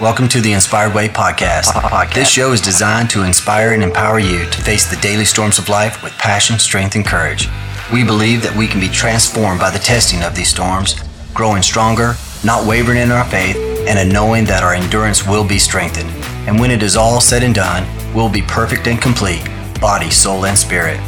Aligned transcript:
Welcome 0.00 0.28
to 0.28 0.40
the 0.40 0.54
Inspired 0.54 0.94
Way 0.94 1.08
podcast. 1.08 1.64
podcast. 1.74 2.14
This 2.14 2.30
show 2.30 2.52
is 2.52 2.62
designed 2.62 3.10
to 3.10 3.22
inspire 3.22 3.74
and 3.74 3.82
empower 3.82 4.18
you 4.18 4.46
to 4.46 4.62
face 4.62 4.88
the 4.88 4.98
daily 5.02 5.26
storms 5.26 5.58
of 5.58 5.68
life 5.68 6.02
with 6.02 6.14
passion, 6.14 6.58
strength, 6.58 6.94
and 6.94 7.04
courage. 7.04 7.48
We 7.92 8.02
believe 8.02 8.42
that 8.42 8.56
we 8.56 8.66
can 8.66 8.80
be 8.80 8.88
transformed 8.88 9.60
by 9.60 9.68
the 9.68 9.78
testing 9.78 10.22
of 10.22 10.34
these 10.34 10.48
storms, 10.48 10.94
growing 11.34 11.60
stronger, 11.60 12.14
not 12.42 12.66
wavering 12.66 12.96
in 12.96 13.10
our 13.10 13.26
faith, 13.26 13.56
and 13.86 13.98
a 13.98 14.10
knowing 14.10 14.46
that 14.46 14.62
our 14.62 14.72
endurance 14.72 15.26
will 15.26 15.46
be 15.46 15.58
strengthened. 15.58 16.08
And 16.48 16.58
when 16.58 16.70
it 16.70 16.82
is 16.82 16.96
all 16.96 17.20
said 17.20 17.42
and 17.42 17.54
done, 17.54 17.86
we'll 18.14 18.30
be 18.30 18.40
perfect 18.40 18.86
and 18.86 19.02
complete, 19.02 19.46
body, 19.82 20.08
soul, 20.08 20.46
and 20.46 20.58
spirit. 20.58 20.98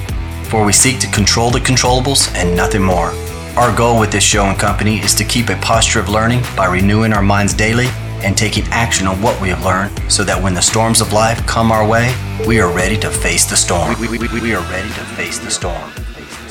For 0.48 0.66
we 0.66 0.74
seek 0.74 1.00
to 1.00 1.10
control 1.10 1.50
the 1.50 1.60
controllables 1.60 2.30
and 2.34 2.54
nothing 2.54 2.82
more. 2.82 3.14
Our 3.56 3.74
goal 3.74 3.98
with 3.98 4.12
this 4.12 4.22
show 4.22 4.44
and 4.44 4.58
company 4.58 4.98
is 4.98 5.14
to 5.14 5.24
keep 5.24 5.48
a 5.48 5.56
posture 5.56 6.00
of 6.00 6.10
learning 6.10 6.42
by 6.54 6.66
renewing 6.66 7.14
our 7.14 7.22
minds 7.22 7.54
daily 7.54 7.88
and 8.22 8.36
taking 8.36 8.64
action 8.70 9.06
on 9.06 9.20
what 9.20 9.40
we 9.40 9.48
have 9.48 9.64
learned 9.64 9.92
so 10.10 10.24
that 10.24 10.42
when 10.42 10.54
the 10.54 10.62
storms 10.62 11.00
of 11.00 11.12
life 11.12 11.44
come 11.46 11.72
our 11.72 11.86
way, 11.86 12.14
we 12.46 12.60
are 12.60 12.72
ready 12.72 12.96
to 12.98 13.10
face 13.10 13.44
the 13.44 13.56
storm. 13.56 13.98
We, 14.00 14.08
we, 14.08 14.18
we, 14.18 14.40
we 14.40 14.54
are 14.54 14.62
ready 14.70 14.88
to 14.88 15.04
face 15.16 15.38
the 15.38 15.50
storm. 15.50 15.90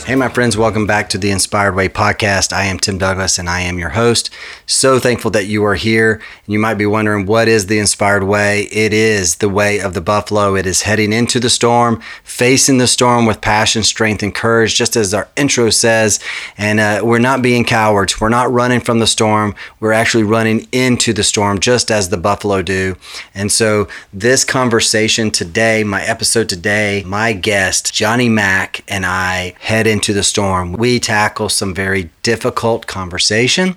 Hey, 0.03 0.15
my 0.15 0.29
friends, 0.29 0.57
welcome 0.57 0.87
back 0.87 1.09
to 1.09 1.19
the 1.19 1.29
Inspired 1.29 1.75
Way 1.75 1.87
podcast. 1.87 2.51
I 2.51 2.65
am 2.65 2.79
Tim 2.79 2.97
Douglas 2.97 3.37
and 3.37 3.47
I 3.47 3.61
am 3.61 3.77
your 3.77 3.89
host. 3.89 4.31
So 4.65 4.97
thankful 4.99 5.29
that 5.31 5.45
you 5.45 5.63
are 5.63 5.75
here. 5.75 6.19
You 6.47 6.57
might 6.57 6.73
be 6.73 6.87
wondering, 6.87 7.27
what 7.27 7.47
is 7.47 7.67
the 7.67 7.77
Inspired 7.77 8.23
Way? 8.23 8.63
It 8.71 8.93
is 8.93 9.35
the 9.35 9.47
way 9.47 9.79
of 9.79 9.93
the 9.93 10.01
buffalo. 10.01 10.55
It 10.55 10.65
is 10.65 10.81
heading 10.81 11.13
into 11.13 11.39
the 11.39 11.51
storm, 11.51 12.01
facing 12.23 12.79
the 12.79 12.87
storm 12.87 13.27
with 13.27 13.41
passion, 13.41 13.83
strength, 13.83 14.23
and 14.23 14.33
courage, 14.33 14.75
just 14.75 14.95
as 14.95 15.13
our 15.13 15.29
intro 15.37 15.69
says. 15.69 16.19
And 16.57 16.79
uh, 16.79 17.01
we're 17.03 17.19
not 17.19 17.43
being 17.43 17.63
cowards. 17.63 18.19
We're 18.19 18.29
not 18.29 18.51
running 18.51 18.81
from 18.81 18.99
the 18.99 19.07
storm. 19.07 19.53
We're 19.79 19.93
actually 19.93 20.23
running 20.23 20.67
into 20.71 21.13
the 21.13 21.23
storm, 21.23 21.59
just 21.59 21.91
as 21.91 22.09
the 22.09 22.17
buffalo 22.17 22.63
do. 22.63 22.97
And 23.35 23.51
so, 23.51 23.87
this 24.11 24.43
conversation 24.43 25.29
today, 25.29 25.83
my 25.83 26.01
episode 26.03 26.49
today, 26.49 27.03
my 27.05 27.33
guest, 27.33 27.93
Johnny 27.93 28.29
Mack, 28.29 28.83
and 28.87 29.05
I 29.05 29.53
head 29.59 29.90
into 29.91 30.13
the 30.13 30.23
storm. 30.23 30.73
We 30.73 30.99
tackle 30.99 31.49
some 31.49 31.75
very 31.75 32.09
difficult 32.23 32.87
conversation. 32.87 33.75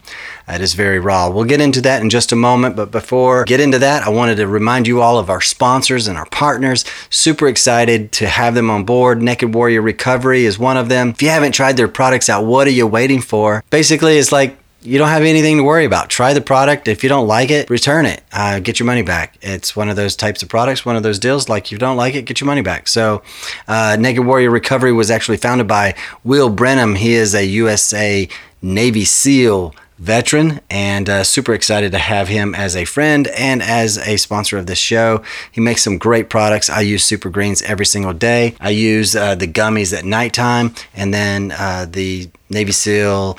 It 0.49 0.63
is 0.63 0.73
very 0.73 0.99
raw. 0.99 1.29
We'll 1.29 1.45
get 1.45 1.61
into 1.61 1.83
that 1.83 2.01
in 2.01 2.09
just 2.09 2.33
a 2.33 2.37
moment, 2.37 2.77
but 2.77 2.91
before 2.91 3.45
get 3.45 3.61
into 3.61 3.79
that, 3.81 4.03
I 4.03 4.09
wanted 4.09 4.37
to 4.37 4.47
remind 4.47 4.87
you 4.87 5.03
all 5.03 5.19
of 5.19 5.29
our 5.29 5.43
sponsors 5.43 6.09
and 6.09 6.17
our 6.17 6.27
partners. 6.27 6.85
Super 7.11 7.49
excited 7.49 8.13
to 8.13 8.27
have 8.27 8.55
them 8.55 8.71
on 8.71 8.85
board. 8.85 9.21
Naked 9.21 9.55
Warrior 9.55 9.83
Recovery 9.83 10.47
is 10.47 10.59
one 10.59 10.79
of 10.79 10.89
them. 10.89 11.11
If 11.11 11.21
you 11.23 11.29
haven't 11.29 11.53
tried 11.53 11.77
their 11.77 11.89
products 11.89 12.31
out, 12.31 12.47
what 12.47 12.67
are 12.67 12.71
you 12.71 12.87
waiting 12.87 13.21
for? 13.21 13.63
Basically, 13.71 14.17
it's 14.17 14.33
like 14.33 14.57
you 14.85 14.99
don't 14.99 15.09
have 15.09 15.23
anything 15.23 15.57
to 15.57 15.63
worry 15.63 15.87
about. 15.87 16.11
Try 16.11 16.35
the 16.35 16.41
product. 16.41 16.89
If 16.89 17.03
you 17.03 17.09
don't 17.09 17.27
like 17.27 17.51
it, 17.51 17.71
return 17.71 18.05
it. 18.05 18.23
Uh, 18.33 18.61
get 18.61 18.79
your 18.79 18.87
money 18.87 19.03
back. 19.03 19.39
It's 19.41 19.75
one 19.75 19.89
of 19.89 19.97
those 19.97 20.15
types 20.15 20.43
of 20.43 20.49
products, 20.49 20.85
one 20.85 20.95
of 20.95 21.03
those 21.03 21.19
deals. 21.19 21.49
Like 21.49 21.73
you 21.73 21.79
don't 21.79 21.97
like 21.97 22.15
it, 22.15 22.23
get 22.27 22.41
your 22.41 22.47
money 22.47 22.61
back. 22.61 22.87
So, 22.87 23.23
uh, 23.67 23.97
Naked 23.99 24.27
Warrior 24.27 24.51
Recovery 24.51 24.93
was 24.93 25.11
actually 25.11 25.39
founded 25.39 25.67
by 25.67 25.95
Will 26.23 26.51
Brenham. 26.51 26.97
He 26.97 27.15
is 27.15 27.35
a 27.35 27.45
USA 27.45 28.29
Navy 28.61 29.05
SEAL 29.05 29.75
veteran 29.99 30.61
and 30.71 31.09
uh, 31.09 31.23
super 31.23 31.55
excited 31.55 31.93
to 31.93 31.99
have 31.99 32.29
him 32.29 32.55
as 32.55 32.75
a 32.75 32.85
friend 32.85 33.29
and 33.29 33.63
as 33.63 33.97
a 33.99 34.17
sponsor 34.17 34.59
of 34.59 34.67
this 34.67 34.79
show. 34.79 35.23
He 35.51 35.61
makes 35.61 35.83
some 35.83 35.99
great 35.99 36.29
products. 36.29 36.69
I 36.69 36.81
use 36.81 37.05
Super 37.05 37.31
Greens 37.31 37.63
every 37.63 37.87
single 37.87 38.13
day. 38.13 38.57
I 38.61 38.71
use 38.71 39.15
uh, 39.15 39.35
the 39.35 39.47
gummies 39.47 39.97
at 39.97 40.05
nighttime 40.05 40.75
and 40.95 41.15
then 41.15 41.53
uh, 41.53 41.87
the 41.89 42.29
Navy 42.51 42.73
SEAL 42.73 43.39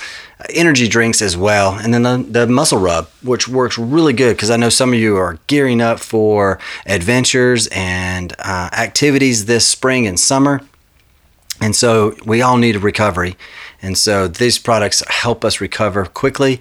energy 0.50 0.88
drinks 0.88 1.22
as 1.22 1.36
well. 1.36 1.74
And 1.74 1.94
then 1.94 2.04
the, 2.04 2.18
the 2.18 2.48
muscle 2.48 2.80
rub, 2.80 3.08
which 3.24 3.48
works 3.48 3.78
really 3.78 4.14
good 4.14 4.36
because 4.36 4.50
I 4.50 4.58
know 4.58 4.70
some 4.70 4.94
of 4.94 5.00
you 5.00 5.18
are 5.18 5.40
gearing 5.48 5.82
up 5.82 6.00
for 6.00 6.60
adventures 6.86 7.68
and 7.72 8.34
uh, 8.40 8.70
activities 8.74 9.46
this 9.46 9.68
spring 9.68 10.08
and 10.08 10.20
summer. 10.20 10.62
And 11.62 11.76
so 11.76 12.16
we 12.26 12.42
all 12.42 12.58
need 12.58 12.76
a 12.76 12.80
recovery. 12.80 13.38
And 13.86 13.96
so 13.96 14.28
these 14.28 14.58
products 14.58 15.04
help 15.08 15.46
us 15.46 15.62
recover 15.62 16.08
quickly 16.08 16.60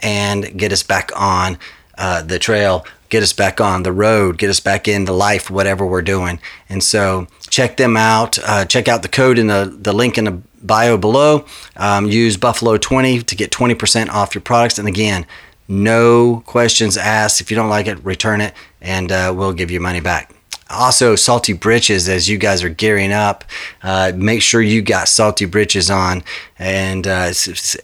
and 0.00 0.58
get 0.58 0.72
us 0.72 0.82
back 0.82 1.12
on 1.14 1.56
uh, 1.96 2.20
the 2.22 2.40
trail, 2.40 2.84
get 3.10 3.22
us 3.22 3.32
back 3.32 3.60
on 3.60 3.84
the 3.84 3.92
road, 3.92 4.38
get 4.38 4.50
us 4.50 4.58
back 4.58 4.88
into 4.88 5.12
life, 5.12 5.48
whatever 5.48 5.86
we're 5.86 6.02
doing. 6.02 6.40
And 6.68 6.82
so 6.82 7.28
check 7.48 7.76
them 7.76 7.96
out. 7.96 8.40
Uh, 8.44 8.64
check 8.64 8.88
out 8.88 9.02
the 9.02 9.08
code 9.08 9.38
in 9.38 9.46
the, 9.46 9.72
the 9.80 9.92
link 9.92 10.18
in 10.18 10.24
the 10.24 10.42
bio 10.64 10.96
below. 10.96 11.46
Um, 11.76 12.06
use 12.06 12.36
Buffalo20 12.36 13.22
to 13.22 13.36
get 13.36 13.52
20% 13.52 14.08
off 14.08 14.34
your 14.34 14.42
products. 14.42 14.76
And 14.76 14.88
again, 14.88 15.26
no 15.68 16.42
questions 16.44 16.96
asked. 16.96 17.40
If 17.40 17.52
you 17.52 17.56
don't 17.56 17.70
like 17.70 17.86
it, 17.86 18.04
return 18.04 18.40
it 18.40 18.52
and 18.80 19.12
uh, 19.12 19.32
we'll 19.34 19.52
give 19.52 19.70
you 19.70 19.78
money 19.78 20.00
back 20.00 20.33
also 20.70 21.16
salty 21.16 21.52
britches 21.52 22.08
as 22.08 22.28
you 22.28 22.38
guys 22.38 22.62
are 22.62 22.68
gearing 22.68 23.12
up. 23.12 23.44
Uh, 23.82 24.12
make 24.14 24.42
sure 24.42 24.60
you 24.60 24.82
got 24.82 25.08
salty 25.08 25.44
britches 25.44 25.90
on. 25.90 26.22
And 26.58 27.06
uh, 27.06 27.26
it's, 27.28 27.48
it's 27.48 27.76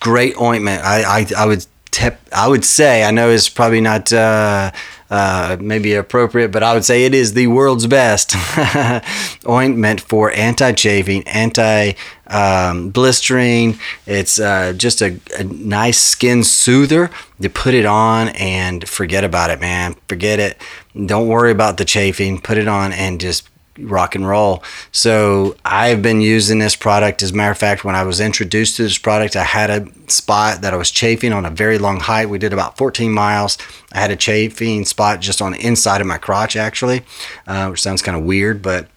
great 0.00 0.40
ointment. 0.40 0.84
I, 0.84 1.20
I, 1.20 1.26
I 1.36 1.46
would 1.46 1.66
tip, 1.90 2.18
I 2.32 2.48
would 2.48 2.64
say 2.64 3.04
I 3.04 3.10
know 3.10 3.30
it's 3.30 3.48
probably 3.48 3.80
not 3.80 4.12
uh, 4.12 4.70
uh, 5.10 5.56
maybe 5.60 5.94
appropriate, 5.94 6.50
but 6.50 6.62
I 6.62 6.72
would 6.74 6.84
say 6.84 7.04
it 7.04 7.14
is 7.14 7.32
the 7.34 7.46
world's 7.46 7.86
best 7.86 8.34
ointment 9.48 10.00
for 10.00 10.32
anti-chafing, 10.32 11.22
anti-blistering. 11.28 13.74
Um, 13.74 13.78
it's 14.06 14.40
uh, 14.40 14.72
just 14.72 15.02
a, 15.02 15.20
a, 15.38 15.44
nice 15.44 15.98
skin 15.98 16.42
soother. 16.42 17.10
You 17.38 17.48
put 17.48 17.74
it 17.74 17.86
on 17.86 18.30
and 18.30 18.88
forget 18.88 19.22
about 19.22 19.50
it, 19.50 19.60
man. 19.60 19.94
Forget 20.08 20.40
it. 20.40 20.60
Don't 21.06 21.28
worry 21.28 21.52
about 21.52 21.76
the 21.76 21.84
chafing. 21.84 22.40
Put 22.40 22.58
it 22.58 22.66
on 22.66 22.92
and 22.92 23.20
just 23.20 23.48
rock 23.78 24.14
and 24.14 24.26
roll. 24.26 24.62
So 24.92 25.56
I've 25.64 26.02
been 26.02 26.20
using 26.20 26.58
this 26.58 26.76
product. 26.76 27.22
As 27.22 27.30
a 27.30 27.34
matter 27.34 27.52
of 27.52 27.58
fact, 27.58 27.84
when 27.84 27.94
I 27.94 28.04
was 28.04 28.20
introduced 28.20 28.76
to 28.76 28.82
this 28.82 28.98
product, 28.98 29.36
I 29.36 29.44
had 29.44 29.70
a 29.70 29.86
spot 30.10 30.62
that 30.62 30.72
I 30.72 30.76
was 30.76 30.90
chafing 30.90 31.32
on 31.32 31.44
a 31.44 31.50
very 31.50 31.78
long 31.78 32.00
hike. 32.00 32.28
We 32.28 32.38
did 32.38 32.52
about 32.52 32.76
14 32.76 33.12
miles. 33.12 33.58
I 33.92 34.00
had 34.00 34.10
a 34.10 34.16
chafing 34.16 34.84
spot 34.84 35.20
just 35.20 35.42
on 35.42 35.52
the 35.52 35.66
inside 35.66 36.00
of 36.00 36.06
my 36.06 36.18
crotch, 36.18 36.56
actually, 36.56 37.02
uh, 37.46 37.68
which 37.68 37.82
sounds 37.82 38.02
kind 38.02 38.16
of 38.16 38.24
weird, 38.24 38.62
but 38.62 38.88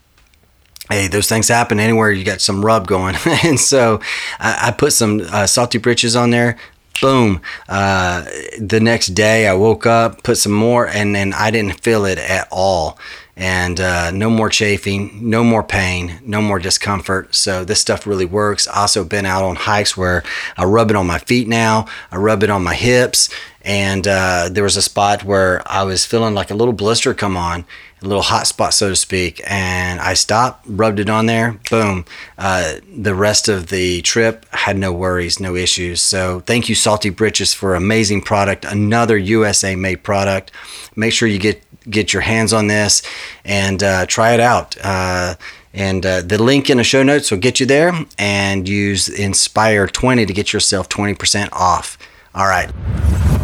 hey, 0.90 1.08
those 1.08 1.30
things 1.30 1.48
happen 1.48 1.80
anywhere 1.80 2.12
you 2.12 2.24
got 2.24 2.42
some 2.42 2.66
rub 2.66 2.88
going. 2.88 3.16
and 3.44 3.60
so 3.60 4.00
I, 4.40 4.68
I 4.68 4.72
put 4.72 4.94
some 4.94 5.22
uh, 5.32 5.48
salty 5.48 5.78
britches 5.78 6.16
on 6.16 6.32
there. 6.32 6.58
Boom. 7.02 7.42
Uh, 7.70 8.26
the 8.60 8.80
next 8.82 9.08
day 9.08 9.48
I 9.48 9.54
woke 9.54 9.86
up, 9.86 10.24
put 10.24 10.38
some 10.38 10.52
more, 10.52 10.86
and 10.88 11.16
then 11.16 11.34
I 11.34 11.50
didn't 11.50 11.82
feel 11.82 12.04
it 12.06 12.18
at 12.18 12.48
all 12.52 13.00
and 13.40 13.80
uh, 13.80 14.12
no 14.12 14.30
more 14.30 14.50
chafing, 14.50 15.30
no 15.30 15.46
more 15.46 15.64
pain, 15.64 16.20
no 16.26 16.42
more 16.42 16.60
discomfort. 16.60 17.34
So 17.34 17.64
this 17.64 17.80
stuff 17.80 18.06
really 18.06 18.26
works. 18.26 18.68
Also 18.68 19.06
been 19.06 19.26
out 19.26 19.46
on 19.46 19.56
hikes 19.56 19.96
where 19.96 20.24
I 20.58 20.66
rub 20.66 20.90
it 20.90 20.98
on 20.98 21.08
my 21.08 21.20
feet 21.20 21.48
now. 21.48 21.88
I 22.12 22.18
rub 22.18 22.44
it 22.44 22.50
on 22.50 22.66
my 22.66 22.76
hips, 22.76 23.30
and 23.62 24.06
uh, 24.06 24.50
there 24.52 24.66
was 24.66 24.76
a 24.76 24.82
spot 24.82 25.24
where 25.24 25.64
I 25.66 25.84
was 25.84 26.06
feeling 26.06 26.36
like 26.36 26.52
a 26.52 26.56
little 26.56 26.74
blister 26.74 27.14
come 27.14 27.38
on, 27.38 27.64
a 28.02 28.08
little 28.08 28.24
hot 28.24 28.48
spot, 28.48 28.74
so 28.74 28.90
to 28.90 28.96
speak. 28.96 29.42
And 29.46 30.00
I 30.00 30.14
stopped, 30.14 30.66
rubbed 30.68 31.00
it 31.00 31.10
on 31.10 31.26
there, 31.26 31.60
boom. 31.70 32.06
Uh, 32.38 32.76
the 32.96 33.16
rest 33.16 33.48
of 33.50 33.68
the 33.68 34.02
trip 34.02 34.46
had 34.52 34.78
no 34.78 34.94
worries, 34.94 35.40
no 35.40 35.56
issues. 35.56 36.02
So 36.02 36.42
thank 36.42 36.70
you, 36.70 36.76
Salty 36.76 37.10
Britches, 37.10 37.54
for 37.54 37.76
amazing 37.76 38.22
product. 38.22 38.66
Another 38.66 39.18
USA 39.18 39.76
made 39.76 40.04
product. 40.04 40.52
Make 40.96 41.14
sure 41.14 41.28
you 41.28 41.40
get 41.40 41.64
get 41.90 42.14
your 42.14 42.22
hands 42.22 42.54
on 42.54 42.68
this 42.68 43.02
and 43.44 43.82
uh, 43.82 44.06
try 44.06 44.34
it 44.34 44.40
out. 44.40 44.76
Uh, 44.84 45.36
and 45.74 46.06
uh, 46.06 46.22
the 46.22 46.42
link 46.42 46.70
in 46.70 46.78
the 46.78 46.84
show 46.84 47.04
notes 47.04 47.31
will 47.31 47.38
get 47.38 47.60
you 47.60 47.66
there 47.66 47.94
and 48.18 48.68
use 48.68 49.08
Inspire 49.08 49.88
20 49.88 50.26
to 50.26 50.34
get 50.34 50.52
yourself 50.52 50.90
20% 50.90 51.50
off. 51.52 51.98
All 52.36 52.46
right. 52.46 52.72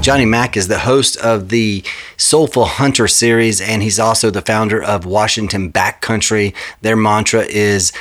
Johnny 0.02 0.26
Mack 0.26 0.56
is 0.56 0.68
the 0.68 0.80
host 0.80 1.18
of 1.18 1.50
the 1.50 1.84
Soulful 2.18 2.66
Hunter 2.66 3.08
series, 3.08 3.60
and 3.60 3.82
he's 3.82 4.00
also 4.00 4.30
the 4.30 4.44
founder 4.44 4.82
of 4.82 5.04
Washington 5.04 5.72
Backcountry. 5.72 6.54
Their 6.82 6.96
mantra 6.96 7.42
is 7.42 7.92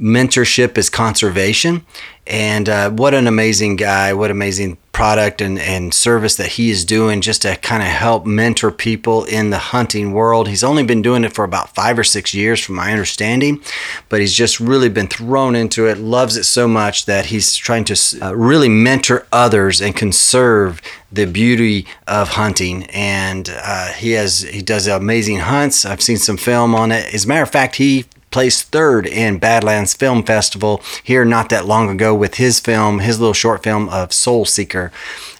mentorship 0.00 0.78
is 0.78 0.90
conservation. 0.90 1.84
And 2.24 2.68
uh, 2.68 2.90
what 2.90 3.14
an 3.14 3.26
amazing 3.26 3.74
guy, 3.76 4.12
what 4.12 4.30
amazing 4.30 4.78
product 4.92 5.40
and, 5.40 5.58
and 5.58 5.92
service 5.92 6.36
that 6.36 6.52
he 6.52 6.70
is 6.70 6.84
doing 6.84 7.20
just 7.20 7.42
to 7.42 7.56
kind 7.56 7.82
of 7.82 7.88
help 7.88 8.26
mentor 8.26 8.70
people 8.70 9.24
in 9.24 9.50
the 9.50 9.58
hunting 9.58 10.12
world. 10.12 10.46
He's 10.46 10.62
only 10.62 10.84
been 10.84 11.02
doing 11.02 11.24
it 11.24 11.32
for 11.32 11.44
about 11.44 11.74
five 11.74 11.98
or 11.98 12.04
six 12.04 12.32
years, 12.32 12.60
from 12.60 12.76
my 12.76 12.92
understanding, 12.92 13.60
but 14.08 14.20
he's 14.20 14.34
just 14.34 14.60
really 14.60 14.88
been 14.88 15.08
thrown 15.08 15.56
into 15.56 15.88
it, 15.88 15.98
loves 15.98 16.36
it 16.36 16.44
so 16.44 16.68
much 16.68 17.06
that 17.06 17.26
he's 17.26 17.56
trying 17.56 17.84
to 17.84 18.18
uh, 18.22 18.36
really 18.36 18.68
mentor 18.68 19.26
others 19.32 19.80
and 19.80 19.96
conserve 19.96 20.80
the 21.10 21.26
beauty 21.26 21.86
of 22.06 22.28
hunting. 22.28 22.84
And 22.90 23.50
uh, 23.52 23.88
he 23.94 24.12
has 24.12 24.42
he 24.42 24.62
does 24.62 24.86
amazing 24.86 25.38
hunts. 25.38 25.84
I've 25.84 26.02
seen 26.02 26.18
some 26.18 26.36
film 26.36 26.74
on 26.74 26.92
it. 26.92 27.12
As 27.12 27.24
a 27.24 27.28
matter 27.28 27.42
of 27.42 27.50
fact, 27.50 27.76
he 27.76 28.04
placed 28.32 28.72
third 28.72 29.06
in 29.06 29.38
Badlands 29.38 29.94
Film 29.94 30.24
Festival 30.24 30.82
here 31.02 31.24
not 31.24 31.48
that 31.50 31.66
long 31.66 31.88
ago 31.88 32.14
with 32.14 32.34
his 32.34 32.58
film, 32.58 32.98
his 32.98 33.20
little 33.20 33.34
short 33.34 33.62
film 33.62 33.88
of 33.90 34.12
Soul 34.12 34.44
Seeker. 34.44 34.90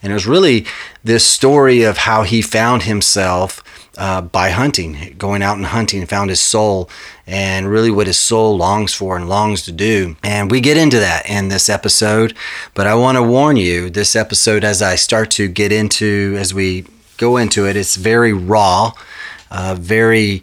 And 0.02 0.12
it 0.12 0.14
was 0.14 0.26
really 0.26 0.66
this 1.02 1.26
story 1.26 1.82
of 1.82 1.98
how 1.98 2.22
he 2.22 2.42
found 2.42 2.82
himself 2.82 3.64
uh, 3.98 4.22
by 4.22 4.50
hunting, 4.50 5.14
going 5.18 5.42
out 5.42 5.56
and 5.56 5.66
hunting, 5.66 6.06
found 6.06 6.30
his 6.30 6.40
soul 6.40 6.88
and 7.26 7.68
really 7.68 7.90
what 7.90 8.06
his 8.06 8.16
soul 8.16 8.56
longs 8.56 8.94
for 8.94 9.16
and 9.16 9.28
longs 9.28 9.62
to 9.62 9.72
do. 9.72 10.16
And 10.22 10.50
we 10.50 10.60
get 10.60 10.76
into 10.76 10.98
that 10.98 11.28
in 11.28 11.48
this 11.48 11.68
episode. 11.68 12.34
But 12.74 12.86
I 12.86 12.94
want 12.94 13.16
to 13.16 13.22
warn 13.22 13.56
you 13.56 13.90
this 13.90 14.16
episode, 14.16 14.64
as 14.64 14.80
I 14.82 14.94
start 14.94 15.30
to 15.32 15.48
get 15.48 15.72
into, 15.72 16.36
as 16.38 16.54
we 16.54 16.86
go 17.16 17.36
into 17.36 17.66
it, 17.66 17.76
it's 17.76 17.96
very 17.96 18.32
raw, 18.32 18.92
uh, 19.50 19.76
very, 19.78 20.42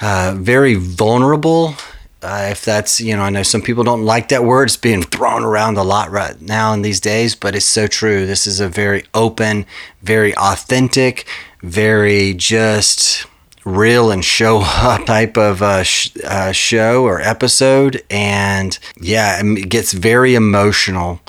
uh, 0.00 0.34
very 0.36 0.74
vulnerable. 0.74 1.74
Uh, 2.20 2.48
if 2.50 2.64
that's, 2.64 3.00
you 3.00 3.16
know, 3.16 3.22
I 3.22 3.30
know 3.30 3.44
some 3.44 3.62
people 3.62 3.84
don't 3.84 4.04
like 4.04 4.28
that 4.30 4.42
word. 4.42 4.64
It's 4.64 4.76
being 4.76 5.02
thrown 5.02 5.44
around 5.44 5.76
a 5.76 5.84
lot 5.84 6.10
right 6.10 6.40
now 6.40 6.72
in 6.72 6.82
these 6.82 7.00
days, 7.00 7.36
but 7.36 7.54
it's 7.54 7.64
so 7.64 7.86
true. 7.86 8.26
This 8.26 8.46
is 8.46 8.58
a 8.58 8.68
very 8.68 9.04
open, 9.14 9.66
very 10.02 10.36
authentic, 10.36 11.26
very 11.62 12.34
just 12.34 13.26
real 13.64 14.10
and 14.10 14.24
show 14.24 14.62
up 14.64 15.04
type 15.06 15.36
of 15.36 15.62
uh, 15.62 15.84
sh- 15.84 16.10
uh, 16.24 16.50
show 16.50 17.04
or 17.04 17.20
episode. 17.20 18.02
And 18.10 18.76
yeah, 19.00 19.40
it 19.40 19.68
gets 19.68 19.92
very 19.92 20.34
emotional 20.34 21.20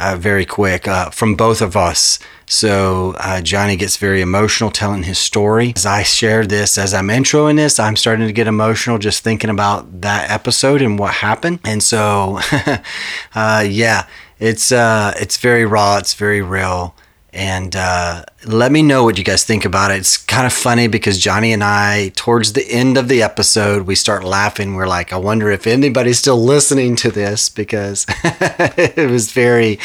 uh, 0.00 0.16
very 0.16 0.46
quick 0.46 0.88
uh, 0.88 1.10
from 1.10 1.34
both 1.34 1.60
of 1.60 1.76
us. 1.76 2.18
So 2.50 3.14
uh, 3.18 3.40
Johnny 3.42 3.76
gets 3.76 3.96
very 3.96 4.20
emotional 4.20 4.72
telling 4.72 5.04
his 5.04 5.18
story. 5.18 5.72
As 5.76 5.86
I 5.86 6.02
share 6.02 6.44
this, 6.44 6.78
as 6.78 6.92
I'm 6.92 7.06
introing 7.06 7.54
this, 7.54 7.78
I'm 7.78 7.94
starting 7.94 8.26
to 8.26 8.32
get 8.32 8.48
emotional 8.48 8.98
just 8.98 9.22
thinking 9.22 9.50
about 9.50 10.00
that 10.00 10.28
episode 10.32 10.82
and 10.82 10.98
what 10.98 11.14
happened. 11.14 11.60
And 11.64 11.80
so, 11.80 12.40
uh, 13.36 13.64
yeah, 13.68 14.06
it's 14.40 14.72
it's 14.72 15.36
very 15.36 15.64
raw. 15.64 15.98
It's 15.98 16.14
very 16.14 16.42
real 16.42 16.96
and 17.32 17.76
uh, 17.76 18.24
let 18.46 18.72
me 18.72 18.82
know 18.82 19.04
what 19.04 19.18
you 19.18 19.24
guys 19.24 19.44
think 19.44 19.64
about 19.64 19.90
it. 19.90 19.98
It's 19.98 20.16
kind 20.16 20.46
of 20.46 20.52
funny 20.52 20.88
because 20.88 21.18
Johnny 21.18 21.52
and 21.52 21.62
I, 21.62 22.10
towards 22.16 22.54
the 22.54 22.66
end 22.68 22.96
of 22.96 23.08
the 23.08 23.22
episode, 23.22 23.86
we 23.86 23.94
start 23.94 24.24
laughing. 24.24 24.74
We're 24.74 24.88
like, 24.88 25.12
I 25.12 25.16
wonder 25.16 25.50
if 25.50 25.66
anybody's 25.66 26.18
still 26.18 26.42
listening 26.42 26.96
to 26.96 27.10
this 27.10 27.48
because 27.48 28.06
it 28.24 29.10
was 29.10 29.30
very, 29.30 29.78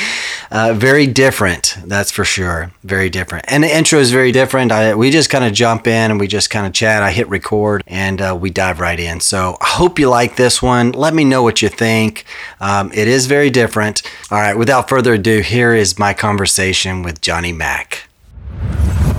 uh, 0.51 0.73
very 0.75 1.05
different. 1.05 1.77
That's 1.85 2.11
for 2.11 2.25
sure. 2.25 2.71
Very 2.83 3.09
different. 3.09 3.45
And 3.47 3.63
the 3.63 3.75
intro 3.75 3.99
is 3.99 4.11
very 4.11 4.31
different. 4.31 4.71
I, 4.71 4.95
we 4.95 5.11
just 5.11 5.29
kind 5.29 5.43
of 5.43 5.53
jump 5.53 5.85
in 5.85 6.11
and 6.11 6.19
we 6.19 6.27
just 6.27 6.49
kind 6.49 6.65
of 6.65 6.73
chat. 6.73 7.03
I 7.03 7.11
hit 7.11 7.27
record 7.29 7.83
and 7.85 8.21
uh, 8.21 8.37
we 8.39 8.49
dive 8.49 8.79
right 8.79 8.99
in. 8.99 9.19
So 9.19 9.57
I 9.61 9.67
hope 9.67 9.99
you 9.99 10.09
like 10.09 10.35
this 10.35 10.61
one. 10.61 10.93
Let 10.93 11.13
me 11.13 11.25
know 11.25 11.43
what 11.43 11.61
you 11.61 11.69
think. 11.69 12.25
Um, 12.59 12.91
it 12.93 13.07
is 13.07 13.27
very 13.27 13.49
different. 13.49 14.01
All 14.31 14.39
right. 14.39 14.57
Without 14.57 14.89
further 14.89 15.13
ado, 15.13 15.41
here 15.41 15.75
is 15.75 15.99
my 15.99 16.13
conversation 16.13 17.03
with 17.03 17.21
Johnny. 17.21 17.34
Johnny 17.35 17.51
Mack. 17.51 18.07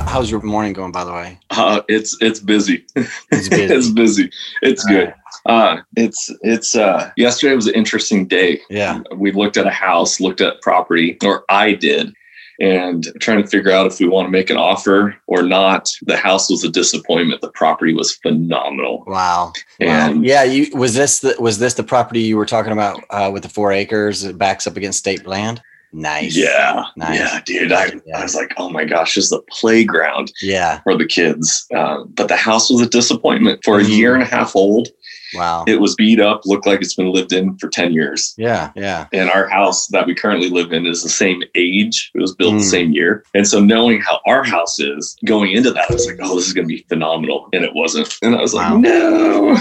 How's 0.06 0.30
your 0.30 0.40
morning 0.40 0.72
going, 0.72 0.90
by 0.90 1.04
the 1.04 1.12
way? 1.12 1.38
Uh, 1.50 1.82
it's 1.86 2.16
it's 2.22 2.40
busy. 2.40 2.86
It's 2.96 3.50
busy. 3.50 3.74
it's 3.74 3.90
busy. 3.90 4.30
It's 4.62 4.86
All 4.86 4.94
good. 4.94 5.14
Right. 5.46 5.72
Uh, 5.74 5.82
it's 5.96 6.32
it's 6.40 6.74
uh, 6.74 7.10
yesterday 7.18 7.54
was 7.54 7.66
an 7.66 7.74
interesting 7.74 8.26
day. 8.26 8.62
Yeah, 8.70 9.02
we 9.14 9.32
looked 9.32 9.58
at 9.58 9.66
a 9.66 9.70
house, 9.70 10.18
looked 10.18 10.40
at 10.40 10.62
property, 10.62 11.18
or 11.22 11.44
I 11.50 11.74
did, 11.74 12.14
and 12.58 13.06
trying 13.20 13.42
to 13.42 13.46
figure 13.46 13.70
out 13.70 13.86
if 13.86 14.00
we 14.00 14.08
want 14.08 14.24
to 14.24 14.30
make 14.30 14.48
an 14.48 14.56
offer 14.56 15.14
or 15.26 15.42
not. 15.42 15.90
The 16.06 16.16
house 16.16 16.48
was 16.48 16.64
a 16.64 16.70
disappointment. 16.70 17.42
The 17.42 17.50
property 17.50 17.92
was 17.92 18.14
phenomenal. 18.14 19.04
Wow. 19.06 19.52
And 19.78 20.20
wow. 20.20 20.22
yeah, 20.22 20.42
you 20.42 20.74
was 20.74 20.94
this 20.94 21.18
the 21.18 21.36
was 21.38 21.58
this 21.58 21.74
the 21.74 21.84
property 21.84 22.20
you 22.20 22.38
were 22.38 22.46
talking 22.46 22.72
about 22.72 23.04
uh, 23.10 23.30
with 23.30 23.42
the 23.42 23.50
four 23.50 23.72
acres 23.72 24.22
that 24.22 24.38
backs 24.38 24.66
up 24.66 24.78
against 24.78 25.00
state 25.00 25.26
land? 25.26 25.60
Nice. 25.96 26.36
Yeah. 26.36 26.84
Nice. 26.94 27.18
Yeah, 27.18 27.40
dude. 27.46 27.72
I, 27.72 27.86
yeah. 28.04 28.18
I 28.18 28.22
was 28.22 28.34
like, 28.34 28.52
oh 28.58 28.68
my 28.68 28.84
gosh, 28.84 29.14
this 29.14 29.24
is 29.24 29.30
the 29.30 29.40
playground 29.50 30.30
yeah. 30.42 30.80
for 30.82 30.94
the 30.94 31.06
kids. 31.06 31.66
Uh, 31.74 32.04
but 32.04 32.28
the 32.28 32.36
house 32.36 32.70
was 32.70 32.82
a 32.82 32.88
disappointment 32.88 33.64
for 33.64 33.78
mm-hmm. 33.78 33.90
a 33.90 33.94
year 33.94 34.14
and 34.14 34.22
a 34.22 34.26
half 34.26 34.54
old. 34.54 34.88
Wow. 35.32 35.64
It 35.66 35.80
was 35.80 35.94
beat 35.94 36.20
up, 36.20 36.42
looked 36.44 36.66
like 36.66 36.82
it's 36.82 36.94
been 36.94 37.12
lived 37.12 37.32
in 37.32 37.56
for 37.56 37.70
10 37.70 37.94
years. 37.94 38.34
Yeah. 38.36 38.72
Yeah. 38.76 39.06
And 39.14 39.30
our 39.30 39.48
house 39.48 39.86
that 39.88 40.06
we 40.06 40.14
currently 40.14 40.50
live 40.50 40.70
in 40.70 40.86
is 40.86 41.02
the 41.02 41.08
same 41.08 41.42
age. 41.54 42.10
It 42.14 42.20
was 42.20 42.34
built 42.34 42.54
mm. 42.54 42.58
the 42.58 42.64
same 42.64 42.92
year. 42.92 43.24
And 43.32 43.48
so 43.48 43.58
knowing 43.58 44.00
how 44.02 44.20
our 44.26 44.44
house 44.44 44.78
is 44.78 45.16
going 45.24 45.52
into 45.52 45.70
that, 45.70 45.90
I 45.90 45.94
was 45.94 46.06
like, 46.06 46.18
oh, 46.20 46.36
this 46.36 46.46
is 46.46 46.52
going 46.52 46.68
to 46.68 46.74
be 46.74 46.84
phenomenal. 46.90 47.48
And 47.54 47.64
it 47.64 47.74
wasn't. 47.74 48.14
And 48.20 48.36
I 48.36 48.42
was 48.42 48.52
wow. 48.52 48.74
like, 48.74 48.82
no. 48.82 49.56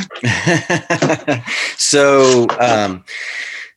so, 1.78 2.46
um, 2.60 3.06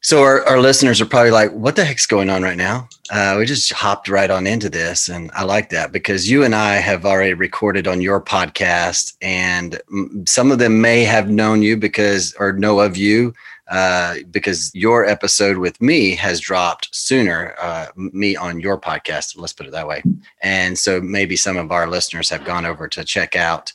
so 0.00 0.22
our, 0.22 0.44
our 0.46 0.60
listeners 0.60 1.00
are 1.00 1.06
probably 1.06 1.30
like, 1.30 1.50
what 1.52 1.76
the 1.76 1.84
heck's 1.84 2.06
going 2.06 2.30
on 2.30 2.42
right 2.42 2.56
now? 2.56 2.88
Uh, 3.10 3.36
we 3.38 3.46
just 3.46 3.72
hopped 3.72 4.08
right 4.08 4.30
on 4.30 4.46
into 4.46 4.70
this. 4.70 5.08
And 5.08 5.30
I 5.34 5.44
like 5.44 5.70
that 5.70 5.92
because 5.92 6.30
you 6.30 6.44
and 6.44 6.54
I 6.54 6.76
have 6.76 7.04
already 7.04 7.34
recorded 7.34 7.88
on 7.88 8.00
your 8.00 8.20
podcast 8.20 9.16
and 9.20 9.80
some 10.26 10.52
of 10.52 10.58
them 10.58 10.80
may 10.80 11.04
have 11.04 11.28
known 11.30 11.62
you 11.62 11.76
because, 11.76 12.34
or 12.38 12.52
know 12.52 12.80
of 12.80 12.96
you 12.96 13.34
uh, 13.70 14.16
because 14.30 14.74
your 14.74 15.04
episode 15.04 15.58
with 15.58 15.80
me 15.80 16.14
has 16.14 16.40
dropped 16.40 16.94
sooner, 16.94 17.54
uh, 17.60 17.86
me 17.96 18.36
on 18.36 18.60
your 18.60 18.80
podcast. 18.80 19.36
Let's 19.36 19.52
put 19.52 19.66
it 19.66 19.72
that 19.72 19.88
way. 19.88 20.02
And 20.42 20.78
so 20.78 21.00
maybe 21.00 21.36
some 21.36 21.56
of 21.56 21.70
our 21.70 21.86
listeners 21.86 22.30
have 22.30 22.44
gone 22.44 22.64
over 22.64 22.88
to 22.88 23.04
check 23.04 23.36
out 23.36 23.72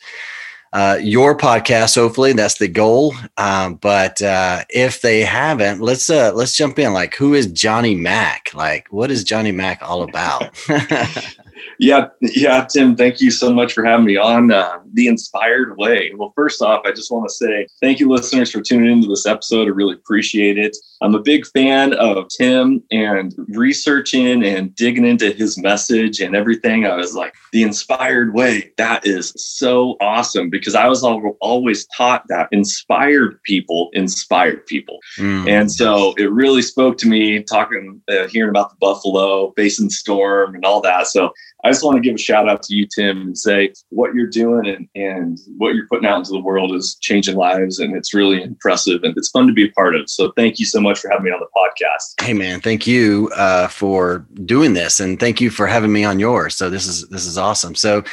uh, 0.74 0.98
your 1.02 1.38
podcast. 1.38 1.96
Hopefully, 1.96 2.34
that's 2.34 2.58
the 2.58 2.68
goal. 2.68 3.14
Um, 3.38 3.76
but 3.76 4.22
uh, 4.22 4.64
if 4.70 5.02
they 5.02 5.22
haven't, 5.22 5.82
let's 5.82 6.10
uh, 6.10 6.34
let's 6.34 6.58
jump 6.58 6.80
in. 6.80 6.94
Like, 6.94 7.16
who 7.16 7.34
is 7.34 7.48
Johnny 7.48 7.96
Mack? 7.96 8.54
Like, 8.54 8.88
what 8.92 9.12
is 9.12 9.24
Johnny 9.24 9.52
Mack 9.52 9.82
all 9.82 10.04
about? 10.04 10.50
yeah, 11.80 12.08
yeah, 12.22 12.66
Tim. 12.66 12.96
Thank 12.96 13.22
you 13.22 13.32
so 13.32 13.54
much 13.54 13.74
for 13.74 13.84
having 13.84 14.06
me 14.06 14.18
on 14.18 14.52
uh, 14.52 14.80
the 14.94 15.08
Inspired 15.08 15.78
Way. 15.78 16.12
Well, 16.16 16.34
first 16.36 16.62
off, 16.62 16.84
I 16.86 16.92
just 16.92 17.12
want 17.12 17.28
to 17.28 17.34
say 17.34 17.68
thank 17.82 18.00
you, 18.00 18.10
listeners, 18.10 18.52
for 18.52 18.62
tuning 18.62 18.92
into 18.92 19.08
this 19.08 19.26
episode. 19.26 19.68
I 19.68 19.72
really 19.72 19.96
appreciate 19.96 20.58
it. 20.58 20.76
I'm 21.02 21.16
a 21.16 21.20
big 21.20 21.46
fan 21.48 21.94
of 21.94 22.28
Tim 22.30 22.84
and 22.92 23.34
researching 23.50 24.44
and 24.44 24.74
digging 24.76 25.06
into 25.06 25.32
his 25.32 25.58
message 25.58 26.22
and 26.22 26.36
everything. 26.36 26.86
I 26.86 26.96
was 26.96 27.14
like, 27.14 27.34
the 27.52 27.64
inspired 27.64 28.34
way. 28.34 28.72
That 28.78 29.06
is 29.06 29.34
so 29.36 29.98
awesome 30.00 30.50
because 30.50 30.76
I 30.76 30.88
was 30.88 31.04
always 31.04 31.86
taught 31.98 32.24
that 32.30 32.48
inspired 32.52 33.42
people 33.44 33.90
inspired 33.94 34.66
people. 34.66 35.00
Mm. 35.18 35.50
And 35.50 35.72
so 35.72 36.14
it 36.18 36.32
really 36.32 36.62
spoke 36.62 36.98
to 37.00 37.08
me 37.08 37.44
talking, 37.44 38.02
uh, 38.10 38.28
hearing 38.28 38.50
about 38.50 38.72
the 38.72 38.78
Buffalo 38.80 39.54
Basin 39.56 39.90
Storm 39.90 40.56
and 40.56 40.66
all 40.66 40.82
that. 40.82 41.08
So 41.08 41.32
I 41.64 41.70
just 41.70 41.84
want 41.84 41.96
to 41.96 42.02
give 42.02 42.16
a 42.16 42.18
shout 42.18 42.50
out 42.50 42.62
to 42.64 42.76
you, 42.76 42.86
Tim, 42.86 43.22
and 43.22 43.38
say 43.38 43.72
what 43.90 44.14
you're 44.14 44.28
doing 44.28 44.68
and, 44.68 44.88
and 44.96 45.40
what 45.58 45.76
you're 45.76 45.88
putting 45.88 46.06
out 46.06 46.18
into 46.18 46.32
the 46.32 46.42
world 46.42 46.76
is 46.76 46.98
changing 47.00 47.38
lives. 47.38 47.80
And 47.80 47.96
it's 47.96 48.14
really 48.14 48.42
impressive 48.42 49.04
and 49.04 49.16
it's 49.16 49.30
fun 49.30 49.48
to 49.48 49.54
be 49.54 49.68
a 49.68 49.72
part 49.72 49.96
of. 49.96 50.10
So 50.10 50.34
thank 50.36 50.60
you 50.60 50.66
so 50.66 50.82
much 50.82 51.00
for 51.00 51.10
having 51.10 51.24
me 51.24 51.32
on 51.32 51.40
the 51.40 51.48
podcast. 51.56 52.22
Hey, 52.22 52.34
man, 52.34 52.60
thank 52.60 52.86
you 52.86 53.32
uh, 53.36 53.68
for 53.68 54.26
doing 54.44 54.74
this. 54.74 55.00
And 55.00 55.20
thank 55.20 55.40
you 55.40 55.50
for 55.50 55.66
having 55.66 55.94
me 55.94 56.04
on 56.04 56.20
yours. 56.20 56.56
So 56.56 56.70
this 56.70 56.86
is, 56.86 57.08
this 57.08 57.26
is 57.26 57.38
awesome. 57.38 57.76
So 57.76 58.04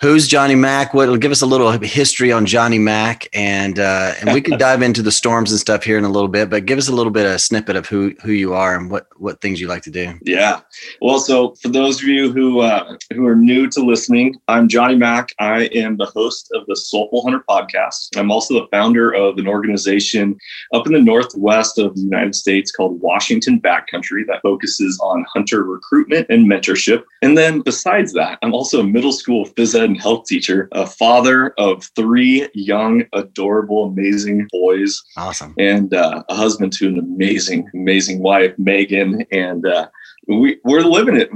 who's 0.00 0.26
Johnny 0.26 0.54
Mack? 0.54 0.94
What 0.94 1.08
will 1.08 1.16
give 1.16 1.30
us 1.30 1.42
a 1.42 1.46
little 1.46 1.70
history 1.72 2.32
on 2.32 2.46
Johnny 2.46 2.78
Mack, 2.78 3.28
and 3.32 3.78
uh, 3.78 4.14
and 4.20 4.32
we 4.32 4.40
can 4.40 4.58
dive 4.58 4.82
into 4.82 5.02
the 5.02 5.12
storms 5.12 5.50
and 5.50 5.60
stuff 5.60 5.84
here 5.84 5.98
in 5.98 6.04
a 6.04 6.08
little 6.08 6.28
bit. 6.28 6.50
But 6.50 6.66
give 6.66 6.78
us 6.78 6.88
a 6.88 6.92
little 6.92 7.12
bit 7.12 7.26
of 7.26 7.32
a 7.32 7.38
snippet 7.38 7.76
of 7.76 7.86
who 7.86 8.14
who 8.22 8.32
you 8.32 8.54
are 8.54 8.76
and 8.76 8.90
what 8.90 9.06
what 9.16 9.40
things 9.40 9.60
you 9.60 9.68
like 9.68 9.82
to 9.82 9.90
do. 9.90 10.18
Yeah, 10.22 10.60
well, 11.00 11.20
so 11.20 11.54
for 11.56 11.68
those 11.68 12.02
of 12.02 12.08
you 12.08 12.32
who 12.32 12.60
uh, 12.60 12.96
who 13.12 13.26
are 13.26 13.36
new 13.36 13.68
to 13.68 13.80
listening, 13.80 14.40
I'm 14.48 14.68
Johnny 14.68 14.96
Mack. 14.96 15.30
I 15.38 15.64
am 15.66 15.96
the 15.96 16.06
host 16.06 16.50
of 16.54 16.66
the 16.66 16.76
Soulful 16.76 17.22
Hunter 17.22 17.44
podcast. 17.48 18.16
I'm 18.16 18.30
also 18.30 18.54
the 18.54 18.68
founder 18.70 19.12
of 19.12 19.38
an 19.38 19.46
organization 19.46 20.36
up 20.72 20.86
in 20.86 20.92
the 20.92 21.02
northwest 21.02 21.78
of 21.78 21.94
the 21.94 22.00
United 22.00 22.34
States 22.34 22.72
called 22.72 23.00
Washington 23.00 23.60
Backcountry 23.60 24.26
that 24.26 24.40
focuses 24.42 24.98
on 25.00 25.24
hunter 25.32 25.64
recruitment 25.64 26.26
and 26.30 26.46
mentorship. 26.50 27.04
And 27.22 27.36
then 27.36 27.60
besides 27.60 28.12
that, 28.14 28.38
I'm 28.42 28.54
also 28.54 28.80
a 28.80 28.84
middle 28.84 29.12
school 29.12 29.44
phys 29.44 29.78
ed 29.78 29.89
and 29.90 30.00
health 30.00 30.26
teacher, 30.26 30.68
a 30.72 30.86
father 30.86 31.50
of 31.58 31.84
three 31.96 32.48
young, 32.54 33.04
adorable, 33.12 33.84
amazing 33.84 34.46
boys. 34.50 35.02
Awesome. 35.16 35.54
And 35.58 35.92
uh, 35.92 36.22
a 36.28 36.34
husband 36.34 36.72
to 36.74 36.88
an 36.88 36.98
amazing, 36.98 37.68
amazing 37.74 38.22
wife, 38.22 38.54
Megan. 38.58 39.26
And 39.32 39.66
uh, 39.66 39.88
we, 40.28 40.58
we're 40.64 40.82
living 40.82 41.16
it. 41.16 41.30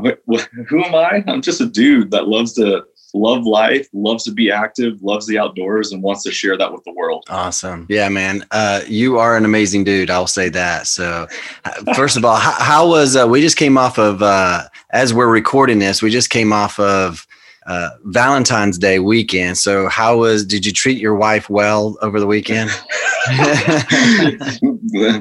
Who 0.68 0.84
am 0.84 0.94
I? 0.94 1.24
I'm 1.26 1.42
just 1.42 1.60
a 1.60 1.66
dude 1.66 2.10
that 2.12 2.28
loves 2.28 2.54
to 2.54 2.84
love 3.16 3.44
life, 3.44 3.88
loves 3.92 4.24
to 4.24 4.32
be 4.32 4.50
active, 4.50 5.00
loves 5.02 5.26
the 5.26 5.38
outdoors, 5.38 5.92
and 5.92 6.02
wants 6.02 6.24
to 6.24 6.32
share 6.32 6.58
that 6.58 6.72
with 6.72 6.82
the 6.84 6.92
world. 6.92 7.24
Awesome. 7.28 7.86
Yeah, 7.88 8.08
man. 8.08 8.44
Uh, 8.50 8.80
you 8.88 9.18
are 9.18 9.36
an 9.36 9.44
amazing 9.44 9.84
dude. 9.84 10.10
I'll 10.10 10.26
say 10.26 10.48
that. 10.48 10.86
So, 10.86 11.28
uh, 11.64 11.94
first 11.94 12.16
of 12.16 12.24
all, 12.24 12.36
how, 12.36 12.52
how 12.52 12.88
was 12.88 13.16
uh, 13.16 13.26
we 13.26 13.40
just 13.40 13.56
came 13.56 13.78
off 13.78 13.98
of, 13.98 14.22
uh, 14.22 14.64
as 14.90 15.14
we're 15.14 15.28
recording 15.28 15.78
this, 15.78 16.02
we 16.02 16.10
just 16.10 16.30
came 16.30 16.52
off 16.52 16.78
of 16.80 17.26
uh, 17.66 17.90
Valentine's 18.04 18.78
Day 18.78 18.98
weekend. 18.98 19.58
So, 19.58 19.88
how 19.88 20.18
was? 20.18 20.44
Did 20.44 20.66
you 20.66 20.72
treat 20.72 20.98
your 20.98 21.14
wife 21.14 21.48
well 21.48 21.96
over 22.02 22.20
the 22.20 22.26
weekend? 22.26 22.70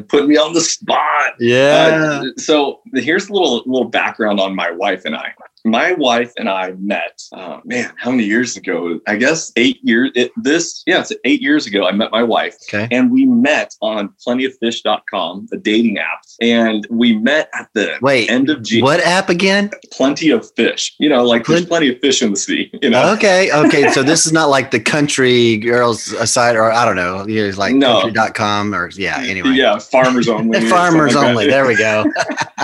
Put 0.09 0.27
me 0.27 0.37
on 0.37 0.53
the 0.53 0.61
spot. 0.61 1.33
Yeah. 1.39 2.21
Uh, 2.21 2.25
so 2.37 2.81
here's 2.93 3.29
a 3.29 3.33
little 3.33 3.63
little 3.65 3.87
background 3.89 4.39
on 4.39 4.55
my 4.55 4.71
wife 4.71 5.05
and 5.05 5.15
I 5.15 5.33
my 5.65 5.93
wife 5.93 6.33
and 6.37 6.49
I 6.49 6.71
met, 6.79 7.21
uh, 7.31 7.59
man, 7.63 7.93
how 7.97 8.11
many 8.11 8.23
years 8.25 8.57
ago? 8.57 8.99
I 9.07 9.15
guess 9.15 9.51
eight 9.55 9.79
years. 9.81 10.11
It, 10.13 10.31
this, 10.35 10.83
yeah, 10.85 10.99
it's 10.99 11.13
eight 11.23 11.41
years 11.41 11.65
ago. 11.65 11.87
I 11.87 11.91
met 11.93 12.11
my 12.11 12.23
wife. 12.23 12.57
Okay. 12.67 12.87
And 12.91 13.11
we 13.11 13.25
met 13.25 13.73
on 13.81 14.13
plentyoffish.com, 14.25 15.47
a 15.53 15.57
dating 15.57 15.99
app. 15.99 16.19
And 16.41 16.85
we 16.89 17.17
met 17.17 17.49
at 17.53 17.69
the 17.73 17.97
Wait, 18.01 18.29
end 18.29 18.49
of 18.49 18.61
June. 18.63 18.83
What 18.83 18.99
app 18.99 19.29
again? 19.29 19.71
Plenty 19.93 20.31
of 20.31 20.49
fish. 20.55 20.93
You 20.99 21.07
know, 21.07 21.23
like 21.23 21.45
there's 21.45 21.65
plenty 21.65 21.93
of 21.93 21.99
fish 21.99 22.21
in 22.21 22.31
the 22.31 22.37
sea. 22.37 22.69
You 22.81 22.89
know. 22.89 23.13
Okay. 23.13 23.51
Okay. 23.51 23.89
so 23.91 24.03
this 24.03 24.25
is 24.25 24.33
not 24.33 24.49
like 24.49 24.71
the 24.71 24.79
country 24.81 25.57
girls 25.57 26.11
aside, 26.13 26.57
or 26.57 26.71
I 26.71 26.83
don't 26.83 26.97
know, 26.97 27.25
you 27.25 27.49
know, 27.49 27.57
like 27.57 27.75
No. 27.75 28.01
country.com 28.01 28.75
or 28.75 28.89
yeah, 28.95 29.19
anyway. 29.19 29.51
Yeah, 29.51 29.79
farmers 29.79 30.27
only. 30.27 30.67
Farmers 30.67 31.15
only. 31.15 31.47
There 31.47 31.65
we 31.65 31.77
go. 31.77 32.03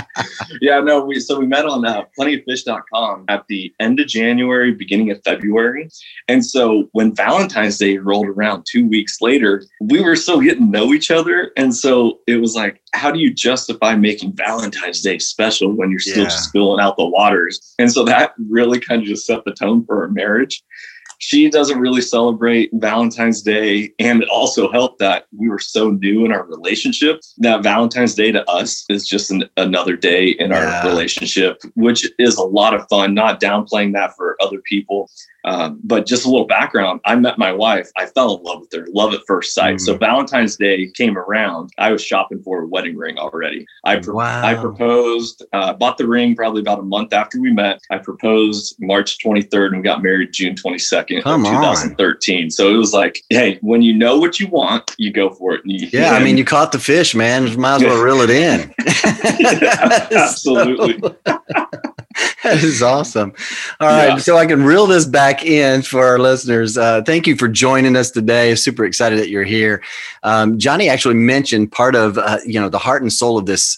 yeah, 0.61 0.81
no, 0.81 1.05
we 1.05 1.19
so 1.21 1.39
we 1.39 1.45
met 1.45 1.65
on 1.65 1.85
uh, 1.85 2.03
plentyoffish.com 2.17 2.88
Um, 2.93 3.25
at 3.27 3.45
the 3.47 3.73
end 3.79 3.99
of 3.99 4.07
January, 4.07 4.71
beginning 4.71 5.11
of 5.11 5.21
February. 5.23 5.89
And 6.27 6.45
so 6.45 6.89
when 6.93 7.13
Valentine's 7.15 7.77
Day 7.77 7.97
rolled 7.97 8.27
around 8.27 8.65
two 8.69 8.87
weeks 8.87 9.21
later, 9.21 9.63
we 9.81 10.01
were 10.01 10.15
still 10.15 10.41
getting 10.41 10.65
to 10.65 10.71
know 10.71 10.93
each 10.93 11.11
other. 11.11 11.51
And 11.55 11.75
so 11.75 12.19
it 12.27 12.37
was 12.37 12.55
like, 12.55 12.81
how 12.93 13.11
do 13.11 13.19
you 13.19 13.33
justify 13.33 13.95
making 13.95 14.33
Valentine's 14.35 15.01
Day 15.01 15.19
special 15.19 15.71
when 15.71 15.91
you're 15.91 15.99
still 15.99 16.23
Yeah. 16.23 16.29
just 16.29 16.51
filling 16.51 16.79
out 16.81 16.97
the 16.97 17.05
waters? 17.05 17.59
And 17.77 17.91
so 17.91 18.03
that 18.05 18.33
really 18.49 18.79
kind 18.79 19.01
of 19.01 19.07
just 19.07 19.25
set 19.25 19.45
the 19.45 19.53
tone 19.53 19.85
for 19.85 20.01
our 20.01 20.09
marriage. 20.09 20.63
She 21.19 21.49
doesn't 21.49 21.79
really 21.79 22.01
celebrate 22.01 22.69
Valentine's 22.73 23.41
Day. 23.41 23.93
And 23.99 24.23
it 24.23 24.29
also 24.29 24.71
helped 24.71 24.99
that 24.99 25.25
we 25.37 25.49
were 25.49 25.59
so 25.59 25.91
new 25.91 26.25
in 26.25 26.31
our 26.31 26.45
relationship 26.45 27.19
that 27.39 27.61
Valentine's 27.61 28.15
Day 28.15 28.31
to 28.31 28.49
us 28.49 28.85
is 28.89 29.05
just 29.05 29.29
an, 29.29 29.43
another 29.57 29.95
day 29.97 30.29
in 30.29 30.51
Yeah. 30.51 30.81
our 30.81 30.89
relationship, 30.89 31.61
which 31.75 32.09
is 32.17 32.37
a 32.37 32.43
lot 32.43 32.73
of 32.73 32.87
fun, 32.89 33.13
not 33.13 33.41
downplaying 33.41 33.93
that 33.93 34.15
for 34.15 34.37
other 34.41 34.61
people. 34.61 35.09
Um, 35.45 35.79
but 35.83 36.05
just 36.05 36.25
a 36.25 36.29
little 36.29 36.45
background 36.47 36.99
I 37.05 37.15
met 37.15 37.37
my 37.37 37.51
wife. 37.51 37.89
I 37.97 38.05
fell 38.07 38.37
in 38.37 38.43
love 38.43 38.59
with 38.61 38.73
her, 38.73 38.87
love 38.91 39.13
at 39.13 39.21
first 39.25 39.53
sight. 39.53 39.79
So 39.79 39.95
Valentine's 39.97 40.57
Day 40.57 40.91
came 40.95 41.17
around. 41.17 41.69
I 41.77 41.91
was 41.91 42.03
shopping 42.03 42.41
for 42.43 42.63
a 42.63 42.67
wedding 42.67 42.97
ring 42.97 43.17
already. 43.17 43.65
I, 43.85 43.97
pro- 43.99 44.15
Wow. 44.15 44.43
I 44.43 44.53
proposed, 44.55 45.45
uh, 45.53 45.73
bought 45.73 45.97
the 45.97 46.07
ring 46.07 46.35
probably 46.35 46.61
about 46.61 46.79
a 46.79 46.83
month 46.83 47.13
after 47.13 47.39
we 47.39 47.51
met. 47.53 47.79
I 47.89 47.99
proposed 47.99 48.75
March 48.79 49.17
23rd 49.23 49.67
and 49.67 49.77
we 49.77 49.83
got 49.83 50.03
married 50.03 50.33
June 50.33 50.55
22nd 50.55 51.23
Come 51.23 51.45
of 51.45 51.53
on. 51.53 51.61
2013. 51.75 52.49
So 52.49 52.73
it 52.73 52.77
was 52.77 52.93
like, 52.93 53.19
hey, 53.29 53.57
when 53.61 53.81
you 53.81 53.93
know 53.93 54.17
what 54.19 54.39
you 54.39 54.47
want, 54.47 54.93
you 54.97 55.11
go 55.13 55.29
for 55.29 55.53
it. 55.55 55.63
And 55.63 55.71
you- 55.79 55.87
Yeah, 55.93 56.11
I 56.11 56.23
mean, 56.23 56.37
you 56.37 56.43
caught 56.43 56.71
the 56.73 56.79
fish, 56.79 57.15
man. 57.15 57.45
Might 57.59 57.75
as 57.75 57.83
well 57.83 58.03
reel 58.03 58.21
it 58.21 58.29
in. 58.29 58.73
absolutely. 60.11 61.01
that 62.43 62.63
is 62.63 62.81
awesome. 62.81 63.33
All 63.79 63.87
right, 63.87 64.07
Yeah. 64.09 64.17
so 64.17 64.37
I 64.37 64.45
can 64.45 64.63
reel 64.63 64.87
this 64.87 65.05
back 65.05 65.43
in 65.45 65.81
for 65.81 66.05
our 66.05 66.19
listeners. 66.19 66.77
Uh, 66.77 67.01
thank 67.05 67.27
you 67.27 67.35
for 67.35 67.47
joining 67.47 67.95
us 67.95 68.11
today. 68.11 68.55
Super 68.55 68.85
excited 68.85 69.19
that 69.19 69.29
you're 69.29 69.43
here. 69.43 69.81
Um, 70.23 70.57
Johnny 70.57 70.89
actually 70.89 71.15
mentioned 71.15 71.71
part 71.71 71.95
of 71.95 72.17
uh, 72.17 72.39
you 72.45 72.59
know 72.59 72.69
the 72.69 72.77
heart 72.77 73.01
and 73.01 73.11
soul 73.11 73.37
of 73.37 73.45
this 73.45 73.77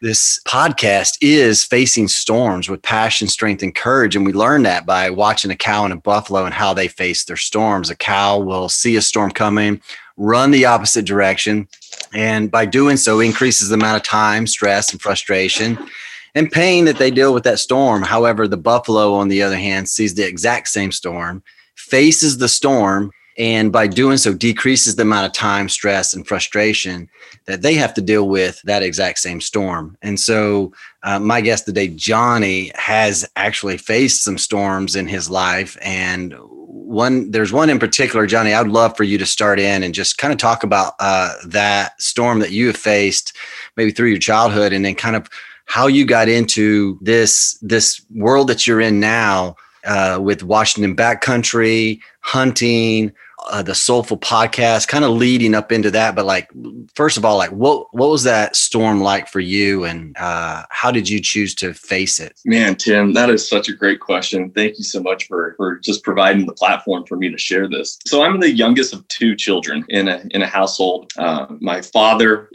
this 0.00 0.38
podcast 0.46 1.18
is 1.20 1.64
facing 1.64 2.06
storms 2.06 2.68
with 2.68 2.82
passion, 2.82 3.26
strength, 3.26 3.64
and 3.64 3.74
courage. 3.74 4.14
And 4.14 4.24
we 4.24 4.32
learn 4.32 4.62
that 4.62 4.86
by 4.86 5.10
watching 5.10 5.50
a 5.50 5.56
cow 5.56 5.82
and 5.84 5.92
a 5.92 5.96
buffalo 5.96 6.44
and 6.44 6.54
how 6.54 6.72
they 6.72 6.86
face 6.86 7.24
their 7.24 7.36
storms. 7.36 7.90
A 7.90 7.96
cow 7.96 8.38
will 8.38 8.68
see 8.68 8.94
a 8.94 9.02
storm 9.02 9.32
coming, 9.32 9.80
run 10.16 10.52
the 10.52 10.66
opposite 10.66 11.04
direction, 11.04 11.66
and 12.14 12.48
by 12.48 12.64
doing 12.64 12.96
so, 12.96 13.18
increases 13.18 13.70
the 13.70 13.74
amount 13.74 13.96
of 13.96 14.04
time, 14.04 14.46
stress, 14.46 14.92
and 14.92 15.02
frustration 15.02 15.76
and 16.38 16.52
pain 16.52 16.84
that 16.84 16.98
they 16.98 17.10
deal 17.10 17.34
with 17.34 17.42
that 17.42 17.58
storm. 17.58 18.00
However, 18.00 18.46
the 18.46 18.56
buffalo, 18.56 19.12
on 19.14 19.26
the 19.26 19.42
other 19.42 19.56
hand, 19.56 19.88
sees 19.88 20.14
the 20.14 20.24
exact 20.24 20.68
same 20.68 20.92
storm, 20.92 21.42
faces 21.74 22.38
the 22.38 22.48
storm, 22.48 23.10
and 23.36 23.72
by 23.72 23.88
doing 23.88 24.18
so, 24.18 24.32
decreases 24.32 24.94
the 24.94 25.02
amount 25.02 25.26
of 25.26 25.32
time, 25.32 25.68
stress, 25.68 26.14
and 26.14 26.26
frustration 26.26 27.08
that 27.46 27.62
they 27.62 27.74
have 27.74 27.92
to 27.94 28.00
deal 28.00 28.28
with 28.28 28.62
that 28.62 28.84
exact 28.84 29.18
same 29.18 29.40
storm. 29.40 29.96
And 30.00 30.18
so, 30.18 30.72
uh, 31.02 31.18
my 31.18 31.40
guest 31.40 31.66
today, 31.66 31.88
Johnny, 31.88 32.70
has 32.76 33.28
actually 33.34 33.76
faced 33.76 34.22
some 34.22 34.38
storms 34.38 34.94
in 34.94 35.08
his 35.08 35.28
life. 35.28 35.76
And 35.82 36.34
one, 36.38 37.32
there's 37.32 37.52
one 37.52 37.68
in 37.68 37.80
particular, 37.80 38.26
Johnny, 38.26 38.54
I'd 38.54 38.68
love 38.68 38.96
for 38.96 39.04
you 39.04 39.18
to 39.18 39.26
start 39.26 39.58
in 39.58 39.82
and 39.82 39.92
just 39.92 40.18
kind 40.18 40.32
of 40.32 40.38
talk 40.38 40.62
about 40.62 40.94
uh, 41.00 41.34
that 41.46 42.00
storm 42.00 42.38
that 42.38 42.52
you 42.52 42.68
have 42.68 42.76
faced, 42.76 43.36
maybe 43.76 43.90
through 43.90 44.10
your 44.10 44.18
childhood, 44.18 44.72
and 44.72 44.84
then 44.84 44.94
kind 44.94 45.16
of 45.16 45.28
how 45.68 45.86
you 45.86 46.06
got 46.06 46.28
into 46.28 46.98
this 47.02 47.58
this 47.60 48.04
world 48.10 48.48
that 48.48 48.66
you're 48.66 48.80
in 48.80 48.98
now 48.98 49.54
uh, 49.84 50.18
with 50.20 50.42
Washington 50.42 50.96
backcountry 50.96 52.00
hunting, 52.20 53.12
uh, 53.50 53.62
the 53.62 53.74
Soulful 53.74 54.18
podcast, 54.18 54.88
kind 54.88 55.04
of 55.04 55.12
leading 55.12 55.54
up 55.54 55.72
into 55.72 55.90
that. 55.90 56.14
But 56.14 56.26
like, 56.26 56.50
first 56.94 57.16
of 57.16 57.24
all, 57.24 57.36
like 57.36 57.50
what 57.50 57.86
what 57.94 58.10
was 58.10 58.24
that 58.24 58.56
storm 58.56 59.00
like 59.00 59.28
for 59.28 59.40
you, 59.40 59.84
and 59.84 60.16
uh, 60.18 60.64
how 60.70 60.90
did 60.90 61.08
you 61.08 61.20
choose 61.20 61.54
to 61.56 61.74
face 61.74 62.20
it? 62.20 62.38
Man, 62.44 62.76
Tim, 62.76 63.14
that 63.14 63.30
is 63.30 63.48
such 63.48 63.68
a 63.68 63.74
great 63.74 64.00
question. 64.00 64.50
Thank 64.50 64.78
you 64.78 64.84
so 64.84 65.00
much 65.00 65.26
for 65.26 65.54
for 65.56 65.78
just 65.78 66.02
providing 66.02 66.46
the 66.46 66.52
platform 66.52 67.04
for 67.06 67.16
me 67.16 67.30
to 67.30 67.38
share 67.38 67.68
this. 67.68 67.98
So 68.06 68.22
I'm 68.22 68.40
the 68.40 68.50
youngest 68.50 68.92
of 68.92 69.06
two 69.08 69.34
children 69.36 69.84
in 69.88 70.08
a 70.08 70.22
in 70.30 70.42
a 70.42 70.46
household. 70.46 71.12
Uh, 71.16 71.46
my 71.60 71.80
father 71.80 72.48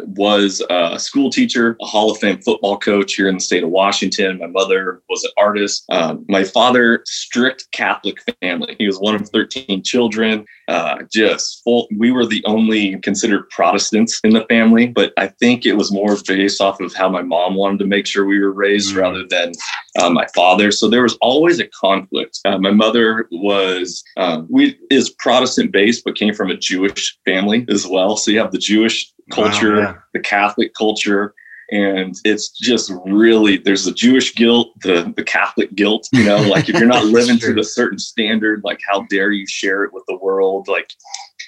was 0.00 0.62
a 0.70 0.98
school 0.98 1.30
teacher, 1.30 1.76
a 1.80 1.86
Hall 1.86 2.10
of 2.10 2.18
Fame 2.18 2.40
football 2.42 2.78
coach 2.78 3.14
here 3.14 3.28
in 3.28 3.34
the 3.34 3.40
state 3.40 3.62
of 3.62 3.70
Washington. 3.70 4.38
My 4.38 4.46
mother 4.46 5.02
was 5.08 5.24
an 5.24 5.30
artist. 5.36 5.84
Uh, 5.88 6.16
my 6.28 6.44
father, 6.44 7.02
strict 7.06 7.68
Catholic 7.72 8.18
family. 8.40 8.76
He 8.78 8.86
was 8.86 8.98
one 8.98 9.14
of 9.14 9.28
13 9.28 9.82
children. 9.82 10.39
Uh, 10.68 11.02
just 11.10 11.62
full. 11.64 11.88
We 11.98 12.10
were 12.12 12.24
the 12.26 12.44
only 12.44 12.96
considered 13.00 13.48
Protestants 13.50 14.20
in 14.22 14.30
the 14.30 14.44
family, 14.46 14.86
but 14.86 15.12
I 15.16 15.26
think 15.28 15.66
it 15.66 15.74
was 15.74 15.90
more 15.92 16.16
based 16.26 16.60
off 16.60 16.80
of 16.80 16.94
how 16.94 17.08
my 17.08 17.22
mom 17.22 17.54
wanted 17.56 17.78
to 17.80 17.86
make 17.86 18.06
sure 18.06 18.24
we 18.24 18.38
were 18.40 18.52
raised 18.52 18.94
Mm. 18.94 19.00
rather 19.00 19.26
than 19.26 19.52
uh, 19.98 20.10
my 20.10 20.26
father. 20.34 20.70
So 20.70 20.88
there 20.88 21.02
was 21.02 21.16
always 21.20 21.58
a 21.60 21.66
conflict. 21.68 22.38
Uh, 22.44 22.58
my 22.58 22.70
mother 22.70 23.26
was 23.32 24.02
um, 24.16 24.46
we 24.50 24.78
is 24.90 25.10
Protestant 25.10 25.72
based, 25.72 26.04
but 26.04 26.14
came 26.16 26.34
from 26.34 26.50
a 26.50 26.56
Jewish 26.56 27.18
family 27.24 27.66
as 27.68 27.86
well. 27.86 28.16
So 28.16 28.30
you 28.30 28.38
have 28.38 28.52
the 28.52 28.58
Jewish 28.58 29.12
culture, 29.32 29.76
Wow, 29.76 29.80
yeah. 29.82 29.94
the 30.14 30.20
Catholic 30.20 30.74
culture. 30.74 31.34
And 31.72 32.14
it's 32.24 32.50
just 32.50 32.92
really 33.06 33.58
there's 33.58 33.84
the 33.84 33.92
Jewish 33.92 34.34
guilt, 34.34 34.68
the 34.82 35.12
the 35.16 35.22
Catholic 35.22 35.74
guilt, 35.74 36.08
you 36.12 36.24
know, 36.24 36.38
like 36.42 36.68
if 36.68 36.76
you're 36.76 36.86
not 36.86 37.04
living 37.18 37.38
to 37.40 37.54
the 37.54 37.64
certain 37.64 37.98
standard, 37.98 38.62
like 38.64 38.80
how 38.90 39.02
dare 39.10 39.30
you 39.30 39.46
share 39.46 39.84
it 39.84 39.92
with 39.92 40.04
the 40.08 40.16
world? 40.16 40.66
Like 40.68 40.90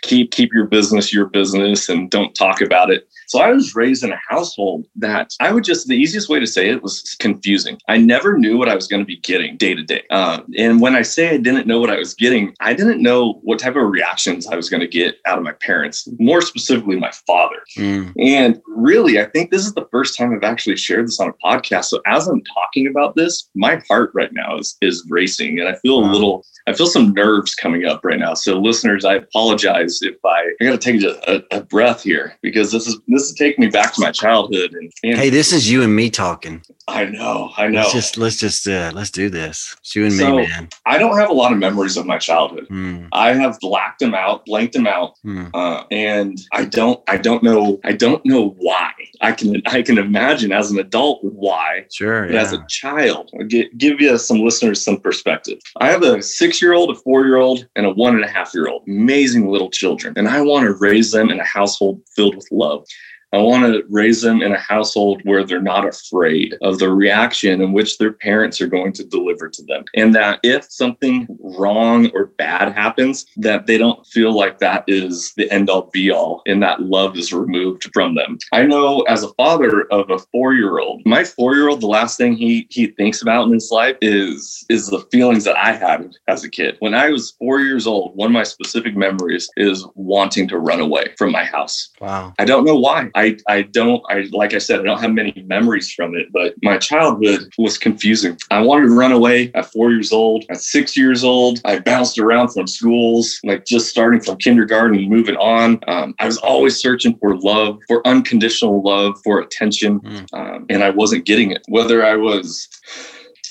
keep 0.03 0.31
keep 0.31 0.53
your 0.53 0.67
business 0.67 1.13
your 1.13 1.27
business 1.27 1.89
and 1.89 2.11
don't 2.11 2.35
talk 2.35 2.61
about 2.61 2.91
it. 2.91 3.09
So 3.33 3.41
I 3.41 3.51
was 3.51 3.75
raised 3.75 4.05
in 4.05 4.13
a 4.13 4.21
household 4.29 4.85
that 4.97 5.31
I 5.41 5.53
would 5.53 5.65
just 5.65 5.89
the 5.89 5.97
easiest 5.97 6.29
way 6.29 6.39
to 6.39 6.47
say 6.47 6.69
it 6.69 6.83
was 6.83 7.17
confusing. 7.19 7.79
I 7.89 7.97
never 7.97 8.37
knew 8.37 8.59
what 8.59 8.69
I 8.69 8.75
was 8.75 8.87
going 8.87 9.01
to 9.01 9.07
be 9.07 9.17
getting 9.17 9.57
day 9.57 9.75
to 9.75 9.83
day. 9.83 10.03
Uh, 10.11 10.43
and 10.59 10.83
when 10.83 10.95
I 10.95 11.01
say 11.01 11.31
I 11.31 11.39
didn't 11.39 11.67
know 11.67 11.81
what 11.81 11.89
I 11.89 11.97
was 11.97 12.13
getting, 12.13 12.55
I 12.61 12.75
didn't 12.75 13.01
know 13.01 13.41
what 13.43 13.59
type 13.59 13.75
of 13.75 13.89
reactions 13.89 14.47
I 14.47 14.55
was 14.55 14.69
going 14.69 14.83
to 14.83 14.87
get 14.87 15.17
out 15.25 15.39
of 15.39 15.45
my 15.45 15.53
parents, 15.53 16.07
more 16.19 16.43
specifically 16.43 16.97
my 16.97 17.11
father. 17.27 17.57
Mm, 17.79 18.13
And 18.19 18.61
really, 18.67 19.19
I 19.19 19.25
think 19.25 19.51
this 19.51 19.65
is 19.65 19.73
the 19.73 19.89
first 19.91 20.15
time 20.19 20.35
I've 20.35 20.45
actually 20.45 20.77
shared 20.77 21.07
this 21.07 21.19
on 21.19 21.29
a 21.31 21.47
podcast. 21.47 21.87
So 21.87 22.03
as 22.05 22.29
I'm 22.29 22.43
talking 22.43 22.87
about 22.87 23.17
this, 23.17 23.49
my 23.55 23.81
heart 23.89 24.11
right 24.13 24.35
now 24.35 24.59
is 24.59 24.77
is 24.83 25.07
racing, 25.09 25.59
and 25.59 25.71
I 25.71 25.77
feel 25.77 26.01
a 26.01 26.05
little. 26.05 26.45
I 26.69 26.75
feel 26.75 26.87
some 26.87 27.15
nerves 27.15 27.55
coming 27.55 27.87
up 27.87 28.05
right 28.05 28.21
now. 28.21 28.35
So 28.35 28.61
listeners, 28.61 29.07
I 29.07 29.15
apologize 29.15 30.01
if 30.03 30.17
I 30.23 30.43
I 30.61 30.65
got 30.65 30.79
to 30.81 30.93
take 30.93 31.03
a, 31.03 31.19
a, 31.33 31.59
a 31.59 31.63
breath 31.63 32.03
here 32.03 32.37
because 32.43 32.73
this 32.73 32.87
is 32.87 33.01
this 33.09 33.22
is 33.31 33.35
taking 33.35 33.65
me 33.65 33.71
back 33.71 33.93
to 33.95 34.01
my 34.01 34.11
childhood. 34.11 34.75
And, 34.75 34.93
Hey, 35.19 35.31
this 35.31 35.53
is 35.53 35.71
you 35.71 35.83
and 35.83 35.95
me 35.95 36.11
talking. 36.11 36.63
I 36.89 37.05
know, 37.05 37.51
I 37.57 37.69
know. 37.69 37.81
Let's 37.81 37.93
just 37.93 38.19
let's 38.19 38.37
just 38.37 38.67
uh, 38.67 38.91
let's 38.95 39.11
do 39.11 39.29
this. 39.31 39.77
It's 39.81 39.95
you 39.95 40.05
and 40.05 40.13
So- 40.13 40.37
me, 40.37 40.47
man. 40.49 40.69
I 40.87 40.99
don't 40.99 41.17
have 41.17 41.31
a 41.31 41.33
lot 41.33 41.53
of 41.53 41.59
memories 41.59 41.97
of 41.97 42.07
my 42.07 42.19
childhood. 42.19 42.67
Mm, 42.71 43.09
I 43.13 43.33
have 43.35 43.59
blacked 43.61 44.01
them 44.01 44.15
out, 44.15 44.45
blanked 44.47 44.73
them 44.75 44.87
out, 44.87 45.15
mm. 45.25 45.49
uh, 45.55 45.85
and 45.91 46.39
I 46.53 46.65
don't, 46.65 47.01
I 47.09 47.17
don't 47.19 47.43
know, 47.43 47.79
I 47.85 47.93
don't 47.93 48.25
know 48.27 48.55
why. 48.59 48.91
I 49.21 49.33
can, 49.33 49.63
I 49.67 49.83
can 49.83 49.99
imagine 49.99 50.51
as 50.53 50.71
an 50.73 50.79
adult 50.81 51.21
why, 51.23 51.87
Sure. 51.93 52.27
but 52.27 52.35
as 52.35 52.53
a 52.53 52.65
child, 52.69 53.31
I'll 53.39 53.47
give 53.47 54.01
you 54.01 54.19
some 54.19 54.41
listeners 54.41 54.83
some 54.85 54.99
perspective. 54.99 55.59
I 55.81 55.91
have 55.91 56.03
a 56.03 56.21
six-year-old, 56.21 56.91
a 56.91 56.95
four-year-old, 56.97 57.69
and 57.77 57.87
a 57.87 57.91
one 57.91 58.17
and 58.17 58.25
a 58.25 58.29
half-year-old. 58.29 58.83
Amazing 58.89 59.49
little 59.49 59.71
children, 59.71 60.15
and 60.17 60.29
I 60.29 60.41
want 60.43 60.67
to 60.67 60.75
raise 60.75 61.13
them 61.13 61.31
in 61.31 61.39
a 61.39 61.45
household 61.45 62.01
filled 62.17 62.35
with 62.35 62.49
love. 62.51 62.85
I 63.33 63.39
want 63.39 63.65
to 63.65 63.83
raise 63.89 64.21
them 64.21 64.43
in 64.43 64.53
a 64.53 64.59
household 64.59 65.23
where 65.25 65.43
they're 65.43 65.63
not 65.63 65.89
afraid 65.89 66.55
of 66.61 66.79
the 66.79 66.91
reaction 66.91 67.63
in 67.63 67.73
which 67.73 67.97
their 67.97 68.13
parents 68.13 68.61
are 68.61 68.67
going 68.67 68.93
to 68.93 69.05
deliver 69.05 69.49
to 69.49 69.63
them. 69.65 69.85
And 69.97 70.15
that 70.15 70.41
if 70.43 70.67
something 70.71 71.27
wrong 71.41 72.11
or 72.15 72.27
bad 72.27 72.75
happens, 72.75 73.25
that 73.37 73.67
they 73.67 73.79
don't 73.79 74.07
feel 74.07 74.37
like 74.37 74.59
that 74.59 74.85
is 74.87 75.33
the 75.37 75.51
end 75.51 75.71
all 75.71 75.89
be 75.93 76.11
all 76.11 76.43
and 76.47 76.63
that 76.63 76.83
love 76.83 77.17
is 77.17 77.33
removed 77.33 77.89
from 77.95 78.15
them. 78.15 78.37
I 78.53 78.65
know 78.65 79.01
as 79.03 79.23
a 79.23 79.33
father 79.35 79.85
of 79.91 80.11
a 80.11 80.19
four 80.19 80.53
year 80.53 80.79
old, 80.79 81.01
my 81.07 81.25
four 81.25 81.55
year 81.55 81.71
old, 81.71 81.81
the 81.81 81.87
last 81.87 82.19
thing 82.19 82.35
he, 82.35 82.67
he 82.69 82.89
thinks 82.89 83.23
about 83.23 83.47
in 83.47 83.55
his 83.55 83.71
life 83.71 83.97
is, 84.03 84.65
is 84.69 84.89
the 84.89 85.07
feelings 85.11 85.45
that 85.45 85.57
I 85.57 85.73
had 85.73 86.15
as 86.29 86.45
a 86.45 86.51
kid. 86.51 86.77
When 86.81 86.95
I 86.95 87.09
was 87.09 87.31
four 87.39 87.61
years 87.61 87.87
old, 87.87 88.15
one 88.15 88.27
of 88.27 88.33
my 88.33 88.43
specific 88.43 88.95
memories 88.95 89.49
is 89.57 89.87
wanting 89.95 90.49
to 90.49 90.59
run 90.59 90.81
away 90.81 91.15
from 91.17 91.33
my 91.33 91.45
house. 91.45 91.91
Wow. 91.99 92.35
I 92.39 92.45
don't 92.45 92.65
know 92.65 92.77
why. 92.77 93.11
I, 93.15 93.22
I 93.49 93.63
don't, 93.63 94.03
I, 94.09 94.29
like 94.33 94.55
I 94.55 94.59
said, 94.59 94.81
I 94.81 94.85
don't 94.85 95.01
have 95.01 95.13
many 95.13 95.33
memories 95.47 95.93
from 95.93 96.15
it, 96.15 96.27
but 96.33 96.55
my 96.63 96.79
childhood 96.79 97.53
was 97.59 97.79
confusing. 97.79 98.37
I 98.51 98.61
wanted 98.61 98.87
to 98.87 98.95
run 98.95 99.13
away 99.13 99.51
at 99.55 99.67
four 99.73 99.91
years 99.91 100.13
old. 100.13 100.45
At 100.51 100.61
six 100.61 100.97
years 100.97 101.25
old, 101.25 101.61
I 101.65 101.79
bounced 101.79 102.19
around 102.19 102.49
from 102.49 102.67
schools, 102.67 103.39
like 103.45 103.65
just 103.65 103.89
starting 103.89 104.21
from 104.21 104.37
kindergarten 104.37 104.99
and 104.99 105.09
moving 105.09 105.37
on. 105.37 105.81
Um, 105.89 106.15
I 106.19 106.27
was 106.27 106.39
always 106.39 106.77
searching 106.77 107.17
for 107.19 107.37
love, 107.39 107.79
for 107.89 108.07
unconditional 108.07 108.83
love, 108.83 109.21
for 109.25 109.41
attention, 109.41 110.01
mm. 110.01 110.27
um, 110.33 110.67
and 110.69 110.83
I 110.83 110.91
wasn't 110.91 111.25
getting 111.25 111.51
it. 111.51 111.63
Whether 111.69 112.05
I 112.05 112.17
was, 112.17 112.69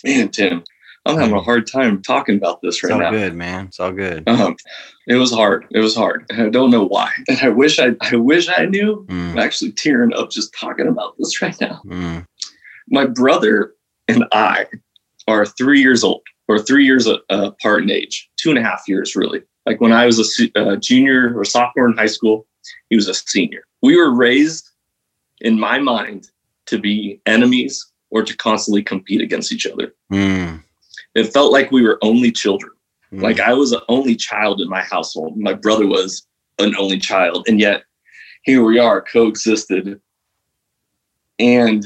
man, 0.03 0.29
Tim, 0.29 0.63
I'm 1.05 1.17
having 1.17 1.35
a 1.35 1.41
hard 1.41 1.65
time 1.65 2.01
talking 2.01 2.35
about 2.35 2.61
this 2.61 2.83
right 2.83 2.89
it's 2.89 2.93
all 2.93 2.99
now. 2.99 3.11
Good 3.11 3.33
man, 3.33 3.65
it's 3.65 3.79
all 3.79 3.91
good. 3.91 4.27
Um, 4.29 4.55
it 5.07 5.15
was 5.15 5.33
hard. 5.33 5.65
It 5.71 5.79
was 5.79 5.95
hard. 5.95 6.25
I 6.31 6.49
don't 6.49 6.69
know 6.69 6.85
why. 6.85 7.11
And 7.27 7.39
I 7.41 7.49
wish 7.49 7.79
I, 7.79 7.95
I 8.01 8.15
wish 8.15 8.47
I 8.55 8.65
knew. 8.65 9.05
Mm. 9.09 9.31
I'm 9.31 9.39
actually 9.39 9.71
tearing 9.71 10.13
up 10.13 10.29
just 10.29 10.53
talking 10.53 10.87
about 10.87 11.15
this 11.17 11.41
right 11.41 11.59
now. 11.59 11.81
Mm. 11.85 12.25
My 12.89 13.05
brother 13.05 13.73
and 14.07 14.25
I 14.31 14.67
are 15.27 15.45
three 15.45 15.81
years 15.81 16.03
old 16.03 16.21
or 16.47 16.59
three 16.59 16.85
years 16.85 17.07
apart 17.29 17.83
in 17.83 17.89
age, 17.89 18.29
two 18.37 18.49
and 18.49 18.59
a 18.59 18.63
half 18.63 18.83
years 18.87 19.15
really. 19.15 19.41
Like 19.65 19.79
when 19.79 19.93
I 19.93 20.05
was 20.05 20.39
a, 20.39 20.59
a 20.59 20.77
junior 20.77 21.37
or 21.37 21.45
sophomore 21.45 21.87
in 21.87 21.97
high 21.97 22.07
school, 22.07 22.45
he 22.89 22.95
was 22.95 23.07
a 23.07 23.13
senior. 23.13 23.63
We 23.81 23.95
were 23.95 24.13
raised, 24.13 24.69
in 25.39 25.59
my 25.59 25.79
mind, 25.79 26.29
to 26.67 26.77
be 26.77 27.21
enemies 27.25 27.91
or 28.09 28.23
to 28.23 28.35
constantly 28.35 28.83
compete 28.83 29.21
against 29.21 29.51
each 29.51 29.65
other. 29.65 29.93
Mm. 30.11 30.63
It 31.15 31.33
felt 31.33 31.51
like 31.51 31.71
we 31.71 31.83
were 31.83 31.99
only 32.01 32.31
children. 32.31 32.71
Mm. 33.13 33.21
Like 33.21 33.39
I 33.39 33.53
was 33.53 33.71
an 33.71 33.81
only 33.89 34.15
child 34.15 34.61
in 34.61 34.69
my 34.69 34.81
household. 34.81 35.37
My 35.37 35.53
brother 35.53 35.87
was 35.87 36.27
an 36.59 36.75
only 36.77 36.99
child. 36.99 37.45
And 37.47 37.59
yet 37.59 37.83
here 38.43 38.63
we 38.63 38.79
are 38.79 39.01
coexisted. 39.01 39.99
And 41.39 41.85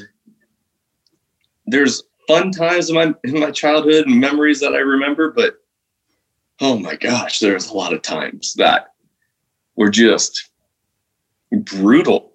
there's 1.65 2.03
fun 2.27 2.51
times 2.51 2.89
in 2.89 2.95
my 2.95 3.13
in 3.23 3.39
my 3.39 3.51
childhood 3.51 4.07
and 4.07 4.19
memories 4.19 4.59
that 4.59 4.73
I 4.73 4.79
remember, 4.79 5.31
but 5.31 5.55
oh 6.61 6.77
my 6.77 6.95
gosh, 6.95 7.39
there's 7.39 7.69
a 7.69 7.73
lot 7.73 7.93
of 7.93 8.01
times 8.01 8.53
that 8.55 8.93
were 9.75 9.89
just 9.89 10.49
brutal. 11.51 12.33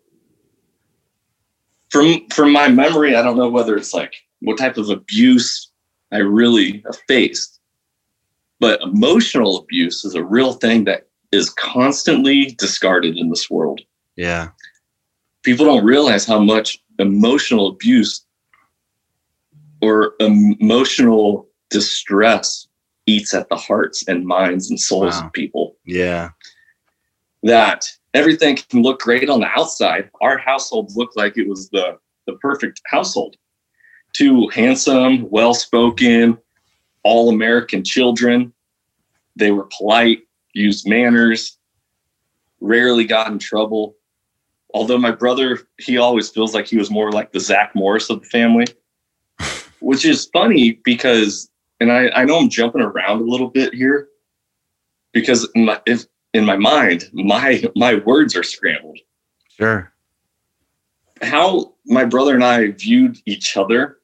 From 1.90 2.26
from 2.28 2.52
my 2.52 2.68
memory, 2.68 3.16
I 3.16 3.23
don't 3.23 3.37
know 3.37 3.49
whether 3.49 3.76
it's 3.76 3.94
like 3.94 4.14
what 4.40 4.59
type 4.59 4.76
of 4.76 4.90
abuse 4.90 5.70
I 6.12 6.19
really 6.19 6.85
faced, 7.07 7.61
but 8.59 8.83
emotional 8.83 9.59
abuse 9.59 10.05
is 10.05 10.14
a 10.14 10.25
real 10.25 10.55
thing 10.55 10.85
that 10.85 11.09
is 11.33 11.50
constantly 11.50 12.47
discarded 12.59 13.17
in 13.17 13.31
this 13.31 13.49
world. 13.49 13.81
Yeah. 14.17 14.49
People 15.43 15.67
don't 15.67 15.85
realize 15.85 16.26
how 16.26 16.40
much 16.40 16.83
emotional 16.99 17.69
abuse 17.69 18.25
or 19.81 20.14
emotional 20.21 21.49
distress 21.71 22.67
eats 23.07 23.33
at 23.33 23.49
the 23.49 23.57
hearts 23.57 24.07
and 24.07 24.26
minds 24.26 24.69
and 24.71 24.79
souls 24.79 25.14
wow. 25.14 25.26
of 25.26 25.33
people. 25.33 25.76
Yeah. 25.85 26.31
That 27.43 27.87
everything 28.12 28.57
can 28.57 28.83
look 28.83 29.00
great 29.00 29.31
on 29.31 29.40
the 29.40 29.49
outside. 29.57 30.11
Our 30.21 30.37
household 30.37 30.93
looked 30.95 31.17
like 31.17 31.38
it 31.38 31.49
was 31.49 31.71
the, 31.71 31.99
the 32.26 32.35
perfect 32.35 32.81
household. 32.87 33.37
Two 34.21 34.49
handsome, 34.49 35.31
well 35.31 35.55
spoken, 35.55 36.37
all 37.05 37.31
American 37.31 37.83
children. 37.83 38.53
They 39.35 39.50
were 39.50 39.67
polite, 39.75 40.25
used 40.53 40.87
manners, 40.87 41.57
rarely 42.61 43.04
got 43.04 43.33
in 43.33 43.39
trouble. 43.39 43.97
Although 44.75 44.99
my 44.99 45.11
brother, 45.11 45.61
he 45.78 45.97
always 45.97 46.28
feels 46.28 46.52
like 46.52 46.67
he 46.67 46.76
was 46.76 46.91
more 46.91 47.11
like 47.11 47.33
the 47.33 47.41
Zach 47.41 47.75
Morris 47.75 48.11
of 48.11 48.21
the 48.21 48.26
family 48.26 48.67
which 49.80 50.04
is 50.04 50.28
funny 50.35 50.73
because, 50.85 51.49
and 51.80 51.91
I, 51.91 52.11
I 52.11 52.26
know 52.26 52.41
I'm 52.41 52.50
jumping 52.50 52.83
around 52.83 53.23
a 53.23 53.25
little 53.25 53.49
bit 53.49 53.73
here 53.73 54.09
because 55.13 55.49
in 55.54 55.65
my, 55.65 55.80
if, 55.87 56.04
in 56.35 56.45
my 56.45 56.59
mind, 56.59 57.09
my 57.15 57.65
my 57.75 57.95
words 57.95 58.37
are 58.37 58.43
scrambled. 58.43 58.99
Sure. 59.49 59.91
How 61.23 61.73
my 61.87 62.04
brother 62.04 62.35
and 62.35 62.45
I 62.45 62.73
viewed 62.73 63.17
each 63.25 63.56
other 63.56 63.97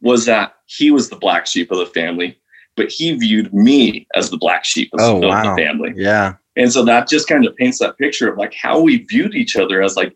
was 0.00 0.24
that 0.26 0.54
he 0.66 0.90
was 0.90 1.08
the 1.08 1.16
black 1.16 1.46
sheep 1.46 1.70
of 1.70 1.78
the 1.78 1.86
family, 1.86 2.38
but 2.76 2.90
he 2.90 3.12
viewed 3.12 3.52
me 3.52 4.06
as 4.14 4.30
the 4.30 4.38
black 4.38 4.64
sheep 4.64 4.90
of, 4.94 5.00
oh, 5.00 5.16
of 5.16 5.28
wow. 5.28 5.54
the 5.54 5.62
family. 5.62 5.92
Yeah. 5.96 6.34
And 6.56 6.72
so 6.72 6.84
that 6.84 7.08
just 7.08 7.28
kind 7.28 7.46
of 7.46 7.56
paints 7.56 7.78
that 7.78 7.98
picture 7.98 8.30
of 8.30 8.38
like 8.38 8.54
how 8.54 8.80
we 8.80 8.98
viewed 9.04 9.34
each 9.34 9.56
other 9.56 9.82
as 9.82 9.96
like 9.96 10.14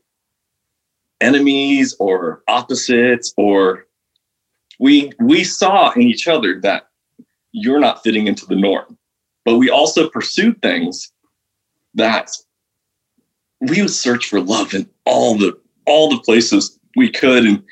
enemies 1.20 1.94
or 1.98 2.42
opposites 2.48 3.32
or 3.36 3.86
we 4.78 5.12
we 5.20 5.44
saw 5.44 5.90
in 5.92 6.02
each 6.02 6.26
other 6.26 6.60
that 6.60 6.88
you're 7.52 7.80
not 7.80 8.02
fitting 8.02 8.26
into 8.26 8.44
the 8.46 8.56
norm 8.56 8.98
but 9.44 9.56
we 9.56 9.70
also 9.70 10.10
pursued 10.10 10.60
things 10.60 11.12
that 11.94 12.30
we 13.60 13.80
would 13.80 13.90
search 13.90 14.26
for 14.26 14.40
love 14.40 14.74
in 14.74 14.88
all 15.06 15.38
the 15.38 15.58
all 15.86 16.10
the 16.10 16.20
places 16.20 16.78
we 16.96 17.08
could 17.08 17.46
and 17.46 17.62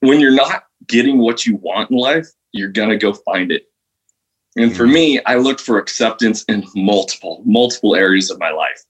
when 0.00 0.20
you're 0.20 0.30
not 0.30 0.67
getting 0.88 1.18
what 1.18 1.46
you 1.46 1.56
want 1.56 1.90
in 1.90 1.96
life 1.96 2.26
you're 2.52 2.68
going 2.68 2.88
to 2.88 2.96
go 2.96 3.12
find 3.12 3.52
it 3.52 3.64
and 4.56 4.76
for 4.76 4.84
mm-hmm. 4.84 4.94
me 4.94 5.20
i 5.24 5.34
looked 5.36 5.60
for 5.60 5.78
acceptance 5.78 6.44
in 6.44 6.64
multiple 6.74 7.42
multiple 7.44 7.94
areas 7.94 8.30
of 8.30 8.38
my 8.38 8.50
life 8.50 8.82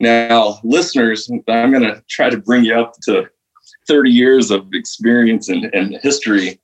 now 0.00 0.58
listeners 0.64 1.30
i'm 1.48 1.70
going 1.70 1.82
to 1.82 2.02
try 2.08 2.30
to 2.30 2.38
bring 2.38 2.64
you 2.64 2.74
up 2.74 2.94
to 3.02 3.28
30 3.88 4.10
years 4.10 4.50
of 4.50 4.68
experience 4.74 5.48
and, 5.48 5.64
and 5.74 5.98
history. 6.02 6.60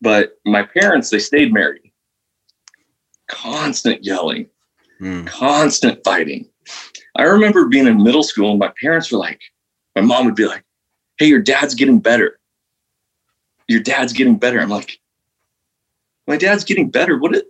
But 0.00 0.32
my 0.44 0.62
parents, 0.62 1.10
they 1.10 1.18
stayed 1.18 1.52
married. 1.52 1.92
Constant 3.28 4.04
yelling, 4.04 4.48
mm. 5.00 5.26
constant 5.26 6.02
fighting. 6.04 6.48
I 7.16 7.24
remember 7.24 7.66
being 7.66 7.86
in 7.86 8.02
middle 8.02 8.22
school 8.22 8.50
and 8.50 8.58
my 8.58 8.72
parents 8.80 9.12
were 9.12 9.18
like, 9.18 9.40
my 9.94 10.02
mom 10.02 10.26
would 10.26 10.34
be 10.34 10.46
like, 10.46 10.64
Hey, 11.18 11.26
your 11.26 11.40
dad's 11.40 11.74
getting 11.74 11.98
better. 11.98 12.38
Your 13.68 13.80
dad's 13.80 14.12
getting 14.12 14.38
better. 14.38 14.60
I'm 14.60 14.68
like, 14.68 14.98
my 16.26 16.36
dad's 16.36 16.64
getting 16.64 16.90
better. 16.90 17.18
What 17.18 17.34
it 17.34 17.46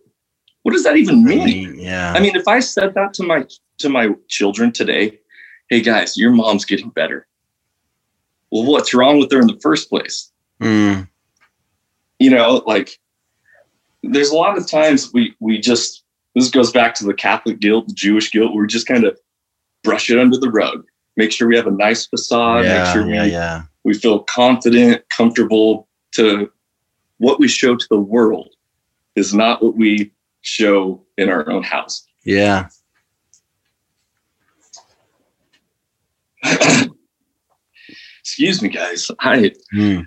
what 0.63 0.73
does 0.73 0.85
that 0.85 0.97
even 0.97 1.25
mean? 1.25 1.79
Yeah. 1.79 2.13
I 2.13 2.21
mean, 2.21 2.35
if 2.35 2.49
I 2.49 2.61
said 2.61 2.95
that 2.95 3.15
to 3.15 3.23
my 3.23 3.47
to 3.79 3.89
my 3.89 4.15
children 4.29 4.73
today, 4.73 5.19
hey 5.69 5.81
guys, 5.81 6.17
your 6.17 6.31
mom's 6.31 6.65
getting 6.65 6.91
better 6.91 7.27
well, 8.51 8.65
what's 8.65 8.95
wrong 8.95 9.19
with 9.19 9.31
her 9.33 9.41
in 9.41 9.47
the 9.47 9.59
first 9.61 9.89
place? 9.89 10.31
Mm. 10.61 11.09
You 12.19 12.31
know, 12.31 12.63
like 12.67 12.99
there's 14.03 14.31
a 14.31 14.37
lot 14.37 14.57
of 14.57 14.69
times 14.69 15.13
we 15.13 15.35
we 15.41 15.59
just 15.59 16.05
this 16.35 16.49
goes 16.49 16.73
back 16.73 16.95
to 16.95 17.05
the 17.05 17.15
Catholic 17.15 17.61
guilt, 17.61 17.89
the 17.89 17.95
Jewish 17.95 18.31
guilt. 18.31 18.55
We 18.55 18.67
just 18.67 18.87
kind 18.87 19.05
of 19.05 19.19
brush 19.83 20.11
it 20.11 20.19
under 20.19 20.39
the 20.39 20.51
rug. 20.51 20.87
Make 21.17 21.33
sure 21.33 21.49
we 21.49 21.57
have 21.57 21.67
a 21.67 21.71
nice 21.71 22.07
facade. 22.07 22.65
Yeah, 22.65 22.85
make 22.85 22.93
sure 22.93 23.09
yeah, 23.09 23.25
we 23.25 23.31
yeah. 23.31 23.63
we 23.85 23.95
feel 23.95 24.21
confident, 24.25 25.09
comfortable. 25.09 25.89
To 26.13 26.51
what 27.19 27.39
we 27.39 27.49
show 27.49 27.77
to 27.77 27.87
the 27.91 27.99
world 27.99 28.49
is 29.17 29.35
not 29.35 29.63
what 29.63 29.77
we 29.77 30.13
show 30.41 31.05
in 31.19 31.29
our 31.29 31.49
own 31.51 31.63
house. 31.63 32.07
Yeah. 32.25 32.69
excuse 38.37 38.61
me, 38.61 38.69
guys. 38.69 39.11
I 39.21 39.53
mm. 39.75 40.07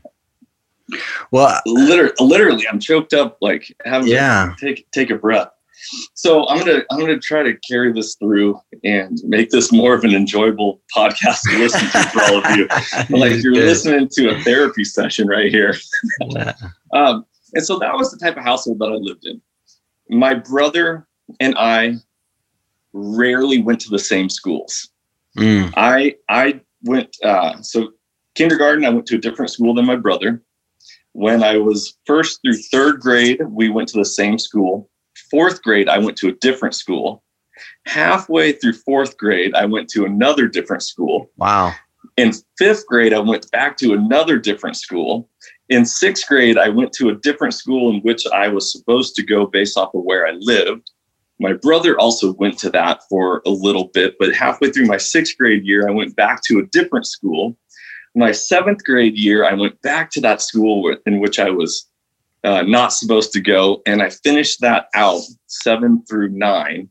well, 1.31 1.61
literally, 1.65 2.13
literally, 2.19 2.67
I'm 2.67 2.79
choked 2.79 3.13
up. 3.13 3.37
Like 3.41 3.75
having 3.85 4.07
yeah. 4.07 4.53
to 4.57 4.65
take 4.65 4.89
take 4.91 5.09
a 5.09 5.15
breath. 5.15 5.49
So 6.13 6.47
I'm 6.47 6.59
gonna 6.59 6.83
I'm 6.91 6.99
gonna 6.99 7.19
try 7.19 7.43
to 7.43 7.57
carry 7.67 7.91
this 7.93 8.15
through 8.15 8.59
and 8.83 9.19
make 9.23 9.49
this 9.49 9.71
more 9.71 9.93
of 9.93 10.03
an 10.03 10.13
enjoyable 10.13 10.81
podcast 10.95 11.41
to 11.49 11.57
listen 11.57 11.81
to 11.81 12.09
for 12.09 12.21
all 12.23 12.45
of 12.45 12.57
you. 12.57 12.67
like 13.17 13.41
you're 13.41 13.53
listening 13.53 14.09
to 14.13 14.29
a 14.29 14.41
therapy 14.41 14.83
session 14.83 15.27
right 15.27 15.51
here. 15.51 15.75
um, 16.93 17.25
and 17.53 17.65
so 17.65 17.79
that 17.79 17.93
was 17.93 18.11
the 18.11 18.17
type 18.17 18.37
of 18.37 18.43
household 18.43 18.79
that 18.79 18.89
I 18.89 18.95
lived 18.95 19.25
in. 19.25 19.41
My 20.09 20.33
brother 20.33 21.07
and 21.39 21.55
I 21.57 21.95
rarely 22.93 23.61
went 23.61 23.79
to 23.81 23.89
the 23.89 23.99
same 23.99 24.29
schools. 24.29 24.89
Mm. 25.37 25.73
I 25.77 26.15
I 26.27 26.61
went 26.83 27.15
uh, 27.23 27.61
so 27.61 27.91
kindergarten. 28.35 28.85
I 28.85 28.89
went 28.89 29.05
to 29.07 29.15
a 29.15 29.19
different 29.19 29.51
school 29.51 29.73
than 29.73 29.85
my 29.85 29.95
brother. 29.95 30.41
When 31.13 31.43
I 31.43 31.57
was 31.57 31.97
first 32.05 32.39
through 32.41 32.57
third 32.71 32.99
grade, 32.99 33.41
we 33.49 33.69
went 33.69 33.89
to 33.89 33.97
the 33.97 34.05
same 34.05 34.37
school. 34.37 34.89
Fourth 35.29 35.61
grade, 35.61 35.89
I 35.89 35.97
went 35.97 36.17
to 36.17 36.29
a 36.29 36.33
different 36.33 36.75
school. 36.75 37.23
Halfway 37.85 38.53
through 38.53 38.73
fourth 38.73 39.17
grade, 39.17 39.53
I 39.53 39.65
went 39.65 39.89
to 39.89 40.05
another 40.05 40.47
different 40.47 40.83
school. 40.83 41.29
Wow. 41.37 41.73
In 42.17 42.31
fifth 42.57 42.85
grade, 42.87 43.13
I 43.13 43.19
went 43.19 43.49
back 43.51 43.77
to 43.77 43.93
another 43.93 44.37
different 44.37 44.77
school. 44.77 45.29
In 45.69 45.85
sixth 45.85 46.27
grade, 46.27 46.57
I 46.57 46.69
went 46.69 46.93
to 46.93 47.09
a 47.09 47.15
different 47.15 47.53
school 47.53 47.89
in 47.89 48.01
which 48.01 48.25
I 48.27 48.47
was 48.47 48.71
supposed 48.71 49.15
to 49.15 49.23
go 49.23 49.45
based 49.45 49.77
off 49.77 49.93
of 49.93 50.03
where 50.03 50.27
I 50.27 50.31
lived. 50.31 50.89
My 51.39 51.53
brother 51.53 51.97
also 51.97 52.33
went 52.33 52.57
to 52.59 52.69
that 52.71 53.01
for 53.09 53.41
a 53.45 53.49
little 53.49 53.89
bit, 53.93 54.15
but 54.19 54.33
halfway 54.33 54.71
through 54.71 54.87
my 54.87 54.97
sixth 54.97 55.37
grade 55.37 55.65
year, 55.65 55.87
I 55.87 55.91
went 55.91 56.15
back 56.15 56.41
to 56.45 56.59
a 56.59 56.65
different 56.65 57.07
school. 57.07 57.57
My 58.15 58.31
seventh 58.31 58.83
grade 58.83 59.17
year, 59.17 59.45
I 59.45 59.53
went 59.53 59.81
back 59.81 60.11
to 60.11 60.21
that 60.21 60.41
school 60.41 60.95
in 61.05 61.19
which 61.19 61.39
I 61.39 61.49
was 61.49 61.89
uh, 62.43 62.61
not 62.63 62.93
supposed 62.93 63.33
to 63.33 63.41
go, 63.41 63.81
and 63.85 64.01
I 64.01 64.09
finished 64.09 64.61
that 64.61 64.87
out 64.93 65.21
seven 65.47 66.03
through 66.05 66.29
nine. 66.29 66.89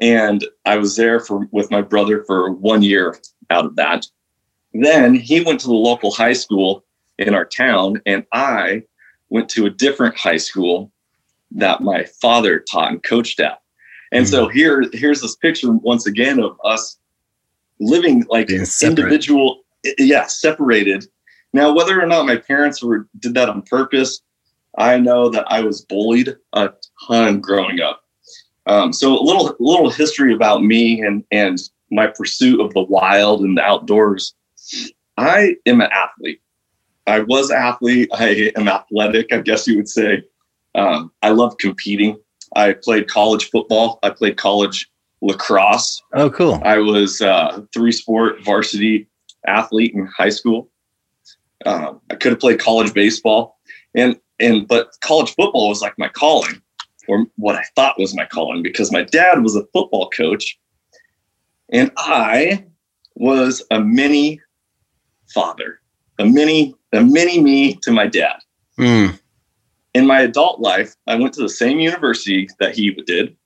And 0.00 0.44
I 0.64 0.78
was 0.78 0.96
there 0.96 1.20
for 1.20 1.46
with 1.52 1.70
my 1.70 1.82
brother 1.82 2.24
for 2.24 2.50
one 2.50 2.82
year 2.82 3.16
out 3.50 3.66
of 3.66 3.76
that. 3.76 4.06
Then 4.72 5.14
he 5.14 5.42
went 5.42 5.60
to 5.60 5.66
the 5.66 5.74
local 5.74 6.10
high 6.10 6.32
school 6.32 6.84
in 7.18 7.34
our 7.34 7.44
town, 7.44 8.00
and 8.06 8.24
I 8.32 8.84
went 9.28 9.48
to 9.50 9.66
a 9.66 9.70
different 9.70 10.16
high 10.16 10.38
school 10.38 10.92
that 11.52 11.80
my 11.80 12.04
father 12.20 12.60
taught 12.60 12.90
and 12.92 13.02
coached 13.02 13.40
at. 13.40 13.60
And 14.12 14.24
mm-hmm. 14.24 14.30
so 14.30 14.48
here, 14.48 14.84
here's 14.92 15.20
this 15.20 15.36
picture 15.36 15.72
once 15.72 16.06
again 16.06 16.40
of 16.40 16.58
us 16.64 16.98
living 17.80 18.24
like 18.28 18.50
individual, 18.82 19.62
yeah, 19.98 20.26
separated. 20.26 21.06
Now, 21.52 21.74
whether 21.74 22.00
or 22.00 22.06
not 22.06 22.26
my 22.26 22.36
parents 22.36 22.82
were 22.82 23.08
did 23.18 23.34
that 23.34 23.48
on 23.48 23.62
purpose, 23.62 24.22
I 24.78 24.98
know 24.98 25.28
that 25.30 25.44
I 25.48 25.60
was 25.60 25.84
bullied 25.84 26.34
a 26.52 26.70
ton 27.06 27.40
growing 27.40 27.80
up. 27.80 28.02
Um, 28.66 28.92
so 28.92 29.18
a 29.18 29.22
little 29.22 29.54
little 29.58 29.90
history 29.90 30.32
about 30.32 30.62
me 30.62 31.00
and 31.00 31.24
and 31.30 31.58
my 31.90 32.06
pursuit 32.06 32.60
of 32.60 32.72
the 32.74 32.82
wild 32.82 33.42
and 33.42 33.56
the 33.56 33.62
outdoors. 33.62 34.34
I 35.16 35.56
am 35.66 35.80
an 35.80 35.90
athlete. 35.92 36.40
I 37.06 37.20
was 37.20 37.50
athlete. 37.50 38.08
I 38.12 38.52
am 38.56 38.68
athletic, 38.68 39.32
I 39.32 39.40
guess 39.40 39.66
you 39.66 39.76
would 39.76 39.88
say. 39.88 40.22
Um, 40.74 41.12
I 41.22 41.30
love 41.30 41.58
competing. 41.58 42.18
I 42.54 42.74
played 42.74 43.08
college 43.08 43.50
football. 43.50 43.98
I 44.02 44.10
played 44.10 44.36
college 44.36 44.90
lacrosse. 45.20 46.00
Oh, 46.14 46.30
cool. 46.30 46.60
I 46.64 46.78
was 46.78 47.20
uh, 47.20 47.62
three 47.74 47.92
sport 47.92 48.42
varsity 48.44 49.08
athlete 49.46 49.94
in 49.94 50.06
high 50.06 50.30
school. 50.30 50.70
Um, 51.66 52.00
I 52.10 52.16
could 52.16 52.32
have 52.32 52.40
played 52.40 52.58
college 52.58 52.92
baseball, 52.92 53.58
and 53.94 54.18
and 54.42 54.68
but 54.68 54.90
college 55.00 55.34
football 55.34 55.68
was 55.68 55.80
like 55.80 55.98
my 55.98 56.08
calling, 56.08 56.60
or 57.08 57.26
what 57.36 57.56
I 57.56 57.64
thought 57.74 57.98
was 57.98 58.14
my 58.14 58.26
calling, 58.26 58.62
because 58.62 58.92
my 58.92 59.02
dad 59.02 59.42
was 59.42 59.56
a 59.56 59.64
football 59.72 60.10
coach, 60.10 60.58
and 61.72 61.90
I 61.96 62.64
was 63.14 63.62
a 63.70 63.80
mini 63.80 64.40
father, 65.32 65.80
a 66.18 66.26
mini 66.26 66.74
a 66.92 67.02
mini 67.02 67.40
me 67.40 67.74
to 67.82 67.90
my 67.90 68.06
dad. 68.06 68.36
Mm 68.78 69.18
in 69.94 70.06
my 70.06 70.20
adult 70.20 70.60
life, 70.60 70.94
I 71.06 71.16
went 71.16 71.34
to 71.34 71.42
the 71.42 71.48
same 71.48 71.80
university 71.80 72.48
that 72.60 72.74
he 72.74 72.90
did. 73.06 73.36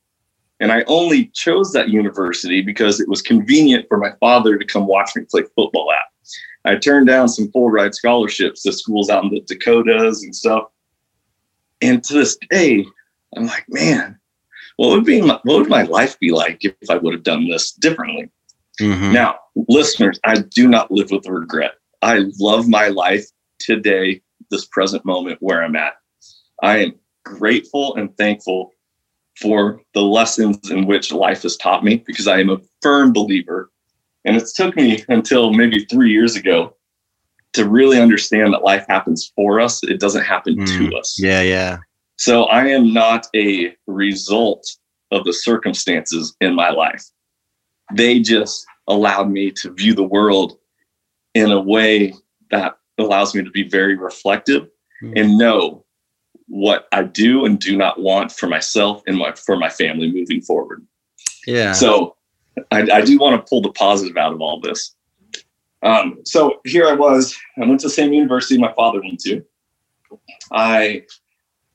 And 0.60 0.72
I 0.72 0.84
only 0.86 1.26
chose 1.34 1.72
that 1.72 1.90
university 1.90 2.62
because 2.62 2.98
it 2.98 3.08
was 3.08 3.20
convenient 3.20 3.86
for 3.88 3.98
my 3.98 4.12
father 4.20 4.56
to 4.56 4.64
come 4.64 4.86
watch 4.86 5.10
me 5.14 5.24
play 5.30 5.42
football 5.54 5.92
at. 5.92 6.70
I 6.70 6.76
turned 6.76 7.06
down 7.06 7.28
some 7.28 7.50
full 7.52 7.70
ride 7.70 7.94
scholarships 7.94 8.62
to 8.62 8.72
schools 8.72 9.10
out 9.10 9.24
in 9.24 9.30
the 9.30 9.40
Dakotas 9.40 10.22
and 10.22 10.34
stuff. 10.34 10.64
And 11.80 12.02
to 12.04 12.14
this 12.14 12.36
day, 12.50 12.86
I'm 13.36 13.46
like, 13.46 13.64
man, 13.68 14.18
what 14.76 14.90
would 14.90 15.04
be 15.04 15.20
my, 15.20 15.38
what 15.44 15.58
would 15.58 15.68
my 15.68 15.82
life 15.82 16.18
be 16.18 16.30
like 16.30 16.64
if 16.64 16.90
I 16.90 16.96
would 16.96 17.14
have 17.14 17.22
done 17.22 17.48
this 17.48 17.72
differently? 17.72 18.30
Mm-hmm. 18.80 19.12
Now, 19.12 19.36
listeners, 19.68 20.20
I 20.24 20.36
do 20.36 20.68
not 20.68 20.90
live 20.90 21.10
with 21.10 21.26
regret. 21.26 21.74
I 22.02 22.26
love 22.38 22.68
my 22.68 22.88
life 22.88 23.26
today, 23.58 24.20
this 24.50 24.66
present 24.66 25.04
moment 25.04 25.38
where 25.40 25.62
I'm 25.62 25.76
at. 25.76 25.94
I 26.62 26.78
am 26.78 26.94
grateful 27.24 27.96
and 27.96 28.16
thankful 28.16 28.72
for 29.40 29.80
the 29.94 30.02
lessons 30.02 30.70
in 30.70 30.86
which 30.86 31.12
life 31.12 31.42
has 31.42 31.56
taught 31.56 31.84
me 31.84 32.02
because 32.06 32.26
I 32.26 32.40
am 32.40 32.50
a 32.50 32.60
firm 32.82 33.12
believer. 33.12 33.70
And 34.24 34.36
it's 34.36 34.52
took 34.52 34.76
me 34.76 35.04
until 35.08 35.52
maybe 35.52 35.84
three 35.84 36.10
years 36.10 36.36
ago 36.36 36.75
to 37.56 37.68
really 37.68 38.00
understand 38.00 38.52
that 38.52 38.62
life 38.62 38.84
happens 38.88 39.32
for 39.34 39.60
us. 39.60 39.82
It 39.82 39.98
doesn't 39.98 40.24
happen 40.24 40.56
mm, 40.56 40.90
to 40.90 40.96
us. 40.96 41.16
Yeah, 41.18 41.42
yeah. 41.42 41.78
So 42.16 42.44
I 42.44 42.66
am 42.66 42.92
not 42.92 43.26
a 43.34 43.74
result 43.86 44.66
of 45.10 45.24
the 45.24 45.32
circumstances 45.32 46.36
in 46.40 46.54
my 46.54 46.70
life. 46.70 47.04
They 47.94 48.20
just 48.20 48.64
allowed 48.88 49.30
me 49.30 49.50
to 49.52 49.72
view 49.72 49.94
the 49.94 50.04
world 50.04 50.58
in 51.34 51.50
a 51.50 51.60
way 51.60 52.14
that 52.50 52.78
allows 52.98 53.34
me 53.34 53.42
to 53.42 53.50
be 53.50 53.68
very 53.68 53.96
reflective 53.96 54.68
mm. 55.02 55.18
and 55.20 55.38
know 55.38 55.84
what 56.48 56.88
I 56.92 57.02
do 57.02 57.44
and 57.44 57.58
do 57.58 57.76
not 57.76 58.00
want 58.00 58.32
for 58.32 58.46
myself 58.48 59.02
and 59.06 59.18
my 59.18 59.32
for 59.32 59.56
my 59.56 59.68
family 59.68 60.12
moving 60.12 60.40
forward. 60.40 60.86
Yeah. 61.46 61.72
So 61.72 62.16
I, 62.70 62.88
I 62.90 63.00
do 63.02 63.18
want 63.18 63.36
to 63.36 63.48
pull 63.48 63.62
the 63.62 63.72
positive 63.72 64.16
out 64.16 64.32
of 64.32 64.40
all 64.40 64.60
this. 64.60 64.94
Um, 65.82 66.18
so 66.24 66.60
here 66.64 66.86
I 66.86 66.92
was. 66.92 67.36
I 67.60 67.66
went 67.66 67.80
to 67.80 67.86
the 67.86 67.92
same 67.92 68.12
university 68.12 68.58
my 68.58 68.72
father 68.72 69.00
went 69.00 69.20
to. 69.20 69.44
I 70.52 71.04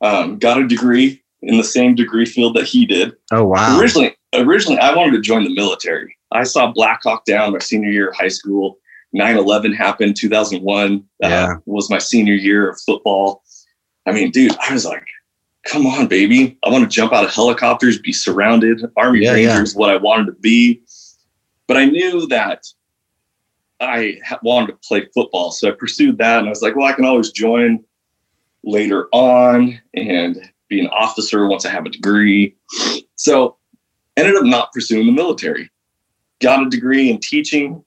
um, 0.01 0.37
got 0.39 0.57
a 0.57 0.67
degree 0.67 1.21
in 1.41 1.57
the 1.57 1.63
same 1.63 1.95
degree 1.95 2.25
field 2.25 2.55
that 2.55 2.65
he 2.65 2.85
did. 2.85 3.15
Oh 3.31 3.45
wow! 3.45 3.79
Originally, 3.79 4.15
originally 4.33 4.79
I 4.79 4.93
wanted 4.95 5.11
to 5.11 5.21
join 5.21 5.43
the 5.43 5.53
military. 5.53 6.15
I 6.31 6.43
saw 6.43 6.71
Black 6.71 7.01
Hawk 7.03 7.25
Down 7.25 7.53
my 7.53 7.59
senior 7.59 7.89
year 7.89 8.09
of 8.09 8.15
high 8.15 8.29
school. 8.29 8.77
9-11 9.13 9.75
happened 9.75 10.15
2001 10.15 11.03
uh, 11.21 11.27
yeah. 11.27 11.55
was 11.65 11.89
my 11.89 11.97
senior 11.97 12.33
year 12.33 12.69
of 12.69 12.79
football 12.79 13.43
I 14.05 14.11
mean, 14.11 14.31
dude, 14.31 14.55
I 14.57 14.73
was 14.73 14.85
like, 14.85 15.05
come 15.65 15.85
on, 15.85 16.07
baby. 16.07 16.57
I 16.63 16.69
want 16.69 16.83
to 16.83 16.89
jump 16.89 17.13
out 17.13 17.23
of 17.23 17.33
helicopters, 17.33 17.99
be 17.99 18.13
surrounded. 18.13 18.81
Army 18.97 19.23
yeah, 19.23 19.33
Rangers, 19.33 19.73
yeah. 19.73 19.79
what 19.79 19.89
I 19.89 19.97
wanted 19.97 20.27
to 20.27 20.33
be. 20.33 20.81
But 21.67 21.77
I 21.77 21.85
knew 21.85 22.27
that 22.27 22.65
I 23.81 24.19
wanted 24.43 24.67
to 24.67 24.87
play 24.87 25.07
football. 25.13 25.51
So 25.51 25.69
I 25.69 25.71
pursued 25.71 26.17
that. 26.19 26.39
And 26.39 26.47
I 26.47 26.49
was 26.49 26.61
like, 26.61 26.75
well, 26.75 26.87
I 26.87 26.93
can 26.93 27.05
always 27.05 27.31
join 27.31 27.83
later 28.63 29.07
on 29.11 29.81
and 29.95 30.51
be 30.69 30.79
an 30.79 30.87
officer 30.87 31.47
once 31.47 31.65
I 31.65 31.71
have 31.71 31.85
a 31.85 31.89
degree. 31.89 32.55
So 33.15 33.57
ended 34.15 34.35
up 34.35 34.45
not 34.45 34.71
pursuing 34.71 35.07
the 35.07 35.11
military. 35.11 35.69
Got 36.39 36.65
a 36.65 36.69
degree 36.69 37.09
in 37.09 37.19
teaching, 37.19 37.83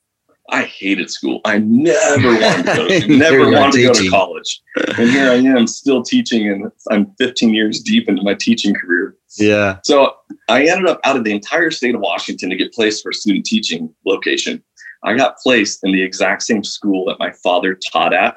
I 0.51 0.65
hated 0.65 1.11
school. 1.11 1.41
I 1.45 1.59
never 1.59 2.29
wanted 2.29 2.67
to 2.67 2.77
go 2.77 2.89
to, 2.89 3.09
never 3.17 3.51
wanted 3.51 3.73
to 3.73 3.83
go 3.85 3.93
to 3.95 4.11
college. 4.11 4.61
And 4.99 5.11
here 5.11 5.31
I 5.31 5.37
am 5.37 5.67
still 5.67 6.03
teaching 6.03 6.49
and 6.49 6.71
I'm 6.91 7.15
15 7.19 7.55
years 7.55 7.81
deep 7.81 8.09
into 8.09 8.23
my 8.23 8.35
teaching 8.35 8.75
career. 8.75 9.17
Yeah. 9.37 9.79
So 9.85 10.15
I 10.49 10.67
ended 10.67 10.87
up 10.87 11.01
out 11.05 11.17
of 11.17 11.25
the 11.25 11.33
entire 11.33 11.71
state 11.71 11.95
of 11.95 12.01
Washington 12.01 12.51
to 12.51 12.57
get 12.57 12.73
placed 12.75 13.03
for 13.03 13.11
a 13.11 13.15
student 13.15 13.47
teaching 13.47 13.93
location. 14.05 14.63
I 15.05 15.15
got 15.15 15.39
placed 15.39 15.85
in 15.85 15.93
the 15.93 16.03
exact 16.03 16.43
same 16.43 16.65
school 16.65 17.05
that 17.07 17.19
my 17.19 17.31
father 17.43 17.79
taught 17.93 18.15
at 18.15 18.37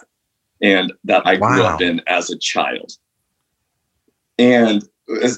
and 0.62 0.94
that 1.06 1.26
I 1.26 1.38
wow. 1.38 1.48
grew 1.54 1.64
up 1.64 1.82
in 1.82 2.02
as 2.08 2.30
a 2.30 2.38
child. 2.38 2.92
And 4.38 4.88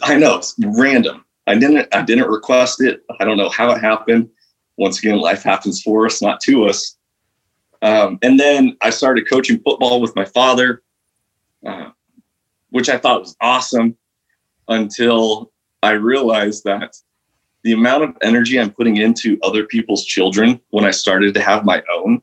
I 0.03 0.17
know 0.17 0.37
it's 0.37 0.55
random. 0.59 1.23
I 1.47 1.55
didn't 1.55 1.87
I 1.93 2.01
didn't 2.01 2.29
request 2.29 2.81
it. 2.81 3.03
I 3.19 3.25
don't 3.25 3.37
know 3.37 3.49
how 3.49 3.71
it 3.71 3.81
happened 3.81 4.29
once 4.79 4.97
again, 4.99 5.19
life 5.19 5.43
happens 5.43 5.81
for 5.81 6.05
us, 6.05 6.21
not 6.21 6.39
to 6.39 6.65
us. 6.65 6.97
Um, 7.81 8.17
and 8.21 8.39
then 8.39 8.77
I 8.81 8.89
started 8.89 9.29
coaching 9.29 9.59
football 9.59 9.99
with 9.99 10.15
my 10.15 10.23
father, 10.23 10.81
uh, 11.65 11.89
which 12.69 12.87
I 12.87 12.97
thought 12.97 13.19
was 13.19 13.35
awesome 13.41 13.97
until 14.69 15.51
I 15.83 15.91
realized 15.91 16.63
that 16.63 16.95
the 17.63 17.73
amount 17.73 18.03
of 18.03 18.15
energy 18.21 18.59
I'm 18.59 18.71
putting 18.71 18.97
into 18.97 19.37
other 19.43 19.65
people's 19.65 20.05
children 20.05 20.59
when 20.69 20.85
I 20.85 20.91
started 20.91 21.33
to 21.33 21.41
have 21.41 21.65
my 21.65 21.83
own 21.93 22.21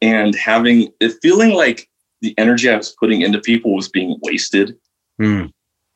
and 0.00 0.34
having 0.34 0.92
it 1.00 1.14
feeling 1.22 1.54
like 1.54 1.88
the 2.20 2.34
energy 2.38 2.70
I 2.70 2.76
was 2.76 2.90
putting 2.90 3.22
into 3.22 3.40
people 3.40 3.74
was 3.74 3.88
being 3.88 4.18
wasted. 4.22 4.76
Mm. 5.20 5.52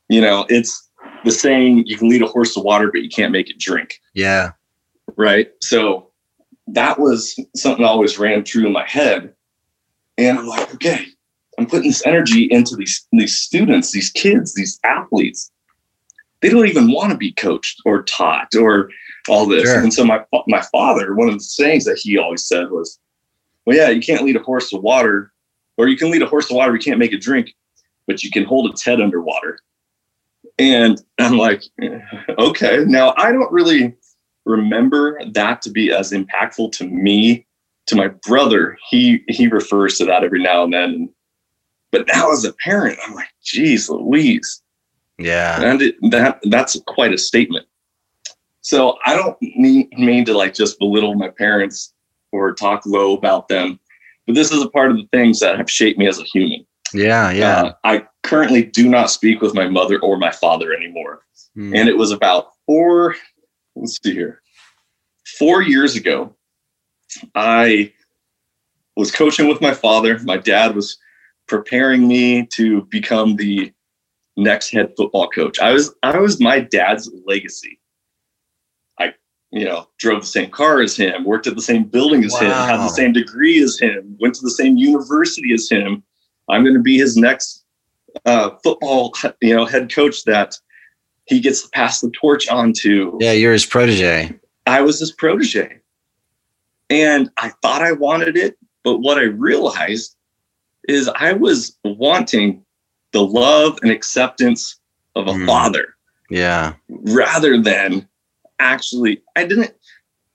You 0.09 0.21
know, 0.21 0.47
it's 0.49 0.91
the 1.25 1.31
saying 1.31 1.87
you 1.87 1.97
can 1.97 2.09
lead 2.09 2.23
a 2.23 2.27
horse 2.27 2.55
to 2.55 2.61
water, 2.61 2.91
but 2.93 3.03
you 3.03 3.09
can't 3.09 3.33
make 3.33 3.49
it 3.51 3.59
drink. 3.59 4.01
Yeah 4.15 4.53
right? 5.17 5.51
So 5.63 6.11
that 6.69 6.99
was 6.99 7.39
something 7.55 7.83
that 7.83 7.89
always 7.89 8.19
ran 8.19 8.45
through 8.45 8.67
in 8.67 8.73
my 8.73 8.87
head. 8.87 9.33
And 10.19 10.39
I'm 10.39 10.47
like, 10.47 10.75
okay, 10.75 11.07
I'm 11.59 11.67
putting 11.67 11.89
this 11.89 12.05
energy 12.07 12.49
into 12.51 12.75
these 12.75 13.07
these 13.13 13.37
students, 13.37 13.93
these 13.93 14.11
kids, 14.11 14.55
these 14.55 14.81
athletes. 14.85 15.51
They 16.41 16.49
don't 16.49 16.67
even 16.67 16.93
want 16.93 17.13
to 17.13 17.17
be 17.17 17.33
coached 17.33 17.81
or 17.85 18.03
taught 18.03 18.55
or 18.55 18.91
all 19.29 19.47
this. 19.47 19.65
Sure. 19.65 19.81
And 19.81 19.93
so 19.93 20.05
my 20.05 20.25
my 20.47 20.63
father, 20.73 21.15
one 21.15 21.29
of 21.29 21.35
the 21.35 21.41
sayings 21.41 21.85
that 21.85 21.99
he 21.99 22.19
always 22.19 22.45
said 22.45 22.71
was, 22.71 22.99
"Well, 23.65 23.77
yeah, 23.77 23.89
you 23.89 24.01
can't 24.01 24.25
lead 24.25 24.37
a 24.37 24.43
horse 24.43 24.71
to 24.71 24.77
water, 24.77 25.33
or 25.77 25.89
you 25.89 25.97
can 25.97 26.11
lead 26.11 26.23
a 26.23 26.27
horse 26.27 26.49
to 26.49 26.55
water, 26.55 26.75
you 26.75 26.81
can't 26.81 26.99
make 26.99 27.13
it 27.13 27.21
drink, 27.21 27.55
but 28.07 28.23
you 28.23 28.31
can 28.31 28.45
hold 28.45 28.71
its 28.71 28.85
head 28.85 29.01
underwater." 29.01 29.59
And 30.59 31.03
I'm 31.19 31.37
like, 31.37 31.65
eh, 31.83 32.01
okay. 32.39 32.85
Now 32.87 33.15
I 33.17 33.33
don't 33.33 33.53
really 33.53 33.95
remember 34.45 35.21
that 35.33 35.61
to 35.63 35.71
be 35.71 35.93
as 35.93 36.13
impactful 36.13 36.73
to 36.73 36.85
me. 36.85 37.47
To 37.87 37.97
my 37.97 38.09
brother, 38.09 38.77
he 38.91 39.23
he 39.29 39.47
refers 39.47 39.97
to 39.99 40.05
that 40.07 40.25
every 40.25 40.43
now 40.43 40.65
and 40.65 40.73
then. 40.73 41.09
But 41.93 42.09
now 42.09 42.33
as 42.33 42.45
a 42.45 42.53
parent, 42.53 42.99
I'm 43.07 43.15
like, 43.15 43.29
geez, 43.45 43.89
Louise. 43.89 44.61
Yeah. 45.19 45.63
And 45.63 45.83
it, 45.83 45.97
that 46.11 46.41
that's 46.45 46.79
quite 46.87 47.13
a 47.13 47.19
statement. 47.19 47.67
So 48.61 48.99
I 49.07 49.15
don't 49.15 49.37
mean, 49.41 49.89
mean 49.97 50.25
to 50.25 50.37
like 50.37 50.55
just 50.55 50.79
belittle 50.79 51.15
my 51.15 51.29
parents 51.29 51.95
or 52.33 52.53
talk 52.53 52.85
low 52.85 53.17
about 53.17 53.49
them, 53.49 53.79
but 54.27 54.35
this 54.35 54.51
is 54.51 54.63
a 54.63 54.69
part 54.69 54.91
of 54.91 54.97
the 54.97 55.09
things 55.13 55.41
that 55.41 55.57
have 55.57 55.71
shaped 55.71 55.99
me 55.99 56.07
as 56.09 56.19
a 56.19 56.25
human. 56.25 56.67
Yeah, 56.93 57.31
yeah. 57.31 57.63
Uh, 57.63 57.73
I 57.85 58.07
currently 58.23 58.65
do 58.65 58.89
not 58.89 59.11
speak 59.11 59.41
with 59.41 59.55
my 59.55 59.69
mother 59.69 60.01
or 60.01 60.19
my 60.19 60.33
father 60.33 60.73
anymore. 60.73 61.23
Mm. 61.57 61.79
And 61.79 61.89
it 61.89 61.97
was 61.97 62.11
about 62.11 62.49
four, 62.67 63.15
let's 63.75 64.01
see 64.03 64.13
here, 64.13 64.43
four 65.39 65.63
years 65.63 65.97
ago, 65.97 66.35
I 67.35 67.93
was 68.97 69.11
coaching 69.11 69.49
with 69.49 69.61
my 69.61 69.75
father. 69.75 70.19
My 70.21 70.37
dad 70.37 70.75
was 70.75 70.99
preparing 71.49 72.09
me 72.09 72.47
to 72.55 72.83
become 72.83 73.37
the 73.37 73.73
next 74.37 74.71
head 74.71 74.93
football 74.97 75.29
coach. 75.29 75.59
I 75.59 75.73
was 75.73 75.95
I 76.03 76.19
was 76.19 76.41
my 76.41 76.61
dad's 76.61 77.11
legacy 77.27 77.81
I 78.99 79.15
you 79.51 79.65
know, 79.65 79.89
drove 79.99 80.23
the 80.23 80.27
same 80.27 80.51
car 80.51 80.81
as 80.81 80.97
him, 80.97 81.25
worked 81.25 81.47
at 81.47 81.55
the 81.55 81.63
same 81.63 81.85
building 81.85 82.25
as 82.25 82.33
wow. 82.33 82.41
him, 82.41 82.51
had 82.51 82.79
the 82.79 82.89
same 82.89 83.13
degree 83.13 83.63
as 83.63 83.79
him, 83.79 84.17
went 84.21 84.35
to 84.35 84.43
the 84.43 84.51
same 84.51 84.77
university 84.77 85.53
as 85.55 85.69
him. 85.71 86.03
I'm 86.49 86.63
going 86.63 86.75
to 86.75 86.83
be 86.83 86.99
his 86.99 87.17
next 87.17 87.65
uh, 88.25 88.51
football, 88.63 89.15
you 89.41 89.55
know, 89.55 89.65
head 89.65 89.93
coach 89.93 90.25
that 90.25 90.57
he 91.27 91.41
gets 91.41 91.63
to 91.63 91.69
pass 91.71 92.01
the 92.01 92.11
torch 92.11 92.49
on 92.49 92.73
to. 92.81 93.17
Yeah, 93.21 93.33
you're 93.33 93.53
his 93.53 93.67
protege. 93.67 94.35
I 94.67 94.81
was 94.81 95.01
his 95.01 95.13
protege. 95.13 95.81
And 96.89 97.31
I 97.39 97.53
thought 97.63 97.83
I 97.83 97.93
wanted 97.93 98.37
it, 98.37 98.57
but 98.85 98.99
what 98.99 99.19
I 99.19 99.25
realized 99.25 100.17
is 100.89 101.09
I 101.09 101.33
was 101.33 101.77
wanting 101.85 102.65
the 103.17 103.25
love 103.25 103.79
and 103.81 103.91
acceptance 103.91 104.79
of 105.15 105.27
a 105.27 105.33
mm. 105.33 105.47
father. 105.47 105.97
Yeah. 106.29 106.75
Rather 106.91 107.59
than 107.59 108.07
actually, 108.59 109.23
I 109.37 109.47
didn't, 109.47 109.75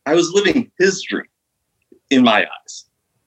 I 0.08 0.16
was 0.16 0.32
living 0.32 0.72
his 0.80 1.04
dream 1.04 1.28
in 2.10 2.24
my 2.24 2.42
eyes. 2.42 2.86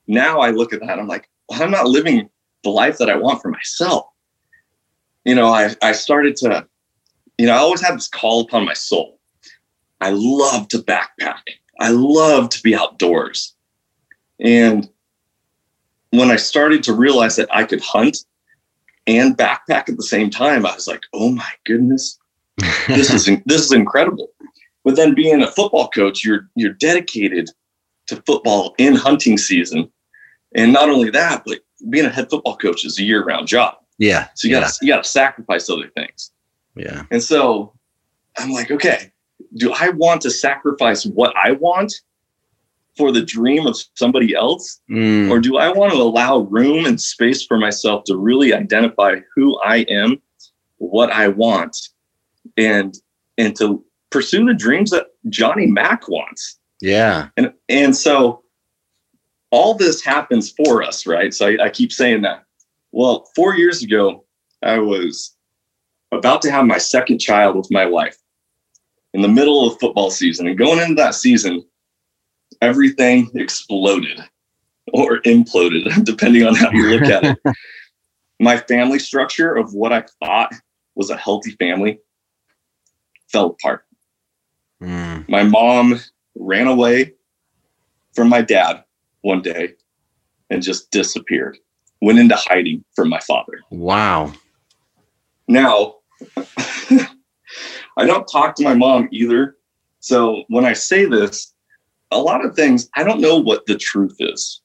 Now 0.08 0.40
I 0.40 0.50
look 0.50 0.72
at 0.72 0.80
that, 0.80 0.98
I'm 0.98 1.06
like, 1.06 1.28
well, 1.48 1.62
I'm 1.62 1.70
not 1.70 1.86
living 1.86 2.28
the 2.64 2.70
life 2.70 2.98
that 2.98 3.08
I 3.08 3.14
want 3.14 3.42
for 3.42 3.48
myself. 3.48 4.06
You 5.24 5.36
know, 5.36 5.52
I, 5.52 5.72
I 5.82 5.92
started 5.92 6.34
to, 6.38 6.66
you 7.38 7.46
know, 7.46 7.54
I 7.54 7.58
always 7.58 7.80
had 7.80 7.94
this 7.94 8.08
call 8.08 8.40
upon 8.40 8.64
my 8.64 8.74
soul. 8.74 9.20
I 10.00 10.10
love 10.12 10.66
to 10.70 10.78
backpack. 10.78 11.42
I 11.78 11.90
love 11.90 12.48
to 12.48 12.62
be 12.62 12.74
outdoors. 12.74 13.54
And 14.40 14.88
when 16.10 16.32
I 16.32 16.36
started 16.36 16.82
to 16.84 16.92
realize 16.92 17.36
that 17.36 17.54
I 17.54 17.62
could 17.62 17.82
hunt 17.82 18.18
and 19.06 19.36
backpack 19.36 19.88
at 19.88 19.96
the 19.96 20.02
same 20.02 20.30
time, 20.30 20.66
I 20.66 20.74
was 20.74 20.86
like, 20.86 21.02
"Oh 21.12 21.30
my 21.30 21.50
goodness, 21.64 22.18
this 22.88 23.12
is 23.12 23.28
this 23.46 23.62
is 23.62 23.72
incredible." 23.72 24.28
But 24.84 24.96
then 24.96 25.14
being 25.14 25.42
a 25.42 25.50
football 25.50 25.88
coach, 25.88 26.24
you're 26.24 26.48
you're 26.54 26.72
dedicated 26.72 27.50
to 28.06 28.22
football 28.26 28.74
in 28.78 28.94
hunting 28.94 29.38
season. 29.38 29.90
And 30.54 30.72
not 30.72 30.88
only 30.88 31.10
that, 31.10 31.42
but 31.44 31.60
being 31.90 32.04
a 32.04 32.10
head 32.10 32.30
football 32.30 32.56
coach 32.56 32.84
is 32.84 32.98
a 32.98 33.02
year-round 33.02 33.48
job. 33.48 33.76
Yeah. 33.98 34.28
So 34.34 34.48
you 34.48 34.54
gotta 34.54 34.72
you 34.82 34.88
gotta 34.88 35.04
sacrifice 35.04 35.68
other 35.70 35.88
things. 35.88 36.30
Yeah. 36.76 37.04
And 37.10 37.22
so 37.22 37.72
I'm 38.36 38.50
like, 38.50 38.70
okay, 38.70 39.12
do 39.56 39.72
I 39.72 39.90
want 39.90 40.20
to 40.22 40.30
sacrifice 40.30 41.06
what 41.06 41.34
I 41.36 41.52
want 41.52 41.94
for 42.96 43.12
the 43.12 43.22
dream 43.22 43.66
of 43.66 43.76
somebody 43.94 44.34
else? 44.34 44.80
Mm. 44.90 45.30
Or 45.30 45.40
do 45.40 45.56
I 45.56 45.70
want 45.70 45.92
to 45.92 45.98
allow 45.98 46.40
room 46.40 46.86
and 46.86 47.00
space 47.00 47.44
for 47.44 47.58
myself 47.58 48.04
to 48.04 48.16
really 48.16 48.54
identify 48.54 49.16
who 49.34 49.58
I 49.60 49.78
am, 49.88 50.20
what 50.78 51.10
I 51.10 51.28
want, 51.28 51.76
and 52.56 52.94
and 53.36 53.56
to 53.56 53.84
pursue 54.10 54.44
the 54.44 54.54
dreams 54.54 54.90
that 54.90 55.08
Johnny 55.28 55.66
Mack 55.66 56.08
wants. 56.08 56.58
Yeah. 56.80 57.28
And 57.36 57.52
and 57.68 57.96
so 57.96 58.42
all 59.50 59.74
this 59.74 60.04
happens 60.04 60.50
for 60.50 60.82
us, 60.82 61.06
right? 61.06 61.32
So 61.32 61.48
I, 61.48 61.64
I 61.64 61.70
keep 61.70 61.92
saying 61.92 62.22
that. 62.22 62.44
Well, 62.92 63.28
four 63.34 63.56
years 63.56 63.82
ago, 63.82 64.24
I 64.62 64.78
was 64.78 65.34
about 66.12 66.42
to 66.42 66.50
have 66.50 66.64
my 66.64 66.78
second 66.78 67.18
child 67.18 67.56
with 67.56 67.70
my 67.70 67.86
wife 67.86 68.16
in 69.14 69.22
the 69.22 69.28
middle 69.28 69.66
of 69.66 69.78
football 69.80 70.10
season. 70.10 70.46
And 70.46 70.58
going 70.58 70.80
into 70.80 70.94
that 70.96 71.14
season, 71.14 71.64
everything 72.64 73.30
exploded 73.34 74.20
or 74.92 75.20
imploded, 75.20 76.04
depending 76.04 76.46
on 76.46 76.54
how 76.54 76.70
you 76.70 76.88
look 76.88 77.02
at 77.02 77.24
it. 77.24 77.38
my 78.40 78.56
family 78.56 78.98
structure 78.98 79.54
of 79.54 79.74
what 79.74 79.92
I 79.92 80.04
thought 80.22 80.52
was 80.94 81.10
a 81.10 81.16
healthy 81.16 81.52
family 81.52 81.98
fell 83.28 83.46
apart. 83.46 83.84
Mm. 84.82 85.28
My 85.28 85.42
mom 85.42 86.00
ran 86.34 86.66
away 86.66 87.14
from 88.14 88.28
my 88.28 88.42
dad 88.42 88.84
one 89.22 89.42
day 89.42 89.74
and 90.50 90.62
just 90.62 90.90
disappeared, 90.90 91.58
went 92.00 92.18
into 92.18 92.36
hiding 92.36 92.84
from 92.94 93.08
my 93.08 93.20
father. 93.20 93.60
Wow. 93.70 94.32
Now, 95.48 95.96
I 97.96 98.06
don't 98.06 98.26
talk 98.26 98.54
to 98.56 98.64
my 98.64 98.74
mom 98.74 99.08
either. 99.10 99.56
So 100.00 100.44
when 100.48 100.64
I 100.64 100.74
say 100.74 101.06
this, 101.06 101.53
a 102.14 102.18
lot 102.18 102.44
of 102.44 102.54
things, 102.54 102.88
I 102.94 103.04
don't 103.04 103.20
know 103.20 103.36
what 103.36 103.66
the 103.66 103.76
truth 103.76 104.16
is. 104.20 104.60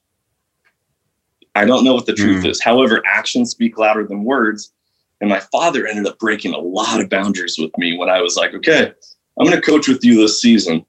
I 1.55 1.65
don't 1.65 1.83
know 1.83 1.95
what 1.95 2.05
the 2.05 2.13
truth 2.13 2.43
mm. 2.43 2.49
is. 2.49 2.61
However, 2.61 3.01
actions 3.05 3.51
speak 3.51 3.77
louder 3.77 4.05
than 4.05 4.23
words. 4.23 4.71
And 5.19 5.29
my 5.29 5.39
father 5.39 5.85
ended 5.85 6.07
up 6.07 6.19
breaking 6.19 6.53
a 6.53 6.59
lot 6.59 7.01
of 7.01 7.09
boundaries 7.09 7.57
with 7.59 7.77
me 7.77 7.97
when 7.97 8.09
I 8.09 8.21
was 8.21 8.37
like, 8.37 8.53
okay, 8.53 8.93
I'm 9.37 9.45
going 9.45 9.59
to 9.59 9.61
coach 9.61 9.87
with 9.87 10.05
you 10.05 10.15
this 10.15 10.41
season, 10.41 10.85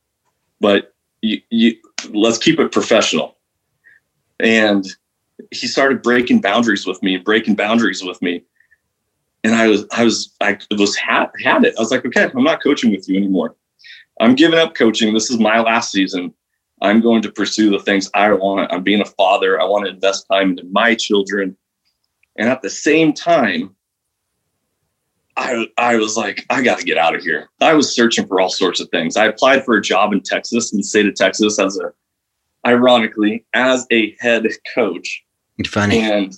but 0.60 0.94
you, 1.22 1.40
you, 1.50 1.76
let's 2.10 2.38
keep 2.38 2.60
it 2.60 2.70
professional. 2.70 3.38
And 4.38 4.86
he 5.50 5.66
started 5.66 6.02
breaking 6.02 6.40
boundaries 6.40 6.86
with 6.86 7.02
me, 7.02 7.16
breaking 7.16 7.56
boundaries 7.56 8.04
with 8.04 8.20
me. 8.22 8.44
And 9.42 9.54
I 9.54 9.66
was, 9.66 9.86
I 9.90 10.04
was, 10.04 10.34
I 10.40 10.58
was 10.78 10.94
had, 10.96 11.30
had 11.42 11.64
it. 11.64 11.74
I 11.76 11.80
was 11.80 11.90
like, 11.90 12.04
okay, 12.04 12.30
I'm 12.32 12.44
not 12.44 12.62
coaching 12.62 12.92
with 12.92 13.08
you 13.08 13.16
anymore. 13.16 13.56
I'm 14.20 14.34
giving 14.34 14.58
up 14.58 14.74
coaching. 14.74 15.14
This 15.14 15.30
is 15.30 15.38
my 15.40 15.60
last 15.60 15.90
season. 15.90 16.34
I'm 16.82 17.00
going 17.00 17.22
to 17.22 17.32
pursue 17.32 17.70
the 17.70 17.80
things 17.80 18.10
I 18.14 18.32
want. 18.32 18.72
I'm 18.72 18.82
being 18.82 19.00
a 19.00 19.04
father. 19.06 19.60
I 19.60 19.64
want 19.64 19.84
to 19.84 19.92
invest 19.92 20.26
time 20.30 20.50
into 20.50 20.64
my 20.64 20.94
children. 20.94 21.56
And 22.36 22.48
at 22.48 22.62
the 22.62 22.70
same 22.70 23.12
time, 23.12 23.74
I, 25.36 25.66
I 25.78 25.96
was 25.96 26.16
like, 26.16 26.44
I 26.50 26.62
got 26.62 26.78
to 26.78 26.84
get 26.84 26.98
out 26.98 27.14
of 27.14 27.22
here. 27.22 27.48
I 27.60 27.74
was 27.74 27.94
searching 27.94 28.26
for 28.26 28.40
all 28.40 28.50
sorts 28.50 28.80
of 28.80 28.88
things. 28.90 29.16
I 29.16 29.26
applied 29.26 29.64
for 29.64 29.76
a 29.76 29.82
job 29.82 30.12
in 30.12 30.20
Texas, 30.20 30.72
in 30.72 30.78
the 30.78 30.84
state 30.84 31.06
of 31.06 31.14
Texas, 31.14 31.58
as 31.58 31.78
a, 31.78 31.92
ironically, 32.66 33.44
as 33.54 33.86
a 33.90 34.16
head 34.20 34.46
coach. 34.74 35.24
Funny. 35.66 36.00
And, 36.00 36.34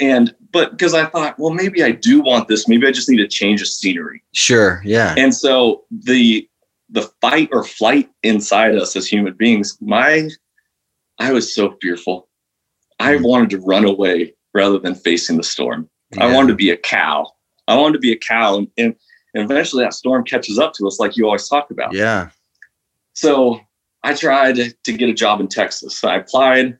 and, 0.00 0.34
but 0.52 0.72
because 0.72 0.94
I 0.94 1.06
thought, 1.06 1.38
well, 1.38 1.52
maybe 1.52 1.82
I 1.82 1.90
do 1.90 2.20
want 2.20 2.48
this. 2.48 2.68
Maybe 2.68 2.86
I 2.86 2.92
just 2.92 3.08
need 3.08 3.18
to 3.18 3.28
change 3.28 3.62
of 3.62 3.68
scenery. 3.68 4.22
Sure. 4.32 4.82
Yeah. 4.84 5.14
And 5.16 5.34
so 5.34 5.84
the, 5.90 6.48
the 6.88 7.10
fight 7.20 7.48
or 7.52 7.64
flight 7.64 8.08
inside 8.22 8.76
us 8.76 8.94
as 8.96 9.06
human 9.06 9.34
beings, 9.34 9.76
my, 9.80 10.28
I 11.18 11.32
was 11.32 11.54
so 11.54 11.76
fearful. 11.80 12.28
I 13.00 13.14
mm. 13.14 13.22
wanted 13.22 13.50
to 13.50 13.58
run 13.58 13.84
away 13.84 14.34
rather 14.54 14.78
than 14.78 14.94
facing 14.94 15.36
the 15.36 15.42
storm. 15.42 15.88
Yeah. 16.14 16.24
I 16.24 16.32
wanted 16.32 16.48
to 16.48 16.54
be 16.54 16.70
a 16.70 16.76
cow 16.76 17.26
I 17.68 17.76
wanted 17.76 17.94
to 17.94 17.98
be 18.00 18.12
a 18.12 18.18
cow, 18.18 18.58
and, 18.58 18.68
and 18.76 18.94
eventually 19.34 19.84
that 19.84 19.94
storm 19.94 20.24
catches 20.24 20.58
up 20.58 20.72
to 20.74 20.86
us, 20.86 21.00
like 21.00 21.16
you 21.16 21.26
always 21.26 21.48
talk 21.48 21.70
about. 21.70 21.92
Yeah. 21.92 22.30
So 23.14 23.60
I 24.02 24.14
tried 24.14 24.56
to 24.56 24.92
get 24.92 25.08
a 25.08 25.14
job 25.14 25.40
in 25.40 25.48
Texas. 25.48 26.02
I 26.04 26.16
applied, 26.16 26.78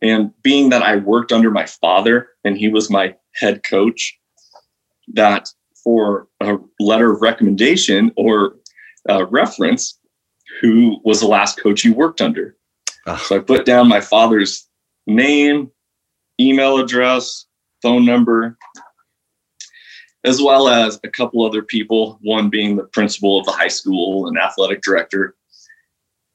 and 0.00 0.30
being 0.42 0.70
that 0.70 0.82
I 0.82 0.96
worked 0.96 1.32
under 1.32 1.50
my 1.50 1.66
father 1.66 2.30
and 2.44 2.56
he 2.56 2.68
was 2.68 2.90
my 2.90 3.14
head 3.34 3.62
coach, 3.64 4.18
that 5.14 5.48
for 5.84 6.28
a 6.40 6.56
letter 6.80 7.12
of 7.12 7.20
recommendation 7.20 8.12
or 8.16 8.54
Uh, 9.08 9.26
reference, 9.26 9.98
who 10.60 11.00
was 11.04 11.20
the 11.20 11.26
last 11.26 11.60
coach 11.60 11.84
you 11.84 11.94
worked 11.94 12.20
under? 12.20 12.56
Oh. 13.06 13.16
So 13.16 13.36
I 13.36 13.38
put 13.40 13.66
down 13.66 13.88
my 13.88 14.00
father's 14.00 14.68
name, 15.06 15.70
email 16.40 16.78
address, 16.78 17.46
phone 17.82 18.04
number, 18.04 18.56
as 20.24 20.40
well 20.40 20.68
as 20.68 21.00
a 21.02 21.08
couple 21.08 21.44
other 21.44 21.62
people, 21.62 22.18
one 22.22 22.48
being 22.48 22.76
the 22.76 22.84
principal 22.84 23.38
of 23.38 23.44
the 23.44 23.52
high 23.52 23.68
school 23.68 24.28
and 24.28 24.38
athletic 24.38 24.82
director. 24.82 25.34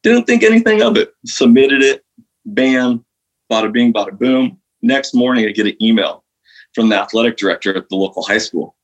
Didn't 0.03 0.25
think 0.25 0.43
anything 0.43 0.82
of 0.82 0.97
it. 0.97 1.13
Submitted 1.25 1.82
it, 1.82 2.03
bam, 2.45 3.06
bada 3.51 3.71
bing, 3.71 3.93
bada 3.93 4.17
boom. 4.17 4.60
Next 4.82 5.13
morning, 5.13 5.45
I 5.45 5.51
get 5.51 5.67
an 5.67 5.82
email 5.82 6.23
from 6.73 6.89
the 6.89 6.95
athletic 6.95 7.38
director 7.38 7.75
at 7.75 7.89
the 7.89 7.95
local 7.95 8.23
high 8.23 8.38
school. 8.38 8.75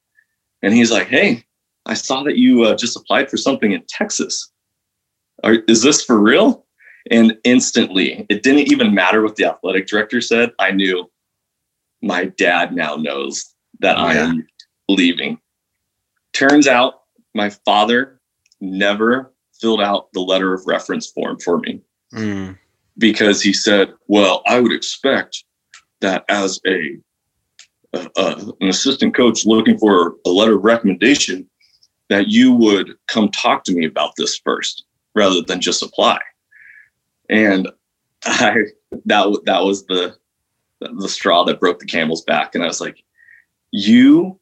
And 0.62 0.74
he's 0.74 0.92
like, 0.92 1.08
Hey, 1.08 1.44
I 1.86 1.94
saw 1.94 2.24
that 2.24 2.38
you 2.38 2.64
uh, 2.64 2.76
just 2.76 2.96
applied 2.96 3.30
for 3.30 3.38
something 3.38 3.72
in 3.72 3.84
Texas. 3.88 4.52
Are, 5.44 5.56
is 5.68 5.82
this 5.82 6.04
for 6.04 6.20
real? 6.20 6.66
And 7.12 7.38
instantly, 7.44 8.26
it 8.30 8.44
didn't 8.44 8.72
even 8.72 8.94
matter 8.94 9.22
what 9.22 9.36
the 9.36 9.46
athletic 9.46 9.88
director 9.88 10.22
said. 10.22 10.52
I 10.60 10.72
knew 10.72 11.10
my 12.02 12.26
dad 12.26 12.74
now 12.74 12.96
knows 12.96 13.54
that 13.80 13.98
yeah. 13.98 14.04
I 14.04 14.14
am 14.14 14.48
leaving. 14.88 15.40
Turns 16.34 16.68
out 16.68 17.02
my 17.34 17.50
father 17.50 18.20
never 18.62 19.34
filled 19.60 19.82
out 19.82 20.12
the 20.14 20.22
letter 20.22 20.54
of 20.54 20.66
reference 20.66 21.08
form 21.08 21.40
for 21.40 21.60
me 21.60 21.82
mm. 22.14 22.58
because 22.98 23.42
he 23.42 23.54
said, 23.54 23.94
Well, 24.08 24.42
I 24.48 24.60
would 24.60 24.72
expect 24.72 25.44
that 26.02 26.26
as 26.30 26.60
a, 26.66 26.98
a, 27.94 28.54
an 28.62 28.70
assistant 28.70 29.16
coach 29.16 29.46
looking 29.46 29.78
for 29.78 30.16
a 30.26 30.30
letter 30.30 30.56
of 30.58 30.64
recommendation, 30.64 31.50
that 32.14 32.28
you 32.28 32.54
would 32.54 32.94
come 33.08 33.28
talk 33.30 33.64
to 33.64 33.74
me 33.74 33.86
about 33.86 34.12
this 34.18 34.38
first 34.38 34.86
rather 35.16 35.42
than 35.42 35.60
just 35.60 35.82
apply. 35.82 36.20
And 37.28 37.72
I 38.24 38.66
that 39.06 39.42
that 39.46 39.64
was 39.64 39.88
the 39.88 40.16
the 40.80 41.10
straw 41.10 41.44
that 41.46 41.60
broke 41.60 41.80
the 41.80 41.88
camel's 41.88 42.22
back. 42.22 42.54
And 42.54 42.64
I 42.64 42.68
was 42.68 42.80
like, 42.80 43.04
you 43.72 44.40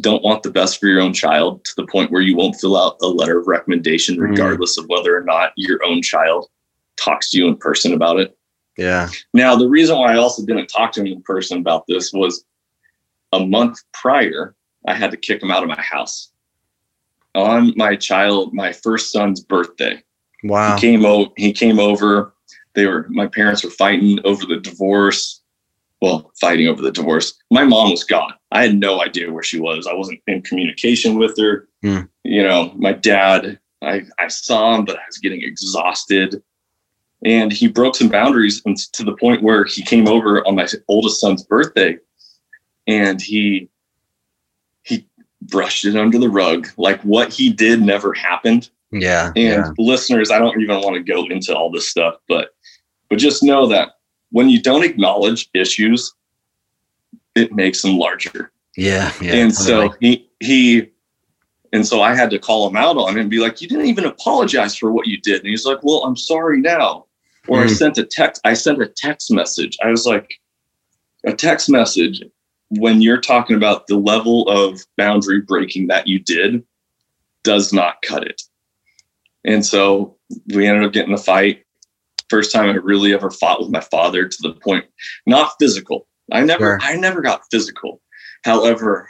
don't 0.00 0.22
want 0.22 0.44
the 0.44 0.50
best 0.50 0.78
for 0.78 0.86
your 0.86 1.00
own 1.00 1.12
child 1.12 1.64
to 1.64 1.72
the 1.76 1.86
point 1.86 2.12
where 2.12 2.22
you 2.22 2.36
won't 2.36 2.54
fill 2.54 2.76
out 2.76 2.98
a 3.02 3.08
letter 3.08 3.40
of 3.40 3.48
recommendation, 3.48 4.16
mm. 4.16 4.30
regardless 4.30 4.78
mm. 4.78 4.84
of 4.84 4.88
whether 4.88 5.16
or 5.16 5.24
not 5.24 5.52
your 5.56 5.84
own 5.84 6.02
child 6.02 6.48
talks 6.96 7.30
to 7.30 7.38
you 7.38 7.48
in 7.48 7.56
person 7.56 7.92
about 7.92 8.20
it. 8.20 8.38
Yeah. 8.78 9.08
Now, 9.34 9.56
the 9.56 9.68
reason 9.68 9.98
why 9.98 10.12
I 10.12 10.18
also 10.18 10.46
didn't 10.46 10.68
talk 10.68 10.92
to 10.92 11.00
him 11.00 11.06
in 11.08 11.22
person 11.22 11.58
about 11.58 11.84
this 11.88 12.12
was 12.12 12.44
a 13.32 13.44
month 13.44 13.82
prior, 13.92 14.54
I 14.86 14.94
had 14.94 15.10
to 15.10 15.16
kick 15.16 15.42
him 15.42 15.50
out 15.50 15.62
of 15.62 15.68
my 15.68 15.80
house 15.80 16.30
on 17.36 17.74
my 17.76 17.94
child, 17.94 18.54
my 18.54 18.72
first 18.72 19.12
son's 19.12 19.40
birthday. 19.40 20.02
Wow. 20.42 20.74
He 20.74 20.80
came 20.80 21.04
over, 21.04 21.30
he 21.36 21.52
came 21.52 21.78
over. 21.78 22.32
They 22.74 22.86
were 22.86 23.06
my 23.08 23.26
parents 23.26 23.62
were 23.62 23.70
fighting 23.70 24.18
over 24.24 24.44
the 24.44 24.56
divorce. 24.56 25.40
Well, 26.02 26.30
fighting 26.40 26.68
over 26.68 26.82
the 26.82 26.92
divorce. 26.92 27.34
My 27.50 27.64
mom 27.64 27.90
was 27.90 28.04
gone. 28.04 28.34
I 28.52 28.62
had 28.62 28.78
no 28.78 29.02
idea 29.02 29.32
where 29.32 29.42
she 29.42 29.58
was. 29.58 29.86
I 29.86 29.94
wasn't 29.94 30.20
in 30.26 30.42
communication 30.42 31.18
with 31.18 31.38
her. 31.38 31.68
Mm. 31.82 32.08
You 32.22 32.42
know, 32.42 32.72
my 32.76 32.92
dad, 32.92 33.58
I, 33.82 34.02
I 34.18 34.28
saw 34.28 34.74
him, 34.74 34.84
but 34.84 34.96
I 34.96 35.02
was 35.06 35.16
getting 35.18 35.42
exhausted. 35.42 36.42
And 37.24 37.50
he 37.50 37.66
broke 37.66 37.96
some 37.96 38.10
boundaries 38.10 38.60
and 38.66 38.76
to 38.92 39.04
the 39.04 39.16
point 39.16 39.42
where 39.42 39.64
he 39.64 39.82
came 39.82 40.06
over 40.06 40.46
on 40.46 40.54
my 40.54 40.68
oldest 40.86 41.18
son's 41.18 41.42
birthday 41.42 41.96
and 42.86 43.20
he 43.20 43.70
brushed 45.48 45.84
it 45.84 45.96
under 45.96 46.18
the 46.18 46.28
rug. 46.28 46.68
Like 46.76 47.00
what 47.02 47.32
he 47.32 47.52
did 47.52 47.82
never 47.82 48.12
happened. 48.12 48.70
Yeah. 48.92 49.28
And 49.36 49.64
yeah. 49.64 49.72
listeners, 49.78 50.30
I 50.30 50.38
don't 50.38 50.60
even 50.60 50.80
want 50.80 50.96
to 50.96 51.02
go 51.02 51.24
into 51.26 51.54
all 51.54 51.70
this 51.70 51.88
stuff, 51.88 52.16
but 52.28 52.50
but 53.08 53.18
just 53.18 53.42
know 53.42 53.66
that 53.68 53.90
when 54.30 54.48
you 54.48 54.60
don't 54.60 54.84
acknowledge 54.84 55.48
issues, 55.54 56.12
it 57.34 57.52
makes 57.52 57.82
them 57.82 57.98
larger. 57.98 58.52
Yeah. 58.76 59.12
yeah 59.20 59.34
and 59.34 59.54
so 59.54 59.94
he 60.00 60.28
he 60.40 60.90
and 61.72 61.86
so 61.86 62.00
I 62.00 62.14
had 62.14 62.30
to 62.30 62.38
call 62.38 62.68
him 62.68 62.76
out 62.76 62.96
on 62.96 63.16
it 63.16 63.20
and 63.20 63.30
be 63.30 63.38
like, 63.38 63.60
you 63.60 63.68
didn't 63.68 63.86
even 63.86 64.04
apologize 64.04 64.76
for 64.76 64.90
what 64.90 65.06
you 65.06 65.20
did. 65.20 65.40
And 65.40 65.48
he's 65.48 65.66
like, 65.66 65.82
well, 65.82 66.04
I'm 66.04 66.16
sorry 66.16 66.60
now. 66.60 67.06
Or 67.48 67.58
mm. 67.58 67.64
I 67.64 67.66
sent 67.66 67.98
a 67.98 68.04
text, 68.04 68.40
I 68.44 68.54
sent 68.54 68.82
a 68.82 68.86
text 68.86 69.30
message. 69.30 69.76
I 69.82 69.88
was 69.88 70.06
like, 70.06 70.40
a 71.24 71.32
text 71.32 71.68
message 71.68 72.22
when 72.70 73.00
you're 73.00 73.20
talking 73.20 73.56
about 73.56 73.86
the 73.86 73.96
level 73.96 74.48
of 74.48 74.84
boundary 74.96 75.40
breaking 75.40 75.86
that 75.88 76.06
you 76.06 76.18
did 76.18 76.64
does 77.44 77.72
not 77.72 78.02
cut 78.02 78.24
it. 78.26 78.42
And 79.44 79.64
so 79.64 80.16
we 80.54 80.66
ended 80.66 80.84
up 80.84 80.92
getting 80.92 81.14
a 81.14 81.18
fight. 81.18 81.64
First 82.28 82.52
time 82.52 82.68
I 82.68 82.74
really 82.74 83.14
ever 83.14 83.30
fought 83.30 83.60
with 83.60 83.70
my 83.70 83.80
father 83.80 84.26
to 84.26 84.38
the 84.42 84.52
point, 84.52 84.84
not 85.26 85.52
physical. 85.60 86.08
I 86.32 86.42
never, 86.42 86.64
sure. 86.64 86.78
I 86.82 86.96
never 86.96 87.20
got 87.20 87.42
physical. 87.52 88.00
However, 88.42 89.08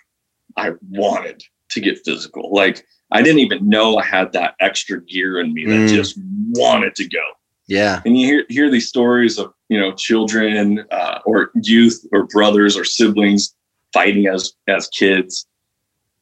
I 0.58 0.72
wanted 0.90 1.42
to 1.70 1.80
get 1.80 2.04
physical. 2.04 2.52
Like 2.52 2.84
I 3.10 3.22
didn't 3.22 3.40
even 3.40 3.68
know 3.68 3.96
I 3.96 4.04
had 4.04 4.32
that 4.32 4.54
extra 4.60 5.02
gear 5.02 5.40
in 5.40 5.54
me 5.54 5.64
that 5.64 5.72
mm. 5.72 5.88
just 5.88 6.18
wanted 6.50 6.94
to 6.96 7.08
go. 7.08 7.22
Yeah. 7.68 8.02
And 8.04 8.18
you 8.18 8.26
hear 8.26 8.44
hear 8.48 8.70
these 8.70 8.88
stories 8.88 9.38
of 9.38 9.52
you 9.68 9.78
know 9.80 9.92
children 9.92 10.84
uh, 10.90 11.20
or 11.24 11.50
youth 11.62 12.06
or 12.12 12.24
brothers 12.26 12.76
or 12.76 12.84
siblings 12.84 13.54
fighting 13.92 14.26
as 14.26 14.52
as 14.68 14.88
kids, 14.88 15.46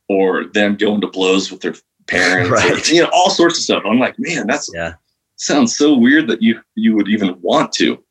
or 0.09 0.45
them 0.47 0.77
going 0.77 1.01
to 1.01 1.09
blows 1.09 1.51
with 1.51 1.61
their 1.61 1.75
parents, 2.07 2.51
right. 2.51 2.73
or, 2.73 2.95
you 2.95 3.03
know, 3.03 3.11
all 3.13 3.31
sorts 3.31 3.59
of 3.59 3.65
stuff. 3.65 3.83
I'm 3.87 3.99
like, 3.99 4.15
man, 4.19 4.47
that's 4.47 4.71
yeah, 4.75 4.95
sounds 5.37 5.77
so 5.77 5.97
weird 5.97 6.29
that 6.29 6.43
you 6.43 6.61
you 6.75 6.95
would 6.95 7.09
even 7.09 7.41
want 7.41 7.73
to. 7.73 8.03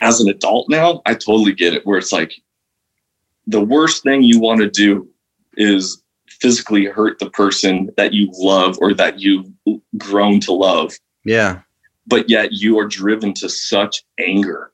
As 0.00 0.20
an 0.20 0.28
adult 0.28 0.68
now, 0.68 1.02
I 1.04 1.14
totally 1.14 1.52
get 1.52 1.74
it. 1.74 1.84
Where 1.84 1.98
it's 1.98 2.12
like, 2.12 2.32
the 3.46 3.60
worst 3.60 4.02
thing 4.02 4.22
you 4.22 4.38
want 4.38 4.60
to 4.60 4.70
do 4.70 5.08
is 5.56 6.02
physically 6.28 6.86
hurt 6.86 7.18
the 7.18 7.28
person 7.30 7.90
that 7.96 8.14
you 8.14 8.30
love 8.34 8.78
or 8.80 8.94
that 8.94 9.18
you've 9.18 9.50
grown 9.98 10.40
to 10.40 10.52
love. 10.52 10.96
Yeah. 11.24 11.60
But 12.06 12.28
yet 12.28 12.52
you 12.52 12.78
are 12.78 12.86
driven 12.86 13.34
to 13.34 13.48
such 13.48 14.02
anger 14.18 14.72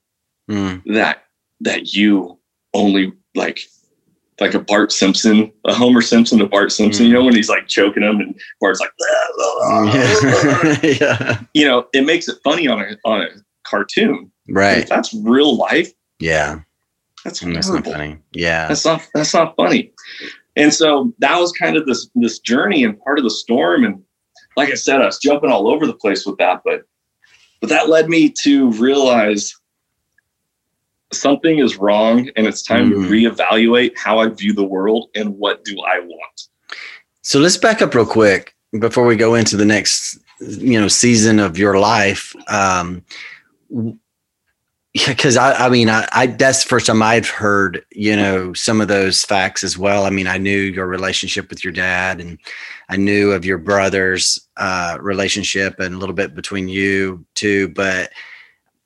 mm. 0.50 0.82
that 0.94 1.24
that 1.60 1.94
you 1.94 2.38
only 2.74 3.12
like 3.34 3.60
like 4.40 4.54
a 4.54 4.60
Bart 4.60 4.92
Simpson, 4.92 5.50
a 5.64 5.72
Homer 5.72 6.02
Simpson 6.02 6.38
to 6.38 6.46
Bart 6.46 6.70
Simpson, 6.70 7.06
mm. 7.06 7.08
you 7.08 7.14
know, 7.14 7.24
when 7.24 7.34
he's 7.34 7.48
like 7.48 7.68
choking 7.68 8.02
him 8.02 8.20
and 8.20 8.38
Bart's 8.60 8.80
like, 8.80 8.90
yeah. 9.94 10.78
yeah. 11.00 11.40
you 11.54 11.66
know, 11.66 11.86
it 11.94 12.04
makes 12.04 12.28
it 12.28 12.38
funny 12.44 12.68
on 12.68 12.80
a, 12.80 12.96
on 13.04 13.22
a 13.22 13.28
cartoon. 13.66 14.30
Right. 14.48 14.86
that's 14.86 15.14
real 15.14 15.56
life. 15.56 15.90
Yeah. 16.20 16.60
That's, 17.24 17.40
that's 17.40 17.68
not 17.70 17.84
funny. 17.84 18.18
Yeah. 18.32 18.68
That's 18.68 18.84
not, 18.84 19.08
that's 19.14 19.34
not 19.34 19.56
funny. 19.56 19.92
And 20.54 20.72
so 20.72 21.12
that 21.18 21.38
was 21.38 21.52
kind 21.52 21.76
of 21.76 21.86
this, 21.86 22.08
this 22.14 22.38
journey 22.38 22.84
and 22.84 23.00
part 23.00 23.18
of 23.18 23.24
the 23.24 23.30
storm. 23.30 23.84
And 23.84 24.02
like 24.56 24.70
I 24.70 24.74
said, 24.74 25.00
I 25.00 25.06
was 25.06 25.18
jumping 25.18 25.50
all 25.50 25.68
over 25.68 25.86
the 25.86 25.94
place 25.94 26.26
with 26.26 26.36
that, 26.38 26.60
but, 26.64 26.82
but 27.60 27.68
that 27.68 27.88
led 27.88 28.08
me 28.08 28.32
to 28.42 28.70
realize 28.72 29.54
something 31.12 31.58
is 31.58 31.76
wrong 31.76 32.28
and 32.36 32.46
it's 32.46 32.62
time 32.62 32.90
mm-hmm. 32.90 33.04
to 33.04 33.08
reevaluate 33.08 33.96
how 33.96 34.18
I 34.18 34.28
view 34.28 34.52
the 34.52 34.64
world 34.64 35.08
and 35.14 35.36
what 35.38 35.64
do 35.64 35.76
I 35.80 36.00
want. 36.00 36.48
So 37.22 37.38
let's 37.38 37.56
back 37.56 37.82
up 37.82 37.94
real 37.94 38.06
quick 38.06 38.54
before 38.78 39.06
we 39.06 39.16
go 39.16 39.34
into 39.34 39.56
the 39.56 39.64
next 39.64 40.18
you 40.40 40.80
know 40.80 40.88
season 40.88 41.38
of 41.38 41.58
your 41.58 41.78
life. 41.78 42.34
Um, 42.48 43.04
because 45.06 45.36
I, 45.36 45.66
I 45.66 45.68
mean, 45.68 45.90
I, 45.90 46.08
I, 46.12 46.26
that's 46.26 46.62
the 46.62 46.68
first 46.68 46.86
time 46.86 47.02
I've 47.02 47.28
heard, 47.28 47.84
you 47.90 48.16
know, 48.16 48.52
some 48.54 48.80
of 48.80 48.88
those 48.88 49.22
facts 49.22 49.62
as 49.62 49.76
well. 49.76 50.04
I 50.04 50.10
mean, 50.10 50.26
I 50.26 50.38
knew 50.38 50.58
your 50.58 50.86
relationship 50.86 51.50
with 51.50 51.64
your 51.64 51.72
dad, 51.72 52.20
and 52.20 52.38
I 52.88 52.96
knew 52.96 53.32
of 53.32 53.44
your 53.44 53.58
brother's 53.58 54.40
uh, 54.56 54.96
relationship, 55.00 55.80
and 55.80 55.94
a 55.94 55.98
little 55.98 56.14
bit 56.14 56.34
between 56.34 56.68
you 56.68 57.24
two. 57.34 57.68
But 57.68 58.10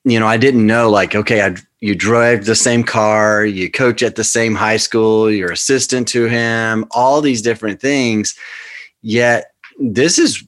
you 0.03 0.19
know, 0.19 0.27
I 0.27 0.37
didn't 0.37 0.65
know 0.65 0.89
like, 0.89 1.15
okay, 1.15 1.45
I 1.45 1.55
you 1.79 1.95
drive 1.95 2.45
the 2.45 2.55
same 2.55 2.83
car, 2.83 3.45
you 3.45 3.69
coach 3.71 4.03
at 4.03 4.15
the 4.15 4.23
same 4.23 4.55
high 4.55 4.77
school, 4.77 5.31
you're 5.31 5.51
assistant 5.51 6.07
to 6.09 6.25
him, 6.25 6.85
all 6.91 7.21
these 7.21 7.41
different 7.41 7.79
things. 7.79 8.35
Yet 9.01 9.51
this 9.79 10.19
is 10.19 10.43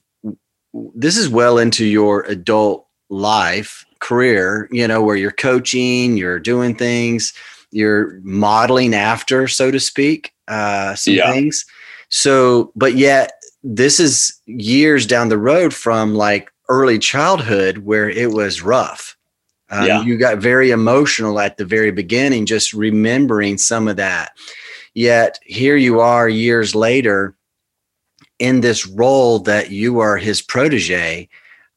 this 0.94 1.16
is 1.16 1.28
well 1.28 1.58
into 1.58 1.84
your 1.84 2.22
adult 2.22 2.86
life 3.08 3.83
career, 4.04 4.68
you 4.70 4.86
know, 4.86 5.02
where 5.02 5.16
you're 5.16 5.32
coaching, 5.32 6.16
you're 6.16 6.38
doing 6.38 6.74
things, 6.74 7.32
you're 7.70 8.20
modeling 8.22 8.94
after, 8.94 9.48
so 9.48 9.70
to 9.70 9.80
speak, 9.80 10.32
uh, 10.48 10.94
some 10.94 11.14
yeah. 11.14 11.32
things. 11.32 11.64
So, 12.10 12.70
but 12.76 12.94
yet 12.94 13.32
this 13.62 13.98
is 13.98 14.38
years 14.46 15.06
down 15.06 15.28
the 15.28 15.38
road 15.38 15.74
from 15.74 16.14
like 16.14 16.52
early 16.68 16.98
childhood 16.98 17.78
where 17.78 18.08
it 18.08 18.30
was 18.32 18.62
rough 18.62 19.16
um, 19.70 19.86
yeah. 19.86 20.02
You 20.02 20.16
got 20.16 20.38
very 20.38 20.70
emotional 20.70 21.40
at 21.40 21.56
the 21.56 21.64
very 21.64 21.90
beginning, 21.90 22.46
just 22.46 22.72
remembering 22.72 23.58
some 23.58 23.88
of 23.88 23.96
that. 23.96 24.32
Yet 24.94 25.38
here 25.44 25.76
you 25.76 26.00
are 26.00 26.28
years 26.28 26.74
later 26.74 27.34
in 28.38 28.60
this 28.60 28.86
role 28.86 29.40
that 29.40 29.70
you 29.70 29.98
are 29.98 30.16
his 30.16 30.42
protege. 30.42 31.28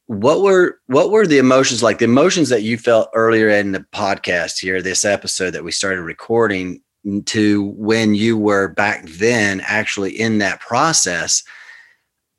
What 0.08 0.42
were 0.42 0.80
what 0.88 1.12
were 1.12 1.28
the 1.28 1.38
emotions 1.38 1.84
like? 1.84 2.00
The 2.00 2.06
emotions 2.06 2.50
that 2.50 2.64
you 2.64 2.78
felt 2.78 3.10
earlier 3.14 3.50
in 3.50 3.74
the 3.74 3.86
podcast 3.94 4.60
here, 4.60 4.82
this 4.82 5.06
episode 5.06 5.52
that 5.52 5.64
we 5.64 5.72
started 5.72 6.02
recording. 6.02 6.82
to 7.26 7.64
when 7.78 8.16
you 8.16 8.38
were 8.38 8.68
back 8.68 9.08
then 9.08 9.62
actually 9.62 10.12
in 10.12 10.40
that 10.40 10.60
process 10.60 11.44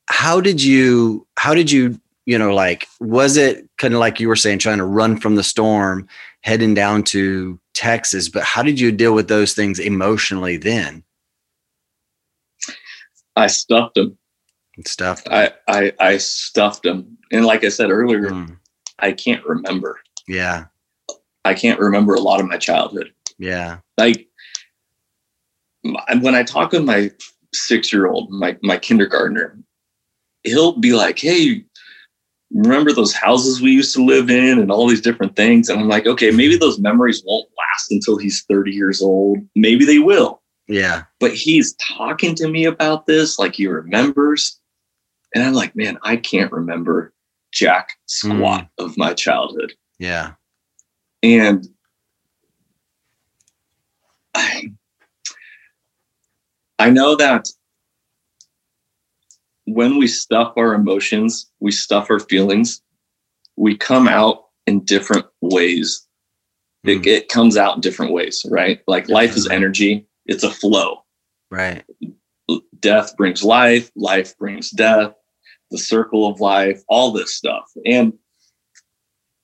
how 0.09 0.41
did 0.41 0.62
you 0.62 1.27
how 1.37 1.55
did 1.55 1.71
you 1.71 1.99
you 2.27 2.39
know 2.39 2.53
like 2.55 2.89
was 3.01 3.37
it 3.37 3.69
kind 3.77 3.95
of 3.95 4.01
like 4.01 4.19
you 4.19 4.29
were 4.29 4.37
saying 4.37 4.59
trying 4.59 4.79
to 4.79 4.85
run 4.85 5.19
from 5.19 5.35
the 5.35 5.45
storm 5.45 6.09
heading 6.41 6.75
down 6.75 7.03
to 7.03 7.61
texas 7.75 8.29
but 8.29 8.43
how 8.43 8.62
did 8.62 8.81
you 8.81 8.91
deal 8.91 9.14
with 9.14 9.29
those 9.29 9.53
things 9.53 9.79
emotionally 9.79 10.57
then 10.57 11.03
i 13.37 13.47
stuffed 13.47 13.95
them 13.95 14.16
stuffed 14.87 15.29
I, 15.31 15.53
I 15.69 15.93
i 16.01 16.16
stuffed 16.16 16.85
them 16.85 17.18
and 17.33 17.45
like 17.45 17.64
i 17.64 17.68
said 17.68 17.91
earlier 17.91 18.31
mm. 18.31 18.57
i 18.99 19.12
can't 19.12 19.45
remember 19.45 20.01
yeah 20.26 20.64
i 21.45 21.55
can't 21.55 21.81
remember 21.81 22.14
a 22.14 22.20
lot 22.20 22.41
of 22.41 22.47
my 22.47 22.57
childhood 22.57 23.12
yeah 23.39 23.79
like 23.97 24.29
when 26.20 26.35
I 26.35 26.43
talk 26.43 26.72
with 26.72 26.85
my 26.85 27.11
six 27.55 27.93
year 27.93 28.07
old, 28.07 28.31
my, 28.31 28.57
my 28.62 28.76
kindergartner, 28.76 29.59
he'll 30.43 30.79
be 30.79 30.93
like, 30.93 31.18
Hey, 31.18 31.64
remember 32.53 32.93
those 32.93 33.14
houses 33.14 33.61
we 33.61 33.70
used 33.72 33.95
to 33.95 34.05
live 34.05 34.31
in 34.31 34.59
and 34.59 34.70
all 34.70 34.87
these 34.87 35.01
different 35.01 35.37
things? 35.37 35.68
And 35.68 35.81
I'm 35.81 35.89
like, 35.89 36.07
okay, 36.07 36.31
maybe 36.31 36.57
those 36.57 36.79
memories 36.79 37.22
won't 37.26 37.49
last 37.57 37.91
until 37.91 38.16
he's 38.16 38.45
30 38.49 38.72
years 38.72 39.03
old. 39.03 39.39
Maybe 39.55 39.85
they 39.85 39.99
will. 39.99 40.43
Yeah. 40.66 41.05
But 41.20 41.35
he's 41.35 41.74
talking 41.74 42.35
to 42.37 42.49
me 42.49 42.64
about 42.64 43.07
this 43.07 43.39
like 43.39 43.55
he 43.55 43.66
remembers. 43.66 44.59
And 45.35 45.45
I'm 45.45 45.55
like, 45.55 45.76
man, 45.76 45.99
I 46.03 46.16
can't 46.16 46.53
remember 46.53 47.12
jack 47.59 47.91
squat 48.07 48.69
mm. 48.79 48.85
of 48.85 48.97
my 48.97 49.13
childhood. 49.13 49.75
Yeah. 49.99 50.33
And 51.23 51.67
I, 54.35 54.73
I 56.79 56.91
know 56.91 57.17
that 57.17 57.49
when 59.67 59.99
we 59.99 60.07
stuff 60.07 60.53
our 60.57 60.73
emotions, 60.73 61.51
we 61.59 61.73
stuff 61.73 62.11
our 62.11 62.21
feelings, 62.21 62.81
we 63.57 63.77
come 63.77 64.07
out 64.07 64.45
in 64.67 64.85
different 64.85 65.27
ways. 65.41 66.07
Mm. 66.87 66.91
It, 66.91 66.97
hmm. 66.99 67.09
it, 67.09 67.29
comes 67.29 67.57
out 67.57 67.75
in 67.75 67.81
different 67.81 68.13
ways, 68.13 68.47
right? 68.49 68.81
Like 68.87 69.09
life 69.09 69.37
is 69.37 69.49
energy, 69.49 70.07
it's 70.27 70.45
a 70.45 70.51
flow. 70.51 71.05
Right. 71.51 71.85
Death 72.79 73.17
brings 73.17 73.43
life, 73.43 73.91
life 73.97 74.39
brings 74.39 74.71
death, 74.71 75.13
the 75.71 75.79
circle 75.79 76.27
of 76.27 76.41
life, 76.41 76.83
all 76.89 77.12
this 77.12 77.35
stuff. 77.35 77.71
And 77.85 78.12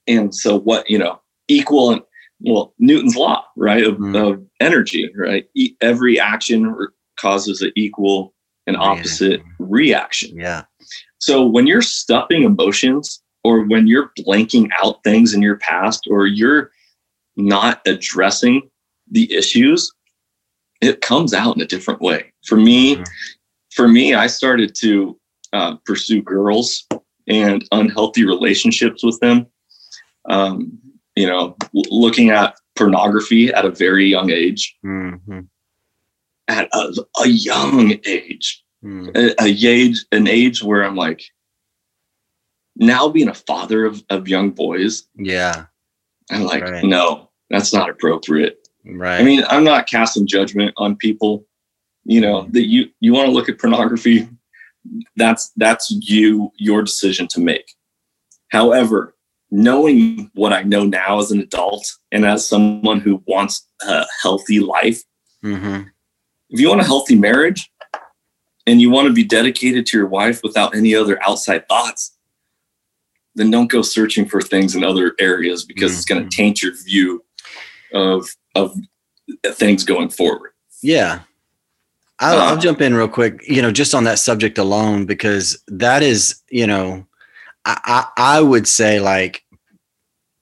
and 0.06 0.34
so 0.34 0.58
what, 0.58 0.88
you 0.88 0.98
know, 0.98 1.20
equal 1.48 1.90
and 1.90 2.02
well, 2.40 2.74
Newton's 2.78 3.16
law, 3.16 3.44
right, 3.56 3.84
of, 3.84 3.96
mm. 3.96 4.32
of 4.32 4.44
energy, 4.60 5.10
right? 5.16 5.46
Every 5.80 6.20
action 6.20 6.76
causes 7.18 7.62
an 7.62 7.72
equal 7.74 8.34
and 8.66 8.76
opposite 8.76 9.42
reaction. 9.58 10.36
Yeah. 10.36 10.64
So 11.18 11.46
when 11.46 11.66
you're 11.66 11.82
stuffing 11.82 12.42
emotions 12.42 13.22
or 13.44 13.64
when 13.64 13.86
you're 13.86 14.12
blanking 14.18 14.68
out 14.82 15.02
things 15.04 15.32
in 15.32 15.42
your 15.42 15.56
past 15.56 16.06
or 16.10 16.26
you're 16.26 16.70
not 17.36 17.80
addressing 17.86 18.68
the 19.10 19.32
issues, 19.32 19.92
it 20.80 21.00
comes 21.00 21.32
out 21.32 21.56
in 21.56 21.62
a 21.62 21.66
different 21.66 22.00
way. 22.00 22.32
For 22.46 22.56
me, 22.56 22.96
mm-hmm. 22.96 23.04
for 23.74 23.88
me, 23.88 24.14
I 24.14 24.26
started 24.26 24.74
to 24.76 25.18
uh, 25.54 25.76
pursue 25.86 26.20
girls 26.20 26.86
and 27.26 27.64
unhealthy 27.72 28.26
relationships 28.26 29.02
with 29.02 29.18
them. 29.20 29.46
Um, 30.28 30.78
you 31.16 31.26
know, 31.26 31.56
looking 31.72 32.30
at 32.30 32.56
pornography 32.76 33.52
at 33.54 33.64
a 33.64 33.70
very 33.70 34.06
young 34.06 34.30
age. 34.30 34.76
Mm-hmm 34.84 35.40
at 36.48 36.68
a, 36.72 36.94
a 37.22 37.28
young 37.28 37.98
age, 38.06 38.62
mm. 38.84 39.10
a, 39.16 39.42
a, 39.42 39.48
age, 39.48 40.04
an 40.12 40.28
age 40.28 40.62
where 40.62 40.84
I'm 40.84 40.96
like, 40.96 41.22
now 42.76 43.08
being 43.08 43.28
a 43.28 43.34
father 43.34 43.84
of, 43.84 44.02
of 44.10 44.28
young 44.28 44.50
boys. 44.50 45.06
Yeah. 45.16 45.66
I'm 46.30 46.44
like, 46.44 46.64
right. 46.64 46.84
no, 46.84 47.30
that's 47.50 47.72
not 47.72 47.90
appropriate. 47.90 48.68
Right. 48.84 49.20
I 49.20 49.22
mean, 49.22 49.44
I'm 49.48 49.64
not 49.64 49.88
casting 49.88 50.26
judgment 50.26 50.74
on 50.76 50.96
people. 50.96 51.46
You 52.06 52.20
know, 52.20 52.42
mm. 52.42 52.52
that 52.52 52.66
you 52.66 52.90
you 53.00 53.14
want 53.14 53.28
to 53.28 53.32
look 53.32 53.48
at 53.48 53.58
pornography, 53.58 54.28
that's 55.16 55.52
that's 55.56 55.90
you, 55.90 56.52
your 56.58 56.82
decision 56.82 57.26
to 57.28 57.40
make. 57.40 57.74
However, 58.48 59.14
knowing 59.50 60.30
what 60.34 60.52
I 60.52 60.62
know 60.62 60.84
now 60.84 61.18
as 61.18 61.30
an 61.30 61.40
adult 61.40 61.96
and 62.12 62.24
as 62.24 62.46
someone 62.46 63.00
who 63.00 63.22
wants 63.26 63.66
a 63.86 64.04
healthy 64.22 64.60
life, 64.60 65.02
mm-hmm 65.44 65.88
if 66.54 66.60
you 66.60 66.68
want 66.68 66.80
a 66.80 66.84
healthy 66.84 67.16
marriage 67.16 67.70
and 68.66 68.80
you 68.80 68.88
want 68.88 69.08
to 69.08 69.12
be 69.12 69.24
dedicated 69.24 69.86
to 69.86 69.98
your 69.98 70.06
wife 70.06 70.40
without 70.44 70.76
any 70.76 70.94
other 70.94 71.20
outside 71.22 71.68
thoughts, 71.68 72.16
then 73.34 73.50
don't 73.50 73.70
go 73.70 73.82
searching 73.82 74.26
for 74.26 74.40
things 74.40 74.76
in 74.76 74.84
other 74.84 75.14
areas 75.18 75.64
because 75.64 75.90
mm-hmm. 75.90 75.98
it's 75.98 76.04
going 76.04 76.28
to 76.28 76.36
taint 76.36 76.62
your 76.62 76.72
view 76.84 77.24
of 77.92 78.28
of 78.54 78.76
things 79.46 79.82
going 79.82 80.08
forward. 80.08 80.52
Yeah. 80.80 81.20
I'll, 82.20 82.38
uh, 82.38 82.44
I'll 82.44 82.58
jump 82.58 82.80
in 82.80 82.94
real 82.94 83.08
quick, 83.08 83.42
you 83.48 83.60
know, 83.62 83.72
just 83.72 83.94
on 83.94 84.04
that 84.04 84.18
subject 84.18 84.58
alone, 84.58 85.06
because 85.06 85.62
that 85.68 86.02
is, 86.02 86.40
you 86.48 86.66
know, 86.66 87.06
I, 87.64 87.80
I, 88.16 88.36
I 88.36 88.40
would 88.40 88.68
say 88.68 89.00
like, 89.00 89.42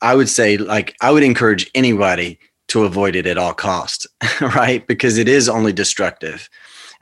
I 0.01 0.15
would 0.15 0.29
say 0.29 0.57
like, 0.57 0.97
I 1.01 1.11
would 1.11 1.23
encourage 1.23 1.71
anybody 1.75 2.39
to 2.69 2.85
avoid 2.85 3.17
it 3.17 3.27
at 3.27 3.39
all 3.39 3.55
cost, 3.55 4.07
right? 4.41 4.87
Because 4.87 5.19
it 5.19 5.29
is 5.29 5.49
only 5.49 5.73
destructive. 5.73 6.49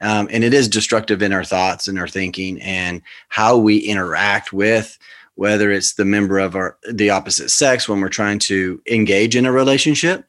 Um, 0.03 0.29
and 0.31 0.45
it 0.45 0.55
is 0.55 0.69
destructive 0.69 1.23
in 1.23 1.33
our 1.33 1.45
thoughts 1.45 1.87
and 1.87 1.99
our 1.99 2.09
thinking 2.09 2.61
and 2.63 3.03
how 3.29 3.59
we 3.59 3.79
interact 3.79 4.53
with 4.53 4.99
whether 5.41 5.71
it's 5.71 5.95
the 5.95 6.05
member 6.05 6.39
of 6.39 6.55
our 6.55 6.77
the 6.91 7.09
opposite 7.09 7.49
sex 7.49 7.89
when 7.89 8.01
we're 8.01 8.11
trying 8.11 8.39
to 8.39 8.79
engage 8.91 9.35
in 9.35 9.47
a 9.47 9.53
relationship 9.53 10.27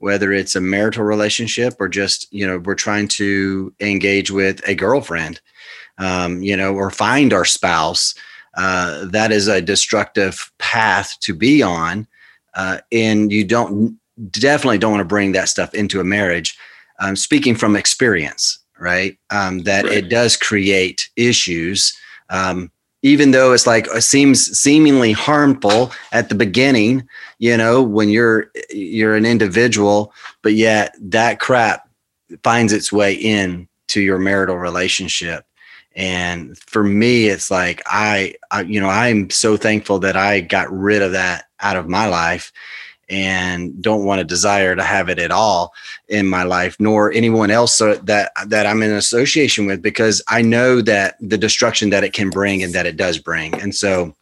whether 0.00 0.32
it's 0.32 0.56
a 0.56 0.60
marital 0.60 1.04
relationship 1.04 1.74
or 1.80 1.88
just 1.88 2.30
you 2.32 2.46
know 2.46 2.58
we're 2.58 2.74
trying 2.74 3.08
to 3.08 3.72
engage 3.80 4.30
with 4.30 4.60
a 4.68 4.74
girlfriend 4.74 5.40
um, 5.98 6.42
you 6.42 6.56
know 6.56 6.74
or 6.74 6.90
find 6.90 7.32
our 7.32 7.44
spouse 7.44 8.14
uh, 8.56 9.04
that 9.06 9.30
is 9.30 9.46
a 9.46 9.62
destructive 9.62 10.50
path 10.58 11.16
to 11.20 11.34
be 11.34 11.62
on 11.62 12.06
uh, 12.54 12.78
and 12.92 13.32
you 13.32 13.44
don't 13.44 13.98
definitely 14.30 14.78
don't 14.78 14.92
want 14.92 15.00
to 15.00 15.06
bring 15.06 15.32
that 15.32 15.48
stuff 15.48 15.74
into 15.74 16.00
a 16.00 16.04
marriage. 16.04 16.58
Um, 16.98 17.16
speaking 17.16 17.54
from 17.54 17.76
experience, 17.76 18.58
right? 18.78 19.16
Um, 19.30 19.60
that 19.60 19.84
right. 19.84 19.98
it 19.98 20.08
does 20.10 20.36
create 20.36 21.08
issues. 21.16 21.96
Um, 22.28 22.70
even 23.02 23.30
though 23.30 23.52
it's 23.52 23.66
like 23.66 23.86
it 23.94 24.02
seems 24.02 24.46
seemingly 24.58 25.12
harmful 25.12 25.92
at 26.12 26.28
the 26.28 26.34
beginning, 26.34 27.08
you 27.38 27.56
know, 27.56 27.82
when 27.82 28.08
you're 28.08 28.50
you're 28.70 29.16
an 29.16 29.26
individual, 29.26 30.12
but 30.42 30.54
yet 30.54 30.94
that 31.00 31.40
crap 31.40 31.88
finds 32.42 32.72
its 32.72 32.92
way 32.92 33.14
in 33.14 33.68
to 33.88 34.00
your 34.00 34.18
marital 34.18 34.56
relationship. 34.56 35.44
And 35.96 36.56
for 36.58 36.84
me, 36.84 37.26
it's 37.26 37.50
like 37.50 37.82
I, 37.86 38.34
I, 38.50 38.62
you 38.62 38.80
know, 38.80 38.88
I'm 38.88 39.28
so 39.30 39.56
thankful 39.56 39.98
that 40.00 40.16
I 40.16 40.40
got 40.40 40.70
rid 40.72 41.02
of 41.02 41.12
that 41.12 41.46
out 41.60 41.76
of 41.76 41.88
my 41.88 42.06
life 42.06 42.52
and 43.10 43.82
don't 43.82 44.04
want 44.04 44.20
to 44.20 44.24
desire 44.24 44.76
to 44.76 44.84
have 44.84 45.08
it 45.08 45.18
at 45.18 45.32
all 45.32 45.74
in 46.08 46.28
my 46.28 46.44
life 46.44 46.76
nor 46.78 47.12
anyone 47.12 47.50
else 47.50 47.76
that 47.78 48.30
that 48.46 48.66
I'm 48.66 48.82
in 48.82 48.92
association 48.92 49.66
with 49.66 49.82
because 49.82 50.22
I 50.28 50.42
know 50.42 50.80
that 50.82 51.16
the 51.20 51.36
destruction 51.36 51.90
that 51.90 52.04
it 52.04 52.12
can 52.12 52.30
bring 52.30 52.62
and 52.62 52.72
that 52.72 52.86
it 52.86 52.96
does 52.96 53.18
bring. 53.18 53.54
And 53.60 53.74
so 53.74 54.14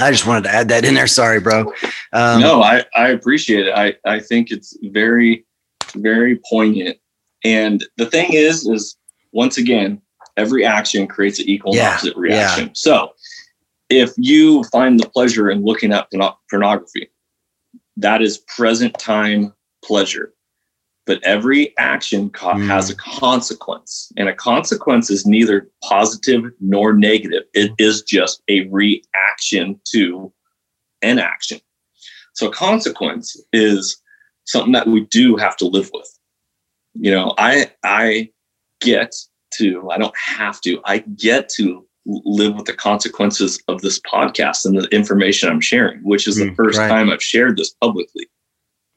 I 0.00 0.10
just 0.10 0.26
wanted 0.26 0.44
to 0.44 0.50
add 0.50 0.68
that 0.68 0.84
in 0.84 0.94
there. 0.94 1.06
Sorry 1.06 1.40
bro. 1.40 1.72
Um, 2.12 2.40
no 2.40 2.62
I 2.62 2.84
I 2.94 3.10
appreciate 3.10 3.68
it. 3.68 3.72
I 3.72 3.94
I 4.04 4.18
think 4.18 4.50
it's 4.50 4.76
very 4.82 5.46
very 5.94 6.40
poignant. 6.50 6.98
And 7.44 7.86
the 7.96 8.06
thing 8.06 8.32
is 8.32 8.66
is 8.66 8.96
once 9.30 9.58
again 9.58 10.02
every 10.36 10.64
action 10.64 11.06
creates 11.06 11.38
an 11.38 11.48
equal 11.48 11.74
yeah, 11.74 11.82
and 11.82 11.94
opposite 11.94 12.16
reaction. 12.16 12.66
yeah. 12.66 12.72
so 12.74 13.12
if 13.90 14.12
you 14.16 14.64
find 14.64 14.98
the 14.98 15.08
pleasure 15.08 15.50
in 15.50 15.62
looking 15.62 15.92
at 15.92 16.08
pornography 16.48 17.10
that 17.96 18.22
is 18.22 18.38
present 18.38 18.98
time 18.98 19.52
pleasure. 19.84 20.32
But 21.04 21.22
every 21.24 21.76
action 21.78 22.30
co- 22.30 22.54
mm. 22.54 22.66
has 22.68 22.88
a 22.88 22.94
consequence, 22.94 24.12
and 24.16 24.28
a 24.28 24.34
consequence 24.34 25.10
is 25.10 25.26
neither 25.26 25.68
positive 25.82 26.44
nor 26.60 26.92
negative. 26.92 27.42
It 27.54 27.72
is 27.78 28.02
just 28.02 28.40
a 28.48 28.68
reaction 28.68 29.80
to 29.92 30.32
an 31.02 31.18
action. 31.18 31.60
So, 32.34 32.48
a 32.48 32.52
consequence 32.52 33.36
is 33.52 34.00
something 34.44 34.72
that 34.72 34.86
we 34.86 35.06
do 35.06 35.36
have 35.36 35.56
to 35.56 35.66
live 35.66 35.90
with. 35.92 36.08
You 36.94 37.10
know, 37.10 37.34
I 37.36 37.72
I 37.82 38.30
get 38.80 39.12
to, 39.54 39.90
I 39.90 39.98
don't 39.98 40.16
have 40.16 40.60
to, 40.62 40.80
I 40.84 40.98
get 40.98 41.48
to 41.56 41.86
live 42.04 42.56
with 42.56 42.66
the 42.66 42.72
consequences 42.72 43.62
of 43.68 43.80
this 43.80 44.00
podcast 44.00 44.64
and 44.66 44.76
the 44.76 44.88
information 44.88 45.48
I'm 45.48 45.60
sharing, 45.60 46.00
which 46.00 46.26
is 46.26 46.36
the 46.36 46.46
mm, 46.46 46.56
first 46.56 46.78
right. 46.78 46.88
time 46.88 47.10
I've 47.10 47.22
shared 47.22 47.56
this 47.56 47.70
publicly. 47.80 48.28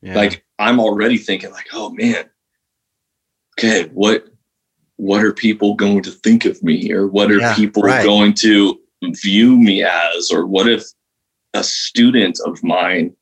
Yeah. 0.01 0.15
Like 0.15 0.45
I'm 0.59 0.79
already 0.79 1.17
thinking 1.17 1.51
like, 1.51 1.67
oh 1.73 1.91
man, 1.91 2.29
okay, 3.57 3.89
what 3.93 4.25
what 4.97 5.23
are 5.23 5.33
people 5.33 5.75
going 5.75 6.01
to 6.03 6.11
think 6.11 6.45
of 6.45 6.61
me 6.63 6.91
or 6.91 7.07
what 7.07 7.31
are 7.31 7.39
Yeah, 7.39 7.55
people 7.55 7.83
right. 7.83 8.03
going 8.03 8.33
to 8.35 8.79
view 9.03 9.57
me 9.57 9.83
as 9.83 10.31
or 10.31 10.45
what 10.45 10.69
if 10.69 10.83
a 11.53 11.63
student 11.63 12.39
of 12.45 12.63
mine 12.63 13.15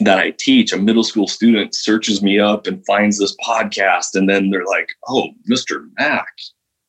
that 0.00 0.18
I 0.18 0.32
teach, 0.38 0.72
a 0.72 0.76
middle 0.76 1.04
school 1.04 1.26
student, 1.26 1.74
searches 1.74 2.22
me 2.22 2.38
up 2.38 2.66
and 2.66 2.84
finds 2.84 3.18
this 3.18 3.34
podcast, 3.36 4.14
and 4.14 4.28
then 4.28 4.50
they're 4.50 4.66
like, 4.66 4.90
"Oh, 5.08 5.30
Mr. 5.50 5.88
Mack." 5.98 6.28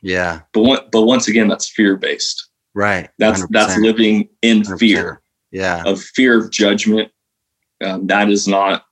Yeah. 0.02 0.42
But 0.54 0.62
what, 0.64 0.92
but 0.92 1.04
once 1.04 1.28
again, 1.28 1.48
that's 1.48 1.70
fear 1.70 1.96
based. 1.98 2.50
Right. 2.76 3.10
That's 3.18 3.46
that's 3.50 3.74
100%. 3.76 3.82
living 3.84 4.30
in 4.42 4.62
100%. 4.62 4.80
fear 4.80 5.22
Yeah. 5.52 5.84
of 5.86 6.02
fear 6.02 6.38
of 6.44 6.52
judgment. 6.52 7.12
Um, 7.84 8.08
that 8.08 8.30
is 8.30 8.48
not 8.48 8.86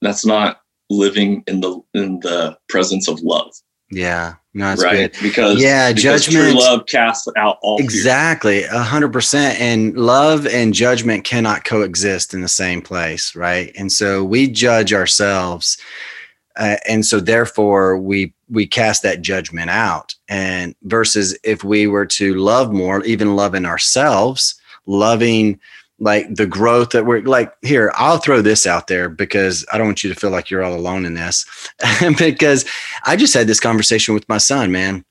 that's 0.00 0.24
not 0.26 0.60
living 0.90 1.42
in 1.46 1.60
the 1.60 1.80
in 1.94 2.20
the 2.20 2.56
presence 2.68 3.08
of 3.08 3.20
love, 3.20 3.52
Yeah. 3.90 4.34
No, 4.54 4.66
that's 4.66 4.82
right? 4.84 5.12
good. 5.12 5.22
Because 5.22 5.62
Yeah, 5.62 5.92
because 5.92 6.26
judgment- 6.26 6.50
true 6.52 6.60
love 6.60 6.84
casts 6.86 7.26
out 7.38 7.56
all. 7.62 7.78
Exactly. 7.80 8.64
A 8.64 8.80
hundred 8.80 9.12
percent. 9.12 9.58
And 9.60 9.96
love 9.96 10.46
and 10.46 10.74
judgment 10.74 11.24
cannot 11.24 11.64
coexist 11.64 12.34
in 12.34 12.42
the 12.42 12.48
same 12.48 12.82
place. 12.82 13.34
Right. 13.34 13.72
And 13.78 13.90
so 13.90 14.22
we 14.22 14.48
judge 14.48 14.92
ourselves. 14.92 15.78
Uh, 16.56 16.76
and 16.88 17.04
so 17.06 17.20
therefore 17.20 17.96
we 17.96 18.32
we 18.50 18.66
cast 18.66 19.02
that 19.02 19.22
judgment 19.22 19.70
out. 19.70 20.14
And 20.28 20.74
versus 20.82 21.38
if 21.42 21.64
we 21.64 21.86
were 21.86 22.06
to 22.06 22.34
love 22.34 22.72
more 22.72 23.02
even 23.04 23.36
loving 23.36 23.64
ourselves 23.64 24.56
loving 24.86 25.58
like 25.98 26.34
the 26.34 26.46
growth 26.46 26.90
that 26.90 27.06
we're 27.06 27.20
like 27.22 27.52
here 27.62 27.92
i'll 27.94 28.18
throw 28.18 28.42
this 28.42 28.66
out 28.66 28.88
there 28.88 29.08
because 29.08 29.64
i 29.72 29.78
don't 29.78 29.86
want 29.86 30.02
you 30.02 30.12
to 30.12 30.18
feel 30.18 30.30
like 30.30 30.50
you're 30.50 30.64
all 30.64 30.74
alone 30.74 31.04
in 31.04 31.14
this. 31.14 31.46
Because 32.18 32.64
i 33.04 33.16
just 33.16 33.34
had 33.34 33.46
this 33.46 33.60
conversation 33.60 34.14
with 34.14 34.28
my 34.28 34.38
son 34.38 34.72
man. 34.72 35.04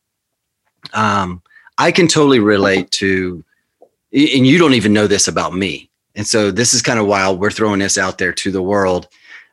Um 0.94 1.42
i 1.78 1.92
can 1.92 2.08
totally 2.08 2.40
relate 2.40 2.92
to 2.92 3.44
and 4.14 4.46
you 4.46 4.58
don't 4.58 4.74
even 4.74 4.92
know 4.92 5.08
this 5.08 5.30
about 5.30 5.56
me. 5.56 5.90
And 6.16 6.28
so 6.28 6.52
this 6.52 6.74
is 6.74 6.82
kind 6.82 7.00
of 7.00 7.08
wild. 7.08 7.40
We're 7.40 7.50
throwing 7.50 7.80
this 7.80 7.98
out 7.98 8.18
there 8.18 8.34
to 8.34 8.52
the 8.52 8.62
world 8.62 9.08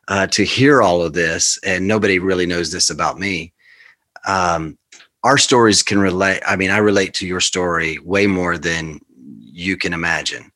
uh, 0.09 0.27
to 0.27 0.43
hear 0.43 0.81
all 0.81 1.01
of 1.01 1.13
this 1.13 1.57
and 1.63 1.87
nobody 1.87 2.19
really 2.19 2.45
knows 2.45 2.71
this 2.71 2.89
about 2.89 3.19
me. 3.19 3.53
Um, 4.27 4.77
our 5.23 5.37
stories 5.37 5.83
can 5.83 5.99
relate 5.99 6.41
i 6.45 6.55
mean 6.55 6.71
i 6.71 6.77
relate 6.77 7.13
to 7.13 7.27
your 7.27 7.41
story 7.41 7.99
way 7.99 8.25
more 8.25 8.57
than 8.57 8.99
you 9.15 9.77
can 9.77 9.93
imagine. 9.93 10.51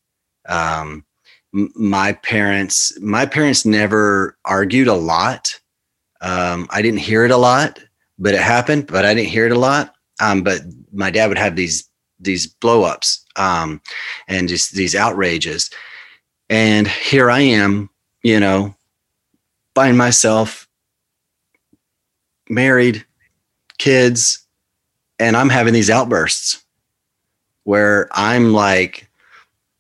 Um, 0.48 1.06
my 1.52 2.14
parents 2.14 3.00
my 3.00 3.26
parents 3.26 3.66
never 3.66 4.38
argued 4.46 4.88
a 4.88 4.94
lot. 4.94 5.60
Um, 6.22 6.68
i 6.70 6.82
didn't 6.82 7.00
hear 7.00 7.26
it 7.26 7.32
a 7.32 7.38
lot 7.38 7.80
but 8.18 8.34
it 8.34 8.42
happened 8.42 8.88
but 8.88 9.06
i 9.06 9.14
didn't 9.14 9.30
hear 9.30 9.46
it 9.46 9.52
a 9.52 9.60
lot. 9.60 9.94
Um, 10.20 10.44
but 10.44 10.62
my 10.92 11.10
dad 11.10 11.28
would 11.28 11.38
have 11.38 11.56
these 11.56 11.90
these 12.20 12.48
blow 12.48 12.84
ups 12.84 13.26
um, 13.36 13.82
and 14.28 14.48
just 14.48 14.74
these 14.74 14.96
outrages. 14.96 15.70
And 16.50 16.88
here 16.88 17.30
i 17.30 17.42
am 17.42 17.90
you 18.24 18.40
know 18.40 18.76
find 19.76 19.98
myself 19.98 20.68
married 22.50 23.06
kids 23.78 24.46
and 25.20 25.36
i'm 25.36 25.50
having 25.50 25.74
these 25.74 25.90
outbursts 25.90 26.64
where 27.64 28.08
i'm 28.12 28.54
like 28.54 29.10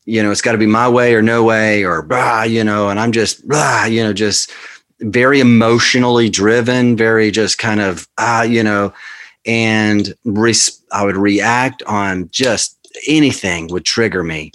you 0.05 0.21
know 0.21 0.31
it's 0.31 0.41
got 0.41 0.53
to 0.53 0.57
be 0.57 0.65
my 0.65 0.87
way 0.87 1.13
or 1.13 1.21
no 1.21 1.43
way 1.43 1.83
or 1.83 2.01
blah 2.01 2.43
you 2.43 2.63
know 2.63 2.89
and 2.89 2.99
i'm 2.99 3.11
just 3.11 3.47
blah 3.47 3.85
you 3.85 4.03
know 4.03 4.13
just 4.13 4.51
very 5.01 5.39
emotionally 5.39 6.29
driven 6.29 6.95
very 6.95 7.29
just 7.31 7.57
kind 7.57 7.81
of 7.81 8.07
ah 8.17 8.43
you 8.43 8.63
know 8.63 8.93
and 9.45 10.13
res- 10.25 10.81
i 10.91 11.03
would 11.03 11.17
react 11.17 11.83
on 11.83 12.29
just 12.31 12.77
anything 13.07 13.67
would 13.67 13.85
trigger 13.85 14.23
me 14.23 14.51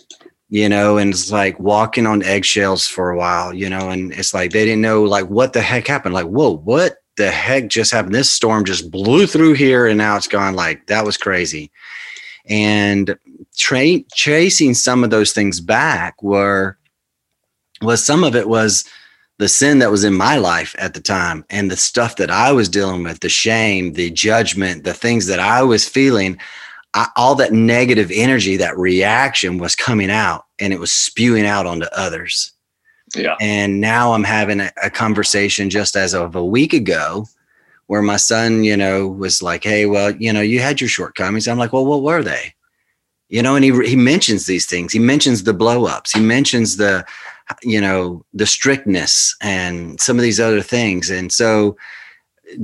you 0.49 0.69
know 0.69 0.97
and 0.97 1.11
it's 1.11 1.31
like 1.31 1.59
walking 1.61 2.07
on 2.07 2.23
eggshells 2.23 2.87
for 2.87 3.11
a 3.11 3.17
while 3.17 3.53
you 3.53 3.69
know 3.69 3.91
and 3.91 4.13
it's 4.13 4.33
like 4.33 4.51
they 4.51 4.65
didn't 4.65 4.81
know 4.81 5.03
like 5.03 5.27
what 5.27 5.53
the 5.53 5.63
heck 5.63 5.87
happened? 5.87 6.15
Like 6.15 6.27
whoa 6.27 6.57
what 6.57 6.99
the 7.19 7.31
heck 7.31 7.69
just 7.69 7.93
happened? 7.93 8.15
This 8.15 8.31
storm 8.31 8.65
just 8.65 8.91
blew 8.91 9.27
through 9.27 9.55
here 9.55 9.87
and 9.87 9.99
now 9.99 10.17
it's 10.17 10.29
gone. 10.29 10.55
Like 10.55 10.87
that 10.87 11.05
was 11.05 11.19
crazy. 11.19 11.71
And 12.49 13.19
tra- 13.57 14.03
chasing 14.15 14.73
some 14.73 15.05
of 15.05 15.11
those 15.11 15.33
things 15.33 15.61
back 15.61 16.23
were 16.23 16.79
was 17.83 18.03
some 18.03 18.25
of 18.25 18.35
it 18.35 18.49
was 18.49 18.85
the 19.39 19.49
sin 19.49 19.79
that 19.81 19.91
was 19.91 20.03
in 20.03 20.15
my 20.15 20.37
life 20.37 20.75
at 20.79 20.95
the 20.95 21.01
time 21.01 21.45
and 21.51 21.71
the 21.71 21.77
stuff 21.77 22.17
that 22.17 22.31
I 22.31 22.51
was 22.51 22.69
dealing 22.69 23.05
with, 23.05 23.21
the 23.21 23.29
shame, 23.29 23.93
the 23.93 24.11
judgment, 24.11 24.85
the 24.85 24.95
things 24.95 25.27
that 25.27 25.39
I 25.39 25.63
was 25.63 25.89
feeling, 25.89 26.39
I, 26.99 27.09
all 27.15 27.37
that 27.37 27.53
negative 27.53 28.11
energy, 28.13 28.57
that 28.57 28.77
reaction 28.77 29.59
was 29.59 29.77
coming 29.77 30.11
out 30.11 30.47
and 30.59 30.73
it 30.73 30.81
was 30.81 30.93
spewing 30.93 31.47
out 31.47 31.65
onto 31.65 31.87
others. 31.93 32.53
Yeah. 33.15 33.37
And 33.41 33.81
now 33.81 34.15
I'm 34.15 34.25
having 34.25 34.59
a, 34.59 34.73
a 34.83 34.91
conversation 34.91 35.71
just 35.71 35.95
as 35.95 36.13
of 36.13 36.35
a 36.35 36.45
week 36.45 36.73
ago 36.73 37.27
where 37.87 38.03
my 38.03 38.17
son, 38.17 38.65
you 38.65 38.77
know, 38.77 39.07
was 39.07 39.41
like, 39.41 39.63
Hey, 39.63 39.87
well, 39.87 40.11
you 40.17 40.33
know, 40.33 40.41
you 40.41 40.59
had 40.59 40.81
your 40.81 40.89
shortcomings. 40.89 41.47
I'm 41.47 41.57
like, 41.57 41.73
well, 41.73 41.87
what 41.87 42.03
were 42.03 42.25
they? 42.25 42.53
You 43.29 43.43
know, 43.43 43.55
and 43.55 43.65
he, 43.65 43.71
he 43.87 43.95
mentions 43.95 44.47
these 44.47 44.67
things. 44.67 44.93
He 44.93 44.99
mentions 44.99 45.45
the 45.45 45.55
blow 45.55 45.85
ups. 45.87 46.11
He 46.11 46.21
mentions 46.21 46.79
the, 46.79 47.07
you 47.63 47.81
know, 47.81 48.25
the 48.35 48.47
strictness 48.47 49.37
and 49.41 50.01
some 50.01 50.17
of 50.17 50.23
these 50.23 50.41
other 50.41 50.63
things. 50.63 51.11
And 51.11 51.31
so, 51.31 51.77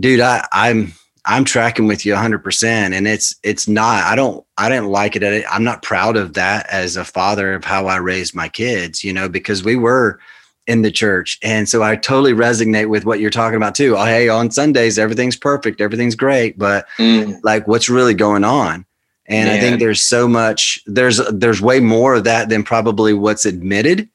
dude, 0.01 0.19
I, 0.19 0.45
I'm, 0.51 0.93
I'm 1.27 1.45
tracking 1.45 1.87
with 1.87 2.05
you 2.05 2.15
100% 2.15 2.65
and 2.65 3.09
it's 3.09 3.35
it's 3.43 3.67
not 3.67 4.05
I 4.05 4.15
don't 4.15 4.45
I 4.59 4.69
didn't 4.69 4.89
like 4.89 5.17
it 5.17 5.45
I'm 5.51 5.65
not 5.65 5.83
proud 5.83 6.17
of 6.17 6.35
that 6.35 6.67
as 6.71 6.97
a 6.97 7.05
father 7.05 7.55
of 7.55 7.65
how 7.65 7.87
I 7.87 7.97
raised 7.97 8.35
my 8.35 8.49
kids 8.49 9.03
you 9.03 9.13
know 9.13 9.29
because 9.29 9.65
we 9.65 9.77
were 9.77 10.21
in 10.67 10.83
the 10.83 10.91
church 10.91 11.39
and 11.43 11.69
so 11.69 11.83
I 11.83 11.97
totally 11.97 12.33
resonate 12.33 12.89
with 12.89 13.05
what 13.05 13.21
you're 13.21 13.31
talking 13.31 13.57
about 13.57 13.75
too. 13.75 13.97
Oh, 13.97 14.05
hey 14.05 14.29
on 14.29 14.51
Sundays 14.51 14.99
everything's 14.99 15.37
perfect 15.37 15.81
everything's 15.81 16.15
great 16.15 16.59
but 16.59 16.87
Mm, 16.99 17.41
like 17.43 17.67
what's 17.67 17.89
really 17.89 18.15
going 18.15 18.45
on? 18.45 18.85
And 19.27 19.49
I 19.49 19.59
think 19.59 19.79
there's 19.79 20.03
so 20.03 20.29
much 20.29 20.83
there's 20.87 21.19
there's 21.33 21.63
way 21.63 21.81
more 21.81 22.15
of 22.15 22.25
that 22.25 22.51
than 22.51 22.63
probably 22.63 23.15
what's 23.15 23.47
admitted 23.47 24.09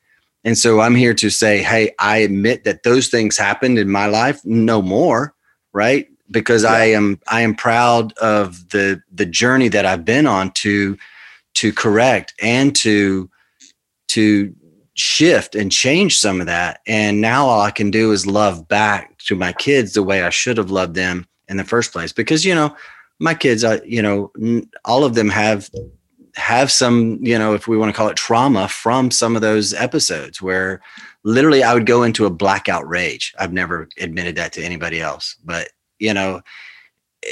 and 0.43 0.55
so 0.57 0.79
I'm 0.79 0.95
here 0.95 1.15
to 1.15 1.29
say 1.31 1.63
hey 1.63 1.91
I 1.97 2.17
admit 2.17 2.63
that 2.65 2.83
those 2.83 3.07
things 3.07 3.35
happened 3.35 3.79
in 3.79 3.89
my 3.89 4.05
life 4.05 4.39
no 4.45 4.83
more 4.83 5.33
right 5.73 6.07
because 6.31 6.63
I 6.63 6.85
am 6.85 7.19
I 7.27 7.41
am 7.41 7.55
proud 7.55 8.13
of 8.17 8.69
the 8.69 9.01
the 9.11 9.25
journey 9.25 9.67
that 9.69 9.85
I've 9.85 10.05
been 10.05 10.27
on 10.27 10.51
to 10.51 10.97
to 11.55 11.73
correct 11.73 12.33
and 12.41 12.75
to 12.77 13.29
to 14.09 14.53
shift 14.93 15.55
and 15.55 15.71
change 15.71 16.19
some 16.19 16.41
of 16.41 16.47
that. 16.47 16.81
And 16.87 17.21
now 17.21 17.45
all 17.45 17.61
I 17.61 17.71
can 17.71 17.89
do 17.89 18.11
is 18.11 18.27
love 18.27 18.67
back 18.67 19.17
to 19.19 19.35
my 19.35 19.53
kids 19.53 19.93
the 19.93 20.03
way 20.03 20.23
I 20.23 20.29
should 20.29 20.57
have 20.57 20.71
loved 20.71 20.95
them 20.95 21.25
in 21.47 21.57
the 21.57 21.63
first 21.63 21.91
place. 21.91 22.11
Because 22.11 22.45
you 22.45 22.53
know 22.53 22.75
my 23.19 23.33
kids 23.33 23.63
I 23.63 23.81
you 23.83 24.01
know 24.01 24.31
all 24.85 25.03
of 25.03 25.15
them 25.15 25.29
have 25.29 25.69
have 26.35 26.71
some 26.71 27.19
you 27.21 27.37
know 27.37 27.53
if 27.53 27.67
we 27.67 27.77
want 27.77 27.89
to 27.93 27.97
call 27.97 28.09
it 28.09 28.17
trauma 28.17 28.67
from 28.67 29.11
some 29.11 29.35
of 29.35 29.41
those 29.41 29.73
episodes 29.73 30.41
where 30.41 30.81
literally 31.23 31.63
I 31.63 31.73
would 31.73 31.85
go 31.85 32.03
into 32.03 32.25
a 32.25 32.29
blackout 32.29 32.87
rage. 32.87 33.33
I've 33.39 33.53
never 33.53 33.89
admitted 33.97 34.35
that 34.35 34.53
to 34.53 34.63
anybody 34.63 35.01
else. 35.01 35.35
But 35.43 35.69
you 35.99 36.13
know 36.13 36.41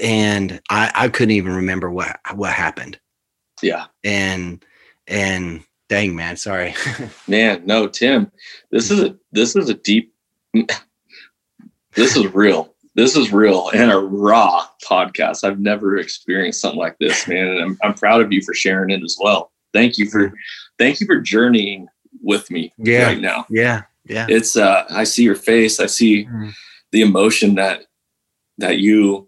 and 0.03 0.61
I 0.69 0.91
I 0.93 1.07
couldn't 1.09 1.31
even 1.35 1.55
remember 1.55 1.89
what 1.89 2.19
what 2.35 2.53
happened 2.53 2.99
yeah. 3.61 3.85
and 4.03 4.63
and 5.07 5.63
dang 5.89 6.15
man 6.15 6.35
sorry 6.37 6.75
Man, 7.27 7.63
no, 7.65 7.87
Tim. 7.87 8.31
This 8.71 8.91
is 8.91 8.99
a 8.99 9.15
this 9.31 9.55
is 9.55 9.69
a 9.69 9.73
deep 9.73 10.13
this 11.95 12.15
is 12.15 12.33
real. 12.33 12.73
This 12.95 13.15
is 13.15 13.31
real 13.31 13.69
and 13.73 13.91
a 13.91 13.97
raw 13.97 14.65
podcast. 14.83 15.43
I've 15.43 15.59
never 15.59 15.97
experienced 15.97 16.61
something 16.61 16.79
like 16.79 16.97
this, 16.99 17.27
man. 17.27 17.47
And 17.47 17.61
I'm 17.63 17.77
I'm 17.83 17.93
proud 17.93 18.21
of 18.21 18.31
you 18.31 18.41
for 18.41 18.53
sharing 18.53 18.89
it 18.89 19.03
as 19.03 19.17
well. 19.19 19.51
Thank 19.73 19.97
you 19.97 20.09
for 20.09 20.33
thank 20.79 20.99
you 20.99 21.05
for 21.05 21.19
journeying 21.21 21.87
with 22.21 22.49
me 22.49 22.73
Yeah. 22.77 23.03
right 23.07 23.21
now. 23.21 23.45
yeah 23.49 23.83
yeah 24.05 24.25
It's 24.29 24.57
uh 24.57 24.85
I 24.89 25.03
see 25.03 25.23
your 25.23 25.35
face, 25.35 25.79
I 25.79 25.85
see 25.85 26.25
Mm. 26.25 26.53
the 26.91 27.01
emotion 27.01 27.55
that 27.55 27.83
that 28.57 28.77
you 28.79 29.27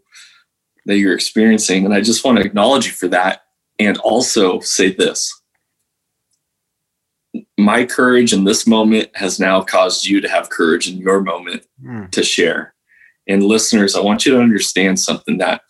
that 0.85 0.97
you're 0.97 1.13
experiencing. 1.13 1.85
And 1.85 1.93
i 1.93 2.01
just 2.01 2.23
want 2.23 2.37
to 2.37 2.43
acknowledge 2.43 2.87
you 2.87 2.93
for 2.93 3.07
that 3.09 3.41
and 3.77 3.97
also 3.99 4.59
say 4.59 4.91
this. 4.93 5.31
My 7.57 7.85
courage 7.85 8.33
in 8.33 8.43
this 8.45 8.65
moment 8.65 9.09
has 9.15 9.39
now 9.39 9.61
caused 9.61 10.05
you 10.07 10.19
to 10.21 10.29
have 10.29 10.49
courage 10.49 10.89
in 10.89 10.97
your 10.97 11.21
moment 11.21 11.65
Mm. 11.83 12.11
to 12.11 12.23
share. 12.23 12.73
And 13.27 13.43
listeners 13.43 13.95
i 13.95 14.01
want 14.01 14.25
you 14.25 14.33
to 14.33 14.41
understand 14.41 14.99
something 14.99 15.37
that 15.37 15.61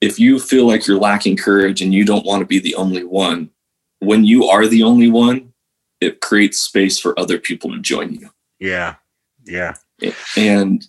if 0.00 0.18
you 0.18 0.38
feel 0.38 0.66
like 0.66 0.86
you're 0.86 0.98
lacking 0.98 1.36
courage 1.36 1.80
and 1.80 1.94
you 1.94 2.04
don't 2.04 2.26
want 2.26 2.40
to 2.40 2.46
be 2.46 2.58
the 2.58 2.74
only 2.74 3.04
one 3.04 3.50
when 4.00 4.24
you 4.24 4.44
are 4.44 4.66
the 4.66 4.82
only 4.82 5.08
one 5.10 5.52
it 6.00 6.20
creates 6.20 6.58
space 6.60 6.98
for 6.98 7.18
other 7.18 7.38
people 7.38 7.70
to 7.70 7.80
join 7.80 8.12
you. 8.14 8.28
Yeah. 8.58 8.96
Yeah. 9.46 9.76
And 10.36 10.86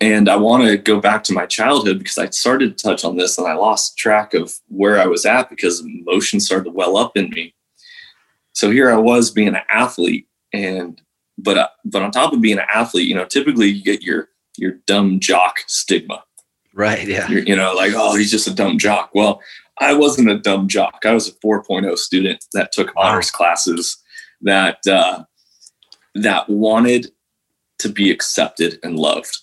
and 0.00 0.28
I 0.28 0.36
want 0.36 0.64
to 0.64 0.76
go 0.76 1.00
back 1.00 1.24
to 1.24 1.32
my 1.32 1.46
childhood 1.46 1.98
because 1.98 2.18
I 2.18 2.28
started 2.30 2.76
to 2.76 2.82
touch 2.82 3.04
on 3.04 3.16
this 3.16 3.38
and 3.38 3.46
I 3.46 3.54
lost 3.54 3.96
track 3.96 4.34
of 4.34 4.52
where 4.68 5.00
I 5.00 5.06
was 5.06 5.24
at 5.24 5.48
because 5.48 5.80
emotion 5.80 6.40
started 6.40 6.64
to 6.64 6.70
well 6.70 6.96
up 6.96 7.16
in 7.16 7.30
me. 7.30 7.54
So 8.52 8.70
here 8.70 8.90
I 8.90 8.96
was 8.96 9.30
being 9.30 9.48
an 9.48 9.58
athlete, 9.70 10.26
and 10.52 11.00
but 11.38 11.58
uh, 11.58 11.68
but 11.84 12.02
on 12.02 12.10
top 12.10 12.32
of 12.32 12.40
being 12.40 12.58
an 12.58 12.66
athlete, 12.72 13.08
you 13.08 13.14
know, 13.14 13.24
typically 13.24 13.68
you 13.68 13.82
get 13.82 14.02
your 14.02 14.28
your 14.56 14.72
dumb 14.86 15.20
jock 15.20 15.58
stigma. 15.66 16.22
Right. 16.74 17.06
Yeah. 17.06 17.28
You're, 17.28 17.42
you 17.42 17.56
know, 17.56 17.74
like 17.74 17.92
oh, 17.94 18.16
he's 18.16 18.30
just 18.30 18.48
a 18.48 18.54
dumb 18.54 18.78
jock. 18.78 19.10
Well, 19.14 19.40
I 19.78 19.94
wasn't 19.94 20.30
a 20.30 20.38
dumb 20.38 20.68
jock. 20.68 21.00
I 21.04 21.12
was 21.12 21.28
a 21.28 21.32
4.0 21.32 21.96
student 21.98 22.44
that 22.52 22.72
took 22.72 22.92
honors 22.96 23.30
classes 23.30 24.02
that 24.42 24.78
uh, 24.86 25.24
that 26.14 26.48
wanted 26.48 27.12
to 27.78 27.88
be 27.88 28.10
accepted 28.10 28.78
and 28.82 28.98
loved. 28.98 29.38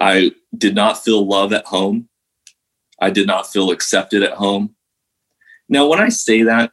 I 0.00 0.32
did 0.56 0.74
not 0.74 1.04
feel 1.04 1.26
love 1.26 1.52
at 1.52 1.66
home. 1.66 2.08
I 3.00 3.10
did 3.10 3.26
not 3.26 3.46
feel 3.46 3.70
accepted 3.70 4.22
at 4.22 4.32
home. 4.32 4.74
Now, 5.68 5.86
when 5.86 6.00
I 6.00 6.08
say 6.08 6.42
that, 6.42 6.72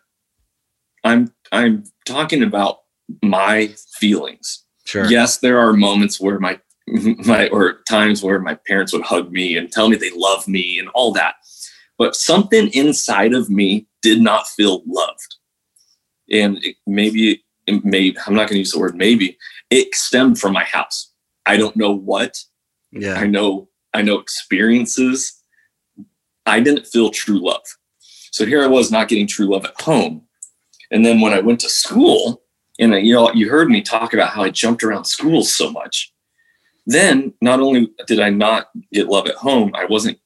I'm 1.04 1.34
I'm 1.52 1.84
talking 2.06 2.44
about 2.44 2.80
my 3.22 3.68
feelings. 3.94 4.64
Sure. 4.86 5.06
Yes, 5.06 5.38
there 5.38 5.60
are 5.60 5.74
moments 5.74 6.20
where 6.20 6.40
my 6.40 6.60
my 6.88 7.48
or 7.50 7.82
times 7.90 8.24
where 8.24 8.40
my 8.40 8.56
parents 8.68 8.94
would 8.94 9.04
hug 9.04 9.32
me 9.32 9.58
and 9.58 9.72
tell 9.72 9.90
me 9.90 9.98
they 9.98 10.12
love 10.16 10.48
me 10.48 10.80
and 10.80 10.90
all 10.90 11.12
that. 11.14 11.36
But 11.98 12.16
something 12.16 12.70
inside 12.70 13.34
of 13.34 13.50
me 13.50 13.88
did 14.02 14.22
not 14.22 14.48
feel 14.48 14.84
loved. 14.86 15.36
And 16.32 16.64
it, 16.64 16.76
maybe 16.86 17.44
it 17.66 17.86
may 17.86 18.16
I'm 18.26 18.34
not 18.34 18.48
going 18.50 18.56
to 18.56 18.60
use 18.60 18.72
the 18.72 18.80
word 18.80 18.96
maybe. 18.96 19.38
It 19.70 19.94
stemmed 19.96 20.40
from 20.40 20.54
my 20.54 20.64
house. 20.64 21.12
I 21.46 21.58
don't 21.58 21.76
know 21.76 21.92
what. 21.92 22.38
Yeah. 23.02 23.16
I 23.16 23.28
know 23.28 23.70
I 23.94 24.02
know 24.02 24.20
experiences. 24.20 25.34
I 26.46 26.60
didn't 26.60 26.88
feel 26.88 27.10
true 27.10 27.40
love. 27.44 27.66
So 28.32 28.46
here 28.46 28.64
I 28.64 28.68
was 28.68 28.92
not 28.92 29.08
getting 29.08 29.28
true 29.28 29.48
love 29.48 29.66
at 29.66 29.80
home. 29.82 30.22
And 30.92 31.06
then 31.06 31.20
when 31.20 31.34
I 31.34 31.40
went 31.40 31.60
to 31.62 31.70
school, 31.70 32.44
and 32.80 32.94
you 33.06 33.14
know, 33.14 33.32
you 33.34 33.50
heard 33.50 33.70
me 33.70 33.82
talk 33.82 34.14
about 34.14 34.30
how 34.30 34.44
I 34.44 34.50
jumped 34.50 34.84
around 34.84 35.06
schools 35.06 35.54
so 35.56 35.72
much. 35.72 36.14
Then 36.86 37.34
not 37.42 37.60
only 37.60 37.90
did 38.06 38.20
I 38.20 38.30
not 38.30 38.68
get 38.94 39.08
love 39.08 39.28
at 39.28 39.36
home, 39.36 39.72
I 39.76 39.86
wasn't 39.86 40.20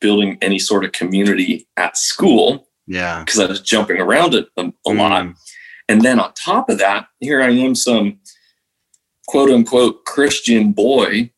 building 0.00 0.38
any 0.40 0.58
sort 0.58 0.84
of 0.84 0.92
community 0.92 1.68
at 1.76 1.96
school 1.96 2.68
Yeah. 2.86 3.20
because 3.24 3.38
I 3.40 3.46
was 3.46 3.60
jumping 3.60 3.98
around 3.98 4.34
it 4.34 4.48
a, 4.56 4.72
a 4.86 4.92
lot. 4.92 5.24
Mm. 5.24 5.34
And 5.88 6.02
then 6.02 6.20
on 6.20 6.32
top 6.34 6.70
of 6.70 6.78
that, 6.78 7.08
here 7.18 7.42
I 7.42 7.50
am, 7.50 7.74
some 7.74 8.20
quote 9.26 9.50
unquote 9.50 10.04
Christian 10.06 10.72
boy 10.72 11.32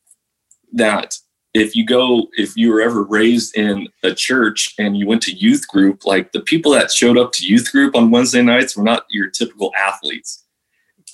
that 0.73 1.17
if 1.55 1.77
you 1.77 1.85
go, 1.85 2.29
if 2.33 2.57
you 2.57 2.73
were 2.73 2.81
ever 2.81 3.05
raised 3.05 3.57
in 3.57 3.89
a 4.03 4.15
church 4.15 4.75
and 4.79 4.97
you 4.97 5.07
went 5.07 5.23
to 5.23 5.33
youth 5.33 5.69
group, 5.69 6.07
like 6.07 6.33
the 6.33 6.41
people 6.41 6.73
that 6.73 6.91
showed 6.91 7.19
up 7.19 7.33
to 7.33 7.47
youth 7.47 7.71
group 7.71 7.95
on 7.95 8.11
Wednesday 8.11 8.43
nights 8.43 8.77
were 8.77 8.83
not 8.83 9.05
your 9.11 9.29
typical 9.29 9.73
athletes. 9.79 10.45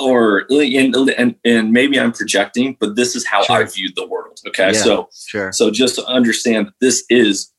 Or 0.01 0.47
and, 0.49 0.95
and, 0.95 1.35
and 1.45 1.73
maybe 1.73 1.99
I'm 1.99 2.13
projecting, 2.13 2.77
but 2.79 2.95
this 2.95 3.17
is 3.17 3.27
how 3.27 3.43
I 3.51 3.65
viewed 3.65 3.97
the 3.97 4.07
world. 4.07 4.39
Okay. 4.47 4.73
Yeah. 4.73 4.83
So 4.83 5.09
Sure. 5.13 5.51
so 5.51 5.73
just 5.73 5.97
to 5.97 6.07
understand 6.07 6.69
that 6.69 6.75
this 6.81 7.05
is 7.11 7.53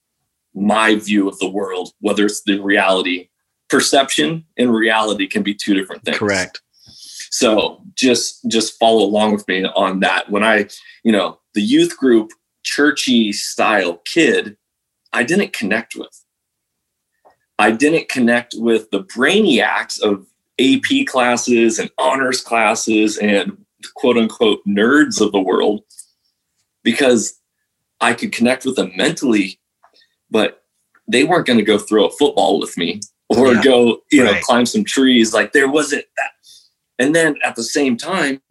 my 0.54 0.96
view 0.96 1.28
of 1.28 1.38
the 1.40 1.50
world, 1.50 1.92
whether 2.00 2.26
it's 2.26 2.44
the 2.44 2.60
reality. 2.60 3.30
Perception 3.70 4.46
and 4.58 4.74
reality 4.74 5.28
can 5.28 5.44
be 5.44 5.54
two 5.54 5.74
different 5.74 6.04
things. 6.04 6.18
Correct. 6.18 6.62
So 7.30 7.84
just 7.94 8.50
just 8.50 8.80
follow 8.80 9.04
along 9.04 9.34
with 9.34 9.48
me 9.48 9.66
on 9.66 10.00
that. 10.00 10.30
When 10.32 10.44
I, 10.44 10.68
you 11.04 11.12
know, 11.12 11.39
the 11.54 11.62
youth 11.62 11.98
group 11.98 12.32
churchy 12.64 13.32
style 13.32 14.02
kid, 14.06 14.58
I 15.14 15.24
didn't 15.24 15.54
connect 15.54 15.96
with. 15.96 16.24
I 17.58 17.72
didn't 17.72 18.10
connect 18.10 18.56
with 18.58 18.90
the 18.92 19.04
brainiacs 19.04 20.00
of 20.02 20.26
AP 20.60 21.08
classes 21.08 21.80
and 21.80 21.90
honors 21.98 22.42
classes 22.42 23.18
and 23.18 23.58
quote 23.96 24.18
unquote 24.18 24.60
nerds 24.68 25.22
of 25.22 25.32
the 25.32 25.40
world 25.40 25.82
because 26.84 27.40
I 28.02 28.14
could 28.14 28.32
connect 28.32 28.66
with 28.66 28.76
them 28.76 28.92
mentally, 28.96 29.60
but 30.32 30.64
they 31.08 31.24
weren't 31.24 31.48
going 31.48 31.60
to 31.60 31.66
go 31.66 31.78
throw 31.78 32.06
a 32.06 32.12
football 32.12 32.60
with 32.60 32.78
me 32.78 33.02
or 33.30 33.54
Yeah. 33.54 33.62
go, 33.64 34.02
you 34.12 34.24
know, 34.24 34.40
climb 34.42 34.66
some 34.66 34.84
trees. 34.86 35.34
Like 35.34 35.52
there 35.52 35.68
wasn't 35.70 36.06
that. 36.18 36.32
And 36.98 37.16
then 37.16 37.36
at 37.44 37.56
the 37.56 37.64
same 37.64 37.98
time, 37.98 38.42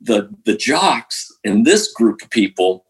the 0.00 0.28
the 0.44 0.56
jocks 0.56 1.30
in 1.44 1.62
this 1.62 1.92
group 1.92 2.22
of 2.22 2.30
people, 2.30 2.84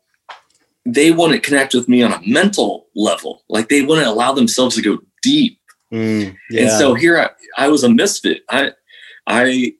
they 0.86 1.10
wouldn't 1.10 1.42
connect 1.42 1.74
with 1.74 1.88
me 1.88 2.02
on 2.02 2.12
a 2.12 2.20
mental 2.26 2.86
level. 2.94 3.42
Like 3.48 3.68
they 3.68 3.82
wouldn't 3.82 4.06
allow 4.06 4.32
themselves 4.32 4.76
to 4.76 4.82
go 4.82 4.98
deep. 5.22 5.58
Mm, 5.92 6.36
And 6.56 6.70
so 6.78 6.94
here 6.94 7.18
I, 7.18 7.30
I 7.56 7.68
was 7.68 7.84
a 7.84 7.88
misfit. 7.88 8.42
I 8.50 8.72
I 9.26 9.74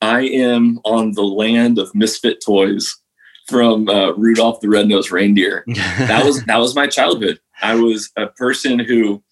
I 0.00 0.22
am 0.22 0.78
on 0.84 1.12
the 1.12 1.24
land 1.24 1.78
of 1.78 1.94
misfit 1.94 2.42
toys 2.44 2.94
from 3.48 3.88
uh, 3.88 4.10
Rudolph 4.12 4.60
the 4.60 4.68
Red-Nosed 4.68 5.10
Reindeer. 5.10 5.64
That 5.98 6.24
was 6.24 6.44
that 6.44 6.58
was 6.58 6.74
my 6.74 6.86
childhood. 6.86 7.40
I 7.62 7.74
was 7.74 8.10
a 8.16 8.26
person 8.26 8.78
who 8.78 9.22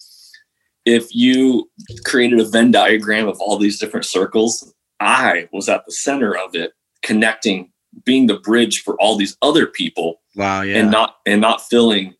if 0.84 1.14
you 1.14 1.70
created 2.04 2.40
a 2.40 2.44
Venn 2.44 2.70
diagram 2.70 3.26
of 3.28 3.40
all 3.40 3.56
these 3.58 3.78
different 3.78 4.04
circles, 4.06 4.74
I 5.00 5.48
was 5.52 5.68
at 5.68 5.86
the 5.86 5.92
center 5.92 6.36
of 6.36 6.54
it, 6.54 6.72
connecting, 7.02 7.72
being 8.04 8.26
the 8.26 8.38
bridge 8.38 8.82
for 8.82 8.94
all 9.00 9.16
these 9.16 9.36
other 9.42 9.66
people 9.66 10.20
wow. 10.36 10.62
Yeah. 10.62 10.78
and 10.78 10.90
not 10.90 11.16
and 11.26 11.40
not 11.40 11.62
feeling 11.62 12.14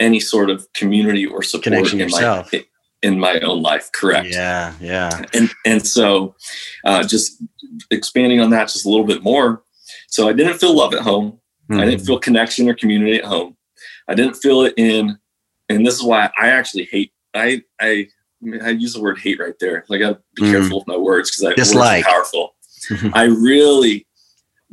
any 0.00 0.20
sort 0.20 0.50
of 0.50 0.66
community 0.74 1.26
or 1.26 1.42
support 1.42 1.64
Connection 1.64 2.00
in 2.00 2.08
yourself. 2.08 2.52
my 2.52 2.64
in 3.02 3.18
my 3.20 3.38
own 3.40 3.62
life. 3.62 3.90
Correct 3.92 4.28
Yeah. 4.30 4.72
Yeah. 4.80 5.22
and 5.34 5.50
and 5.64 5.86
so 5.86 6.34
uh, 6.84 7.02
just 7.02 7.42
expanding 7.90 8.40
on 8.40 8.50
that 8.50 8.68
just 8.68 8.86
a 8.86 8.88
little 8.88 9.06
bit 9.06 9.22
more 9.22 9.62
so 10.08 10.28
i 10.28 10.32
didn't 10.32 10.58
feel 10.58 10.74
love 10.74 10.94
at 10.94 11.00
home 11.02 11.38
i 11.70 11.84
didn't 11.84 12.00
Mhm. 12.00 12.06
feel 12.06 12.18
connection 12.18 12.68
or 12.68 12.74
community 12.74 13.16
at 13.16 13.24
home 13.24 13.56
i 14.08 14.14
didn't 14.14 14.34
feel 14.34 14.62
it 14.62 14.74
in 14.76 15.18
and 15.68 15.84
this 15.86 15.94
is 15.94 16.02
why 16.02 16.30
i 16.38 16.48
actually 16.48 16.84
hate 16.84 17.12
i 17.34 17.62
i 17.80 18.06
I, 18.42 18.46
mean, 18.48 18.62
I 18.62 18.68
use 18.70 18.92
the 18.92 19.00
word 19.00 19.18
hate 19.18 19.40
right 19.40 19.58
there. 19.60 19.84
Like 19.88 20.00
I 20.02 20.04
gotta 20.04 20.20
be 20.34 20.42
Mm. 20.42 20.50
careful 20.52 20.78
with 20.80 20.86
my 20.86 20.96
words 20.96 21.30
because 21.30 21.44
I 21.50 21.54
Dislike. 21.54 22.04
powerful. 22.04 22.54
I 23.14 23.24
really 23.24 24.05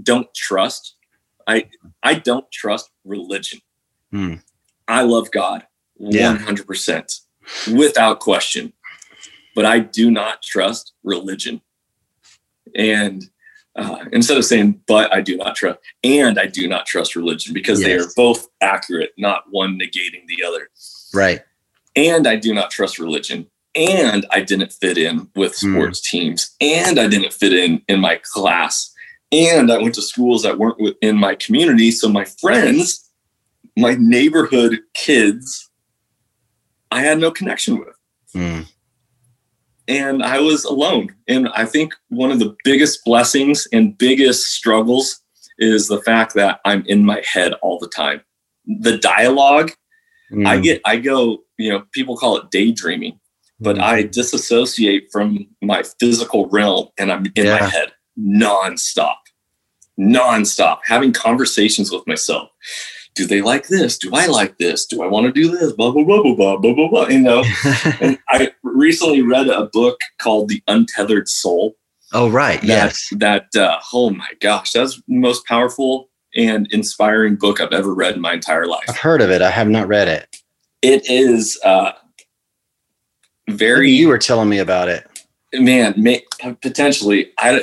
don't 0.03 0.33
trust. 0.33 0.95
I 1.47 1.69
I 2.03 2.15
don't 2.15 2.49
trust 2.51 2.89
religion. 3.05 3.59
Mm. 4.13 4.41
I 4.87 5.01
love 5.03 5.31
God 5.31 5.65
Yeah. 5.97 6.29
one 6.33 6.39
hundred 6.39 6.67
percent, 6.67 7.19
without 7.71 8.19
question. 8.19 8.73
But 9.55 9.65
I 9.65 9.79
do 9.79 10.09
not 10.11 10.41
trust 10.41 10.93
religion. 11.03 11.61
And 12.75 13.29
uh, 13.75 14.05
instead 14.11 14.37
of 14.37 14.45
saying 14.45 14.81
"but," 14.87 15.11
I 15.13 15.21
do 15.21 15.35
not 15.37 15.55
trust, 15.55 15.79
and 16.03 16.39
I 16.39 16.45
do 16.47 16.67
not 16.67 16.85
trust 16.85 17.15
religion 17.15 17.53
because 17.53 17.79
they 17.81 17.93
are 17.93 18.05
both 18.15 18.47
accurate, 18.61 19.11
not 19.17 19.45
one 19.49 19.79
negating 19.79 20.25
the 20.27 20.43
other 20.45 20.69
Right. 21.13 21.41
and 21.95 22.27
I 22.27 22.35
do 22.35 22.53
not 22.53 22.69
trust 22.71 22.99
religion, 22.99 23.47
and 23.75 24.25
I 24.31 24.41
didn't 24.41 24.73
fit 24.73 24.97
in 24.97 25.29
with 25.35 25.57
Hmm. 25.59 25.73
sports 25.75 26.01
teams, 26.01 26.55
and 26.61 26.99
I 26.99 27.07
didn't 27.07 27.33
fit 27.33 27.53
in 27.53 27.81
in 27.87 27.99
my 27.99 28.19
class, 28.23 28.92
and 29.33 29.71
I 29.71 29.77
went 29.79 29.95
to 29.95 30.01
schools 30.01 30.43
that 30.43 30.57
weren't 30.59 30.79
within 30.79 31.17
my 31.17 31.35
community. 31.35 31.91
So 31.91 32.07
my 32.07 32.25
friends, 32.25 33.09
my 33.75 33.95
neighborhood 33.99 34.79
kids, 34.93 35.69
I 36.91 37.01
had 37.01 37.19
no 37.19 37.31
connection 37.31 37.79
with, 37.79 37.95
Mm. 38.35 38.67
and 39.87 40.23
I 40.23 40.39
was 40.39 40.63
alone. 40.63 41.15
And 41.27 41.49
I 41.49 41.65
think 41.65 41.93
one 42.09 42.31
of 42.31 42.39
the 42.39 42.55
biggest 42.63 43.03
blessings 43.05 43.67
and 43.73 43.97
biggest 43.97 44.47
struggles 44.51 45.19
is 45.57 45.87
the 45.87 46.01
fact 46.01 46.35
that 46.35 46.59
I'm 46.65 46.83
in 46.85 47.03
my 47.05 47.23
head 47.31 47.53
all 47.61 47.79
the 47.79 47.87
time. 47.89 48.21
The 48.65 48.97
dialogue 48.97 49.71
I 50.45 50.57
Mm. 50.57 50.63
get, 50.63 50.81
I 50.85 50.97
go, 50.97 51.43
you 51.57 51.69
know, 51.71 51.83
people 51.91 52.15
call 52.17 52.37
it 52.37 52.49
daydreaming, 52.51 53.19
but 53.59 53.75
Mm. 53.77 53.81
I 53.81 54.03
disassociate 54.03 55.09
from 55.11 55.47
my 55.61 55.83
physical 55.99 56.47
realm 56.49 56.87
and 56.97 57.11
I'm 57.11 57.25
in 57.35 57.45
my 57.47 57.67
head 57.69 57.91
nonstop, 58.19 59.15
nonstop, 59.99 60.79
having 60.85 61.13
conversations 61.13 61.91
with 61.91 62.05
myself. 62.07 62.49
Do 63.15 63.27
they 63.27 63.41
like 63.41 63.67
this? 63.67 63.97
Do 63.97 64.09
I 64.13 64.25
like 64.25 64.57
this? 64.57 64.85
Do 64.87 65.03
I 65.03 65.07
want 65.07 65.27
to 65.27 65.31
do 65.31 65.51
this? 65.51 65.71
Blah, 65.73 65.91
blah, 65.91 66.03
blah, 66.03 66.23
blah, 66.23 66.35
blah, 66.35 66.57
blah, 66.57 66.73
blah, 66.73 66.89
blah. 66.89 67.07
You 67.07 67.19
know, 67.19 67.43
and 68.01 68.17
I 68.29 68.51
recently 68.63 69.21
read 69.21 69.49
a 69.49 69.65
book 69.65 69.99
called 70.17 70.49
The 70.49 70.63
Untethered 70.67 71.29
Soul. 71.29 71.75
oh, 72.13 72.29
right. 72.29 72.59
That, 72.61 72.67
Yes. 72.67 73.13
That, 73.17 73.55
uh, 73.55 73.79
oh 73.93 74.09
my 74.09 74.29
gosh, 74.39 74.71
that's 74.71 74.95
the 74.95 75.03
most 75.07 75.45
powerful 75.45 76.09
and 76.35 76.67
inspiring 76.71 77.35
book 77.35 77.61
I've 77.61 77.71
ever 77.71 77.93
read 77.93 78.15
in 78.15 78.21
my 78.21 78.33
entire 78.33 78.65
life. 78.65 78.85
I've 78.89 78.97
heard 78.97 79.21
of 79.21 79.29
it. 79.29 79.43
I 79.43 79.51
have 79.51 79.69
not 79.69 79.87
read 79.87 80.07
it. 80.07 80.35
It 80.81 81.07
is 81.07 81.59
uh, 81.63 81.91
very 83.47 83.87
Maybe 83.87 83.91
you 83.91 84.07
were 84.07 84.17
telling 84.17 84.49
me 84.49 84.57
about 84.57 84.89
it. 84.89 85.07
man 85.53 85.93
may, 85.97 86.23
potentially 86.61 87.31
i 87.37 87.61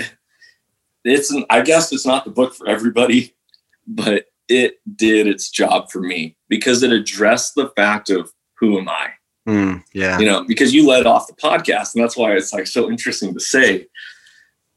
it's 1.04 1.30
an, 1.30 1.44
i 1.50 1.60
guess 1.60 1.92
it's 1.92 2.06
not 2.06 2.24
the 2.24 2.30
book 2.30 2.54
for 2.54 2.68
everybody 2.68 3.34
but 3.86 4.26
it 4.50 4.80
did 4.96 5.26
its 5.26 5.48
job 5.48 5.90
for 5.90 6.00
me 6.00 6.36
because 6.48 6.82
it 6.82 6.92
addressed 6.92 7.54
the 7.54 7.68
fact 7.76 8.10
of 8.10 8.32
who 8.54 8.78
am 8.78 8.88
I? 8.88 9.10
Mm, 9.48 9.82
yeah. 9.94 10.18
You 10.18 10.26
know, 10.26 10.44
because 10.44 10.74
you 10.74 10.86
led 10.86 11.06
off 11.06 11.28
the 11.28 11.34
podcast, 11.34 11.94
and 11.94 12.02
that's 12.02 12.16
why 12.16 12.32
it's 12.32 12.52
like 12.52 12.66
so 12.66 12.90
interesting 12.90 13.32
to 13.32 13.40
say, 13.40 13.86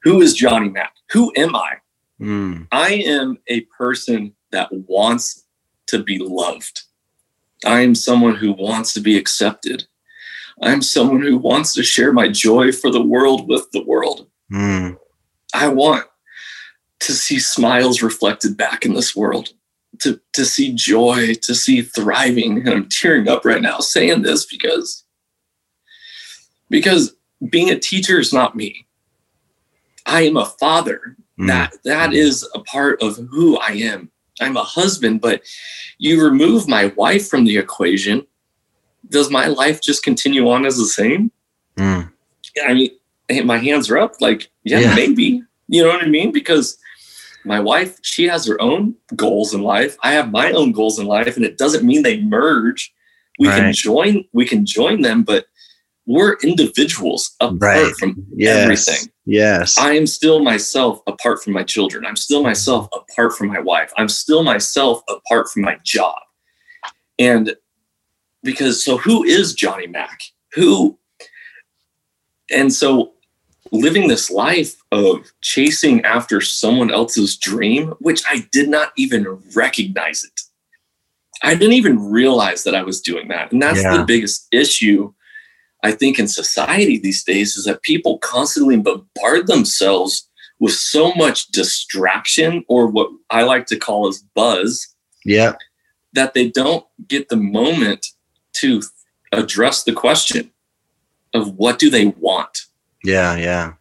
who 0.03 0.21
is 0.21 0.33
Johnny 0.33 0.69
Mack? 0.69 0.93
Who 1.11 1.33
am 1.35 1.55
I? 1.55 1.77
Mm, 2.21 2.67
I 2.71 2.93
am 2.93 3.39
a 3.47 3.61
person 3.61 4.33
that 4.51 4.69
wants 4.71 5.45
to 5.87 6.01
be 6.01 6.19
loved. 6.19 6.83
I 7.65 7.81
am 7.81 7.95
someone 7.95 8.35
who 8.35 8.53
wants 8.53 8.93
to 8.93 9.01
be 9.01 9.17
accepted. 9.17 9.85
I'm 10.61 10.81
someone 10.81 11.21
who 11.21 11.37
wants 11.37 11.73
to 11.73 11.83
share 11.83 12.13
my 12.13 12.27
joy 12.27 12.71
for 12.71 12.91
the 12.91 13.03
world 13.03 13.49
with 13.49 13.69
the 13.71 13.83
world. 13.83 14.27
mm, 14.51 14.97
I 15.53 15.67
want 15.67 16.05
to 17.03 17.13
see 17.13 17.39
smiles 17.39 18.01
reflected 18.01 18.55
back 18.57 18.85
in 18.85 18.93
this 18.93 19.15
world, 19.15 19.49
to, 19.99 20.19
to 20.33 20.45
see 20.45 20.73
joy, 20.73 21.33
to 21.41 21.53
see 21.55 21.81
thriving. 21.81 22.57
And 22.59 22.69
I'm 22.69 22.89
tearing 22.89 23.27
up 23.27 23.45
right 23.45 23.61
now 23.61 23.79
saying 23.79 24.21
this 24.23 24.45
because, 24.45 25.03
because 26.69 27.15
being 27.49 27.69
a 27.69 27.79
teacher 27.79 28.19
is 28.19 28.33
not 28.33 28.55
me. 28.55 28.85
I 30.05 30.21
am 30.21 30.37
a 30.37 30.45
father. 30.45 31.15
mm. 31.39 31.47
That 31.47 31.73
that 31.83 32.13
is 32.13 32.47
a 32.55 32.59
part 32.59 33.01
of 33.01 33.17
who 33.31 33.57
I 33.57 33.71
am. 33.73 34.09
I'm 34.41 34.57
a 34.57 34.63
husband, 34.63 35.21
but 35.21 35.41
you 35.99 36.21
remove 36.23 36.67
my 36.67 36.87
wife 36.97 37.27
from 37.27 37.45
the 37.45 37.57
equation. 37.57 38.25
Does 39.09 39.29
my 39.29 39.47
life 39.47 39.81
just 39.81 40.03
continue 40.03 40.49
on 40.49 40.65
as 40.65 40.77
the 40.77 40.85
same? 40.85 41.31
Mm, 41.77 42.11
I 42.67 42.73
mean, 42.73 43.45
my 43.45 43.57
hands 43.57 43.89
are 43.89 43.97
up. 43.97 44.19
Like, 44.21 44.49
yeah, 44.63 44.79
Yeah. 44.79 44.95
maybe. 44.95 45.43
You 45.67 45.83
know 45.83 45.89
what 45.89 46.03
I 46.03 46.07
mean? 46.07 46.31
Because 46.31 46.77
my 47.45 47.59
wife, 47.59 47.97
she 48.01 48.27
has 48.27 48.45
her 48.45 48.59
own 48.61 48.95
goals 49.15 49.53
in 49.53 49.61
life. 49.61 49.97
I 50.03 50.13
have 50.13 50.31
my 50.31 50.51
own 50.51 50.71
goals 50.71 50.99
in 50.99 51.05
life, 51.05 51.35
and 51.35 51.45
it 51.45 51.57
doesn't 51.57 51.85
mean 51.85 52.03
they 52.03 52.21
merge. 52.21 52.93
We 53.39 53.47
can 53.47 53.73
join. 53.73 54.25
We 54.33 54.45
can 54.45 54.65
join 54.65 55.01
them, 55.01 55.23
but 55.23 55.45
we're 56.05 56.35
individuals 56.43 57.35
apart 57.39 57.61
Right. 57.61 57.95
from 57.95 58.25
yes. 58.35 58.57
everything. 58.57 59.11
Yes. 59.25 59.77
I 59.77 59.93
am 59.93 60.05
still 60.05 60.43
myself 60.43 61.01
apart 61.07 61.41
from 61.43 61.53
my 61.53 61.63
children. 61.63 62.05
I'm 62.05 62.17
still 62.17 62.43
myself 62.43 62.89
apart 62.93 63.33
from 63.33 63.47
my 63.47 63.59
wife. 63.59 63.91
I'm 63.97 64.09
still 64.09 64.43
myself 64.43 65.01
apart 65.07 65.49
from 65.49 65.61
my 65.63 65.77
job. 65.83 66.19
And 67.17 67.55
because 68.43 68.83
so 68.83 68.97
who 68.97 69.23
is 69.23 69.53
Johnny 69.53 69.87
Mack? 69.87 70.19
Who 70.53 70.99
and 72.51 72.71
so 72.71 73.13
living 73.73 74.07
this 74.07 74.29
life 74.29 74.75
of 74.91 75.33
chasing 75.41 76.05
after 76.05 76.39
someone 76.39 76.91
else's 76.91 77.35
dream, 77.35 77.89
which 77.99 78.23
I 78.29 78.47
did 78.51 78.69
not 78.69 78.93
even 78.95 79.41
recognize 79.55 80.23
it. 80.23 80.41
I 81.41 81.55
didn't 81.55 81.73
even 81.73 82.11
realize 82.11 82.63
that 82.63 82.75
I 82.75 82.83
was 82.83 83.01
doing 83.01 83.27
that. 83.29 83.51
And 83.51 83.61
that's 83.61 83.81
Yeah. 83.81 83.97
the 83.97 84.05
biggest 84.05 84.47
issue 84.51 85.13
I 85.85 85.91
think 85.91 86.17
in 86.17 86.29
society 86.29 86.97
these 86.97 87.25
days 87.25 87.57
is 87.57 87.65
that 87.65 87.81
people 87.81 88.17
constantly 88.19 88.77
bombard 88.77 89.47
themselves 89.47 90.29
with 90.59 90.73
so 90.73 91.13
much 91.15 91.47
distraction 91.47 92.63
or 92.69 92.87
what 92.87 93.09
I 93.29 93.43
like 93.43 93.65
to 93.65 93.75
call 93.75 94.07
as 94.07 94.23
buzz 94.33 94.87
yep. 95.25 95.57
that 96.13 96.33
they 96.33 96.49
don't 96.49 96.85
get 97.09 97.27
the 97.27 97.35
moment 97.35 98.05
to 98.53 98.81
address 99.33 99.83
the 99.83 99.91
question 99.91 100.51
of 101.33 101.55
what 101.55 101.79
do 101.79 101.89
they 101.89 102.05
want 102.05 102.67
Yeah. 103.03 103.35
Yeah. 103.35 103.73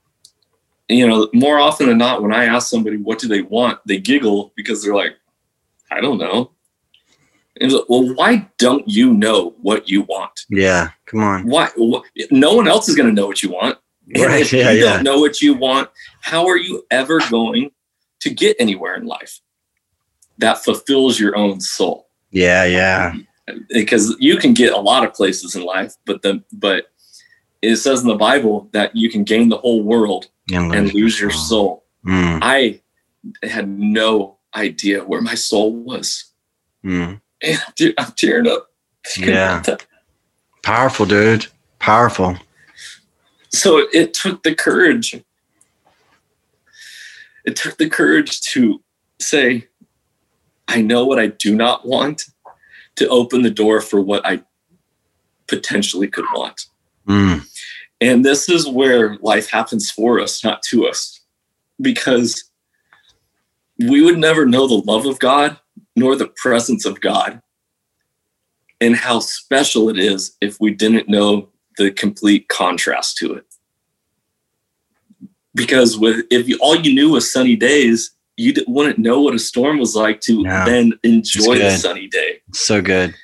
you 0.89 1.07
know 1.07 1.29
more 1.33 1.59
often 1.59 1.87
than 1.89 1.99
not 1.99 2.23
when 2.23 2.33
i 2.35 2.45
ask 2.45 2.68
somebody 2.68 2.97
what 2.97 3.18
do 3.18 3.29
they 3.29 3.43
want 3.43 3.79
they 3.87 3.99
giggle 3.99 4.53
because 4.57 4.83
they're 4.83 4.95
like 4.95 5.14
i 5.91 6.01
don't 6.01 6.18
know 6.18 6.51
and 7.61 7.70
like, 7.73 7.89
well 7.89 8.14
why 8.14 8.49
don't 8.59 8.87
you 8.89 9.12
know 9.14 9.55
what 9.62 9.89
you 9.89 10.03
want 10.03 10.33
Yeah. 10.51 10.91
Come 11.07 11.20
on. 11.20 11.47
why 11.47 11.68
wh- 11.79 12.03
no 12.31 12.55
one 12.55 12.66
else 12.68 12.89
is 12.89 12.97
going 12.97 13.09
to 13.09 13.14
know 13.14 13.27
what 13.27 13.43
you 13.43 13.51
want 13.51 13.79
Right, 14.16 14.41
if 14.43 14.53
yeah, 14.53 14.70
you 14.73 14.85
yeah. 14.85 14.95
don't 14.95 15.05
know 15.05 15.20
what 15.20 15.41
you 15.41 15.55
want 15.55 15.89
how 16.20 16.47
are 16.47 16.57
you 16.57 16.85
ever 16.91 17.20
going 17.31 17.70
to 18.20 18.31
get 18.31 18.57
anywhere 18.59 18.95
in 18.97 19.07
life 19.07 19.41
that 20.39 20.64
fulfills 20.64 21.20
your 21.20 21.37
own 21.37 21.61
soul 21.61 22.09
Yeah. 22.33 22.64
Yeah. 22.64 23.14
because 23.68 24.16
you 24.18 24.37
can 24.37 24.53
get 24.55 24.73
a 24.73 24.79
lot 24.81 25.05
of 25.05 25.14
places 25.14 25.55
in 25.55 25.62
life 25.62 25.95
but 26.07 26.20
the 26.23 26.43
but 26.53 26.87
it 27.63 27.77
says 27.77 28.03
in 28.03 28.09
the 28.09 28.15
bible 28.17 28.69
that 28.73 28.95
you 28.95 29.09
can 29.11 29.25
gain 29.25 29.49
the 29.49 29.57
whole 29.59 29.83
world 29.83 30.27
and 30.75 30.93
lose 30.95 31.21
your 31.21 31.31
soul 31.31 31.85
Mm, 32.05 32.41
i 32.43 32.81
had 33.45 33.69
no 33.69 34.39
idea 34.57 35.05
where 35.05 35.21
my 35.23 35.35
soul 35.37 35.73
was 35.73 36.25
mm. 36.85 37.21
and 37.43 37.59
I'm, 37.67 37.73
te- 37.77 37.95
I'm 37.97 38.13
tearing 38.13 38.49
up 38.49 38.69
Yeah. 39.17 39.63
Powerful, 40.63 41.07
dude. 41.07 41.47
Powerful. 41.79 42.37
so 43.51 43.79
it 43.93 44.15
took 44.15 44.43
the 44.43 44.55
courage 44.55 45.15
it 47.45 47.57
took 47.57 47.77
the 47.79 47.89
courage 47.89 48.41
to 48.53 48.83
say 49.21 49.69
i 50.69 50.81
know 50.83 51.05
what 51.07 51.19
i 51.19 51.27
do 51.29 51.55
not 51.55 51.87
want 51.87 52.25
to 52.97 53.09
open 53.09 53.43
the 53.43 53.51
door 53.51 53.81
for 53.81 54.01
what 54.01 54.25
i 54.27 54.43
potentially 55.47 56.09
could 56.09 56.25
want 56.35 56.67
Mm, 57.09 57.43
And 58.03 58.25
this 58.25 58.49
is 58.49 58.67
where 58.69 59.17
life 59.21 59.49
happens 59.49 59.91
for 59.91 60.19
us, 60.19 60.43
not 60.43 60.61
to 60.65 60.87
us, 60.89 61.21
because 61.81 62.51
we 63.79 64.03
would 64.03 64.19
never 64.19 64.45
know 64.45 64.67
the 64.67 64.83
love 64.91 65.07
of 65.07 65.21
God 65.21 65.57
nor 65.95 66.17
the 66.17 66.33
presence 66.37 66.85
of 66.85 67.01
God 67.01 67.41
and 68.81 68.97
how 68.97 69.21
special 69.21 69.89
it 69.89 69.99
is 70.01 70.37
if 70.41 70.57
we 70.61 70.73
didn't 70.75 71.09
know 71.09 71.51
the 71.79 71.93
complete 71.93 72.49
contrast 72.49 73.19
to 73.19 73.35
it. 73.35 73.45
Because 75.55 75.97
with 75.97 76.25
if 76.31 76.49
you, 76.49 76.59
all 76.61 76.75
you 76.75 76.93
knew 76.93 77.11
was 77.13 77.33
sunny 77.33 77.55
days, 77.55 78.11
you 78.37 78.53
wouldn't 78.67 78.99
know 78.99 79.21
what 79.21 79.35
a 79.35 79.39
storm 79.39 79.79
was 79.79 79.95
like 79.95 80.21
to 80.23 80.43
No. 80.43 80.65
then 80.65 80.93
enjoy 81.05 81.59
the 81.59 81.71
sunny 81.71 82.09
day. 82.09 82.41
so 82.53 82.83
good. 82.83 83.15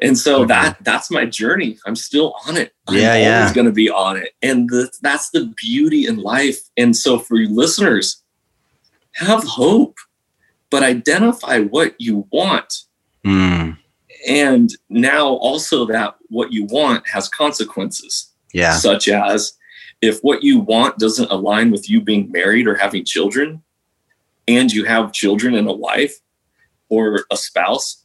And 0.00 0.16
so 0.16 0.44
Mhm. 0.44 0.48
that 0.48 0.76
that's 0.84 1.10
my 1.10 1.24
journey. 1.26 1.78
I'm 1.86 1.96
still 1.96 2.34
on 2.46 2.56
it. 2.56 2.72
I'm 2.86 2.96
Yeah, 2.96 3.16
yeah. 3.16 3.38
always 3.38 3.52
going 3.52 3.66
to 3.66 3.72
be 3.72 3.90
on 3.90 4.16
it. 4.16 4.32
And 4.42 4.68
the, 4.70 4.90
that's 5.02 5.30
the 5.30 5.52
beauty 5.56 6.06
in 6.06 6.16
life. 6.18 6.60
And 6.76 6.96
so 6.96 7.18
for 7.18 7.36
you 7.36 7.48
listeners, 7.48 8.22
have 9.14 9.42
hope, 9.42 9.96
but 10.70 10.82
identify 10.84 11.60
what 11.60 11.94
you 11.98 12.26
want. 12.30 12.82
Mm, 13.26 13.76
And 14.28 14.70
now 14.88 15.26
also 15.26 15.86
that 15.86 16.16
what 16.28 16.52
you 16.52 16.64
want 16.66 17.08
has 17.08 17.28
consequences, 17.28 18.32
yeah. 18.52 18.76
such 18.76 19.08
as 19.08 19.54
if 20.00 20.20
what 20.20 20.42
you 20.44 20.60
want 20.60 20.98
doesn't 20.98 21.30
align 21.30 21.70
with 21.72 21.90
you 21.90 22.00
being 22.00 22.30
married 22.30 22.66
or 22.68 22.76
having 22.76 23.04
children, 23.04 23.62
and 24.46 24.72
you 24.72 24.84
have 24.84 25.12
children 25.12 25.54
and 25.54 25.68
a 25.68 25.72
wife 25.72 26.14
or 26.88 27.24
a 27.30 27.36
spouse, 27.36 28.04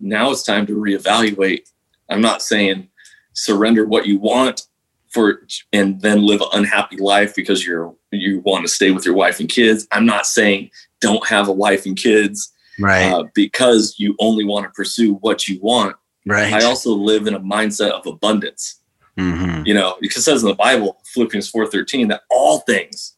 now 0.00 0.30
it's 0.30 0.42
time 0.42 0.66
to 0.66 0.74
reevaluate. 0.76 1.68
I'm 2.08 2.20
not 2.20 2.42
saying 2.42 2.88
surrender 3.32 3.84
what 3.86 4.06
you 4.06 4.18
want 4.18 4.62
for 5.10 5.42
and 5.72 6.00
then 6.02 6.26
live 6.26 6.40
an 6.40 6.48
unhappy 6.52 6.96
life 6.96 7.34
because 7.34 7.66
you're 7.66 7.94
you 8.12 8.40
want 8.40 8.64
to 8.64 8.68
stay 8.68 8.90
with 8.90 9.04
your 9.04 9.14
wife 9.14 9.40
and 9.40 9.48
kids. 9.48 9.86
I'm 9.92 10.06
not 10.06 10.26
saying 10.26 10.70
don't 11.00 11.26
have 11.26 11.48
a 11.48 11.52
wife 11.52 11.86
and 11.86 11.96
kids 11.96 12.52
Right. 12.80 13.10
uh, 13.12 13.24
because 13.34 13.96
you 13.98 14.14
only 14.20 14.44
want 14.44 14.64
to 14.64 14.70
pursue 14.70 15.14
what 15.14 15.48
you 15.48 15.58
want. 15.60 15.96
right. 16.26 16.52
I 16.52 16.62
also 16.64 16.90
live 16.92 17.26
in 17.26 17.34
a 17.34 17.40
mindset 17.40 17.90
of 17.90 18.06
abundance. 18.06 18.80
hmm 19.18 19.62
You 19.64 19.74
know, 19.74 19.96
because 20.00 20.18
it 20.18 20.22
says 20.22 20.42
in 20.42 20.48
the 20.48 20.54
Bible, 20.54 21.00
Philippians 21.12 21.50
4:13, 21.50 22.08
that 22.10 22.22
all 22.30 22.60
things 22.60 23.14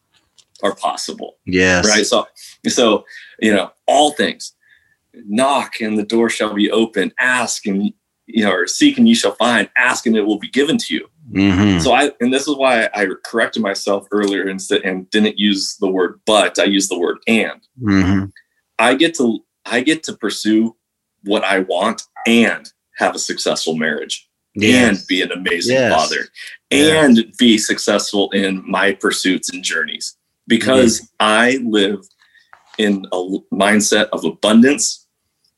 are 0.63 0.75
possible 0.75 1.37
Yes. 1.47 1.87
right 1.87 2.05
so 2.05 2.27
so 2.67 3.03
you 3.39 3.51
know 3.51 3.71
all 3.87 4.11
things 4.11 4.53
knock 5.13 5.81
and 5.81 5.97
the 5.97 6.03
door 6.03 6.29
shall 6.29 6.53
be 6.53 6.71
open. 6.71 7.11
Ask 7.19 7.65
and 7.65 7.91
you 8.27 8.43
know 8.45 8.51
or 8.51 8.67
seek 8.67 8.97
and 8.97 9.07
you 9.07 9.15
shall 9.15 9.35
find. 9.35 9.69
Ask 9.77 10.05
and 10.05 10.15
it 10.15 10.21
will 10.25 10.39
be 10.39 10.49
given 10.49 10.77
to 10.77 10.93
you. 10.93 11.07
Hmm 11.33 11.79
so 11.79 11.93
i 11.93 12.11
and 12.19 12.33
this 12.33 12.47
is 12.47 12.55
why 12.57 12.89
i 12.93 13.07
corrected 13.23 13.61
myself 13.61 14.07
earlier 14.11 14.47
and 14.47 14.61
said 14.61 14.81
and 14.81 15.09
didn't 15.11 15.39
use 15.39 15.77
the 15.77 15.87
word 15.87 16.19
but 16.25 16.59
i 16.59 16.63
used 16.65 16.89
the 16.91 16.99
word 16.99 17.17
and. 17.27 17.61
Hmm 17.81 18.25
i 18.79 18.95
get 18.95 19.15
to 19.15 19.39
i 19.65 19.81
get 19.81 20.03
to 20.03 20.13
pursue 20.17 20.75
what 21.23 21.43
i 21.43 21.59
want 21.59 22.03
and 22.27 22.71
have 22.97 23.15
a 23.15 23.19
successful 23.19 23.75
marriage 23.75 24.27
and 24.61 24.97
be 25.07 25.21
an 25.21 25.31
amazing 25.31 25.75
Yes. 25.75 25.93
father 25.93 26.25
and 26.69 27.23
be 27.39 27.57
successful 27.57 28.29
in 28.31 28.63
my 28.69 28.91
pursuits 28.93 29.49
and 29.53 29.63
journeys. 29.63 30.17
Because 30.47 31.09
I 31.19 31.59
live 31.63 31.99
in 32.77 33.05
a 33.11 33.37
mindset 33.53 34.09
of 34.13 34.23
abundance 34.23 35.07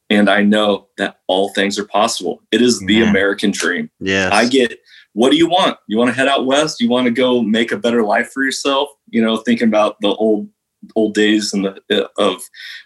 and 0.09 0.29
I 0.29 0.43
know 0.43 0.89
that 0.97 1.19
all 1.27 1.49
things 1.53 1.79
are 1.79 1.85
possible. 1.85 2.41
It 2.51 2.61
is 2.61 2.79
the 2.81 2.95
Yeah. 2.95 3.09
American 3.09 3.51
dream. 3.51 3.89
Yes. 3.99 4.31
I 4.31 4.47
get 4.47 4.79
what 5.13 5.29
do 5.29 5.37
you 5.37 5.47
want? 5.47 5.77
You 5.87 5.97
want 5.97 6.09
to 6.09 6.15
head 6.15 6.27
out 6.27 6.47
west? 6.47 6.81
You 6.81 6.89
want 6.89 7.05
to 7.05 7.11
go 7.11 7.41
make 7.43 7.71
a 7.71 7.77
better 7.77 8.03
life 8.03 8.31
for 8.31 8.43
yourself? 8.43 8.89
You 9.09 9.21
know, 9.21 9.37
thinking 9.37 9.67
about 9.67 9.97
the 10.01 10.09
old 10.09 10.49
old 10.95 11.13
days 11.13 11.53
in 11.53 11.61
the 11.61 11.79
uh, 11.91 12.07
of 12.17 12.41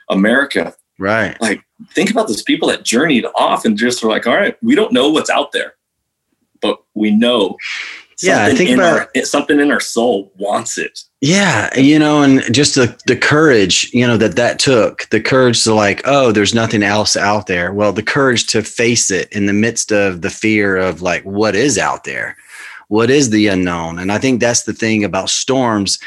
America. 0.10 0.76
Right. 1.00 1.40
Like, 1.42 1.64
think 1.94 2.12
about 2.12 2.28
those 2.28 2.44
people 2.44 2.68
that 2.70 2.84
journeyed 2.84 3.26
off 3.36 3.66
and 3.66 3.78
just 3.78 4.04
were 4.04 4.10
like, 4.10 4.28
all 4.28 4.36
right, 4.36 4.58
we 4.62 4.76
don't 4.76 4.92
know 4.92 5.10
what's 5.10 5.30
out 5.30 5.52
there, 5.52 5.76
but 6.62 6.80
we 6.96 7.12
know 7.12 7.56
yeah, 8.22 8.46
I 8.46 8.56
think 8.56 8.72
about 8.72 9.10
our, 9.16 9.24
something 9.24 9.60
in 9.60 9.72
our 9.72 9.80
soul 9.80 10.32
wants 10.38 10.78
it. 10.78 11.00
Yeah, 11.22 11.70
you 11.78 12.00
know, 12.00 12.24
and 12.24 12.42
just 12.54 12.76
the 12.76 13.00
the 13.06 13.16
courage, 13.16 13.92
you 13.94 14.06
know, 14.06 14.18
that 14.18 14.36
that 14.36 14.60
took 14.60 15.08
the 15.10 15.22
courage 15.22 15.64
to 15.64 15.74
like, 15.74 16.02
oh, 16.06 16.32
there's 16.32 16.54
nothing 16.54 16.84
else 16.84 17.16
out 17.16 17.48
there. 17.48 17.74
Well, 17.74 17.94
the 17.94 18.04
courage 18.04 18.48
to 18.48 18.64
face 18.64 19.12
it 19.12 19.32
in 19.32 19.46
the 19.46 19.54
midst 19.54 19.92
of 19.92 20.22
the 20.22 20.30
fear 20.30 20.78
of 20.78 21.02
like, 21.02 21.24
what 21.24 21.56
is 21.56 21.78
out 21.78 22.04
there, 22.06 22.38
what 22.88 23.10
is 23.10 23.30
the 23.30 23.48
unknown, 23.48 24.00
and 24.00 24.12
I 24.12 24.18
think 24.18 24.40
that's 24.40 24.64
the 24.64 24.74
thing 24.74 25.04
about 25.04 25.30
storms, 25.30 26.00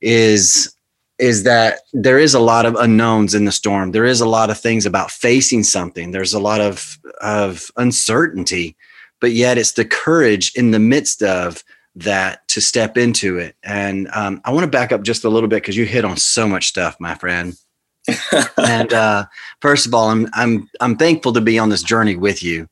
is 0.00 0.74
is 1.18 1.44
that 1.44 1.80
there 1.92 2.18
is 2.18 2.34
a 2.34 2.40
lot 2.40 2.66
of 2.66 2.74
unknowns 2.74 3.34
in 3.34 3.44
the 3.44 3.52
storm. 3.52 3.92
There 3.92 4.06
is 4.06 4.20
a 4.20 4.28
lot 4.28 4.50
of 4.50 4.58
things 4.58 4.86
about 4.86 5.10
facing 5.10 5.62
something. 5.62 6.10
There's 6.10 6.34
a 6.34 6.40
lot 6.40 6.60
of 6.60 6.98
of 7.20 7.70
uncertainty, 7.76 8.76
but 9.22 9.32
yet 9.32 9.56
it's 9.56 9.72
the 9.72 9.84
courage 9.84 10.52
in 10.56 10.72
the 10.72 10.80
midst 10.80 11.22
of 11.22 11.62
that 11.94 12.46
to 12.48 12.60
step 12.60 12.98
into 12.98 13.38
it. 13.38 13.54
And 13.62 14.08
um, 14.12 14.40
I 14.44 14.50
want 14.50 14.64
to 14.64 14.70
back 14.70 14.90
up 14.90 15.02
just 15.02 15.24
a 15.24 15.28
little 15.28 15.48
bit 15.48 15.62
because 15.62 15.76
you 15.76 15.84
hit 15.84 16.04
on 16.04 16.16
so 16.16 16.48
much 16.48 16.66
stuff, 16.66 16.96
my 16.98 17.14
friend. 17.14 17.54
and 18.58 18.92
uh, 18.92 19.26
first 19.60 19.86
of 19.86 19.94
all, 19.94 20.08
I'm 20.08 20.28
I'm 20.34 20.68
I'm 20.80 20.96
thankful 20.96 21.32
to 21.34 21.40
be 21.40 21.56
on 21.56 21.68
this 21.68 21.84
journey 21.84 22.16
with 22.16 22.42
you 22.42 22.68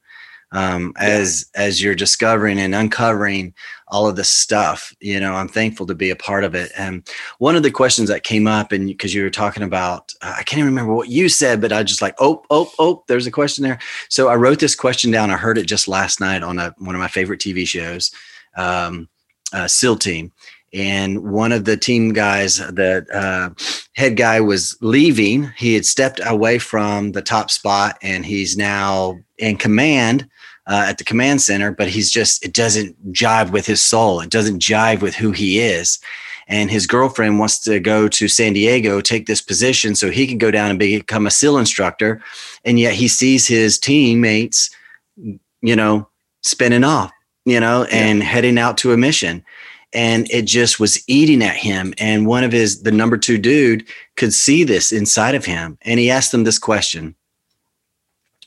um, 0.53 0.93
as 0.97 1.47
yeah. 1.55 1.63
as 1.63 1.83
you're 1.83 1.95
discovering 1.95 2.59
and 2.59 2.75
uncovering 2.75 3.55
all 3.89 4.09
of 4.09 4.17
this 4.17 4.29
stuff. 4.29 4.95
You 5.01 5.21
know, 5.21 5.35
I'm 5.35 5.49
thankful 5.49 5.87
to 5.87 5.95
be 5.95 6.11
a 6.11 6.17
part 6.17 6.45
of 6.45 6.55
it. 6.55 6.73
And 6.77 7.09
one 7.39 7.57
of 7.57 7.63
the 7.63 7.71
questions 7.71 8.09
that 8.09 8.23
came 8.23 8.47
up, 8.47 8.73
and 8.73 8.87
because 8.87 9.15
you 9.15 9.23
were 9.23 9.31
talking 9.31 9.63
about, 9.63 10.15
uh, 10.23 10.35
I 10.39 10.43
can't 10.43 10.59
even 10.59 10.67
remember 10.67 10.95
what 10.95 11.09
you 11.09 11.29
said, 11.29 11.61
but 11.61 11.73
I 11.73 11.83
just 11.83 12.03
like, 12.03 12.15
oh, 12.19 12.43
oh, 12.51 12.71
oh, 12.79 13.05
there's 13.09 13.27
a 13.27 13.33
question 13.33 13.65
there. 13.65 13.79
So 14.09 14.29
I 14.29 14.37
wrote 14.37 14.61
this 14.61 14.75
question 14.75 15.11
down. 15.11 15.31
I 15.31 15.37
heard 15.37 15.59
it 15.59 15.67
just 15.67 15.89
last 15.89 16.21
night 16.21 16.43
on 16.43 16.59
a, 16.59 16.75
one 16.79 16.95
of 16.95 17.01
my 17.01 17.09
favorite 17.09 17.41
TV 17.41 17.67
shows, 17.67 18.13
um, 18.57 19.09
uh, 19.53 19.67
SEAL 19.67 19.97
Team. 19.97 20.33
And 20.73 21.33
one 21.33 21.51
of 21.51 21.65
the 21.65 21.77
team 21.77 22.13
guys, 22.13 22.59
the 22.59 23.05
uh, 23.13 23.51
head 23.95 24.17
guy, 24.17 24.41
was 24.41 24.77
leaving. 24.81 25.51
He 25.57 25.75
had 25.75 25.85
stepped 25.85 26.21
away 26.25 26.59
from 26.59 27.13
the 27.13 27.23
top 27.23 27.51
spot, 27.51 27.99
and 28.03 28.25
he's 28.25 28.57
now 28.57 29.19
in 29.39 29.57
command 29.57 30.29
uh, 30.67 30.85
at 30.87 30.99
the 30.99 31.05
command 31.05 31.43
center, 31.43 31.73
but 31.73 31.89
he's 31.89 32.11
just, 32.11 32.45
it 32.45 32.53
doesn't 32.53 33.13
jive 33.13 33.51
with 33.51 33.67
his 33.67 33.83
soul. 33.83 34.21
It 34.21 34.31
doesn't 34.31 34.63
jive 34.63 35.03
with 35.03 35.17
who 35.17 35.33
he 35.33 35.59
is. 35.59 35.99
And 36.47 36.71
his 36.71 36.87
girlfriend 36.87 37.39
wants 37.39 37.59
to 37.61 37.81
go 37.81 38.09
to 38.09 38.29
San 38.29 38.53
Diego, 38.53 39.01
take 39.01 39.27
this 39.27 39.41
position 39.41 39.95
so 39.95 40.11
he 40.11 40.27
can 40.27 40.39
go 40.39 40.51
down 40.51 40.71
and 40.71 40.79
become 40.79 41.27
a 41.27 41.31
SEAL 41.31 41.59
instructor. 41.59 42.23
And 42.65 42.79
yet 42.79 42.95
he 42.95 43.09
sees 43.09 43.47
his 43.47 43.79
teammates, 43.79 44.71
you 45.17 45.77
know, 45.77 46.09
spinning 46.43 46.85
off, 46.85 47.13
you 47.45 47.61
know, 47.61 47.85
and 47.85 48.19
yeah. 48.19 48.25
heading 48.25 48.59
out 48.59 48.79
to 48.79 48.93
a 48.93 48.97
mission. 48.97 49.45
And 49.93 50.31
it 50.31 50.43
just 50.43 50.79
was 50.79 51.03
eating 51.09 51.43
at 51.43 51.57
him. 51.57 51.95
And 51.99 52.27
one 52.27 52.45
of 52.45 52.53
his, 52.53 52.83
the 52.83 52.93
number 52.93 53.17
two 53.17 53.39
dude, 53.39 53.87
could 54.17 54.33
see 54.33 54.63
this 54.63 54.93
inside 54.93 55.35
of 55.35 55.45
him. 55.45 55.79
And 55.83 55.99
he 55.99 56.11
asked 56.11 56.33
them 56.33 56.45
this 56.45 56.59
question 56.59 57.17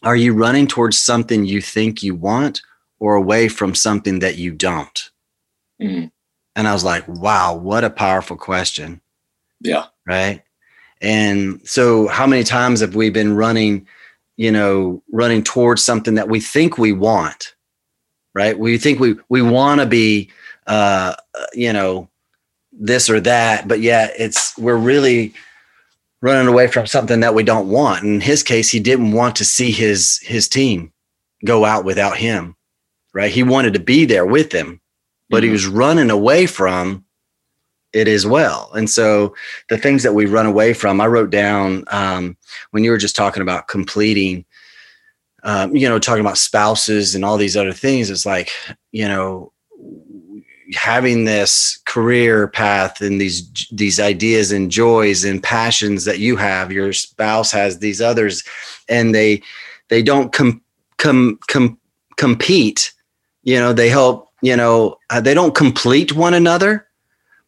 are 0.04 0.16
you 0.16 0.34
running 0.34 0.68
towards 0.68 1.00
something 1.00 1.46
you 1.46 1.62
think 1.62 2.04
you 2.04 2.14
want 2.14 2.62
or 3.00 3.16
away 3.16 3.48
from 3.48 3.74
something 3.74 4.20
that 4.20 4.38
you 4.38 4.52
don't? 4.52 5.10
Mm-hmm. 5.82 6.08
And 6.56 6.68
I 6.68 6.74
was 6.74 6.84
like, 6.84 7.08
wow, 7.08 7.56
what 7.56 7.84
a 7.84 7.90
powerful 7.90 8.36
question. 8.36 9.02
Yeah. 9.62 9.86
Right. 10.06 10.44
And 11.02 11.62
so, 11.68 12.08
how 12.08 12.28
many 12.28 12.44
times 12.44 12.82
have 12.82 12.96
we 12.96 13.10
been 13.10 13.36
running, 13.36 13.88
you 14.38 14.52
know, 14.52 15.02
running 15.12 15.44
towards 15.44 15.84
something 15.84 16.16
that 16.16 16.30
we 16.30 16.40
think 16.40 16.78
we 16.78 16.94
want? 16.94 17.56
Right. 18.36 18.58
We 18.58 18.78
think 18.78 19.00
we, 19.00 19.16
we 19.30 19.42
want 19.42 19.80
to 19.80 19.86
be, 19.86 20.32
uh, 20.68 21.16
you 21.54 21.74
know, 21.74 22.10
this 22.72 23.10
or 23.10 23.20
that, 23.22 23.68
but 23.68 23.82
yeah, 23.82 24.10
it's, 24.18 24.58
we're 24.58 24.76
really, 24.76 25.34
running 26.24 26.48
away 26.48 26.68
from 26.68 26.88
something 26.88 27.20
that 27.20 27.36
we 27.36 27.44
don't 27.44 27.70
want. 27.70 28.04
In 28.04 28.22
his 28.22 28.42
case, 28.44 28.70
he 28.70 28.80
didn't 28.80 29.12
want 29.12 29.36
to 29.36 29.46
see 29.46 29.72
his 29.72 30.20
his 30.24 30.48
team 30.48 30.92
go 31.46 31.66
out 31.66 31.86
without 31.86 32.18
him. 32.18 32.56
Right? 33.14 33.32
He 33.32 33.44
wanted 33.44 33.74
to 33.74 33.80
be 33.80 34.06
there 34.06 34.26
with 34.26 34.50
them, 34.50 34.82
but 35.30 35.38
mm-hmm. 35.38 35.46
he 35.48 35.52
was 35.52 35.68
running 35.68 36.10
away 36.10 36.48
from 36.48 37.06
it 37.92 38.08
as 38.08 38.26
well. 38.26 38.72
And 38.74 38.90
so 38.90 39.36
the 39.70 39.78
things 39.78 40.02
that 40.02 40.16
we 40.16 40.26
run 40.26 40.48
away 40.48 40.74
from, 40.74 41.00
I 41.00 41.06
wrote 41.06 41.30
down 41.30 41.84
um, 41.90 42.36
when 42.72 42.84
you 42.84 42.90
were 42.90 42.98
just 42.98 43.16
talking 43.16 43.44
about 43.44 43.68
completing, 43.68 44.46
um, 45.44 45.76
you 45.76 45.88
know, 45.88 46.00
talking 46.00 46.22
about 46.22 46.40
spouses 46.40 47.14
and 47.14 47.24
all 47.24 47.38
these 47.38 47.56
other 47.56 47.74
things. 47.74 48.10
It's 48.10 48.26
like, 48.26 48.50
you 48.92 49.08
know, 49.08 49.53
having 50.76 51.26
this 51.26 51.78
career 51.86 52.48
path 52.48 53.02
and 53.02 53.20
these 53.20 53.68
these 53.72 54.00
ideas 54.00 54.52
and 54.52 54.72
joys 54.72 55.24
and 55.24 55.42
passions 55.44 56.06
that 56.06 56.20
you 56.20 56.36
have 56.36 56.72
your 56.72 56.94
spouse 56.94 57.52
has 57.52 57.80
these 57.80 58.02
others 58.02 58.44
and 58.90 59.14
they 59.14 59.42
they 59.90 60.02
don't 60.02 60.32
com, 60.32 60.62
com, 60.98 61.40
com 61.48 61.78
compete 62.18 62.94
you 63.44 63.60
know 63.60 63.74
they 63.74 63.90
help 63.90 64.30
you 64.42 64.56
know 64.56 64.98
uh, 65.10 65.22
they 65.22 65.34
don't 65.34 65.56
complete 65.56 66.16
one 66.16 66.34
another 66.34 66.88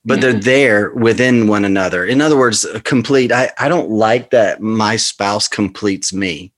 but 0.04 0.22
they're 0.22 0.32
mm-hmm. 0.32 0.42
there 0.42 0.92
within 0.94 1.48
one 1.48 1.66
another 1.66 2.06
in 2.06 2.22
other 2.22 2.38
words 2.38 2.66
complete 2.84 3.32
i 3.32 3.50
i 3.60 3.68
don't 3.68 3.90
like 3.90 4.32
that 4.32 4.62
my 4.62 4.96
spouse 4.96 5.48
completes 5.48 6.14
me 6.14 6.52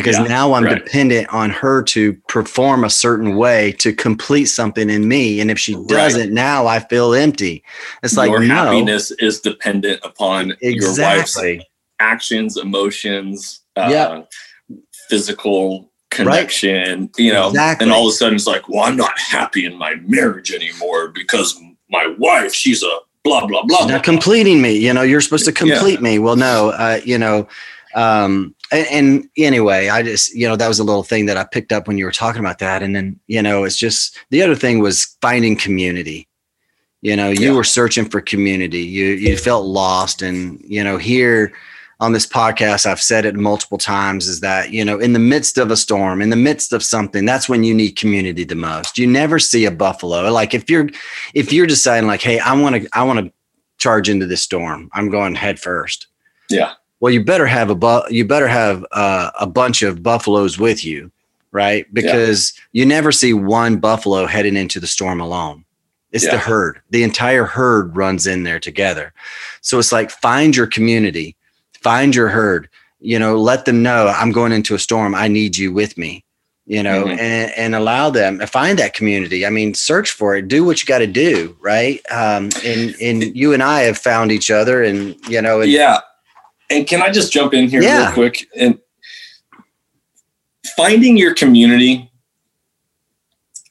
because 0.00 0.18
yeah, 0.18 0.24
now 0.24 0.52
I'm 0.54 0.64
right. 0.64 0.82
dependent 0.82 1.28
on 1.32 1.50
her 1.50 1.82
to 1.84 2.14
perform 2.28 2.84
a 2.84 2.90
certain 2.90 3.36
way 3.36 3.72
to 3.72 3.92
complete 3.92 4.46
something 4.46 4.88
in 4.90 5.08
me. 5.08 5.40
And 5.40 5.50
if 5.50 5.58
she 5.58 5.74
doesn't, 5.86 6.20
right. 6.20 6.30
now 6.30 6.66
I 6.66 6.80
feel 6.80 7.14
empty. 7.14 7.62
It's 8.02 8.16
like 8.16 8.30
your 8.30 8.40
no. 8.40 8.54
happiness 8.54 9.10
is 9.12 9.40
dependent 9.40 10.00
upon 10.02 10.54
exactly. 10.60 11.48
your 11.48 11.56
wife's 11.56 11.66
actions, 12.00 12.56
emotions, 12.56 13.60
uh, 13.76 13.88
yep. 13.90 14.30
physical 15.08 15.90
connection, 16.10 17.02
right. 17.02 17.10
you 17.18 17.32
know, 17.32 17.48
exactly. 17.48 17.84
and 17.84 17.92
all 17.92 18.08
of 18.08 18.12
a 18.12 18.16
sudden 18.16 18.34
it's 18.34 18.46
like, 18.46 18.68
well, 18.68 18.84
I'm 18.84 18.96
not 18.96 19.18
happy 19.18 19.64
in 19.64 19.76
my 19.76 19.94
marriage 20.06 20.52
anymore 20.52 21.08
because 21.08 21.60
my 21.88 22.14
wife, 22.18 22.52
she's 22.52 22.82
a 22.82 22.98
blah, 23.22 23.46
blah, 23.46 23.62
blah. 23.64 23.78
She's 23.78 23.88
not 23.88 24.02
completing 24.02 24.60
me. 24.60 24.72
You 24.76 24.92
know, 24.92 25.02
you're 25.02 25.20
supposed 25.20 25.44
to 25.44 25.52
complete 25.52 25.94
yeah. 25.94 26.00
me. 26.00 26.18
Well, 26.18 26.36
no, 26.36 26.70
uh, 26.70 27.00
you 27.04 27.18
know, 27.18 27.48
um, 27.94 28.54
and, 28.72 28.86
and, 28.90 29.28
anyway, 29.36 29.88
I 29.88 30.02
just, 30.02 30.34
you 30.34 30.48
know, 30.48 30.56
that 30.56 30.68
was 30.68 30.78
a 30.78 30.84
little 30.84 31.02
thing 31.02 31.26
that 31.26 31.36
I 31.36 31.44
picked 31.44 31.72
up 31.72 31.88
when 31.88 31.98
you 31.98 32.04
were 32.04 32.12
talking 32.12 32.40
about 32.40 32.58
that. 32.60 32.82
And 32.82 32.94
then, 32.94 33.18
you 33.26 33.42
know, 33.42 33.64
it's 33.64 33.76
just 33.76 34.16
the 34.30 34.42
other 34.42 34.54
thing 34.54 34.78
was 34.78 35.16
finding 35.20 35.56
community. 35.56 36.28
You 37.02 37.16
know, 37.16 37.30
you 37.30 37.50
yeah. 37.50 37.56
were 37.56 37.64
searching 37.64 38.08
for 38.08 38.20
community. 38.20 38.80
You 38.80 39.06
you 39.06 39.36
felt 39.36 39.64
lost. 39.64 40.22
And, 40.22 40.62
you 40.62 40.84
know, 40.84 40.98
here 40.98 41.52
on 41.98 42.12
this 42.12 42.26
podcast, 42.26 42.86
I've 42.86 43.00
said 43.00 43.24
it 43.24 43.34
multiple 43.34 43.78
times, 43.78 44.28
is 44.28 44.40
that, 44.40 44.70
you 44.70 44.84
know, 44.84 44.98
in 44.98 45.14
the 45.14 45.18
midst 45.18 45.58
of 45.58 45.70
a 45.70 45.76
storm, 45.76 46.20
in 46.20 46.30
the 46.30 46.36
midst 46.36 46.72
of 46.72 46.82
something, 46.82 47.24
that's 47.24 47.48
when 47.48 47.64
you 47.64 47.74
need 47.74 47.92
community 47.92 48.44
the 48.44 48.54
most. 48.54 48.98
You 48.98 49.06
never 49.06 49.38
see 49.38 49.64
a 49.64 49.70
buffalo. 49.70 50.30
Like 50.30 50.54
if 50.54 50.68
you're 50.68 50.90
if 51.34 51.52
you're 51.52 51.66
deciding 51.66 52.06
like, 52.06 52.22
hey, 52.22 52.38
I 52.38 52.52
want 52.60 52.76
to 52.76 52.88
I 52.92 53.02
want 53.02 53.18
to 53.20 53.32
charge 53.78 54.08
into 54.08 54.26
this 54.26 54.42
storm, 54.42 54.90
I'm 54.92 55.08
going 55.08 55.34
head 55.34 55.58
first. 55.58 56.06
Yeah 56.50 56.74
well 57.00 57.12
you 57.12 57.22
better 57.24 57.46
have 57.46 57.70
a 57.70 57.74
bu- 57.74 58.08
you 58.10 58.24
better 58.24 58.48
have 58.48 58.84
uh, 58.92 59.30
a 59.40 59.46
bunch 59.46 59.82
of 59.82 60.02
buffaloes 60.02 60.58
with 60.58 60.84
you 60.84 61.10
right? 61.52 61.92
Because 61.92 62.52
yeah. 62.56 62.82
you 62.82 62.86
never 62.86 63.10
see 63.10 63.32
one 63.32 63.78
buffalo 63.78 64.26
heading 64.26 64.56
into 64.56 64.78
the 64.78 64.86
storm 64.86 65.20
alone. 65.20 65.64
It's 66.12 66.24
yeah. 66.24 66.30
the 66.30 66.38
herd. 66.38 66.80
The 66.90 67.02
entire 67.02 67.44
herd 67.44 67.96
runs 67.96 68.24
in 68.26 68.44
there 68.44 68.60
together. 68.60 69.12
So 69.60 69.76
it's 69.80 69.90
like 69.90 70.10
find 70.12 70.54
your 70.54 70.68
community 70.68 71.36
find 71.80 72.14
your 72.14 72.28
herd 72.28 72.68
you 73.00 73.18
know 73.18 73.36
let 73.36 73.64
them 73.64 73.82
know 73.82 74.08
i'm 74.08 74.32
going 74.32 74.52
into 74.52 74.74
a 74.74 74.78
storm. 74.78 75.14
I 75.14 75.28
need 75.28 75.56
you 75.56 75.72
with 75.72 75.96
me 75.96 76.24
you 76.66 76.82
know 76.82 77.04
mm-hmm. 77.04 77.18
and, 77.18 77.52
and 77.56 77.74
allow 77.74 78.10
them 78.10 78.38
to 78.38 78.46
find 78.46 78.78
that 78.78 78.94
community. 78.94 79.46
I 79.46 79.50
mean 79.50 79.74
search 79.74 80.10
for 80.10 80.36
it. 80.36 80.48
Do 80.48 80.64
what 80.64 80.82
you 80.82 80.86
got 80.86 80.98
to 80.98 81.06
do 81.06 81.56
right? 81.60 82.00
Um 82.10 82.50
and 82.64 82.94
and 83.00 83.36
you 83.36 83.52
and 83.52 83.62
i 83.62 83.80
have 83.80 83.98
found 83.98 84.30
each 84.30 84.50
other 84.50 84.82
and 84.82 85.16
you 85.28 85.40
know 85.40 85.62
and, 85.62 85.70
yeah 85.70 86.00
and 86.70 86.86
can 86.86 87.02
I 87.02 87.10
just 87.10 87.32
jump 87.32 87.52
in 87.52 87.68
here 87.68 87.82
yeah. 87.82 88.06
real 88.06 88.14
quick? 88.14 88.46
And 88.56 88.78
finding 90.76 91.16
your 91.16 91.34
community, 91.34 92.10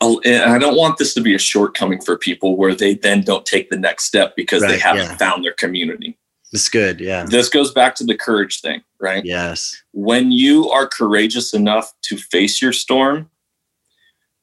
and 0.02 0.52
I 0.52 0.58
don't 0.58 0.78
want 0.78 0.98
this 0.98 1.14
to 1.16 1.22
be 1.22 1.34
a 1.34 1.40
shortcoming 1.40 2.02
for 2.02 2.18
people 2.18 2.58
where 2.58 2.76
they 2.76 2.96
then 2.96 3.22
don't 3.22 3.46
take 3.46 3.70
the 3.70 3.78
next 3.78 4.06
step 4.06 4.36
because 4.36 4.62
right, 4.62 4.72
they 4.72 4.80
haven't 4.80 5.04
yeah. 5.04 5.18
found 5.18 5.44
their 5.44 5.54
community. 5.54 6.18
It's 6.52 6.70
good. 6.70 7.00
Yeah. 7.00 7.26
This 7.26 7.50
goes 7.50 7.72
back 7.72 7.96
to 7.96 8.04
the 8.04 8.16
courage 8.16 8.62
thing, 8.62 8.82
right? 9.00 9.24
Yes. 9.24 9.84
When 9.92 10.32
you 10.32 10.70
are 10.70 10.88
courageous 10.88 11.54
enough 11.54 11.94
to 12.04 12.18
face 12.18 12.62
your 12.62 12.74
storm 12.74 13.30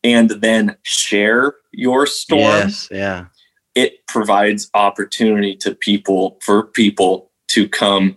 and 0.04 0.30
then 0.30 0.76
share 0.82 1.56
your 1.72 2.06
storm, 2.06 2.40
yes, 2.40 2.88
yeah. 2.90 3.26
It 3.74 4.06
provides 4.06 4.70
opportunity 4.72 5.54
to 5.56 5.74
people 5.74 6.38
for 6.40 6.62
people 6.62 7.30
to 7.48 7.68
come 7.68 8.16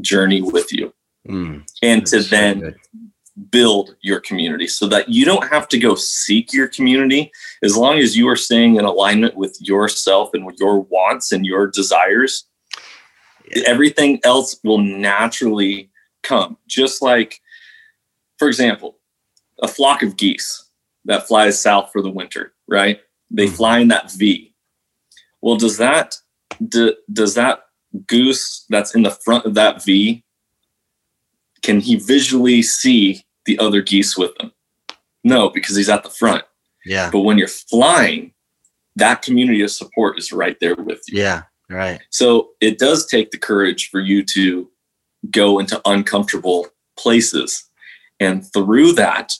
journey 0.00 0.42
with 0.42 0.72
you. 0.72 0.92
mm, 1.28 1.66
and 1.82 2.06
to 2.06 2.22
then 2.22 2.60
good. 2.60 2.76
build 3.50 3.96
your 4.00 4.20
community 4.20 4.66
so 4.66 4.86
that 4.86 5.08
you 5.08 5.24
don't 5.24 5.48
have 5.48 5.68
to 5.68 5.78
go 5.78 5.94
seek 5.94 6.52
your 6.52 6.68
community 6.68 7.30
as 7.62 7.76
long 7.76 7.98
as 7.98 8.16
you 8.16 8.28
are 8.28 8.36
staying 8.36 8.76
in 8.76 8.84
alignment 8.84 9.36
with 9.36 9.56
yourself 9.60 10.30
and 10.34 10.46
with 10.46 10.56
your 10.58 10.80
wants 10.80 11.32
and 11.32 11.44
your 11.44 11.66
desires 11.66 12.46
yeah. 13.54 13.62
everything 13.66 14.20
else 14.24 14.58
will 14.64 14.78
naturally 14.78 15.90
come 16.22 16.56
just 16.66 17.02
like 17.02 17.40
for 18.38 18.48
example 18.48 18.98
a 19.62 19.68
flock 19.68 20.02
of 20.02 20.16
geese 20.16 20.70
that 21.04 21.26
flies 21.26 21.60
south 21.60 21.90
for 21.92 22.02
the 22.02 22.10
winter 22.10 22.54
right 22.68 23.00
they 23.30 23.46
mm. 23.46 23.56
fly 23.56 23.78
in 23.80 23.88
that 23.88 24.10
v 24.12 24.54
well 25.40 25.56
does 25.56 25.76
that 25.76 26.16
do, 26.68 26.94
does 27.12 27.34
that 27.34 27.65
goose 28.06 28.66
that's 28.68 28.94
in 28.94 29.02
the 29.02 29.10
front 29.24 29.44
of 29.44 29.54
that 29.54 29.82
v 29.84 30.22
can 31.62 31.80
he 31.80 31.96
visually 31.96 32.62
see 32.62 33.24
the 33.44 33.58
other 33.58 33.80
geese 33.80 34.16
with 34.16 34.32
him 34.40 34.52
no 35.26 35.50
because 35.50 35.74
he's 35.74 35.88
at 35.88 36.04
the 36.04 36.08
front. 36.08 36.44
Yeah. 36.84 37.10
But 37.10 37.20
when 37.20 37.36
you're 37.36 37.48
flying 37.48 38.32
that 38.94 39.20
community 39.20 39.60
of 39.62 39.70
support 39.72 40.18
is 40.18 40.32
right 40.32 40.56
there 40.60 40.76
with 40.76 41.02
you. 41.08 41.20
Yeah 41.20 41.42
right. 41.68 42.00
So 42.10 42.50
it 42.60 42.78
does 42.78 43.06
take 43.06 43.32
the 43.32 43.38
courage 43.38 43.90
for 43.90 44.00
you 44.00 44.24
to 44.24 44.70
go 45.30 45.58
into 45.58 45.80
uncomfortable 45.84 46.68
places. 46.96 47.68
And 48.20 48.46
through 48.52 48.92
that 48.92 49.32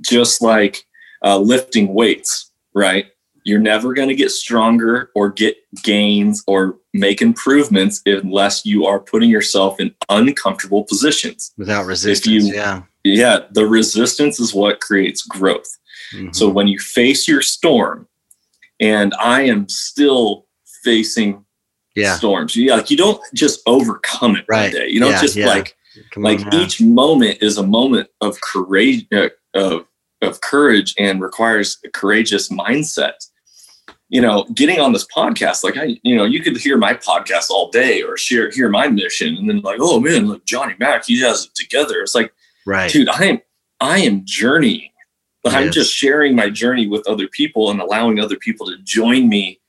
just 0.00 0.42
like 0.42 0.84
uh, 1.24 1.38
lifting 1.38 1.94
weights 1.94 2.52
right 2.74 3.06
you're 3.48 3.58
never 3.58 3.94
going 3.94 4.08
to 4.08 4.14
get 4.14 4.30
stronger 4.30 5.10
or 5.14 5.30
get 5.30 5.56
gains 5.82 6.44
or 6.46 6.76
make 6.92 7.22
improvements 7.22 8.02
unless 8.06 8.66
you 8.66 8.84
are 8.84 9.00
putting 9.00 9.30
yourself 9.30 9.80
in 9.80 9.94
uncomfortable 10.08 10.84
positions. 10.84 11.52
Without 11.56 11.86
resistance 11.86 12.44
you, 12.44 12.54
yeah. 12.54 12.82
Yeah 13.04 13.40
the 13.52 13.66
resistance 13.66 14.38
is 14.38 14.54
what 14.54 14.80
creates 14.80 15.22
growth. 15.22 15.78
Mm-hmm. 16.14 16.32
so 16.32 16.48
when 16.48 16.68
you 16.68 16.78
face 16.78 17.28
your 17.28 17.42
storm 17.42 18.08
and 18.80 19.12
i 19.20 19.42
am 19.42 19.68
still 19.68 20.46
facing 20.82 21.44
yeah. 21.94 22.16
storms 22.16 22.56
yeah 22.56 22.76
like 22.76 22.90
you 22.90 22.96
don't 22.96 23.20
just 23.34 23.60
overcome 23.66 24.34
it 24.36 24.46
right. 24.48 24.72
day. 24.72 24.88
You 24.88 25.00
don't 25.00 25.10
yeah, 25.10 25.20
just 25.20 25.36
yeah. 25.36 25.46
like 25.46 25.76
Come 26.12 26.22
like 26.22 26.40
on, 26.46 26.54
each 26.54 26.80
moment 26.80 27.42
is 27.42 27.58
a 27.58 27.66
moment 27.66 28.08
of 28.20 28.40
courage 28.40 29.06
uh, 29.12 29.28
of 29.54 29.86
of 30.22 30.40
courage 30.40 30.94
and 30.98 31.20
requires 31.20 31.78
a 31.84 31.90
courageous 31.90 32.48
mindset 32.48 33.14
you 34.08 34.22
know, 34.22 34.44
getting 34.54 34.80
on 34.80 34.92
this 34.92 35.06
podcast, 35.06 35.62
like 35.62 35.76
I, 35.76 35.98
you 36.02 36.16
know, 36.16 36.24
you 36.24 36.40
could 36.40 36.56
hear 36.56 36.78
my 36.78 36.94
podcast 36.94 37.50
all 37.50 37.70
day 37.70 38.02
or 38.02 38.16
share 38.16 38.50
hear 38.50 38.68
my 38.68 38.88
mission, 38.88 39.36
and 39.36 39.48
then 39.48 39.60
like, 39.60 39.78
oh 39.80 40.00
man, 40.00 40.26
look, 40.26 40.44
Johnny 40.46 40.74
Mack, 40.78 41.06
he 41.06 41.20
has 41.20 41.44
it 41.44 41.54
together. 41.54 42.00
It's 42.00 42.14
like, 42.14 42.32
right, 42.66 42.90
dude, 42.90 43.08
I 43.08 43.24
am 43.24 43.40
I 43.80 43.98
am 43.98 44.22
journeying. 44.24 44.90
Yes. 45.44 45.54
I'm 45.54 45.70
just 45.70 45.94
sharing 45.94 46.34
my 46.34 46.50
journey 46.50 46.86
with 46.86 47.06
other 47.08 47.28
people 47.28 47.70
and 47.70 47.80
allowing 47.80 48.18
other 48.18 48.36
people 48.36 48.66
to 48.66 48.76
join 48.82 49.28
me, 49.28 49.60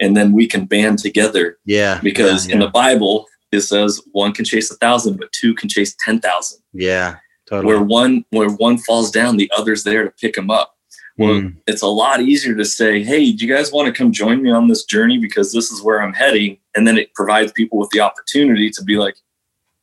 and 0.00 0.16
then 0.16 0.32
we 0.32 0.46
can 0.46 0.66
band 0.66 0.98
together. 0.98 1.58
Yeah, 1.64 2.00
because 2.02 2.46
yeah, 2.46 2.50
yeah. 2.50 2.54
in 2.54 2.60
the 2.60 2.70
Bible 2.70 3.26
it 3.52 3.60
says 3.60 4.00
one 4.12 4.32
can 4.32 4.44
chase 4.44 4.70
a 4.70 4.76
thousand, 4.76 5.16
but 5.18 5.30
two 5.32 5.54
can 5.54 5.68
chase 5.68 5.94
ten 6.04 6.20
thousand. 6.20 6.60
Yeah, 6.72 7.16
totally. 7.48 7.72
Where 7.72 7.82
one 7.82 8.24
where 8.30 8.50
one 8.50 8.78
falls 8.78 9.12
down, 9.12 9.36
the 9.36 9.50
other's 9.56 9.84
there 9.84 10.04
to 10.04 10.10
pick 10.10 10.36
him 10.36 10.50
up. 10.50 10.75
Well, 11.18 11.40
mm. 11.40 11.56
it's 11.66 11.82
a 11.82 11.86
lot 11.86 12.20
easier 12.20 12.54
to 12.54 12.64
say, 12.64 13.02
hey, 13.02 13.32
do 13.32 13.46
you 13.46 13.54
guys 13.54 13.72
want 13.72 13.86
to 13.86 13.92
come 13.92 14.12
join 14.12 14.42
me 14.42 14.50
on 14.50 14.68
this 14.68 14.84
journey? 14.84 15.18
Because 15.18 15.52
this 15.52 15.70
is 15.70 15.82
where 15.82 16.02
I'm 16.02 16.12
heading. 16.12 16.58
And 16.74 16.86
then 16.86 16.98
it 16.98 17.14
provides 17.14 17.52
people 17.52 17.78
with 17.78 17.88
the 17.90 18.00
opportunity 18.00 18.70
to 18.70 18.84
be 18.84 18.98
like, 18.98 19.16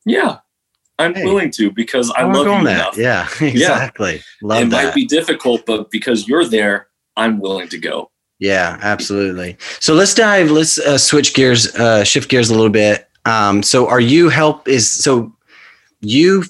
yeah, 0.06 0.40
I'm 1.00 1.16
hey, 1.16 1.26
willing 1.26 1.50
to 1.52 1.72
because 1.72 2.12
I, 2.12 2.22
I 2.22 2.24
love 2.32 2.46
you 2.46 2.66
that. 2.66 2.96
enough. 2.96 2.98
Yeah, 2.98 3.28
exactly. 3.46 4.16
Yeah. 4.16 4.48
Love 4.48 4.64
it 4.64 4.70
that. 4.70 4.86
might 4.86 4.96
be 4.96 5.06
difficult, 5.06 5.66
but 5.66 5.90
because 5.90 6.28
you're 6.28 6.46
there, 6.46 6.88
I'm 7.18 7.40
willing 7.40 7.68
to 7.70 7.80
go. 7.80 8.12
Yeah, 8.40 8.78
absolutely. 8.82 9.58
So 9.80 9.94
let's 9.94 10.14
dive, 10.14 10.52
let's 10.52 10.78
uh, 10.78 10.98
switch 10.98 11.34
gears, 11.34 11.74
uh, 11.76 12.04
shift 12.04 12.30
gears 12.30 12.50
a 12.50 12.54
little 12.54 12.70
bit. 12.70 13.08
Um, 13.26 13.64
so 13.64 13.88
are 13.88 14.02
you 14.02 14.30
help 14.30 14.68
is 14.68 14.92
so 14.92 15.34
you 16.02 16.44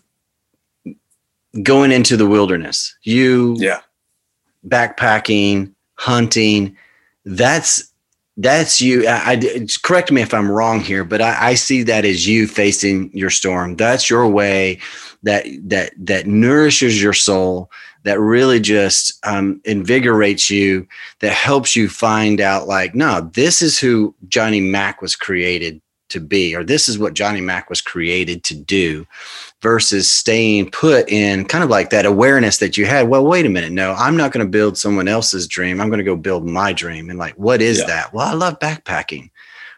going 1.61 1.91
into 1.91 2.17
the 2.17 2.27
wilderness, 2.27 2.97
you 3.03 3.55
yeah 3.59 3.81
backpacking, 4.68 5.74
hunting. 5.95 6.78
That's 7.26 7.91
that's 8.36 8.82
you. 8.82 9.07
I, 9.07 9.34
I, 9.34 9.68
correct 9.84 10.11
me 10.11 10.22
if 10.22 10.34
I'm 10.34 10.49
wrong 10.49 10.80
here, 10.80 11.03
but 11.03 11.22
I, 11.22 11.49
I 11.49 11.53
see 11.53 11.84
that 11.84 12.03
as 12.03 12.28
you 12.28 12.47
facing 12.47 13.16
your 13.16 13.30
storm. 13.30 13.76
That's 13.76 14.09
your 14.09 14.28
way 14.28 14.80
that 15.22 15.45
that 15.64 15.93
that 15.97 16.28
nourishes 16.28 17.01
your 17.01 17.14
soul. 17.14 17.72
That 18.03 18.20
really 18.20 18.59
just 18.59 19.18
um, 19.26 19.61
invigorates 19.64 20.49
you. 20.49 20.88
That 21.22 21.32
helps 21.32 21.74
you 21.74 21.88
find 21.88 22.41
out, 22.41 22.68
like, 22.68 22.93
no, 22.93 23.30
this 23.34 23.61
is 23.61 23.80
who 23.80 24.14
Johnny 24.28 24.59
Mack 24.59 25.01
was 25.01 25.16
created 25.16 25.82
to 26.09 26.20
be, 26.20 26.53
or 26.53 26.66
this 26.66 26.89
is 26.89 26.99
what 26.99 27.14
Johnny 27.14 27.39
Mack 27.39 27.70
was 27.70 27.80
created 27.80 28.43
to 28.43 28.55
do 28.55 29.07
versus 29.64 30.11
staying 30.11 30.70
put 30.70 31.09
in 31.09 31.45
kind 31.45 31.64
of 31.64 31.70
like 31.70 31.89
that 31.89 32.05
awareness 32.05 32.57
that 32.57 32.78
you 32.78 32.86
had. 32.86 33.07
Well, 33.07 33.26
wait 33.26 33.45
a 33.45 33.49
minute. 33.49 33.72
No, 33.72 33.93
I'm 33.93 34.18
not 34.18 34.34
going 34.34 34.45
to 34.45 34.49
build 34.49 34.78
someone 34.78 35.07
else's 35.07 35.47
dream. 35.47 35.82
I'm 35.82 35.88
going 35.88 35.99
to 35.99 36.03
go 36.03 36.18
build 36.18 36.45
my 36.45 36.74
dream. 36.74 37.09
And 37.09 37.18
like, 37.18 37.34
what 37.36 37.61
is 37.61 37.80
yeah. 37.80 37.86
that? 37.88 38.14
Well, 38.14 38.28
I 38.28 38.34
love 38.34 38.59
backpacking. 38.59 39.32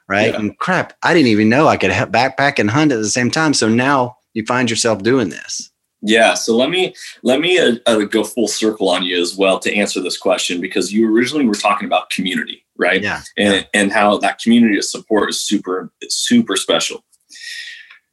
Right. 0.09 0.33
Yeah. 0.33 0.39
And 0.39 0.57
crap, 0.59 0.93
I 1.03 1.13
didn't 1.13 1.29
even 1.29 1.49
know 1.49 1.67
I 1.67 1.77
could 1.77 1.91
backpack 1.91 2.59
and 2.59 2.69
hunt 2.69 2.91
at 2.91 2.97
the 2.97 3.09
same 3.09 3.31
time. 3.31 3.53
So 3.53 3.69
now 3.69 4.17
you 4.33 4.45
find 4.45 4.69
yourself 4.69 5.01
doing 5.01 5.29
this. 5.29 5.71
Yeah, 6.07 6.35
so 6.35 6.55
let 6.55 6.69
me 6.69 6.93
let 7.23 7.39
me 7.39 7.57
uh, 7.57 7.77
uh, 7.87 8.01
go 8.01 8.23
full 8.23 8.47
circle 8.47 8.89
on 8.89 9.01
you 9.01 9.19
as 9.19 9.35
well 9.35 9.57
to 9.57 9.73
answer 9.73 10.01
this 10.01 10.17
question 10.17 10.61
because 10.61 10.93
you 10.93 11.11
originally 11.11 11.47
were 11.47 11.55
talking 11.55 11.87
about 11.87 12.11
community, 12.11 12.63
right? 12.77 13.01
Yeah, 13.01 13.21
and 13.37 13.55
yeah. 13.55 13.63
and 13.73 13.91
how 13.91 14.17
that 14.19 14.37
community 14.37 14.77
of 14.77 14.83
support 14.83 15.31
is 15.31 15.41
super 15.41 15.91
super 16.07 16.57
special. 16.57 17.03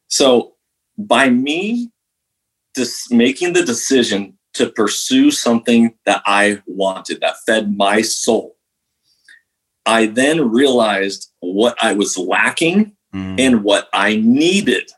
So 0.08 0.54
by 1.06 1.30
me 1.30 1.90
just 2.76 3.12
making 3.12 3.52
the 3.52 3.64
decision 3.64 4.38
to 4.54 4.70
pursue 4.70 5.30
something 5.30 5.94
that 6.04 6.22
I 6.26 6.62
wanted 6.66 7.20
that 7.20 7.36
fed 7.46 7.76
my 7.76 8.02
soul, 8.02 8.56
I 9.86 10.06
then 10.06 10.50
realized 10.50 11.32
what 11.40 11.76
I 11.82 11.92
was 11.94 12.16
lacking 12.16 12.96
mm. 13.14 13.40
and 13.40 13.64
what 13.64 13.88
I 13.92 14.16
needed 14.16 14.90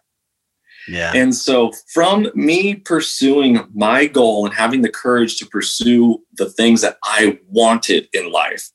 yeah. 0.86 1.12
And 1.14 1.34
so 1.34 1.72
from 1.92 2.28
me 2.34 2.74
pursuing 2.74 3.66
my 3.74 4.06
goal 4.06 4.44
and 4.44 4.54
having 4.54 4.82
the 4.82 4.90
courage 4.90 5.36
to 5.38 5.46
pursue 5.46 6.22
the 6.34 6.50
things 6.50 6.80
that 6.82 6.98
I 7.04 7.38
wanted 7.48 8.08
in 8.12 8.30
life, 8.30 8.70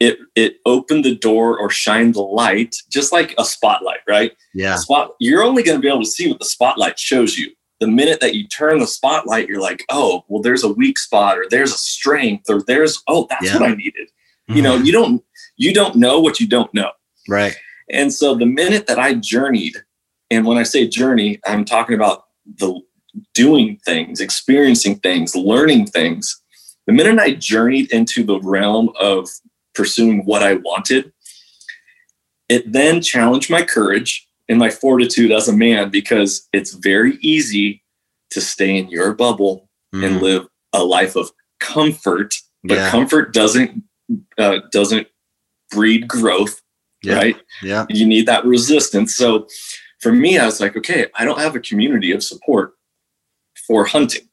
it 0.00 0.18
it 0.34 0.56
opened 0.66 1.04
the 1.04 1.14
door 1.14 1.58
or 1.58 1.70
shined 1.70 2.14
the 2.14 2.22
light, 2.22 2.76
just 2.90 3.12
like 3.12 3.34
a 3.38 3.44
spotlight, 3.44 4.00
right? 4.08 4.32
Yeah. 4.54 4.76
Spot 4.76 5.12
you're 5.20 5.42
only 5.42 5.62
going 5.62 5.78
to 5.78 5.82
be 5.82 5.88
able 5.88 6.02
to 6.02 6.10
see 6.10 6.28
what 6.28 6.38
the 6.38 6.44
spotlight 6.44 6.98
shows 6.98 7.36
you. 7.36 7.50
The 7.80 7.86
minute 7.86 8.20
that 8.20 8.34
you 8.34 8.48
turn 8.48 8.78
the 8.78 8.86
spotlight, 8.86 9.48
you're 9.48 9.60
like, 9.60 9.84
oh, 9.90 10.24
well, 10.28 10.40
there's 10.40 10.64
a 10.64 10.72
weak 10.72 10.98
spot, 10.98 11.38
or 11.38 11.44
there's 11.50 11.74
a 11.74 11.78
strength, 11.78 12.48
or 12.48 12.62
there's 12.62 13.02
oh, 13.06 13.26
that's 13.28 13.46
yeah. 13.46 13.58
what 13.58 13.70
I 13.70 13.74
needed. 13.74 14.08
Mm-hmm. 14.48 14.56
You 14.56 14.62
know, 14.62 14.76
you 14.76 14.92
don't 14.92 15.22
you 15.56 15.74
don't 15.74 15.96
know 15.96 16.20
what 16.20 16.40
you 16.40 16.46
don't 16.46 16.72
know. 16.72 16.90
Right. 17.28 17.56
And 17.90 18.12
so 18.12 18.34
the 18.34 18.46
minute 18.46 18.86
that 18.86 18.98
I 18.98 19.14
journeyed 19.14 19.76
and 20.30 20.44
when 20.44 20.58
I 20.58 20.62
say 20.64 20.88
journey, 20.88 21.40
I'm 21.46 21.64
talking 21.64 21.94
about 21.94 22.24
the 22.58 22.80
doing 23.34 23.78
things, 23.84 24.20
experiencing 24.20 24.96
things, 24.96 25.34
learning 25.34 25.86
things. 25.86 26.42
The 26.86 26.92
minute 26.92 27.18
I 27.18 27.32
journeyed 27.34 27.90
into 27.92 28.22
the 28.22 28.40
realm 28.40 28.90
of 29.00 29.28
pursuing 29.76 30.24
what 30.24 30.42
I 30.42 30.54
wanted, 30.54 31.12
it 32.48 32.72
then 32.72 33.00
challenged 33.00 33.50
my 33.50 33.62
courage 33.62 34.26
and 34.48 34.58
my 34.58 34.70
fortitude 34.70 35.30
as 35.30 35.48
a 35.48 35.56
man 35.56 35.90
because 35.90 36.48
it's 36.52 36.72
very 36.72 37.18
easy 37.20 37.82
to 38.30 38.40
stay 38.40 38.76
in 38.76 38.88
your 38.88 39.14
bubble 39.14 39.68
mm. 39.94 40.04
and 40.04 40.20
live 40.22 40.46
a 40.72 40.82
life 40.82 41.16
of 41.16 41.30
comfort, 41.60 42.34
but 42.64 42.74
yeah. 42.74 42.90
comfort 42.90 43.32
doesn't 43.32 43.82
uh, 44.38 44.58
doesn't 44.72 45.08
breed 45.70 46.06
growth, 46.06 46.60
yeah. 47.02 47.14
right? 47.14 47.36
Yeah, 47.62 47.86
you 47.88 48.06
need 48.06 48.26
that 48.26 48.44
resistance. 48.44 49.14
So 49.14 49.46
for 50.00 50.12
me, 50.12 50.38
I 50.38 50.46
was 50.46 50.60
like, 50.60 50.76
okay, 50.76 51.06
I 51.14 51.24
don't 51.24 51.40
have 51.40 51.56
a 51.56 51.60
community 51.60 52.12
of 52.12 52.22
support 52.22 52.74
for 53.66 53.84
hunting 53.84 54.28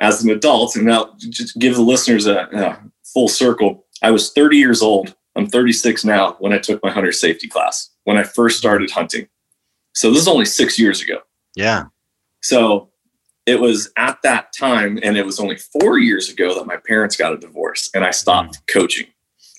as 0.00 0.22
an 0.22 0.30
adult. 0.30 0.76
And 0.76 0.86
now, 0.86 1.14
just 1.18 1.58
give 1.58 1.74
the 1.74 1.82
listeners 1.82 2.26
a, 2.26 2.48
a 2.52 2.82
full 3.04 3.28
circle. 3.28 3.86
I 4.02 4.10
was 4.10 4.32
30 4.32 4.56
years 4.56 4.82
old. 4.82 5.14
I'm 5.36 5.46
36 5.46 6.04
now 6.04 6.36
when 6.38 6.52
I 6.52 6.58
took 6.58 6.82
my 6.82 6.90
hunter 6.90 7.12
safety 7.12 7.48
class 7.48 7.90
when 8.04 8.16
I 8.16 8.22
first 8.24 8.58
started 8.58 8.90
hunting. 8.90 9.28
So 9.94 10.10
this 10.10 10.22
is 10.22 10.28
only 10.28 10.44
six 10.44 10.78
years 10.78 11.02
ago. 11.02 11.18
Yeah. 11.54 11.84
So 12.42 12.90
it 13.46 13.60
was 13.60 13.90
at 13.96 14.20
that 14.22 14.52
time, 14.58 14.98
and 15.02 15.16
it 15.16 15.26
was 15.26 15.40
only 15.40 15.56
four 15.56 15.98
years 15.98 16.28
ago 16.30 16.54
that 16.54 16.66
my 16.66 16.76
parents 16.76 17.16
got 17.16 17.32
a 17.32 17.36
divorce 17.36 17.90
and 17.94 18.04
I 18.04 18.10
stopped 18.10 18.54
mm. 18.54 18.72
coaching. 18.72 19.06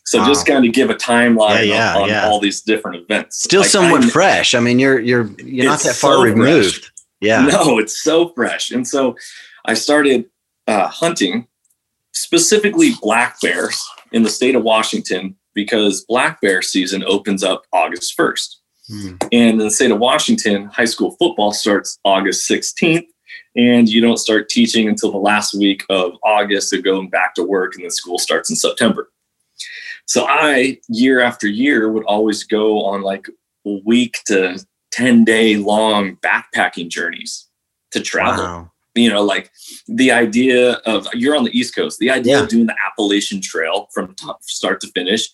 So 0.05 0.19
wow. 0.19 0.27
just 0.27 0.45
kind 0.47 0.65
of 0.65 0.73
give 0.73 0.89
a 0.89 0.95
timeline 0.95 1.67
yeah, 1.67 1.95
yeah, 1.95 1.97
on, 1.97 2.09
yeah. 2.09 2.27
all 2.27 2.39
these 2.39 2.61
different 2.61 3.03
events. 3.03 3.43
Still 3.43 3.61
like, 3.61 3.69
somewhat 3.69 4.03
I'm, 4.03 4.09
fresh. 4.09 4.55
I 4.55 4.59
mean, 4.59 4.79
you're 4.79 4.99
you're 4.99 5.29
you're 5.39 5.65
not 5.65 5.79
that 5.81 5.95
far 5.95 6.15
so 6.15 6.23
removed. 6.23 6.85
Fresh. 6.85 6.91
Yeah. 7.21 7.45
No, 7.45 7.77
it's 7.77 8.01
so 8.01 8.29
fresh. 8.29 8.71
And 8.71 8.87
so 8.87 9.15
I 9.65 9.75
started 9.75 10.25
uh, 10.67 10.87
hunting 10.87 11.47
specifically 12.13 12.91
black 13.01 13.39
bears 13.41 13.87
in 14.11 14.23
the 14.23 14.29
state 14.29 14.55
of 14.55 14.63
Washington 14.63 15.35
because 15.53 16.05
black 16.05 16.41
bear 16.41 16.61
season 16.61 17.03
opens 17.05 17.43
up 17.43 17.65
August 17.73 18.17
1st. 18.17 18.55
Hmm. 18.87 19.15
And 19.31 19.51
in 19.51 19.57
the 19.57 19.71
state 19.71 19.91
of 19.91 19.99
Washington, 19.99 20.65
high 20.65 20.85
school 20.85 21.15
football 21.17 21.53
starts 21.53 21.97
August 22.03 22.49
16th, 22.49 23.05
and 23.55 23.87
you 23.89 24.01
don't 24.01 24.17
start 24.17 24.49
teaching 24.49 24.87
until 24.87 25.11
the 25.11 25.17
last 25.17 25.53
week 25.53 25.83
of 25.89 26.13
August 26.23 26.73
of 26.73 26.83
going 26.83 27.09
back 27.09 27.35
to 27.35 27.43
work, 27.43 27.75
and 27.75 27.83
then 27.83 27.91
school 27.91 28.17
starts 28.17 28.49
in 28.49 28.55
September. 28.55 29.11
So 30.05 30.25
I, 30.27 30.79
year 30.89 31.21
after 31.21 31.47
year, 31.47 31.91
would 31.91 32.03
always 32.05 32.43
go 32.43 32.83
on 32.83 33.01
like 33.01 33.27
a 33.65 33.79
week 33.85 34.19
to 34.25 34.63
10 34.91 35.23
day 35.23 35.55
long 35.55 36.17
backpacking 36.17 36.89
journeys 36.89 37.47
to 37.91 38.01
travel. 38.01 38.43
Wow. 38.43 38.70
You 38.95 39.09
know, 39.09 39.23
like 39.23 39.51
the 39.87 40.11
idea 40.11 40.73
of 40.85 41.07
you're 41.13 41.37
on 41.37 41.45
the 41.45 41.57
East 41.57 41.75
Coast, 41.75 41.99
the 41.99 42.09
idea 42.09 42.37
yeah. 42.37 42.43
of 42.43 42.49
doing 42.49 42.65
the 42.65 42.75
Appalachian 42.85 43.41
Trail 43.41 43.87
from 43.93 44.13
top, 44.15 44.43
start 44.43 44.81
to 44.81 44.87
finish, 44.87 45.29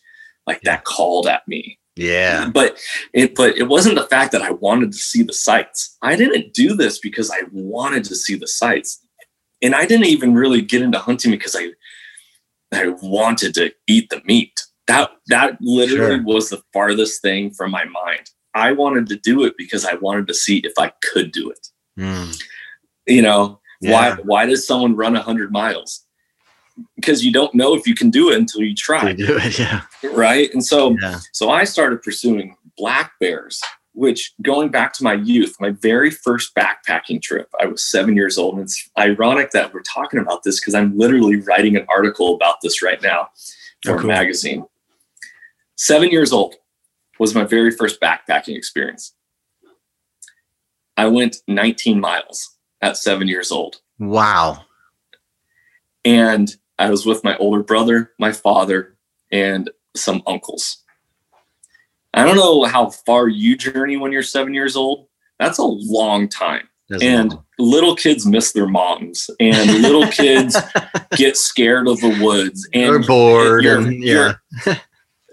like 0.46 0.62
that 0.62 0.84
called 0.84 1.28
at 1.28 1.48
me. 1.48 1.80
Yeah. 1.98 2.50
But 2.50 2.80
it 3.14 3.36
but 3.36 3.58
it 3.58 3.68
wasn't 3.68 3.96
the 3.96 4.06
fact 4.06 4.32
that 4.32 4.42
I 4.42 4.52
wanted 4.52 4.92
to 4.92 4.98
see 4.98 5.24
the 5.24 5.34
sights. 5.34 5.98
I 6.02 6.16
didn't 6.16 6.54
do 6.54 6.76
this 6.76 7.00
because 7.00 7.32
I 7.32 7.42
wanted 7.52 8.04
to 8.06 8.16
see 8.16 8.36
the 8.36 8.48
sights. 8.48 9.04
And 9.62 9.74
I 9.74 9.86
didn't 9.86 10.06
even 10.06 10.36
really 10.36 10.62
get 10.62 10.82
into 10.82 11.00
hunting 11.00 11.32
because 11.32 11.56
I 11.56 11.72
I 12.72 12.90
wanted 13.02 13.54
to 13.56 13.72
eat 13.88 14.10
the 14.10 14.22
meat. 14.26 14.62
That 14.88 15.12
that 15.28 15.58
literally 15.60 16.18
sure. 16.18 16.24
was 16.24 16.50
the 16.50 16.62
farthest 16.72 17.22
thing 17.22 17.52
from 17.52 17.72
my 17.72 17.86
mind. 17.86 18.30
I 18.54 18.72
wanted 18.72 19.08
to 19.08 19.18
do 19.18 19.44
it 19.44 19.54
because 19.58 19.86
I 19.86 19.96
wanted 19.96 20.28
to 20.28 20.34
see 20.34 20.58
if 20.60 20.74
I 20.78 20.92
could 21.04 21.32
do 21.32 21.50
it. 21.50 21.68
Mm. 22.00 22.44
You 23.08 23.22
know, 23.22 23.60
yeah. 23.82 23.92
why 23.92 24.22
why 24.24 24.46
does 24.46 24.68
someone 24.68 24.96
run 24.96 25.14
100 25.14 25.52
miles? 25.52 26.06
because 26.96 27.24
you 27.24 27.32
don't 27.32 27.54
know 27.54 27.76
if 27.76 27.88
you 27.88 27.96
can 27.96 28.10
do 28.10 28.32
it 28.32 28.38
until 28.38 28.62
you 28.62 28.76
try. 28.76 29.10
You 29.10 29.28
do 29.28 29.38
it, 29.38 29.60
yeah. 29.60 29.82
Right. 30.14 30.52
And 30.54 30.64
so, 30.64 30.96
yeah. 31.02 31.20
so 31.32 31.50
I 31.50 31.64
started 31.64 32.02
pursuing 32.02 32.56
black 32.78 33.14
bears, 33.20 33.62
which 33.94 34.34
going 34.42 34.70
back 34.70 34.94
to 34.94 35.04
my 35.04 35.14
youth, 35.14 35.56
my 35.60 35.72
very 35.72 36.12
first 36.12 36.54
backpacking 36.56 37.22
trip, 37.22 37.50
I 37.60 37.66
was 37.66 37.84
seven 37.84 38.16
years 38.16 38.38
old. 38.38 38.56
And 38.56 38.64
it's 38.64 38.90
ironic 38.98 39.52
that 39.52 39.74
we're 39.74 39.82
talking 39.82 40.20
about 40.20 40.44
this 40.44 40.60
because 40.60 40.76
I'm 40.76 40.98
literally 40.98 41.38
writing 41.38 41.76
an 41.76 41.86
article 41.90 42.36
about 42.36 42.58
this 42.62 42.82
right 42.82 43.02
now 43.02 43.30
oh, 43.30 43.38
for 43.84 43.96
oh, 43.96 44.00
cool. 44.00 44.12
a 44.12 44.14
magazine. 44.14 44.66
Seven 45.76 46.10
years 46.10 46.32
old 46.32 46.56
was 47.20 47.34
my 47.34 47.44
very 47.44 47.72
first 47.72 48.00
backpacking 48.00 48.56
experience. 48.56 49.14
I 50.96 51.08
went 51.08 51.38
19 51.48 52.00
miles 52.00 52.57
at 52.82 52.98
seven 52.98 53.28
years 53.28 53.52
old. 53.52 53.82
Wow. 54.00 54.66
And 56.06 56.56
I 56.80 56.90
was 56.90 57.06
with 57.06 57.24
my 57.24 57.36
older 57.38 57.64
brother, 57.64 58.12
my 58.20 58.32
father, 58.32 58.96
and 59.32 59.70
some 59.96 60.22
uncles. 60.28 60.84
I 62.14 62.24
don't 62.24 62.36
know 62.36 62.64
how 62.66 62.90
far 62.90 63.28
you 63.28 63.58
journey 63.58 63.98
when 63.98 64.12
you're 64.12 64.24
seven 64.24 64.54
years 64.54 64.76
old. 64.76 65.08
That's 65.40 65.60
a 65.60 65.64
long 65.64 66.28
time. 66.28 66.68
That's 66.90 67.04
and 67.04 67.32
long. 67.32 67.46
little 67.60 67.96
kids 67.96 68.26
miss 68.26 68.54
their 68.54 68.68
moms, 68.68 69.30
and 69.40 69.82
little 69.82 70.08
kids 70.12 70.58
get 71.12 71.36
scared 71.36 71.88
of 71.88 72.00
the 72.00 72.18
woods, 72.22 72.68
and 72.74 72.84
they're 72.84 73.04
bored. 73.04 73.64
You're, 73.64 73.78
and, 73.80 74.04
yeah. 74.04 74.36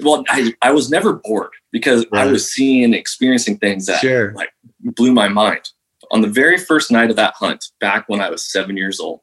Well, 0.00 0.24
I, 0.28 0.52
I 0.60 0.72
was 0.72 0.90
never 0.90 1.12
bored 1.12 1.52
because 1.70 2.04
right. 2.10 2.26
I 2.26 2.30
was 2.30 2.52
seeing 2.52 2.94
experiencing 2.94 3.58
things 3.58 3.86
that 3.86 4.00
sure. 4.00 4.32
like 4.32 4.50
blew 4.80 5.12
my 5.12 5.28
mind. 5.28 5.70
On 6.14 6.20
the 6.20 6.28
very 6.28 6.58
first 6.58 6.92
night 6.92 7.10
of 7.10 7.16
that 7.16 7.34
hunt, 7.34 7.64
back 7.80 8.08
when 8.08 8.20
I 8.20 8.30
was 8.30 8.48
seven 8.50 8.76
years 8.76 9.00
old, 9.00 9.20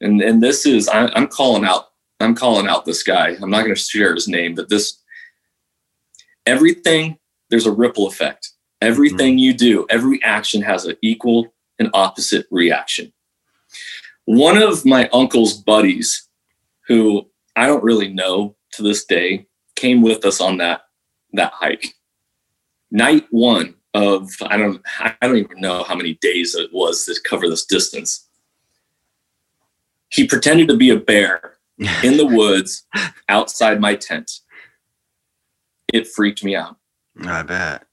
and 0.00 0.22
and 0.22 0.40
this 0.40 0.64
is 0.64 0.88
I, 0.88 1.08
I'm 1.08 1.26
calling 1.26 1.64
out 1.64 1.86
I'm 2.20 2.36
calling 2.36 2.68
out 2.68 2.84
this 2.84 3.02
guy. 3.02 3.36
I'm 3.42 3.50
not 3.50 3.64
going 3.64 3.74
to 3.74 3.80
share 3.80 4.14
his 4.14 4.28
name, 4.28 4.54
but 4.54 4.68
this 4.68 5.02
everything 6.46 7.18
there's 7.50 7.66
a 7.66 7.72
ripple 7.72 8.06
effect. 8.06 8.52
Everything 8.80 9.34
mm-hmm. 9.34 9.38
you 9.38 9.54
do, 9.54 9.86
every 9.90 10.22
action 10.22 10.62
has 10.62 10.84
an 10.84 10.96
equal 11.02 11.52
and 11.80 11.90
opposite 11.92 12.46
reaction. 12.52 13.12
One 14.26 14.62
of 14.62 14.84
my 14.84 15.08
uncle's 15.12 15.54
buddies, 15.54 16.28
who 16.86 17.28
I 17.56 17.66
don't 17.66 17.82
really 17.82 18.08
know 18.08 18.54
to 18.74 18.84
this 18.84 19.04
day, 19.06 19.46
came 19.74 20.02
with 20.02 20.24
us 20.24 20.40
on 20.40 20.58
that 20.58 20.82
that 21.32 21.52
hike. 21.52 21.94
Night 22.92 23.26
one 23.30 23.74
of 23.98 24.30
I 24.42 24.56
don't 24.56 24.80
I 25.00 25.14
don't 25.20 25.36
even 25.36 25.60
know 25.60 25.82
how 25.82 25.94
many 25.94 26.14
days 26.14 26.54
it 26.54 26.72
was 26.72 27.04
to 27.06 27.14
cover 27.28 27.48
this 27.48 27.64
distance 27.64 28.28
he 30.10 30.26
pretended 30.26 30.68
to 30.68 30.76
be 30.76 30.90
a 30.90 30.96
bear 30.96 31.58
in 32.02 32.16
the 32.16 32.26
woods 32.30 32.86
outside 33.28 33.80
my 33.80 33.94
tent. 33.94 34.40
It 35.92 36.08
freaked 36.08 36.44
me 36.44 36.56
out. 36.56 36.76
I 37.24 37.42
bet. 37.42 37.84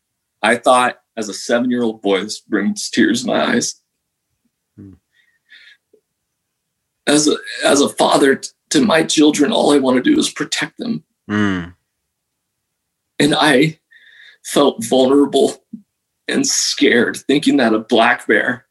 I 0.42 0.58
thought 0.58 1.00
as 1.18 1.30
a 1.30 1.34
seven 1.34 1.72
year 1.72 1.84
old 1.84 2.02
boy, 2.02 2.24
this 2.24 2.40
brings 2.40 2.90
tears 2.90 3.24
in 3.24 3.30
my 3.30 3.54
eyes. 3.54 3.82
Hmm. 4.76 4.94
As 7.08 7.28
a 7.28 7.38
as 7.64 7.82
a 7.82 7.90
father 7.90 8.36
t- 8.36 8.50
to 8.72 8.82
my 8.82 9.04
children, 9.04 9.52
all 9.52 9.74
I 9.74 9.80
want 9.80 9.98
to 9.98 10.04
do 10.04 10.20
is 10.20 10.30
protect 10.30 10.78
them. 10.78 11.04
Mm. 11.30 11.76
And 13.20 13.36
I 13.36 13.80
felt 14.44 14.84
vulnerable 14.84 15.64
and 16.28 16.46
scared, 16.46 17.18
thinking 17.18 17.58
that 17.58 17.74
a 17.74 17.80
black 17.80 18.28
bear 18.28 18.66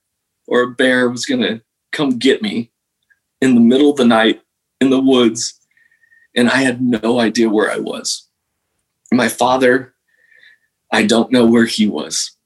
or 0.46 0.62
a 0.62 0.70
bear 0.70 1.08
was 1.08 1.26
gonna 1.26 1.62
come 1.92 2.18
get 2.18 2.42
me 2.42 2.70
in 3.40 3.54
the 3.54 3.60
middle 3.60 3.90
of 3.90 3.96
the 3.96 4.04
night 4.04 4.42
in 4.80 4.90
the 4.90 5.00
woods, 5.00 5.60
and 6.34 6.48
I 6.48 6.56
had 6.56 6.80
no 6.80 7.20
idea 7.20 7.48
where 7.48 7.70
I 7.70 7.78
was. 7.78 8.28
My 9.12 9.28
father, 9.28 9.94
I 10.92 11.04
don't 11.04 11.30
know 11.30 11.46
where 11.46 11.66
he 11.66 11.86
was. 11.86 12.36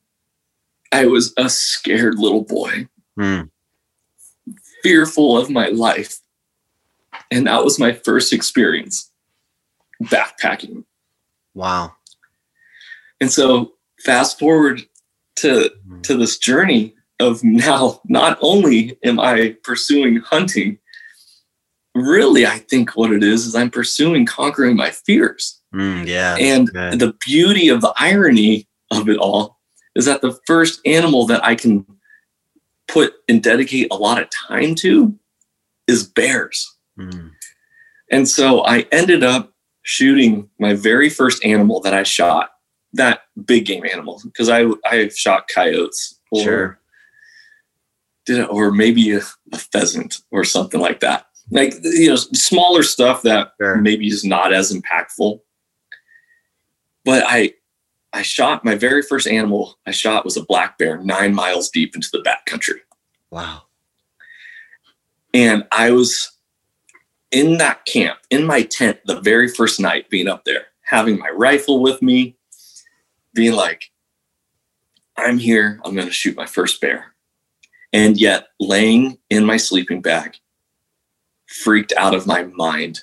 I 0.92 1.06
was 1.06 1.32
a 1.36 1.48
scared 1.48 2.18
little 2.18 2.44
boy, 2.44 2.88
mm. 3.18 3.50
fearful 4.82 5.36
of 5.36 5.50
my 5.50 5.68
life. 5.68 6.18
And 7.30 7.46
that 7.46 7.64
was 7.64 7.78
my 7.78 7.92
first 7.92 8.32
experience 8.32 9.11
backpacking. 10.02 10.84
Wow. 11.54 11.92
And 13.20 13.30
so 13.30 13.74
fast 14.04 14.38
forward 14.38 14.88
to 15.41 15.70
mm. 15.89 16.03
to 16.03 16.16
this 16.16 16.39
journey 16.39 16.95
of 17.20 17.43
now 17.43 18.01
not 18.07 18.39
only 18.41 18.99
am 19.05 19.18
I 19.18 19.57
pursuing 19.64 20.16
hunting, 20.16 20.78
really, 21.95 22.47
I 22.47 22.59
think 22.59 22.97
what 22.97 23.12
it 23.12 23.22
is 23.22 23.47
is 23.47 23.55
I'm 23.55 23.70
pursuing 23.70 24.26
conquering 24.26 24.76
my 24.76 24.91
fears. 24.91 25.61
Mm, 25.74 26.07
yeah. 26.07 26.36
And 26.36 26.68
the 26.68 27.14
beauty 27.26 27.68
of 27.68 27.80
the 27.80 27.93
irony 27.97 28.68
of 28.91 29.09
it 29.09 29.18
all 29.18 29.59
is 29.95 30.05
that 30.07 30.22
the 30.22 30.39
first 30.47 30.80
animal 30.86 31.26
that 31.26 31.45
I 31.45 31.55
can 31.55 31.84
put 32.86 33.14
and 33.28 33.43
dedicate 33.43 33.89
a 33.91 33.97
lot 33.97 34.22
of 34.22 34.28
time 34.30 34.74
to 34.76 35.18
is 35.86 36.07
bears. 36.07 36.76
Mm. 36.98 37.32
And 38.10 38.28
so 38.28 38.65
I 38.65 38.86
ended 38.93 39.23
up 39.23 39.52
shooting 39.82 40.48
my 40.59 40.74
very 40.74 41.10
first 41.10 41.44
animal 41.44 41.81
that 41.81 41.94
I 41.94 42.02
shot, 42.02 42.51
that 42.99 43.23
big 43.45 43.65
game 43.65 43.85
animal, 43.85 44.20
because 44.25 44.49
I 44.49 44.66
I 44.85 45.09
shot 45.09 45.49
coyotes 45.53 46.20
or 46.31 46.43
sure. 46.43 46.81
did 48.27 48.39
it, 48.41 48.49
or 48.51 48.70
maybe 48.70 49.12
a, 49.12 49.23
a 49.53 49.59
pheasant 49.59 50.19
or 50.31 50.45
something 50.45 50.81
like 50.81 51.01
that 51.01 51.29
like 51.51 51.75
you 51.83 52.09
know 52.09 52.16
smaller 52.16 52.83
stuff 52.83 53.23
that 53.23 53.53
sure. 53.61 53.77
maybe 53.77 54.07
is 54.09 54.25
not 54.25 54.53
as 54.53 54.73
impactful 54.73 55.41
but 57.05 57.25
i 57.27 57.53
i 58.12 58.23
shot 58.23 58.65
my 58.65 58.75
very 58.75 59.03
first 59.03 59.27
animal 59.27 59.79
i 59.87 59.91
shot 59.91 60.25
was 60.25 60.37
a 60.37 60.45
black 60.45 60.79
bear 60.79 60.99
nine 60.99 61.35
miles 61.35 61.70
deep 61.70 61.95
into 61.95 62.09
the 62.12 62.23
backcountry 62.23 62.81
wow 63.31 63.62
and 65.33 65.66
i 65.73 65.91
was 65.91 66.33
in 67.31 67.59
that 67.59 67.85
camp 67.85 68.19
in 68.31 68.45
my 68.45 68.62
tent 68.62 68.99
the 69.07 69.20
very 69.20 69.49
first 69.49 69.81
night 69.81 70.09
being 70.11 70.29
up 70.29 70.45
there 70.45 70.66
having 70.83 71.19
my 71.19 71.29
rifle 71.31 71.83
with 71.83 72.01
me 72.03 72.37
being 73.34 73.55
like 73.55 73.90
i'm 75.16 75.38
here 75.38 75.80
i'm 75.84 75.94
going 75.94 76.06
to 76.06 76.12
shoot 76.12 76.36
my 76.36 76.46
first 76.46 76.80
bear 76.80 77.14
and 77.92 78.20
yet 78.20 78.48
laying 78.60 79.18
in 79.30 79.44
my 79.44 79.56
sleeping 79.56 80.00
bag 80.00 80.36
freaked 81.48 81.92
out 81.96 82.14
of 82.14 82.26
my 82.26 82.44
mind 82.44 83.00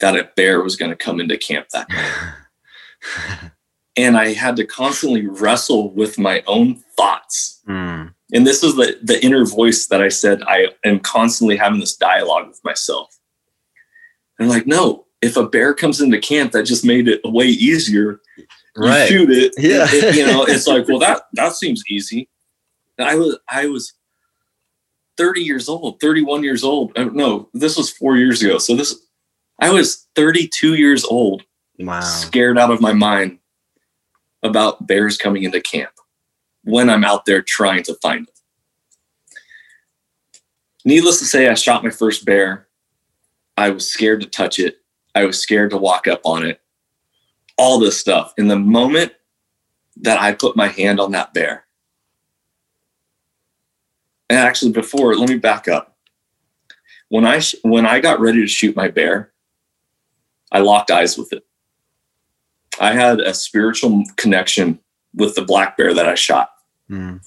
that 0.00 0.16
a 0.16 0.30
bear 0.36 0.62
was 0.62 0.76
going 0.76 0.90
to 0.90 0.96
come 0.96 1.20
into 1.20 1.38
camp 1.38 1.68
that 1.70 1.88
night. 1.88 3.50
and 3.96 4.16
I 4.16 4.32
had 4.32 4.56
to 4.56 4.66
constantly 4.66 5.26
wrestle 5.26 5.92
with 5.92 6.18
my 6.18 6.42
own 6.46 6.82
thoughts. 6.96 7.62
Mm. 7.68 8.12
And 8.32 8.46
this 8.46 8.62
is 8.62 8.76
the, 8.76 8.98
the 9.02 9.24
inner 9.24 9.46
voice 9.46 9.86
that 9.86 10.02
I 10.02 10.08
said 10.08 10.42
I 10.46 10.68
am 10.84 11.00
constantly 11.00 11.56
having 11.56 11.80
this 11.80 11.96
dialogue 11.96 12.48
with 12.48 12.62
myself. 12.64 13.18
And 14.38 14.46
I'm 14.46 14.54
like, 14.54 14.66
no, 14.66 15.06
if 15.22 15.36
a 15.36 15.48
bear 15.48 15.72
comes 15.72 16.00
into 16.00 16.18
camp, 16.18 16.52
that 16.52 16.64
just 16.64 16.84
made 16.84 17.08
it 17.08 17.20
way 17.24 17.46
easier. 17.46 18.20
Right. 18.76 19.10
You 19.10 19.18
shoot 19.18 19.30
it. 19.30 19.52
Yeah. 19.58 19.86
it- 19.88 20.14
you 20.16 20.26
know, 20.26 20.44
it's 20.44 20.66
like, 20.66 20.86
well, 20.88 20.98
that 20.98 21.22
that 21.34 21.52
seems 21.54 21.82
easy. 21.88 22.28
And 22.98 23.08
I 23.08 23.14
was 23.16 23.38
I 23.48 23.66
was 23.66 23.92
30 25.16 25.40
years 25.42 25.68
old, 25.68 25.98
31 26.00 26.42
years 26.44 26.62
old. 26.62 26.92
Uh, 26.96 27.04
No, 27.04 27.48
this 27.54 27.76
was 27.76 27.90
four 27.90 28.16
years 28.16 28.42
ago. 28.42 28.58
So 28.58 28.74
this 28.76 28.94
I 29.60 29.70
was 29.70 30.06
32 30.14 30.74
years 30.74 31.04
old, 31.04 31.42
Wow. 31.78 32.00
scared 32.00 32.58
out 32.58 32.70
of 32.70 32.80
my 32.80 32.92
mind 32.92 33.38
about 34.42 34.86
bears 34.86 35.16
coming 35.16 35.44
into 35.44 35.60
camp 35.60 35.90
when 36.64 36.90
I'm 36.90 37.04
out 37.04 37.24
there 37.24 37.40
trying 37.42 37.82
to 37.84 37.94
find 38.02 38.26
them. 38.26 38.34
Needless 40.84 41.18
to 41.18 41.24
say, 41.24 41.48
I 41.48 41.54
shot 41.54 41.82
my 41.82 41.90
first 41.90 42.24
bear. 42.24 42.68
I 43.56 43.70
was 43.70 43.88
scared 43.90 44.20
to 44.20 44.26
touch 44.26 44.58
it. 44.58 44.76
I 45.14 45.24
was 45.24 45.40
scared 45.40 45.70
to 45.70 45.78
walk 45.78 46.06
up 46.06 46.20
on 46.24 46.44
it. 46.44 46.60
All 47.58 47.78
this 47.78 47.98
stuff. 47.98 48.32
In 48.36 48.48
the 48.48 48.58
moment 48.58 49.12
that 49.98 50.20
I 50.20 50.32
put 50.32 50.56
my 50.56 50.68
hand 50.68 51.00
on 51.00 51.12
that 51.12 51.32
bear, 51.32 51.64
and 54.28 54.38
actually, 54.38 54.72
before, 54.72 55.14
let 55.16 55.28
me 55.28 55.36
back 55.38 55.68
up. 55.68 55.96
When 57.08 57.24
I 57.24 57.38
sh- 57.38 57.54
when 57.62 57.86
I 57.86 58.00
got 58.00 58.20
ready 58.20 58.40
to 58.40 58.46
shoot 58.48 58.74
my 58.74 58.88
bear, 58.88 59.32
I 60.50 60.58
locked 60.58 60.90
eyes 60.90 61.16
with 61.16 61.32
it. 61.32 61.46
I 62.80 62.92
had 62.92 63.20
a 63.20 63.32
spiritual 63.32 64.02
connection 64.16 64.80
with 65.14 65.34
the 65.34 65.42
black 65.42 65.76
bear 65.76 65.94
that 65.94 66.08
I 66.08 66.14
shot, 66.14 66.50
Mm. 66.90 67.20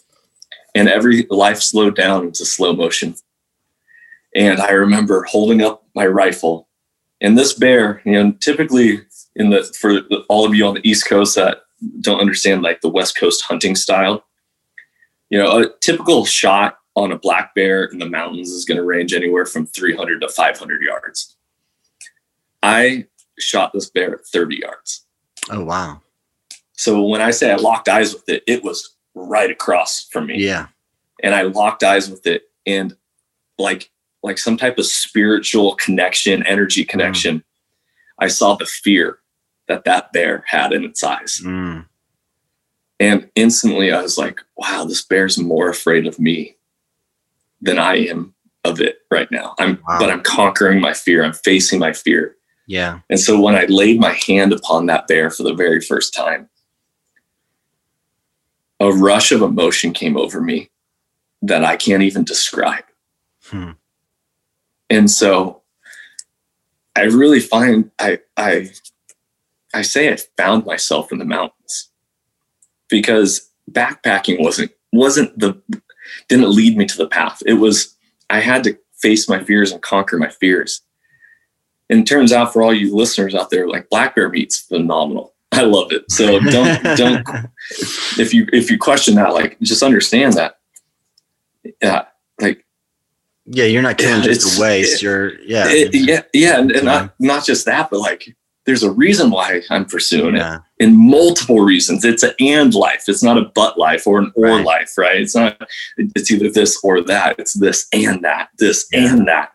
and 0.75 0.89
every 0.89 1.25
life 1.29 1.59
slowed 1.61 1.95
down 1.95 2.25
into 2.27 2.45
slow 2.45 2.73
motion. 2.73 3.15
And 4.35 4.59
I 4.59 4.71
remember 4.71 5.23
holding 5.23 5.61
up 5.63 5.85
my 5.95 6.05
rifle, 6.05 6.67
and 7.21 7.37
this 7.37 7.53
bear, 7.53 8.01
you 8.05 8.11
know, 8.11 8.31
typically 8.33 9.01
in 9.39 9.49
the 9.49 9.63
for 9.79 9.93
the, 9.93 10.23
all 10.29 10.45
of 10.45 10.53
you 10.53 10.67
on 10.67 10.75
the 10.75 10.87
East 10.87 11.07
Coast 11.07 11.35
that 11.35 11.63
don't 12.01 12.19
understand 12.19 12.61
like 12.61 12.81
the 12.81 12.89
West 12.89 13.17
Coast 13.17 13.43
hunting 13.45 13.75
style, 13.75 14.23
you 15.29 15.39
know, 15.39 15.59
a 15.59 15.69
typical 15.79 16.25
shot 16.25 16.77
on 16.95 17.11
a 17.11 17.17
black 17.17 17.55
bear 17.55 17.85
in 17.85 17.97
the 17.97 18.09
mountains 18.09 18.49
is 18.49 18.65
going 18.65 18.77
to 18.77 18.83
range 18.83 19.13
anywhere 19.13 19.45
from 19.45 19.65
300 19.65 20.19
to 20.19 20.27
500 20.27 20.81
yards. 20.81 21.37
I 22.61 23.05
shot 23.39 23.71
this 23.71 23.89
bear 23.89 24.15
at 24.15 24.25
30 24.25 24.57
yards. 24.57 25.05
Oh 25.49 25.63
wow. 25.63 26.01
So 26.73 27.03
when 27.03 27.21
I 27.21 27.31
say 27.31 27.51
I 27.51 27.55
locked 27.55 27.87
eyes 27.87 28.13
with 28.13 28.27
it, 28.27 28.43
it 28.45 28.63
was 28.63 28.95
right 29.15 29.49
across 29.49 30.05
from 30.09 30.27
me. 30.27 30.43
Yeah. 30.43 30.67
And 31.23 31.33
I 31.33 31.43
locked 31.43 31.83
eyes 31.83 32.09
with 32.09 32.27
it 32.27 32.43
and 32.65 32.95
like 33.57 33.89
like 34.21 34.37
some 34.37 34.57
type 34.57 34.77
of 34.77 34.85
spiritual 34.85 35.75
connection, 35.75 36.45
energy 36.45 36.83
connection. 36.83 37.39
Mm. 37.39 37.43
I 38.19 38.27
saw 38.27 38.55
the 38.55 38.65
fear 38.65 39.18
that 39.69 39.85
that 39.85 40.11
bear 40.11 40.43
had 40.47 40.73
in 40.73 40.83
its 40.83 41.01
eyes. 41.03 41.41
Mm. 41.43 41.85
And 42.99 43.29
instantly 43.35 43.93
I 43.93 44.01
was 44.01 44.17
like, 44.17 44.41
wow, 44.57 44.83
this 44.83 45.05
bear's 45.05 45.37
more 45.37 45.69
afraid 45.69 46.05
of 46.05 46.19
me 46.19 46.57
than 47.61 47.79
I 47.79 47.95
am 48.07 48.33
of 48.65 48.81
it 48.81 48.97
right 49.09 49.31
now. 49.31 49.55
I'm 49.57 49.79
Wow. 49.87 49.99
but 49.99 50.09
I'm 50.11 50.21
conquering 50.21 50.81
my 50.81 50.93
fear. 50.93 51.23
I'm 51.23 51.33
facing 51.33 51.79
my 51.79 51.93
fear. 51.93 52.35
Yeah. 52.67 52.99
And 53.09 53.19
so 53.19 53.39
when 53.39 53.55
I 53.55 53.65
laid 53.65 53.99
my 53.99 54.19
hand 54.27 54.51
upon 54.51 54.87
that 54.87 55.07
bear 55.07 55.29
for 55.29 55.43
the 55.43 55.53
very 55.53 55.79
first 55.81 56.13
time, 56.13 56.49
a 58.79 58.91
rush 58.91 59.31
of 59.31 59.41
emotion 59.41 59.93
came 59.93 60.17
over 60.17 60.41
me 60.41 60.69
that 61.41 61.63
I 61.63 61.77
can't 61.77 62.03
even 62.03 62.23
describe. 62.23 62.83
Hmm. 63.45 63.71
And 64.89 65.09
so 65.09 65.61
I 66.95 67.03
really 67.03 67.39
find 67.39 67.91
I 67.99 68.19
I 68.35 68.71
I 69.73 69.81
say 69.83 70.11
I 70.11 70.17
found 70.37 70.65
myself 70.65 71.11
in 71.11 71.19
the 71.19 71.25
mountains 71.25 71.89
because 72.89 73.49
backpacking 73.71 74.41
wasn't 74.41 74.71
wasn't 74.91 75.37
the 75.37 75.61
didn't 76.27 76.49
lead 76.55 76.77
me 76.77 76.85
to 76.85 76.97
the 76.97 77.07
path. 77.07 77.41
It 77.45 77.53
was 77.55 77.95
I 78.29 78.39
had 78.39 78.63
to 78.63 78.77
face 78.97 79.29
my 79.29 79.43
fears 79.43 79.71
and 79.71 79.81
conquer 79.81 80.17
my 80.17 80.29
fears. 80.29 80.81
And 81.89 82.01
it 82.01 82.05
turns 82.05 82.31
out 82.31 82.53
for 82.53 82.61
all 82.61 82.73
you 82.73 82.95
listeners 82.95 83.33
out 83.33 83.49
there, 83.49 83.67
like 83.67 83.89
black 83.89 84.15
bear 84.15 84.29
meat's 84.29 84.59
phenomenal. 84.59 85.33
I 85.51 85.61
love 85.63 85.91
it. 85.91 86.11
So 86.11 86.39
don't 86.51 86.83
don't 86.97 87.27
if 88.17 88.33
you 88.33 88.47
if 88.53 88.69
you 88.71 88.77
question 88.77 89.15
that, 89.15 89.33
like 89.33 89.59
just 89.61 89.83
understand 89.83 90.33
that. 90.33 90.55
Yeah, 91.81 92.05
like 92.39 92.65
Yeah, 93.45 93.65
you're 93.65 93.81
not 93.81 93.97
killing 93.97 94.23
just 94.23 94.41
it's- 94.41 94.57
a 94.57 94.61
waste. 94.61 95.01
You're 95.01 95.39
yeah. 95.41 95.65
it- 95.67 95.93
yeah, 95.93 96.21
yeah, 96.33 96.59
and, 96.59 96.71
and 96.71 96.85
not 96.85 97.13
not 97.19 97.45
just 97.45 97.65
that, 97.65 97.89
but 97.89 97.99
like 97.99 98.35
there's 98.69 98.83
a 98.83 98.91
reason 98.91 99.31
why 99.31 99.61
I'm 99.71 99.83
pursuing 99.83 100.35
it, 100.35 100.41
yeah. 100.41 100.59
and 100.79 100.95
multiple 100.95 101.61
reasons. 101.61 102.05
It's 102.05 102.21
an 102.21 102.33
and 102.39 102.71
life. 102.75 103.05
It's 103.07 103.23
not 103.23 103.39
a 103.39 103.49
but 103.55 103.79
life 103.79 104.05
or 104.05 104.19
an 104.19 104.31
or 104.35 104.45
Right. 104.45 104.63
life, 104.63 104.91
right? 104.95 105.19
It's 105.19 105.33
not. 105.35 105.59
It's 105.97 106.29
either 106.29 106.51
this 106.51 106.79
or 106.83 107.01
that. 107.01 107.39
It's 107.39 107.53
this 107.53 107.87
and 107.93 108.23
that. 108.23 108.49
This 108.59 108.85
Yeah. 108.93 109.11
and 109.15 109.27
that. 109.27 109.49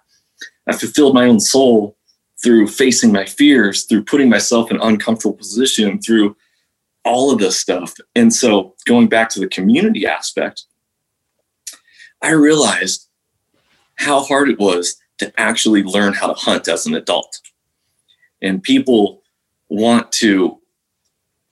I 0.66 0.72
fulfilled 0.76 1.14
my 1.14 1.26
own 1.26 1.38
soul 1.38 1.96
through 2.42 2.66
facing 2.66 3.12
my 3.12 3.24
fears, 3.24 3.84
through 3.84 4.02
putting 4.02 4.28
myself 4.28 4.68
in 4.72 4.80
uncomfortable 4.80 5.36
position, 5.36 6.00
through 6.02 6.34
all 7.04 7.30
of 7.30 7.38
this 7.38 7.56
stuff. 7.56 7.94
And 8.16 8.34
so, 8.34 8.74
going 8.84 9.06
back 9.06 9.28
to 9.30 9.38
the 9.38 9.46
community 9.46 10.08
aspect, 10.08 10.64
I 12.20 12.30
realized 12.30 13.08
how 13.94 14.24
hard 14.24 14.48
it 14.50 14.58
was 14.58 14.96
to 15.18 15.32
actually 15.38 15.84
learn 15.84 16.14
how 16.14 16.26
to 16.26 16.34
hunt 16.34 16.66
as 16.66 16.84
an 16.84 16.94
adult. 16.94 17.38
And 18.44 18.62
people 18.62 19.22
want 19.68 20.12
to, 20.12 20.60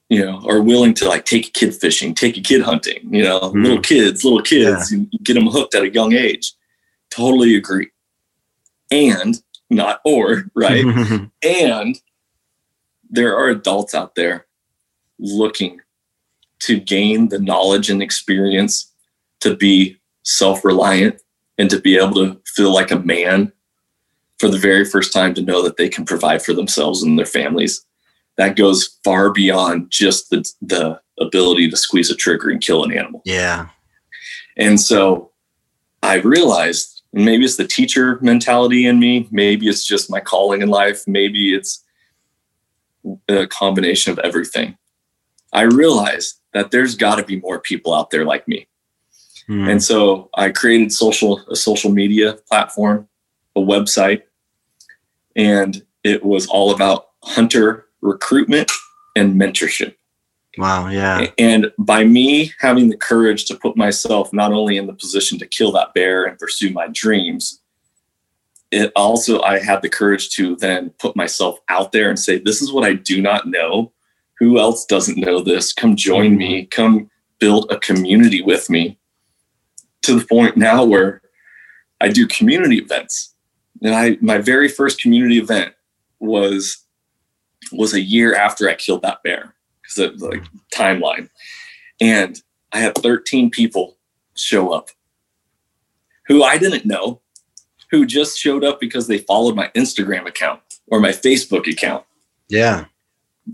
you 0.09 0.24
know, 0.24 0.44
are 0.47 0.60
willing 0.60 0.93
to 0.94 1.09
like 1.09 1.24
take 1.24 1.48
a 1.48 1.51
kid 1.51 1.74
fishing, 1.74 2.14
take 2.14 2.36
a 2.36 2.40
kid 2.43 2.60
hunting, 2.62 3.12
you 3.12 3.24
know, 3.24 3.40
Mm. 3.40 3.62
little 3.64 3.81
kids, 3.81 4.23
little 4.23 4.43
kids, 4.43 4.93
you 4.93 5.09
get 5.24 5.35
them 5.35 5.47
hooked 5.47 5.74
at 5.74 5.82
a 5.82 5.90
young 5.90 6.12
age. 6.12 6.52
Totally 7.10 7.56
agree. 7.56 7.89
And 8.90 9.43
not 9.70 10.01
or, 10.05 10.44
right? 10.55 10.85
and 11.43 12.01
there 13.10 13.36
are 13.36 13.48
adults 13.48 13.94
out 13.94 14.14
there 14.14 14.47
looking 15.19 15.81
to 16.60 16.78
gain 16.78 17.28
the 17.28 17.39
knowledge 17.39 17.90
and 17.90 18.02
experience 18.02 18.93
to 19.40 19.56
be 19.56 19.97
self-reliant 20.24 21.20
and 21.59 21.69
to 21.70 21.81
be 21.81 21.97
able 21.97 22.14
to 22.14 22.40
feel 22.47 22.73
like 22.73 22.90
a 22.90 22.98
man 23.01 23.52
for 24.43 24.48
the 24.48 24.59
very 24.59 24.85
first 24.85 25.12
time 25.12 25.35
to 25.35 25.43
know 25.43 25.62
that 25.62 25.77
they 25.77 25.89
can 25.89 26.05
provide 26.05 26.43
for 26.43 26.52
themselves 26.52 27.01
and 27.01 27.16
their 27.16 27.27
families 27.27 27.86
that 28.39 28.56
goes 28.56 28.98
far 29.05 29.31
beyond 29.31 29.89
just 29.89 30.31
the, 30.31 30.44
the 30.60 31.01
ability 31.20 31.70
to 31.70 31.77
squeeze 31.77 32.10
a 32.10 32.16
trigger 32.16 32.51
and 32.51 32.60
kill 32.60 32.82
an 32.82 32.93
animal 32.93 33.23
yeah. 33.24 33.69
and 34.56 34.81
so 34.81 35.31
I 36.02 36.16
realized 36.16 37.02
maybe 37.12 37.44
it's 37.44 37.56
the 37.56 37.66
teacher 37.66 38.19
mentality 38.20 38.86
in 38.86 38.98
me. 38.98 39.28
Maybe 39.31 39.69
it's 39.69 39.86
just 39.86 40.10
my 40.10 40.20
calling 40.20 40.62
in 40.62 40.69
life. 40.69 41.05
Maybe 41.06 41.55
it's 41.55 41.85
a 43.28 43.47
combination 43.47 44.12
of 44.12 44.19
everything. 44.20 44.77
I 45.52 45.62
realized 45.62 46.40
that 46.55 46.70
there's 46.70 46.97
got 46.97 47.16
to 47.16 47.24
be 47.24 47.40
more 47.40 47.60
people 47.60 47.94
out 47.94 48.10
there 48.10 48.24
like 48.24 48.48
me. 48.48 48.66
Mm. 49.48 49.70
And 49.70 49.82
so 49.82 50.31
I 50.35 50.51
created 50.51 50.93
social 50.93 51.40
a 51.51 51.56
social 51.56 51.90
media 51.90 52.35
platform, 52.48 53.09
a 53.55 53.60
website, 53.60 54.23
and 55.36 55.84
it 56.04 56.24
was 56.24 56.46
all 56.46 56.74
about 56.74 57.09
hunter 57.22 57.86
recruitment 58.00 58.70
and 59.14 59.40
mentorship. 59.40 59.94
wow. 60.59 60.88
Yeah. 60.88 61.28
And 61.38 61.72
by 61.78 62.04
me 62.04 62.52
having 62.60 62.88
the 62.88 62.96
courage 62.96 63.44
to 63.46 63.56
put 63.56 63.76
myself 63.76 64.32
not 64.32 64.52
only 64.52 64.76
in 64.76 64.86
the 64.86 64.94
position 64.94 65.38
to 65.38 65.46
kill 65.46 65.72
that 65.72 65.94
bear 65.94 66.24
and 66.24 66.38
pursue 66.38 66.70
my 66.70 66.88
dreams, 66.92 67.60
it 68.70 68.90
also 68.96 69.40
I 69.42 69.59
had 69.59 69.82
the 69.82 69.88
courage 69.88 70.30
to 70.30 70.56
then 70.56 70.90
put 70.98 71.14
myself 71.14 71.59
out 71.68 71.92
there 71.92 72.09
and 72.09 72.18
say, 72.18 72.38
This 72.38 72.62
is 72.62 72.72
what 72.72 72.84
I 72.84 72.94
do 72.94 73.20
not 73.20 73.46
know. 73.46 73.92
Who 74.38 74.59
else 74.59 74.86
doesn't 74.86 75.18
know 75.18 75.40
this? 75.40 75.72
Come 75.72 75.94
join 75.94 76.36
me. 76.36 76.62
Mm-hmm. 76.62 76.68
Come 76.70 77.10
build 77.38 77.70
a 77.70 77.78
community 77.78 78.42
with 78.42 78.68
me. 78.70 78.98
To 80.02 80.18
the 80.18 80.26
point 80.26 80.56
now 80.56 80.84
where 80.84 81.22
I 82.00 82.09
do 82.09 82.26
community 82.26 82.78
events. 82.78 83.31
And 83.82 83.94
I 83.94 84.16
my 84.20 84.38
very 84.38 84.68
first 84.68 85.00
community 85.00 85.38
event 85.38 85.74
was 86.20 86.78
was 87.72 87.94
a 87.94 88.00
year 88.00 88.34
after 88.34 88.68
I 88.68 88.74
killed 88.74 89.02
that 89.02 89.22
bear 89.22 89.54
because 89.82 89.98
of 89.98 90.20
like 90.20 90.44
timeline. 90.74 91.28
And 92.00 92.40
I 92.72 92.78
had 92.78 92.96
13 92.96 93.50
people 93.50 93.96
show 94.34 94.72
up 94.72 94.90
who 96.26 96.42
I 96.42 96.56
didn't 96.59 96.86
know, 96.86 97.20
who 97.90 98.06
just 98.06 98.38
showed 98.38 98.64
up 98.64 98.80
because 98.80 99.06
they 99.06 99.18
followed 99.18 99.56
my 99.56 99.70
Instagram 99.74 100.26
account 100.26 100.60
or 100.88 101.00
my 101.00 101.10
Facebook 101.10 101.70
account, 101.70 102.04
Yeah. 102.48 102.86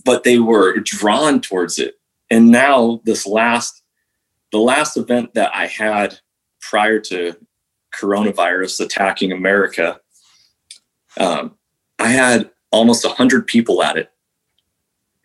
but 0.04 0.24
they 0.24 0.38
were 0.38 0.78
drawn 0.80 1.40
towards 1.40 1.78
it. 1.78 1.98
And 2.30 2.50
now 2.50 3.00
this 3.04 3.26
last, 3.26 3.82
the 4.52 4.58
last 4.58 4.96
event 4.96 5.34
that 5.34 5.50
I 5.54 5.66
had 5.66 6.20
prior 6.60 7.00
to 7.00 7.34
coronavirus 7.98 8.84
attacking 8.84 9.32
America, 9.32 10.00
um, 11.16 11.54
I 11.98 12.08
had 12.08 12.50
almost 12.70 13.04
100 13.04 13.46
people 13.46 13.82
at 13.82 13.96
it. 13.96 14.10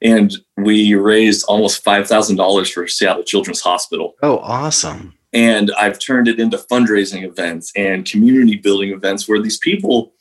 And 0.02 0.34
we 0.58 0.96
raised 0.96 1.46
almost 1.48 1.84
$5,000 1.86 2.74
for 2.74 2.88
Seattle 2.88 3.24
Children's 3.24 3.62
Hospital. 3.62 4.16
Oh, 4.22 4.40
awesome. 4.40 5.14
And 5.32 5.72
I've 5.80 5.98
turned 5.98 6.28
it 6.28 6.40
into 6.40 6.58
fundraising 6.58 7.24
events 7.24 7.72
and 7.76 8.06
community 8.06 8.58
building 8.58 8.92
events 8.92 9.28
where 9.28 9.42
these 9.42 9.58
people, 9.58 10.14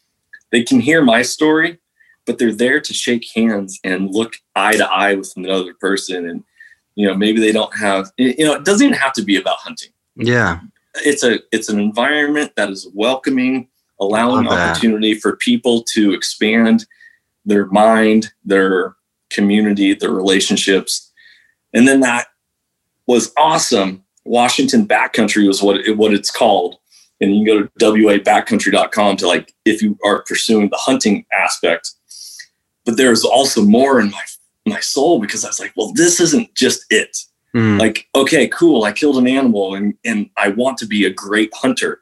they 0.50 0.62
can 0.62 0.80
hear 0.80 1.02
my 1.02 1.22
story, 1.22 1.78
but 2.26 2.38
they're 2.38 2.54
there 2.54 2.80
to 2.80 2.94
shake 2.94 3.26
hands 3.34 3.80
and 3.82 4.14
look 4.14 4.34
eye 4.54 4.76
to 4.76 4.86
eye 4.86 5.14
with 5.14 5.32
another 5.36 5.74
person. 5.74 6.28
And, 6.28 6.44
you 6.94 7.06
know, 7.06 7.14
maybe 7.14 7.40
they 7.40 7.52
don't 7.52 7.76
have, 7.76 8.10
you 8.16 8.44
know, 8.44 8.54
it 8.54 8.64
doesn't 8.64 8.86
even 8.86 8.98
have 8.98 9.12
to 9.14 9.22
be 9.22 9.36
about 9.36 9.58
hunting. 9.58 9.90
Yeah. 10.14 10.60
It's 11.04 11.24
a, 11.24 11.40
it's 11.50 11.68
an 11.68 11.80
environment 11.80 12.52
that 12.56 12.70
is 12.70 12.88
welcoming, 12.94 13.68
allowing 14.02 14.48
opportunity 14.48 15.14
for 15.14 15.36
people 15.36 15.82
to 15.94 16.12
expand 16.12 16.86
their 17.44 17.66
mind, 17.66 18.32
their 18.44 18.96
community, 19.30 19.94
their 19.94 20.12
relationships. 20.12 21.10
And 21.72 21.88
then 21.88 22.00
that 22.00 22.28
was 23.06 23.32
awesome. 23.36 24.04
Washington 24.24 24.86
Backcountry 24.86 25.46
was 25.46 25.62
what 25.62 25.78
it, 25.78 25.96
what 25.96 26.12
it's 26.12 26.30
called. 26.30 26.76
And 27.20 27.36
you 27.36 27.44
can 27.44 27.68
go 27.78 27.92
to 27.92 28.02
wabackcountry.com 28.02 29.16
to 29.18 29.26
like 29.26 29.54
if 29.64 29.80
you 29.80 29.96
are 30.04 30.22
pursuing 30.22 30.68
the 30.70 30.76
hunting 30.76 31.24
aspect. 31.32 31.92
But 32.84 32.96
there's 32.96 33.24
also 33.24 33.62
more 33.62 34.00
in 34.00 34.10
my 34.10 34.22
my 34.66 34.80
soul 34.80 35.20
because 35.20 35.44
I 35.44 35.48
was 35.48 35.58
like, 35.58 35.72
well, 35.76 35.92
this 35.92 36.20
isn't 36.20 36.54
just 36.54 36.84
it. 36.90 37.16
Mm. 37.54 37.80
Like, 37.80 38.08
okay, 38.14 38.46
cool, 38.48 38.84
I 38.84 38.92
killed 38.92 39.18
an 39.18 39.28
animal 39.28 39.74
and 39.74 39.94
and 40.04 40.30
I 40.36 40.48
want 40.48 40.78
to 40.78 40.86
be 40.86 41.04
a 41.04 41.10
great 41.10 41.52
hunter 41.54 42.01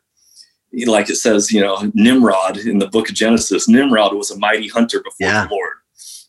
like 0.86 1.10
it 1.10 1.16
says, 1.16 1.52
you 1.52 1.60
know, 1.60 1.90
Nimrod 1.94 2.58
in 2.58 2.78
the 2.78 2.88
book 2.88 3.08
of 3.08 3.14
Genesis, 3.14 3.68
Nimrod 3.68 4.14
was 4.14 4.30
a 4.30 4.38
mighty 4.38 4.68
hunter 4.68 5.02
before 5.02 5.28
yeah. 5.28 5.46
the 5.46 5.54
Lord. 5.54 5.74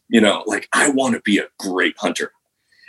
You 0.09 0.21
know, 0.21 0.43
like 0.45 0.67
I 0.73 0.89
want 0.89 1.15
to 1.15 1.21
be 1.21 1.37
a 1.37 1.47
great 1.59 1.95
hunter. 1.97 2.31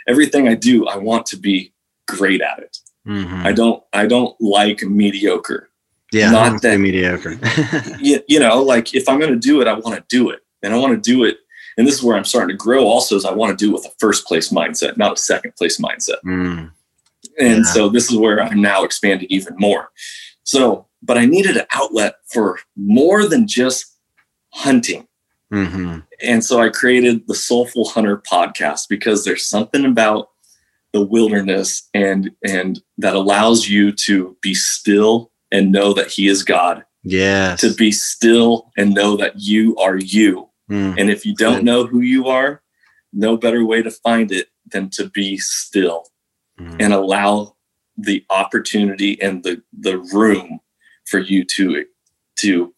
Everything 0.07 0.47
I 0.47 0.55
do, 0.55 0.87
I 0.87 0.97
want 0.97 1.25
to 1.27 1.37
be 1.37 1.73
great 2.07 2.41
at 2.41 2.59
it. 2.59 2.77
Mm-hmm. 3.07 3.45
I 3.45 3.51
don't 3.51 3.83
I 3.93 4.05
don't 4.07 4.35
like 4.41 4.81
mediocre. 4.83 5.69
Yeah, 6.11 6.31
not 6.31 6.61
that 6.61 6.79
mediocre. 6.79 7.39
you, 7.99 8.21
you 8.27 8.39
know, 8.39 8.61
like 8.61 8.93
if 8.93 9.09
I'm 9.09 9.19
going 9.19 9.33
to 9.33 9.39
do 9.39 9.61
it, 9.61 9.67
I 9.67 9.73
want 9.73 9.95
to 9.95 10.03
do 10.09 10.29
it, 10.29 10.41
and 10.61 10.73
I 10.73 10.77
want 10.77 10.93
to 10.93 11.11
do 11.11 11.23
it. 11.23 11.37
And 11.77 11.87
this 11.87 11.95
is 11.95 12.03
where 12.03 12.15
I'm 12.15 12.23
starting 12.23 12.55
to 12.55 12.61
grow. 12.61 12.85
Also, 12.85 13.15
is 13.15 13.25
I 13.25 13.33
want 13.33 13.57
to 13.57 13.65
do 13.65 13.71
it 13.71 13.73
with 13.73 13.85
a 13.85 13.95
first 13.99 14.27
place 14.27 14.49
mindset, 14.49 14.95
not 14.95 15.13
a 15.13 15.17
second 15.17 15.55
place 15.55 15.79
mindset. 15.79 16.21
Mm. 16.23 16.71
And 17.39 17.57
yeah. 17.57 17.63
so 17.63 17.89
this 17.89 18.11
is 18.11 18.17
where 18.17 18.41
I'm 18.41 18.61
now 18.61 18.83
expanding 18.83 19.27
even 19.31 19.55
more. 19.57 19.89
So 20.43 20.85
but 21.03 21.17
I 21.17 21.25
needed 21.25 21.57
an 21.57 21.65
outlet 21.73 22.15
for 22.31 22.59
more 22.75 23.27
than 23.27 23.47
just 23.47 23.97
hunting. 24.53 25.07
Mm-hmm. 25.51 25.99
And 26.21 26.43
so 26.43 26.59
I 26.59 26.69
created 26.69 27.27
the 27.27 27.35
Soulful 27.35 27.89
Hunter 27.89 28.17
podcast 28.17 28.87
because 28.89 29.23
there's 29.23 29.45
something 29.45 29.85
about 29.85 30.29
the 30.93 31.05
wilderness 31.05 31.89
and 31.93 32.31
and 32.43 32.81
that 32.97 33.15
allows 33.15 33.67
you 33.67 33.91
to 33.91 34.37
be 34.41 34.53
still 34.53 35.31
and 35.51 35.71
know 35.71 35.93
that 35.93 36.07
he 36.07 36.27
is 36.27 36.43
God. 36.43 36.83
Yes. 37.03 37.59
To 37.61 37.73
be 37.73 37.91
still 37.91 38.71
and 38.77 38.93
know 38.93 39.17
that 39.17 39.33
you 39.35 39.75
are 39.77 39.97
you. 39.97 40.49
Mm. 40.71 40.95
And 40.97 41.09
if 41.09 41.25
you 41.25 41.35
don't 41.35 41.63
know 41.63 41.85
who 41.85 41.99
you 41.99 42.27
are, 42.27 42.61
no 43.11 43.37
better 43.37 43.65
way 43.65 43.81
to 43.81 43.91
find 43.91 44.31
it 44.31 44.47
than 44.71 44.89
to 44.91 45.09
be 45.09 45.37
still 45.37 46.05
mm. 46.59 46.75
and 46.79 46.93
allow 46.93 47.55
the 47.97 48.25
opportunity 48.29 49.21
and 49.21 49.43
the 49.43 49.61
the 49.77 49.99
room 50.13 50.59
for 51.13 51.19
you 51.19 51.45
to 51.45 51.85
to 52.39 52.73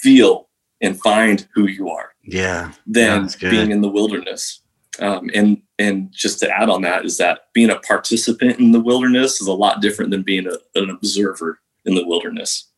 feel 0.00 0.48
and 0.80 1.00
find 1.00 1.48
who 1.52 1.66
you 1.66 1.88
are. 1.88 2.10
Yeah. 2.22 2.70
Than 2.86 3.28
being 3.40 3.72
in 3.72 3.80
the 3.80 3.88
wilderness. 3.88 4.62
Um, 5.00 5.28
and 5.34 5.60
and 5.76 6.12
just 6.12 6.38
to 6.40 6.48
add 6.48 6.68
on 6.68 6.82
that 6.82 7.04
is 7.04 7.18
that 7.18 7.48
being 7.52 7.70
a 7.70 7.80
participant 7.80 8.60
in 8.60 8.70
the 8.70 8.80
wilderness 8.80 9.40
is 9.40 9.48
a 9.48 9.52
lot 9.52 9.82
different 9.82 10.12
than 10.12 10.22
being 10.22 10.46
a, 10.46 10.56
an 10.78 10.90
observer 10.90 11.58
in 11.84 11.96
the 11.96 12.06
wilderness. 12.06 12.70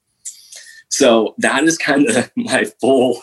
So 0.88 1.34
that 1.38 1.64
is 1.64 1.76
kind 1.76 2.08
of 2.08 2.30
my 2.36 2.64
full 2.80 3.22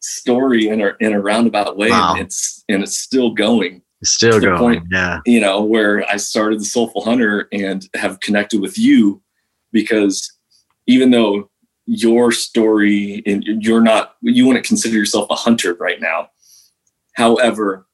story 0.00 0.68
in 0.68 0.80
a 0.80 0.92
in 1.00 1.12
a 1.12 1.20
roundabout 1.20 1.76
way. 1.76 1.90
Wow. 1.90 2.14
And 2.14 2.22
it's 2.24 2.64
and 2.70 2.82
it's 2.82 2.96
still 2.96 3.32
going. 3.32 3.82
It's 4.00 4.12
still 4.12 4.40
going. 4.40 4.58
Point, 4.58 4.84
yeah. 4.90 5.20
You 5.26 5.40
know, 5.40 5.62
where 5.62 6.08
I 6.10 6.16
started 6.16 6.60
the 6.60 6.64
Soulful 6.64 7.04
Hunter 7.04 7.48
and 7.52 7.86
have 7.94 8.20
connected 8.20 8.62
with 8.62 8.78
you 8.78 9.20
because 9.72 10.35
even 10.86 11.10
though 11.10 11.50
your 11.86 12.32
story 12.32 13.22
and 13.26 13.44
you're 13.44 13.80
not 13.80 14.16
you 14.20 14.46
wouldn't 14.46 14.66
consider 14.66 14.96
yourself 14.96 15.28
a 15.30 15.34
hunter 15.36 15.74
right 15.74 16.00
now 16.00 16.28
however 17.14 17.86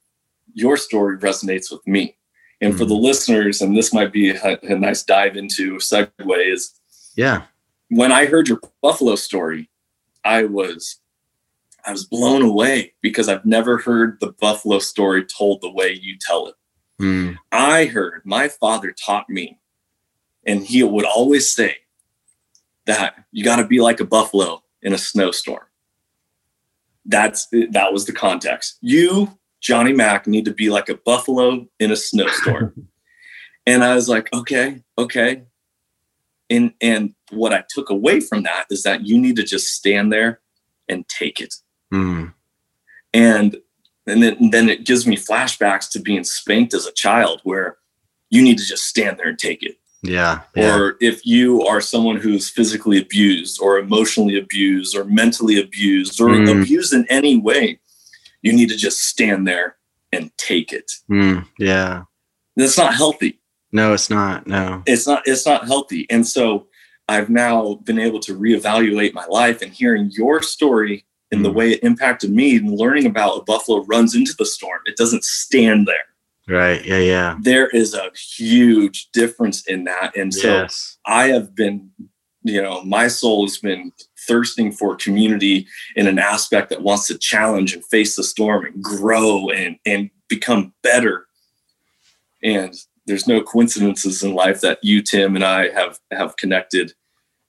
your 0.55 0.77
story 0.77 1.19
resonates 1.19 1.71
with 1.71 1.87
me 1.87 2.17
and 2.61 2.71
mm-hmm. 2.71 2.79
for 2.79 2.85
the 2.87 2.95
mm-hmm. 2.95 3.05
listeners 3.05 3.61
and 3.61 3.77
this 3.77 3.93
might 3.93 4.13
be 4.13 4.31
a, 4.31 4.59
a 4.63 4.79
nice 4.79 5.03
dive 5.03 5.37
into 5.37 5.77
segue 5.77 6.11
is 6.53 6.73
yeah 7.17 7.43
when 7.91 8.11
i 8.11 8.25
heard 8.25 8.49
your 8.49 8.61
buffalo 8.81 9.15
story 9.15 9.69
i 10.25 10.43
was 10.43 10.99
i 11.85 11.93
was 11.93 12.07
blown 12.07 12.41
away 12.41 12.95
because 13.03 13.29
i've 13.29 13.45
never 13.45 13.77
heard 13.77 14.19
the 14.21 14.33
buffalo 14.41 14.79
story 14.79 15.23
told 15.23 15.61
the 15.61 15.71
way 15.71 15.93
you 15.93 16.17
tell 16.19 16.47
it 16.47 16.55
mm. 16.99 17.37
i 17.53 17.85
heard 17.85 18.23
my 18.25 18.49
father 18.49 18.91
taught 18.93 19.29
me 19.29 19.59
and 20.47 20.65
he 20.65 20.83
would 20.83 21.05
always 21.05 21.53
say 21.53 21.77
that 22.87 23.15
you 23.31 23.45
got 23.45 23.57
to 23.57 23.67
be 23.67 23.81
like 23.81 24.01
a 24.01 24.05
buffalo 24.05 24.63
in 24.83 24.93
a 24.93 24.99
snowstorm. 24.99 25.65
That's 27.05 27.47
that 27.71 27.93
was 27.93 28.07
the 28.07 28.13
context. 28.13 28.79
You, 28.81 29.39
Johnny 29.61 29.93
Mack, 29.93 30.27
need 30.27 30.45
to 30.45 30.55
be 30.55 30.71
like 30.71 30.89
a 30.89 30.97
buffalo 30.97 31.67
in 31.81 31.91
a 31.91 31.97
snowstorm. 31.97 32.89
and 33.67 33.85
I 33.85 33.95
was 33.95 34.09
like, 34.09 34.33
okay, 34.33 34.83
okay. 34.99 35.43
And 36.51 36.75
and 36.81 37.15
what 37.31 37.53
I 37.53 37.65
took 37.69 37.91
away 37.91 38.21
from 38.21 38.43
that 38.45 38.67
is 38.71 38.83
that 38.83 39.07
you 39.07 39.19
need 39.19 39.37
to 39.37 39.43
just 39.43 39.69
stand 39.69 40.13
there 40.13 40.41
and 40.89 41.09
take 41.09 41.41
it. 41.41 41.55
Mm. 41.93 42.35
And 43.15 43.57
and 44.07 44.23
then, 44.23 44.37
and 44.39 44.53
then 44.53 44.69
it 44.69 44.85
gives 44.85 45.07
me 45.07 45.17
flashbacks 45.17 45.89
to 45.91 46.01
being 46.01 46.25
spanked 46.25 46.75
as 46.75 46.87
a 46.87 46.93
child 46.93 47.41
where 47.45 47.79
you 48.31 48.43
need 48.43 48.59
to 48.59 48.65
just 48.65 48.87
stand 48.87 49.19
there 49.19 49.29
and 49.29 49.39
take 49.39 49.63
it. 49.63 49.77
Yeah, 50.03 50.41
yeah. 50.57 50.77
Or 50.77 50.97
if 51.01 51.25
you 51.25 51.65
are 51.67 51.81
someone 51.81 52.17
who's 52.17 52.51
physically 52.51 53.01
abused 53.01 53.61
or 53.61 53.79
emotionally 53.79 54.37
abused 54.37 54.97
or 54.97 55.05
mentally 55.05 55.61
abused 55.61 56.21
or 56.21 56.29
mm. 56.29 56.61
abused 56.61 56.93
in 56.93 57.07
any 57.09 57.39
way, 57.39 57.79
you 58.43 58.53
need 58.53 58.69
to 58.71 58.77
just 58.77 59.03
stand 59.03 59.47
there 59.47 59.77
and 60.13 60.37
take 60.39 60.73
it. 60.73 60.91
Mm. 61.09 61.47
Yeah. 61.59 62.05
That's 62.57 62.77
not 62.77 62.95
healthy. 62.95 63.41
No, 63.71 63.95
it's 63.95 64.11
not. 64.11 64.47
No. 64.47 64.83
It's 64.87 65.07
not 65.07 65.23
it's 65.25 65.47
not 65.47 65.67
healthy. 65.67 66.07
And 66.11 66.27
so 66.27 66.67
I've 67.09 67.31
now 67.31 67.75
been 67.85 67.99
able 67.99 68.21
to 68.21 68.39
reevaluate 68.39 69.15
my 69.15 69.25
life 69.27 69.63
and 69.63 69.73
hearing 69.73 70.11
your 70.11 70.43
story 70.43 71.05
and 71.31 71.41
mm. 71.41 71.45
the 71.45 71.53
way 71.53 71.73
it 71.73 71.83
impacted 71.83 72.31
me 72.33 72.57
and 72.57 72.71
learning 72.71 73.07
about 73.07 73.39
a 73.39 73.45
buffalo 73.45 73.85
runs 73.85 74.15
into 74.15 74.35
the 74.37 74.47
storm. 74.47 74.81
It 74.87 74.97
doesn't 74.97 75.25
stand 75.25 75.87
there. 75.87 76.12
Right. 76.49 76.85
Yeah. 76.85 76.99
Yeah. 76.99 77.39
There 77.41 77.69
is 77.69 77.95
a 77.95 78.11
huge 78.37 79.11
difference 79.13 79.67
in 79.67 79.85
that. 79.85 80.17
And 80.17 80.35
so 80.35 80.49
yes. 80.49 80.99
I 81.07 81.29
have 81.29 81.55
been, 81.55 81.91
you 82.43 82.61
know, 82.61 82.83
my 82.83 83.09
soul 83.09 83.47
has 83.47 83.59
been 83.59 83.93
thirsting 84.27 84.73
for 84.73 84.97
community 84.97 85.67
in 85.97 86.07
an 86.07 86.19
aspect 86.19 86.71
that 86.71 86.83
wants 86.83 87.07
to 87.09 87.19
challenge 87.19 87.75
and 87.75 87.85
face 87.87 88.17
the 88.17 88.25
storm 88.25 88.65
and 88.65 88.83
grow 88.83 89.51
and, 89.51 89.77
and 89.87 90.11
become 90.29 90.73
better. 90.83 91.27
And 92.43 92.75
there's 93.07 93.29
no 93.29 93.41
coincidences 93.41 94.23
in 94.23 94.35
life 94.35 94.61
that 94.61 94.79
you, 94.83 95.03
Tim, 95.03 95.37
and 95.37 95.45
I 95.45 95.71
have 95.71 95.99
have 96.11 96.37
connected 96.37 96.93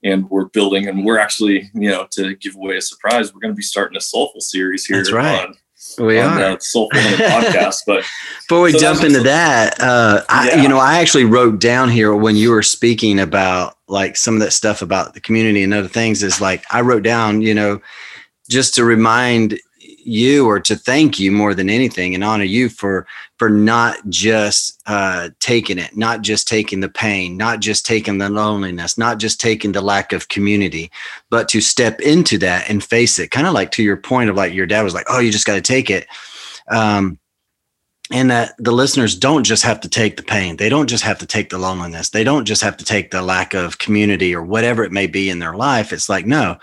and 0.03 0.29
we're 0.29 0.45
building 0.45 0.87
and 0.87 1.05
we're 1.05 1.19
actually, 1.19 1.69
you 1.73 1.89
know, 1.89 2.07
to 2.11 2.35
give 2.35 2.55
away 2.55 2.77
a 2.77 2.81
surprise, 2.81 3.33
we're 3.33 3.39
going 3.39 3.53
to 3.53 3.57
be 3.57 3.63
starting 3.63 3.97
a 3.97 4.01
soulful 4.01 4.41
series 4.41 4.85
here 4.85 4.97
That's 4.97 5.11
right. 5.11 5.47
on 5.47 5.55
we 5.97 6.19
on 6.19 6.41
are. 6.41 6.55
the 6.55 6.59
Soulful 6.61 6.99
podcast. 6.99 7.81
But 7.85 8.03
before 8.47 8.61
we 8.61 8.71
so 8.71 8.79
jump 8.79 9.03
into 9.03 9.21
that, 9.21 9.79
uh, 9.79 10.23
I, 10.29 10.49
yeah. 10.49 10.61
you 10.61 10.67
know, 10.67 10.79
I 10.79 10.99
actually 10.99 11.25
wrote 11.25 11.59
down 11.59 11.89
here 11.89 12.15
when 12.15 12.35
you 12.35 12.51
were 12.51 12.63
speaking 12.63 13.19
about 13.19 13.77
like 13.87 14.17
some 14.17 14.33
of 14.35 14.39
that 14.41 14.51
stuff 14.51 14.81
about 14.81 15.13
the 15.13 15.21
community 15.21 15.63
and 15.63 15.73
other 15.73 15.87
things. 15.87 16.23
Is 16.23 16.41
like 16.41 16.63
I 16.71 16.81
wrote 16.81 17.03
down, 17.03 17.41
you 17.41 17.53
know, 17.53 17.81
just 18.49 18.75
to 18.75 18.83
remind 18.83 19.59
you 20.05 20.45
or 20.45 20.59
to 20.59 20.75
thank 20.75 21.19
you 21.19 21.31
more 21.31 21.53
than 21.53 21.69
anything 21.69 22.13
and 22.13 22.23
honor 22.23 22.43
you 22.43 22.69
for 22.69 23.05
for 23.37 23.49
not 23.49 23.97
just 24.09 24.81
uh, 24.85 25.29
taking 25.39 25.77
it 25.77 25.95
not 25.95 26.21
just 26.21 26.47
taking 26.47 26.79
the 26.79 26.89
pain 26.89 27.37
not 27.37 27.59
just 27.59 27.85
taking 27.85 28.17
the 28.17 28.29
loneliness 28.29 28.97
not 28.97 29.17
just 29.17 29.39
taking 29.39 29.71
the 29.71 29.81
lack 29.81 30.13
of 30.13 30.29
community 30.29 30.91
but 31.29 31.47
to 31.49 31.61
step 31.61 31.99
into 32.01 32.37
that 32.37 32.69
and 32.69 32.83
face 32.83 33.19
it. 33.19 33.31
Kind 33.31 33.47
of 33.47 33.53
like 33.53 33.71
to 33.71 33.83
your 33.83 33.97
point 33.97 34.29
of 34.29 34.35
like 34.35 34.53
your 34.53 34.65
dad 34.65 34.83
was 34.83 34.93
like 34.93 35.05
oh 35.09 35.19
you 35.19 35.31
just 35.31 35.47
got 35.47 35.55
to 35.55 35.61
take 35.61 35.89
it. 35.89 36.07
Um, 36.69 37.19
and 38.11 38.29
that 38.29 38.53
the 38.59 38.71
listeners 38.71 39.17
don't 39.17 39.43
just 39.43 39.63
have 39.63 39.79
to 39.79 39.89
take 39.89 40.17
the 40.17 40.23
pain. 40.23 40.57
They 40.57 40.69
don't 40.69 40.89
just 40.89 41.03
have 41.03 41.17
to 41.19 41.25
take 41.25 41.49
the 41.49 41.57
loneliness. 41.57 42.09
They 42.09 42.23
don't 42.23 42.45
just 42.45 42.61
have 42.61 42.77
to 42.77 42.85
take 42.85 43.11
the 43.11 43.21
lack 43.21 43.53
of 43.53 43.79
community 43.79 44.35
or 44.35 44.43
whatever 44.43 44.83
it 44.83 44.91
may 44.91 45.07
be 45.07 45.29
in 45.29 45.39
their 45.39 45.55
life. 45.55 45.93
It's 45.93 46.09
like 46.09 46.25
no 46.25 46.57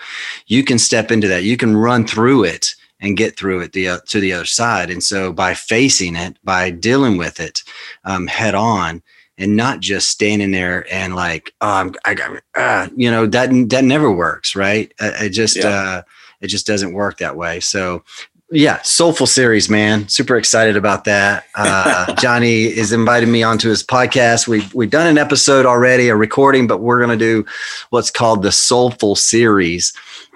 you 0.46 0.62
can 0.64 0.78
step 0.78 1.10
into 1.10 1.28
that. 1.28 1.42
You 1.42 1.56
can 1.56 1.76
run 1.76 2.06
through 2.06 2.44
it 2.44 2.74
and 3.00 3.16
get 3.16 3.36
through 3.36 3.60
it 3.60 3.72
the, 3.72 3.88
uh, 3.88 3.98
to 4.08 4.20
the 4.20 4.32
other 4.32 4.44
side. 4.44 4.90
And 4.90 5.02
so 5.02 5.32
by 5.32 5.54
facing 5.54 6.16
it, 6.16 6.36
by 6.44 6.70
dealing 6.70 7.16
with 7.16 7.40
it 7.40 7.62
um, 8.04 8.26
head 8.26 8.54
on, 8.54 9.02
and 9.38 9.56
not 9.56 9.80
just 9.80 10.10
standing 10.10 10.50
there 10.50 10.86
and 10.92 11.16
like, 11.16 11.54
oh, 11.62 11.68
I'm, 11.68 11.94
I 12.04 12.12
got, 12.12 12.42
uh, 12.54 12.88
you 12.94 13.10
know, 13.10 13.26
that 13.26 13.48
that 13.70 13.84
never 13.84 14.12
works, 14.12 14.54
right? 14.54 14.92
It 15.00 15.30
just 15.30 15.56
yeah. 15.56 15.68
uh, 15.68 16.02
it 16.42 16.48
just 16.48 16.66
doesn't 16.66 16.92
work 16.92 17.18
that 17.18 17.36
way. 17.36 17.60
So 17.60 18.04
yeah, 18.52 18.82
soulful 18.82 19.26
series, 19.26 19.70
man. 19.70 20.08
Super 20.08 20.36
excited 20.36 20.76
about 20.76 21.04
that. 21.04 21.46
Uh, 21.54 22.12
Johnny 22.20 22.64
is 22.64 22.92
inviting 22.92 23.30
me 23.30 23.44
onto 23.44 23.68
his 23.68 23.84
podcast. 23.84 24.48
We've 24.48 24.72
we've 24.74 24.90
done 24.90 25.06
an 25.06 25.18
episode 25.18 25.66
already, 25.66 26.08
a 26.08 26.16
recording, 26.16 26.66
but 26.66 26.80
we're 26.80 27.00
gonna 27.00 27.16
do 27.16 27.46
what's 27.90 28.10
called 28.10 28.42
the 28.42 28.50
soulful 28.50 29.14
series, 29.14 29.92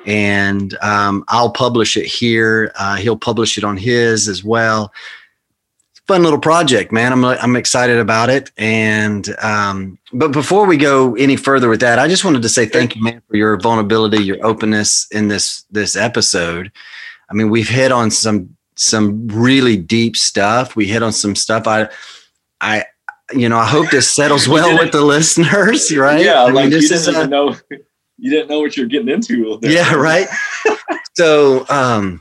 and 0.06 0.76
um, 0.82 1.24
I'll 1.28 1.50
publish 1.50 1.96
it 1.96 2.06
here. 2.06 2.72
Uh, 2.78 2.96
he'll 2.96 3.16
publish 3.16 3.58
it 3.58 3.64
on 3.64 3.76
his 3.76 4.28
as 4.28 4.44
well. 4.44 4.92
Fun 6.06 6.22
little 6.22 6.38
project, 6.38 6.92
man. 6.92 7.12
I'm 7.12 7.24
I'm 7.24 7.56
excited 7.56 7.98
about 7.98 8.28
it. 8.28 8.50
And 8.58 9.34
um, 9.42 9.98
but 10.12 10.32
before 10.32 10.66
we 10.66 10.76
go 10.76 11.14
any 11.14 11.36
further 11.36 11.68
with 11.70 11.80
that, 11.80 11.98
I 11.98 12.08
just 12.08 12.26
wanted 12.26 12.42
to 12.42 12.48
say 12.50 12.66
thank 12.66 12.94
you, 12.94 13.02
man, 13.02 13.22
for 13.26 13.36
your 13.36 13.58
vulnerability, 13.58 14.22
your 14.22 14.44
openness 14.44 15.06
in 15.12 15.28
this 15.28 15.64
this 15.70 15.96
episode. 15.96 16.70
I 17.30 17.34
mean, 17.34 17.48
we've 17.48 17.68
hit 17.68 17.90
on 17.90 18.10
some 18.10 18.54
some 18.74 19.28
really 19.28 19.78
deep 19.78 20.14
stuff. 20.14 20.76
We 20.76 20.86
hit 20.86 21.02
on 21.02 21.12
some 21.12 21.34
stuff. 21.34 21.66
I 21.66 21.88
I 22.60 22.84
you 23.32 23.48
know, 23.48 23.56
I 23.56 23.66
hope 23.66 23.90
this 23.90 24.10
settles 24.10 24.46
well 24.48 24.78
with 24.78 24.92
the 24.92 25.00
listeners, 25.00 25.94
right? 25.96 26.22
Yeah, 26.22 26.42
I 26.42 26.50
like 26.50 26.70
mean, 26.70 26.82
you 26.82 26.88
didn't 26.88 27.14
even 27.14 27.30
know 27.30 27.56
you 28.18 28.30
didn't 28.30 28.48
know 28.48 28.60
what 28.60 28.76
you're 28.76 28.86
getting 28.86 29.08
into. 29.08 29.58
Yeah, 29.62 29.94
right. 29.94 30.28
so, 31.16 31.66
um, 31.68 32.20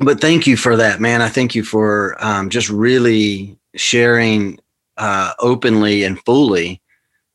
but 0.00 0.20
thank 0.20 0.46
you 0.46 0.56
for 0.56 0.76
that, 0.76 1.00
man. 1.00 1.22
I 1.22 1.28
thank 1.28 1.54
you 1.54 1.64
for 1.64 2.16
um, 2.24 2.50
just 2.50 2.68
really 2.68 3.56
sharing 3.76 4.58
uh, 4.96 5.32
openly 5.38 6.04
and 6.04 6.18
fully 6.24 6.82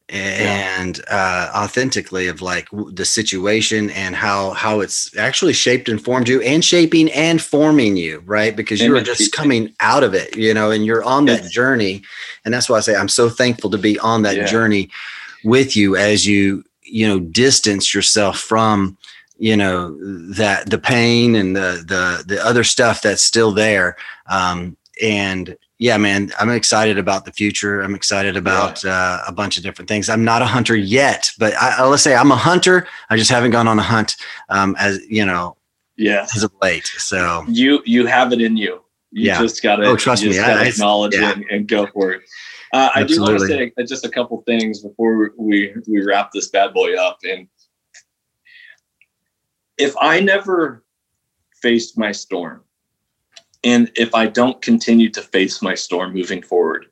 and 0.10 1.02
uh, 1.10 1.52
authentically 1.54 2.28
of 2.28 2.42
like 2.42 2.70
the 2.92 3.04
situation 3.04 3.90
and 3.90 4.16
how 4.16 4.52
how 4.52 4.80
it's 4.80 5.16
actually 5.18 5.52
shaped 5.52 5.90
and 5.90 6.02
formed 6.02 6.30
you 6.30 6.42
and 6.44 6.64
shaping 6.64 7.12
and 7.12 7.42
forming 7.42 7.98
you 7.98 8.24
right 8.26 8.56
because 8.56 8.80
you 8.80 8.96
are 8.96 9.02
just 9.02 9.34
coming 9.34 9.74
out 9.82 10.06
of 10.06 10.14
it 10.14 10.34
you 10.38 10.54
know 10.54 10.72
and 10.72 10.86
you're 10.86 11.04
on 11.04 11.26
that 11.26 11.52
journey 11.52 12.02
and 12.46 12.54
that's 12.54 12.70
why 12.70 12.78
i 12.78 12.80
say 12.80 12.96
i'm 12.96 13.10
so 13.10 13.28
thankful 13.28 13.70
to 13.70 13.78
be 13.78 14.00
on 14.00 14.22
that 14.22 14.38
yeah. 14.38 14.46
journey 14.46 14.90
with 15.44 15.76
you 15.76 15.98
as 15.98 16.26
you 16.26 16.64
you 16.88 17.08
know 17.08 17.20
distance 17.20 17.94
yourself 17.94 18.40
from 18.40 18.98
you 19.38 19.56
know 19.56 19.96
that 20.34 20.70
the 20.70 20.80
pain 20.80 21.36
and 21.36 21.56
the 21.56 21.84
the 21.88 22.24
the 22.26 22.44
other 22.44 22.64
stuff 22.64 23.02
that's 23.02 23.24
still 23.24 23.52
there 23.52 23.96
um 24.28 24.76
and 25.02 25.58
yeah, 25.80 25.98
man, 25.98 26.32
I'm 26.40 26.50
excited 26.50 26.98
about 26.98 27.26
the 27.26 27.32
future. 27.32 27.82
I'm 27.82 27.94
excited 27.94 28.36
about 28.36 28.84
yeah. 28.84 28.92
uh, 28.92 29.24
a 29.28 29.32
bunch 29.32 29.58
of 29.58 29.64
different 29.64 29.88
things. 29.88 30.10
I'm 30.10 30.24
not 30.24 30.42
a 30.42 30.46
hunter 30.46 30.76
yet, 30.76 31.32
but 31.38 31.54
I, 31.56 31.86
let's 31.86 32.02
say 32.02 32.16
I'm 32.16 32.32
a 32.32 32.36
hunter. 32.36 32.88
I 33.10 33.18
just 33.18 33.30
haven't 33.30 33.52
gone 33.52 33.68
on 33.68 33.78
a 33.78 33.84
hunt 33.84 34.16
um, 34.50 34.76
as 34.80 35.00
you 35.08 35.24
know, 35.24 35.56
yeah, 35.96 36.26
as 36.36 36.44
of 36.44 36.52
late. 36.62 36.88
So 36.98 37.46
you 37.48 37.82
you 37.86 38.08
have 38.08 38.34
it 38.34 38.42
in 38.42 38.58
you. 38.58 38.82
You 39.12 39.28
yeah. 39.28 39.40
just 39.40 39.62
gotta 39.62 39.84
oh, 39.86 39.96
trust 39.96 40.24
me, 40.24 40.40
I, 40.40 40.66
acknowledge 40.66 41.14
yeah. 41.14 41.30
it 41.30 41.38
and, 41.38 41.46
and, 41.50 41.68
go 41.68 41.86
for 41.88 42.12
it. 42.12 42.24
Uh, 42.74 42.90
I 42.94 43.04
do 43.04 43.22
want 43.22 43.40
to 43.40 43.48
say 43.48 43.72
just 43.88 44.06
a 44.06 44.10
couple 44.10 44.42
things 44.42 44.82
before 44.82 45.32
we 45.38 45.74
we 45.88 46.04
wrap 46.04 46.32
this 46.32 46.50
bad 46.50 46.74
boy 46.74 46.96
up. 46.96 47.20
And 47.24 47.48
if 49.78 49.96
I 50.02 50.20
never 50.20 50.84
faced 51.62 51.98
my 51.98 52.12
storm, 52.12 52.64
and 53.64 53.92
if 53.96 54.14
I 54.14 54.28
don't 54.28 54.62
continue 54.62 55.10
to 55.12 55.22
face 55.22 55.62
my 55.62 55.76
storm 55.76 56.14
moving 56.14 56.42
forward, 56.42 56.88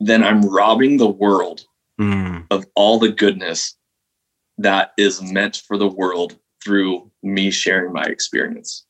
then 0.00 0.22
I'm 0.22 0.42
robbing 0.42 0.96
the 0.96 1.08
world 1.08 1.64
mm. 1.98 2.46
of 2.50 2.66
all 2.74 2.98
the 2.98 3.10
goodness 3.10 3.76
that 4.58 4.92
is 4.98 5.22
meant 5.22 5.62
for 5.66 5.76
the 5.76 5.88
world 5.88 6.36
through 6.62 7.10
me 7.22 7.50
sharing 7.50 7.92
my 7.92 8.04
experience. 8.04 8.84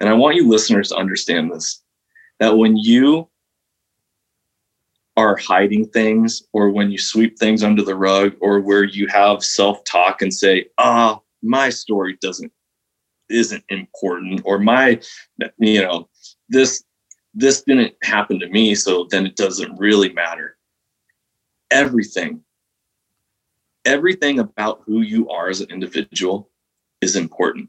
And 0.00 0.08
I 0.08 0.14
want 0.14 0.36
you 0.36 0.48
listeners 0.48 0.88
to 0.88 0.96
understand 0.96 1.52
this 1.52 1.82
that 2.40 2.56
when 2.56 2.76
you 2.76 3.28
are 5.22 5.36
hiding 5.36 5.86
things, 5.88 6.42
or 6.52 6.70
when 6.70 6.90
you 6.90 6.98
sweep 6.98 7.38
things 7.38 7.62
under 7.62 7.82
the 7.82 7.94
rug, 7.94 8.34
or 8.40 8.60
where 8.60 8.84
you 8.84 9.06
have 9.08 9.44
self 9.44 9.82
talk 9.84 10.22
and 10.22 10.32
say, 10.32 10.66
ah, 10.78 11.16
oh, 11.16 11.22
my 11.42 11.70
story 11.70 12.18
doesn't 12.20 12.52
isn't 13.30 13.64
important 13.70 14.42
or 14.44 14.58
my 14.58 15.00
you 15.58 15.80
know 15.80 16.06
this 16.50 16.84
this 17.34 17.62
didn't 17.62 17.94
happen 18.02 18.38
to 18.38 18.46
me 18.48 18.74
so 18.74 19.06
then 19.10 19.24
it 19.24 19.36
doesn't 19.36 19.78
really 19.78 20.12
matter. 20.12 20.56
Everything 21.70 22.42
everything 23.84 24.38
about 24.38 24.82
who 24.84 25.00
you 25.00 25.28
are 25.28 25.48
as 25.48 25.60
an 25.60 25.70
individual 25.70 26.48
is 27.00 27.16
important. 27.16 27.68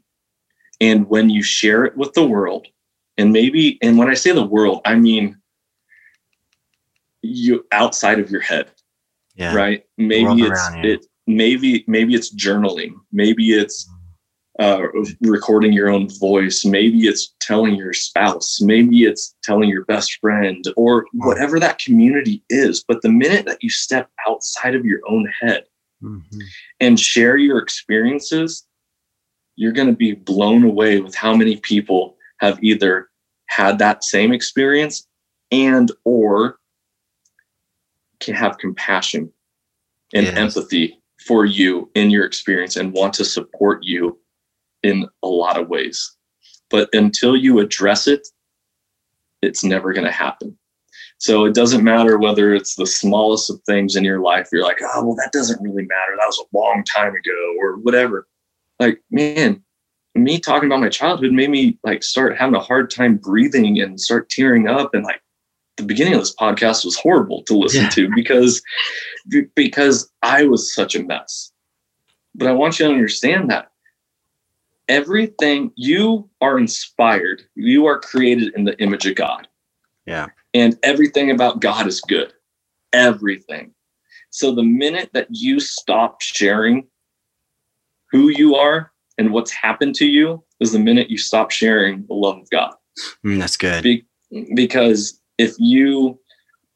And 0.80 1.08
when 1.08 1.28
you 1.28 1.42
share 1.42 1.84
it 1.84 1.96
with 1.96 2.12
the 2.12 2.24
world 2.24 2.68
and 3.16 3.32
maybe 3.32 3.78
and 3.82 3.96
when 3.98 4.08
i 4.08 4.14
say 4.14 4.32
the 4.32 4.44
world 4.44 4.80
i 4.84 4.94
mean 4.94 5.36
you 7.24 7.64
outside 7.72 8.18
of 8.18 8.30
your 8.30 8.40
head 8.40 8.70
yeah. 9.34 9.54
right 9.54 9.84
maybe 9.98 10.42
it's 10.42 10.68
it 10.76 11.06
maybe 11.26 11.84
maybe 11.86 12.14
it's 12.14 12.34
journaling 12.34 12.94
maybe 13.12 13.52
it's 13.52 13.88
uh, 14.60 14.82
recording 15.20 15.72
your 15.72 15.88
own 15.88 16.08
voice. 16.08 16.64
Maybe 16.64 17.06
it's 17.06 17.34
telling 17.40 17.74
your 17.74 17.92
spouse. 17.92 18.60
Maybe 18.60 19.04
it's 19.04 19.34
telling 19.42 19.68
your 19.68 19.84
best 19.86 20.18
friend 20.20 20.64
or 20.76 21.06
whatever 21.12 21.58
that 21.58 21.78
community 21.78 22.42
is. 22.48 22.84
But 22.86 23.02
the 23.02 23.10
minute 23.10 23.46
that 23.46 23.62
you 23.62 23.70
step 23.70 24.10
outside 24.28 24.74
of 24.74 24.84
your 24.84 25.00
own 25.08 25.28
head 25.40 25.64
mm-hmm. 26.02 26.38
and 26.80 27.00
share 27.00 27.36
your 27.36 27.58
experiences, 27.58 28.64
you're 29.56 29.72
going 29.72 29.88
to 29.88 29.96
be 29.96 30.12
blown 30.12 30.64
away 30.64 31.00
with 31.00 31.14
how 31.14 31.34
many 31.34 31.56
people 31.56 32.16
have 32.38 32.62
either 32.62 33.08
had 33.46 33.78
that 33.78 34.04
same 34.04 34.32
experience 34.32 35.06
and 35.50 35.90
or 36.04 36.58
can 38.24 38.34
have 38.34 38.58
compassion 38.58 39.32
and 40.14 40.26
yes. 40.26 40.36
empathy 40.36 40.98
for 41.26 41.44
you 41.44 41.90
in 41.94 42.10
your 42.10 42.24
experience 42.24 42.76
and 42.76 42.92
want 42.92 43.14
to 43.14 43.24
support 43.24 43.80
you 43.82 44.18
in 44.82 45.08
a 45.22 45.28
lot 45.28 45.58
of 45.58 45.68
ways. 45.68 46.16
But 46.70 46.88
until 46.92 47.36
you 47.36 47.60
address 47.60 48.06
it, 48.06 48.26
it's 49.42 49.64
never 49.64 49.92
going 49.92 50.06
to 50.06 50.12
happen. 50.12 50.58
So 51.18 51.44
it 51.44 51.54
doesn't 51.54 51.84
matter 51.84 52.18
whether 52.18 52.54
it's 52.54 52.74
the 52.74 52.86
smallest 52.86 53.50
of 53.50 53.60
things 53.66 53.96
in 53.96 54.04
your 54.04 54.20
life. 54.20 54.48
You're 54.52 54.64
like, 54.64 54.80
oh, 54.82 55.04
well, 55.04 55.16
that 55.16 55.32
doesn't 55.32 55.62
really 55.62 55.84
matter. 55.84 56.16
That 56.18 56.26
was 56.26 56.38
a 56.38 56.56
long 56.56 56.84
time 56.84 57.14
ago 57.14 57.54
or 57.58 57.76
whatever. 57.76 58.26
Like, 58.80 59.00
man, 59.10 59.62
me 60.14 60.38
talking 60.38 60.68
about 60.68 60.80
my 60.80 60.88
childhood 60.88 61.32
made 61.32 61.50
me 61.50 61.78
like 61.84 62.02
start 62.02 62.36
having 62.36 62.54
a 62.54 62.60
hard 62.60 62.90
time 62.90 63.16
breathing 63.16 63.80
and 63.80 64.00
start 64.00 64.28
tearing 64.28 64.68
up. 64.68 64.94
And 64.94 65.04
like 65.04 65.22
the 65.76 65.82
beginning 65.82 66.14
of 66.14 66.20
this 66.20 66.34
podcast 66.34 66.84
was 66.84 66.96
horrible 66.96 67.42
to 67.44 67.54
listen 67.56 67.84
yeah. 67.84 67.90
to 67.90 68.10
because, 68.14 68.62
because 69.54 70.10
I 70.22 70.44
was 70.44 70.72
such 70.72 70.94
a 70.94 71.02
mess. 71.02 71.52
But 72.34 72.48
I 72.48 72.52
want 72.52 72.78
you 72.78 72.86
to 72.86 72.92
understand 72.92 73.50
that 73.50 73.70
everything 74.88 75.72
you 75.76 76.28
are 76.40 76.58
inspired, 76.58 77.42
you 77.54 77.86
are 77.86 77.98
created 77.98 78.52
in 78.54 78.64
the 78.64 78.78
image 78.80 79.06
of 79.06 79.14
God. 79.14 79.48
Yeah. 80.06 80.26
And 80.52 80.78
everything 80.82 81.30
about 81.30 81.60
God 81.60 81.86
is 81.86 82.00
good. 82.00 82.32
Everything. 82.92 83.72
So 84.30 84.54
the 84.54 84.62
minute 84.62 85.10
that 85.12 85.28
you 85.30 85.60
stop 85.60 86.20
sharing 86.20 86.86
who 88.10 88.28
you 88.28 88.56
are 88.56 88.92
and 89.16 89.32
what's 89.32 89.52
happened 89.52 89.94
to 89.96 90.06
you 90.06 90.44
is 90.60 90.72
the 90.72 90.78
minute 90.78 91.10
you 91.10 91.18
stop 91.18 91.50
sharing 91.50 92.04
the 92.06 92.14
love 92.14 92.38
of 92.38 92.50
God. 92.50 92.74
Mm, 93.24 93.38
that's 93.38 93.56
good. 93.56 93.82
Be- 93.82 94.06
because 94.54 95.20
if 95.38 95.54
you 95.58 96.18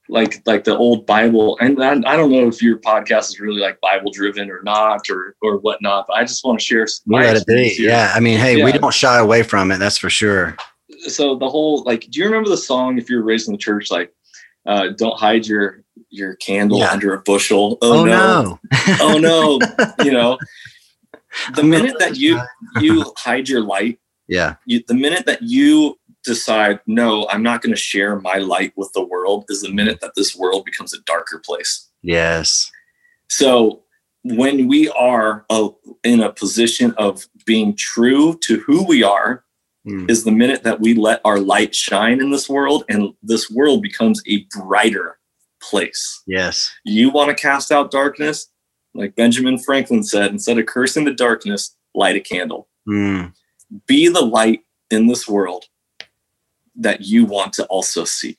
like 0.09 0.43
like 0.47 0.65
the 0.65 0.77
old 0.77 1.07
Bible. 1.07 1.59
And 1.61 1.83
I, 1.83 1.91
I, 1.91 2.17
don't 2.17 2.31
know 2.31 2.49
if 2.49 2.63
your 2.63 2.79
podcast 2.79 3.29
is 3.29 3.41
really 3.41 3.61
like 3.61 3.81
Bible 3.81 4.11
driven 4.11 4.51
or 4.51 4.63
not 4.63 5.09
or 5.11 5.37
or 5.43 5.59
whatnot. 5.59 6.07
But 6.09 6.17
I 6.17 6.25
just 6.25 6.45
want 6.45 6.59
to 6.59 6.65
share. 6.65 6.87
My 7.07 7.23
let 7.23 7.37
it 7.37 7.47
be. 7.47 7.69
Here. 7.69 7.91
Yeah, 7.91 8.13
I 8.15 8.21
mean, 8.21 8.39
hey, 8.39 8.59
yeah. 8.59 8.65
we 8.65 8.73
don't 8.73 8.95
shy 8.95 9.19
away 9.19 9.43
from 9.43 9.71
it. 9.71 9.79
That's 9.79 9.99
for 9.99 10.11
sure. 10.11 10.57
So 11.07 11.37
the 11.37 11.49
whole 11.49 11.83
like, 11.85 12.09
do 12.11 12.21
you 12.21 12.27
remember 12.27 12.49
the 12.49 12.57
song? 12.57 12.99
If 12.99 13.11
you 13.11 13.17
were 13.17 13.25
raised 13.25 13.49
in 13.49 13.53
the 13.53 13.59
church, 13.59 13.91
like, 13.91 14.13
uh, 14.67 14.89
don't 14.97 15.19
hide 15.19 15.47
your 15.47 15.85
your 16.11 16.37
candle 16.37 16.79
yeah. 16.79 16.91
under 16.91 17.15
a 17.15 17.21
bushel. 17.21 17.79
Oh, 17.83 18.01
oh 18.01 18.05
no! 18.05 18.59
no. 18.73 18.97
oh 19.01 19.19
no! 19.19 19.59
You 20.05 20.13
know, 20.13 20.39
the 21.55 21.63
minute 21.63 21.99
that 21.99 22.17
you 22.17 22.41
you 22.81 23.13
hide 23.17 23.49
your 23.49 23.63
light, 23.63 23.99
yeah, 24.27 24.57
you, 24.65 24.83
the 24.87 24.95
minute 24.95 25.27
that 25.27 25.43
you 25.43 25.99
decide, 26.29 26.81
no, 26.87 27.27
I'm 27.31 27.43
not 27.43 27.63
going 27.63 27.75
to 27.75 27.81
share 27.81 28.21
my 28.21 28.37
light 28.37 28.73
with 28.77 28.93
the 28.95 29.05
world 29.05 29.47
is 29.49 29.63
the 29.63 29.73
minute 29.73 30.01
that 30.01 30.13
this 30.15 30.37
world 30.37 30.65
becomes 30.65 30.95
a 30.95 31.01
darker 31.01 31.43
place. 31.45 31.89
Yes. 32.03 32.71
So 33.29 33.83
when 34.23 34.69
we 34.69 34.89
are 34.91 35.45
uh, 35.51 35.71
in 36.05 36.21
a 36.21 36.33
position 36.33 36.95
of 36.99 37.27
being 37.47 37.75
true 37.77 38.39
to 38.43 38.61
who 38.61 38.85
we 38.85 39.03
are 39.03 39.45
mm. 39.87 40.09
is 40.11 40.25
the 40.25 40.31
minute 40.31 40.63
that 40.65 40.81
we 40.81 40.95
let 40.95 41.21
our 41.25 41.41
light 41.41 41.75
shine 41.75 42.21
in 42.21 42.31
this 42.31 42.49
world 42.49 42.85
and 42.89 43.15
this 43.23 43.51
world 43.51 43.83
becomes 43.83 44.23
a 44.29 44.47
brighter 44.57 45.19
place. 45.63 46.23
Yes. 46.27 46.71
You 46.85 47.11
want 47.11 47.31
to 47.31 47.43
cast 47.43 47.73
out 47.73 47.91
darkness? 47.91 48.49
Like 48.95 49.17
Benjamin 49.17 49.59
Franklin 49.59 50.03
said, 50.03 50.31
instead 50.31 50.59
of 50.59 50.67
cursing 50.67 51.05
the 51.05 51.15
darkness, 51.15 51.77
light 51.95 52.17
a 52.17 52.21
candle. 52.21 52.69
Mm. 52.89 53.33
Be 53.87 54.09
the 54.09 54.25
light 54.25 54.61
in 54.91 55.07
this 55.07 55.29
world 55.29 55.67
that 56.79 57.03
you 57.03 57.25
want 57.25 57.53
to 57.55 57.67
also 57.67 58.05
see 58.05 58.39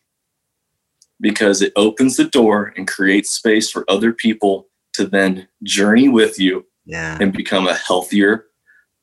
because 1.22 1.62
it 1.62 1.74
opens 1.76 2.18
the 2.18 2.26
door 2.26 2.74
and 2.78 2.88
creates 2.88 3.32
space 3.32 3.70
for 3.70 3.86
other 3.90 4.14
people 4.14 4.68
to 4.94 5.06
then 5.06 5.48
journey 5.64 6.10
with 6.10 6.40
you 6.40 6.66
yeah. 6.86 7.18
and 7.20 7.34
become 7.34 7.68
a 7.68 7.76
healthier, 7.76 8.46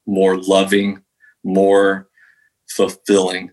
more 0.06 0.38
loving, 0.38 1.02
more 1.44 2.08
fulfilling 2.68 3.50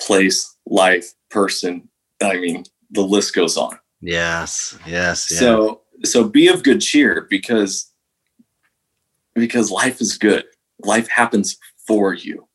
place, 0.00 0.56
life, 0.66 1.12
person. 1.30 1.88
I 2.22 2.38
mean, 2.38 2.64
the 2.90 3.02
list 3.02 3.34
goes 3.34 3.56
on. 3.56 3.78
Yes, 4.00 4.78
yes. 4.86 5.28
Yeah. 5.30 5.38
So, 5.38 5.80
so 6.04 6.24
be 6.24 6.48
of 6.48 6.62
good 6.62 6.80
cheer 6.80 7.26
because 7.28 7.90
because 9.34 9.70
life 9.70 10.00
is 10.00 10.16
good. 10.16 10.44
Life 10.80 11.08
happens 11.08 11.58
for 11.86 12.14
you. 12.14 12.48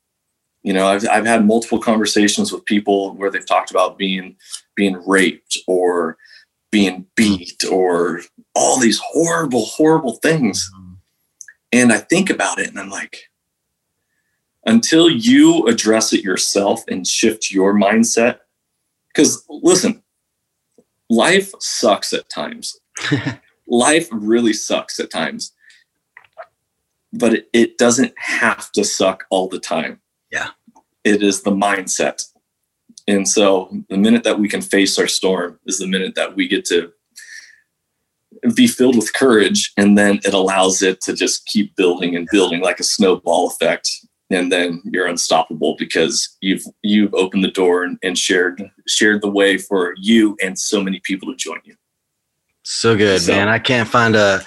You 0.63 0.73
know, 0.73 0.88
I've 0.88 1.07
I've 1.07 1.25
had 1.25 1.45
multiple 1.45 1.79
conversations 1.79 2.51
with 2.51 2.65
people 2.65 3.15
where 3.15 3.31
they've 3.31 3.45
talked 3.45 3.71
about 3.71 3.97
being 3.97 4.35
being 4.75 5.01
raped 5.07 5.57
or 5.67 6.17
being 6.71 7.05
beat 7.15 7.63
or 7.69 8.21
all 8.55 8.79
these 8.79 8.99
horrible, 9.03 9.65
horrible 9.65 10.15
things. 10.23 10.69
Mm-hmm. 10.73 10.93
And 11.73 11.93
I 11.93 11.99
think 11.99 12.29
about 12.29 12.59
it 12.59 12.69
and 12.69 12.79
I'm 12.79 12.89
like, 12.89 13.29
until 14.65 15.09
you 15.09 15.67
address 15.67 16.13
it 16.13 16.23
yourself 16.23 16.83
and 16.88 17.07
shift 17.07 17.51
your 17.51 17.73
mindset, 17.73 18.39
because 19.07 19.43
listen, 19.49 20.03
life 21.09 21.51
sucks 21.59 22.13
at 22.13 22.29
times. 22.29 22.79
life 23.67 24.07
really 24.11 24.53
sucks 24.53 24.99
at 24.99 25.09
times, 25.09 25.53
but 27.13 27.33
it, 27.33 27.49
it 27.53 27.77
doesn't 27.77 28.13
have 28.17 28.71
to 28.73 28.83
suck 28.83 29.25
all 29.29 29.47
the 29.47 29.59
time. 29.59 30.01
Yeah. 30.32 30.49
It 31.03 31.24
is 31.24 31.41
the 31.41 31.52
mindset 31.52 32.24
and 33.08 33.28
so 33.28 33.70
the 33.90 33.98
minute 33.98 34.24
that 34.24 34.40
we 34.40 34.48
can 34.48 34.62
face 34.62 34.98
our 34.99 35.08
storm 35.08 35.60
is 35.66 35.80
the 35.80 35.88
minute 35.88 36.16
that 36.16 36.36
we 36.36 36.48
get 36.48 36.66
to 36.66 36.91
be 38.56 38.68
filled 38.68 38.95
with 38.95 39.14
courage. 39.14 39.72
And 39.78 39.98
then 39.98 40.20
it 40.24 40.34
allows 40.34 40.82
it 40.82 41.02
to 41.02 41.14
just 41.14 41.45
keep 41.45 41.76
building 41.76 42.16
and 42.16 42.28
building 42.32 42.62
like 42.62 42.80
a 42.80 42.84
snowball 42.84 43.48
effect. 43.48 43.90
And 44.30 44.52
then 44.52 44.82
you're 44.86 45.08
unstoppable 45.08 45.76
because 45.78 46.38
you've 46.40 46.64
you've 46.84 47.14
opened 47.14 47.44
the 47.44 47.52
door 47.52 47.84
and, 47.84 47.98
and 48.02 48.18
shared 48.18 48.64
shared 48.88 49.22
the 49.22 49.30
way 49.30 49.58
for 49.58 49.94
you 49.98 50.38
and 50.41 50.58
so 50.58 50.82
many 50.82 51.02
people 51.03 51.30
to 51.30 51.36
join 51.36 51.60
you. 51.66 51.76
So 52.64 52.95
good, 52.95 53.22
so, 53.22 53.34
man. 53.34 53.49
I 53.49 53.60
can't 53.60 53.90
find 53.90 54.16
a 54.16 54.41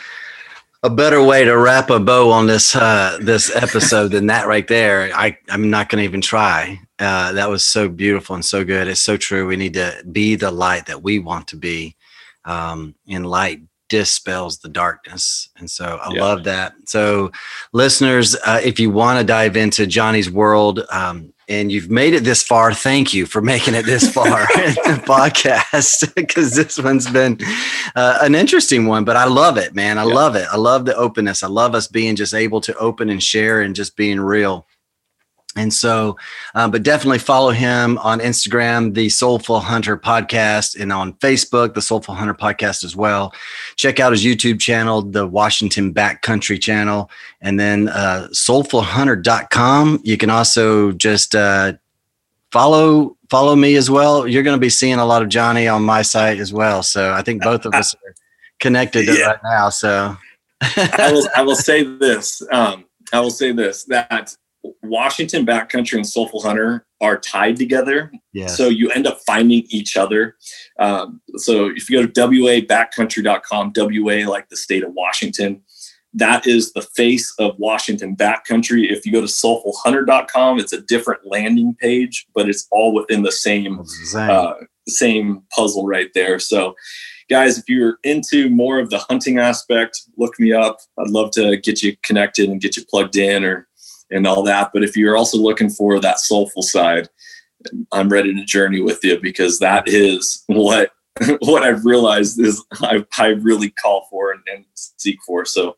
a 0.84 0.90
better 0.90 1.22
way 1.22 1.44
to 1.44 1.56
wrap 1.56 1.88
a 1.88 1.98
bow 1.98 2.30
on 2.30 2.46
this 2.46 2.76
uh, 2.76 3.18
this 3.20 3.54
episode 3.56 4.08
than 4.08 4.26
that 4.26 4.46
right 4.46 4.68
there. 4.68 5.10
I 5.14 5.36
I'm 5.48 5.70
not 5.70 5.88
going 5.88 6.00
to 6.00 6.04
even 6.04 6.20
try. 6.20 6.78
Uh, 6.98 7.32
that 7.32 7.48
was 7.48 7.64
so 7.64 7.88
beautiful 7.88 8.34
and 8.34 8.44
so 8.44 8.64
good. 8.64 8.86
It's 8.86 9.00
so 9.00 9.16
true. 9.16 9.46
We 9.46 9.56
need 9.56 9.74
to 9.74 10.04
be 10.12 10.36
the 10.36 10.50
light 10.50 10.86
that 10.86 11.02
we 11.02 11.18
want 11.18 11.48
to 11.48 11.56
be, 11.56 11.96
um, 12.44 12.94
and 13.08 13.26
light 13.26 13.62
dispels 13.88 14.58
the 14.58 14.68
darkness. 14.68 15.48
And 15.56 15.70
so 15.70 15.98
I 16.02 16.12
yeah. 16.12 16.22
love 16.22 16.44
that. 16.44 16.74
So, 16.86 17.32
listeners, 17.72 18.36
uh, 18.44 18.60
if 18.62 18.78
you 18.78 18.90
want 18.90 19.18
to 19.18 19.24
dive 19.24 19.56
into 19.56 19.86
Johnny's 19.86 20.30
world, 20.30 20.80
um, 20.90 21.32
and 21.48 21.70
you've 21.70 21.90
made 21.90 22.14
it 22.14 22.24
this 22.24 22.42
far, 22.42 22.72
thank 22.72 23.12
you 23.12 23.26
for 23.26 23.40
making 23.40 23.74
it 23.74 23.84
this 23.84 24.10
far 24.10 24.40
in 24.56 24.74
the 24.74 25.02
podcast 25.06 26.14
because 26.16 26.54
this 26.54 26.78
one's 26.78 27.10
been 27.10 27.38
uh, 27.94 28.18
an 28.22 28.34
interesting 28.34 28.86
one. 28.86 29.04
But 29.04 29.16
I 29.16 29.24
love 29.24 29.58
it, 29.58 29.74
man. 29.74 29.98
I 29.98 30.06
yeah. 30.06 30.14
love 30.14 30.36
it. 30.36 30.46
I 30.50 30.56
love 30.56 30.84
the 30.84 30.96
openness. 30.96 31.42
I 31.42 31.48
love 31.48 31.74
us 31.74 31.86
being 31.86 32.16
just 32.16 32.34
able 32.34 32.60
to 32.62 32.74
open 32.76 33.10
and 33.10 33.22
share 33.22 33.60
and 33.60 33.74
just 33.74 33.96
being 33.96 34.20
real. 34.20 34.66
And 35.56 35.72
so, 35.72 36.16
uh, 36.54 36.68
but 36.68 36.82
definitely 36.82 37.20
follow 37.20 37.50
him 37.50 37.96
on 37.98 38.18
Instagram, 38.18 38.94
the 38.94 39.08
Soulful 39.08 39.60
Hunter 39.60 39.96
podcast, 39.96 40.80
and 40.80 40.92
on 40.92 41.12
Facebook, 41.14 41.74
the 41.74 41.82
Soulful 41.82 42.14
Hunter 42.14 42.34
podcast 42.34 42.82
as 42.82 42.96
well. 42.96 43.32
Check 43.76 44.00
out 44.00 44.12
his 44.12 44.24
YouTube 44.24 44.58
channel, 44.58 45.02
the 45.02 45.26
Washington 45.26 45.94
Backcountry 45.94 46.60
channel, 46.60 47.08
and 47.40 47.58
then 47.58 47.88
uh, 47.88 48.28
soulfulhunter.com. 48.32 50.00
You 50.02 50.16
can 50.16 50.30
also 50.30 50.90
just 50.90 51.36
uh, 51.36 51.74
follow 52.50 53.16
follow 53.30 53.54
me 53.54 53.76
as 53.76 53.90
well. 53.90 54.26
You're 54.26 54.42
going 54.42 54.56
to 54.56 54.60
be 54.60 54.70
seeing 54.70 54.98
a 54.98 55.06
lot 55.06 55.22
of 55.22 55.28
Johnny 55.28 55.68
on 55.68 55.82
my 55.82 56.02
site 56.02 56.38
as 56.40 56.52
well. 56.52 56.82
So 56.82 57.12
I 57.12 57.22
think 57.22 57.42
both 57.42 57.64
of 57.64 57.74
us 57.74 57.94
are 57.94 58.14
connected 58.60 59.06
yeah. 59.06 59.26
right 59.26 59.38
now. 59.42 59.70
So 59.70 60.16
I 60.60 61.10
will 61.12 61.28
I 61.36 61.42
will 61.42 61.56
say 61.70 61.82
this. 61.82 62.42
Um, 62.50 62.86
I 63.12 63.20
will 63.20 63.30
say 63.30 63.52
this 63.52 63.84
that 63.84 64.36
Washington 64.82 65.44
Backcountry 65.44 65.94
and 65.94 66.06
Soulful 66.06 66.42
Hunter 66.42 66.86
are 67.00 67.18
tied 67.18 67.56
together. 67.56 68.12
Yes. 68.32 68.56
So 68.56 68.68
you 68.68 68.90
end 68.90 69.06
up 69.06 69.20
finding 69.26 69.64
each 69.68 69.96
other. 69.96 70.36
Um, 70.78 71.20
so 71.36 71.66
if 71.66 71.90
you 71.90 72.00
go 72.00 72.06
to 72.06 72.20
wabackcountry.com, 72.20 73.72
WA 73.76 74.30
like 74.30 74.48
the 74.48 74.56
state 74.56 74.82
of 74.82 74.92
Washington, 74.92 75.62
that 76.14 76.46
is 76.46 76.72
the 76.72 76.82
face 76.82 77.34
of 77.38 77.58
Washington 77.58 78.16
Backcountry. 78.16 78.90
If 78.90 79.04
you 79.04 79.12
go 79.12 79.20
to 79.20 79.26
soulfulhunter.com, 79.26 80.60
it's 80.60 80.72
a 80.72 80.80
different 80.80 81.22
landing 81.26 81.74
page, 81.74 82.26
but 82.34 82.48
it's 82.48 82.66
all 82.70 82.94
within 82.94 83.22
the 83.22 83.32
same 83.32 83.84
uh, 84.30 84.54
same 84.86 85.42
puzzle 85.54 85.86
right 85.86 86.10
there. 86.14 86.38
So 86.38 86.74
guys, 87.28 87.58
if 87.58 87.68
you're 87.68 87.98
into 88.04 88.48
more 88.50 88.78
of 88.78 88.90
the 88.90 88.98
hunting 88.98 89.38
aspect, 89.38 90.00
look 90.16 90.38
me 90.38 90.52
up. 90.52 90.78
I'd 90.98 91.08
love 91.08 91.30
to 91.32 91.56
get 91.56 91.82
you 91.82 91.96
connected 92.02 92.48
and 92.48 92.60
get 92.60 92.76
you 92.76 92.84
plugged 92.88 93.16
in 93.16 93.44
or 93.44 93.66
and 94.10 94.26
all 94.26 94.42
that. 94.44 94.70
But 94.72 94.84
if 94.84 94.96
you're 94.96 95.16
also 95.16 95.38
looking 95.38 95.70
for 95.70 96.00
that 96.00 96.20
soulful 96.20 96.62
side, 96.62 97.08
I'm 97.92 98.08
ready 98.08 98.34
to 98.34 98.44
journey 98.44 98.80
with 98.80 99.02
you 99.02 99.18
because 99.20 99.58
that 99.58 99.88
is 99.88 100.44
what 100.46 100.90
what 101.40 101.62
I've 101.62 101.84
realized 101.84 102.40
is 102.40 102.64
I, 102.80 103.04
I 103.18 103.28
really 103.28 103.70
call 103.70 104.08
for 104.10 104.32
and, 104.32 104.42
and, 104.52 104.64
seek 104.74 105.18
for. 105.26 105.44
So, 105.44 105.76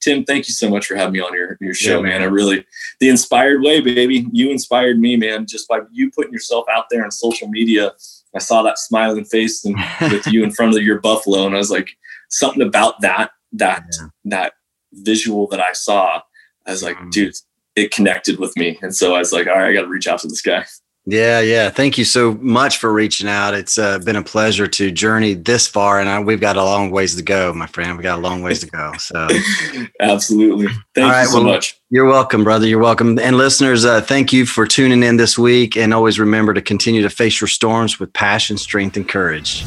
Tim, 0.00 0.24
thank 0.24 0.46
you 0.48 0.54
so 0.54 0.68
much 0.68 0.86
for 0.86 0.96
having 0.96 1.14
me 1.14 1.20
on 1.20 1.32
your, 1.34 1.56
your 1.60 1.74
show, 1.74 1.96
yeah, 1.96 2.10
man. 2.10 2.22
I 2.22 2.26
really, 2.26 2.64
the 3.00 3.08
inspired 3.08 3.62
way, 3.62 3.80
baby. 3.80 4.26
You 4.32 4.50
inspired 4.50 4.98
me, 4.98 5.16
man, 5.16 5.46
just 5.46 5.66
by 5.66 5.80
you 5.90 6.10
putting 6.10 6.32
yourself 6.32 6.66
out 6.70 6.84
there 6.90 7.02
on 7.02 7.10
social 7.10 7.48
media. 7.48 7.92
I 8.34 8.38
saw 8.38 8.62
that 8.62 8.78
smiling 8.78 9.24
face 9.24 9.64
and 9.64 9.76
with 10.12 10.26
you 10.26 10.44
in 10.44 10.52
front 10.52 10.76
of 10.76 10.82
your 10.82 11.00
buffalo, 11.00 11.46
and 11.46 11.54
I 11.54 11.58
was 11.58 11.70
like, 11.70 11.90
something 12.28 12.62
about 12.62 13.00
that, 13.00 13.30
that, 13.52 13.84
yeah. 13.98 14.08
that 14.26 14.52
visual 14.92 15.46
that 15.48 15.60
I 15.60 15.72
saw. 15.72 16.20
I 16.66 16.70
was 16.70 16.82
like, 16.82 16.98
mm. 16.98 17.10
dude, 17.10 17.34
it 17.76 17.92
connected 17.92 18.38
with 18.38 18.56
me. 18.56 18.78
And 18.82 18.94
so 18.94 19.14
I 19.14 19.18
was 19.18 19.32
like, 19.32 19.46
all 19.46 19.54
right, 19.54 19.68
I 19.68 19.72
got 19.72 19.82
to 19.82 19.88
reach 19.88 20.08
out 20.08 20.20
to 20.20 20.28
this 20.28 20.42
guy. 20.42 20.64
Yeah, 21.08 21.38
yeah. 21.38 21.70
Thank 21.70 21.98
you 21.98 22.04
so 22.04 22.34
much 22.40 22.78
for 22.78 22.92
reaching 22.92 23.28
out. 23.28 23.54
It's 23.54 23.78
uh, 23.78 24.00
been 24.00 24.16
a 24.16 24.24
pleasure 24.24 24.66
to 24.66 24.90
journey 24.90 25.34
this 25.34 25.68
far, 25.68 26.00
and 26.00 26.08
I, 26.08 26.18
we've 26.18 26.40
got 26.40 26.56
a 26.56 26.64
long 26.64 26.90
ways 26.90 27.14
to 27.14 27.22
go, 27.22 27.52
my 27.54 27.68
friend. 27.68 27.96
We 27.96 28.02
got 28.02 28.18
a 28.18 28.20
long 28.20 28.42
ways 28.42 28.58
to 28.60 28.66
go. 28.66 28.92
So, 28.98 29.28
absolutely. 30.00 30.66
Thank 30.96 31.14
you 31.14 31.26
so 31.26 31.34
well, 31.36 31.44
much. 31.44 31.80
You're 31.90 32.06
welcome, 32.06 32.42
brother. 32.42 32.66
You're 32.66 32.80
welcome. 32.80 33.20
And 33.20 33.36
listeners, 33.36 33.84
uh, 33.84 34.00
thank 34.00 34.32
you 34.32 34.46
for 34.46 34.66
tuning 34.66 35.04
in 35.04 35.16
this 35.16 35.38
week. 35.38 35.76
And 35.76 35.94
always 35.94 36.18
remember 36.18 36.52
to 36.54 36.60
continue 36.60 37.02
to 37.02 37.10
face 37.10 37.40
your 37.40 37.46
storms 37.46 38.00
with 38.00 38.12
passion, 38.12 38.58
strength, 38.58 38.96
and 38.96 39.08
courage. 39.08 39.64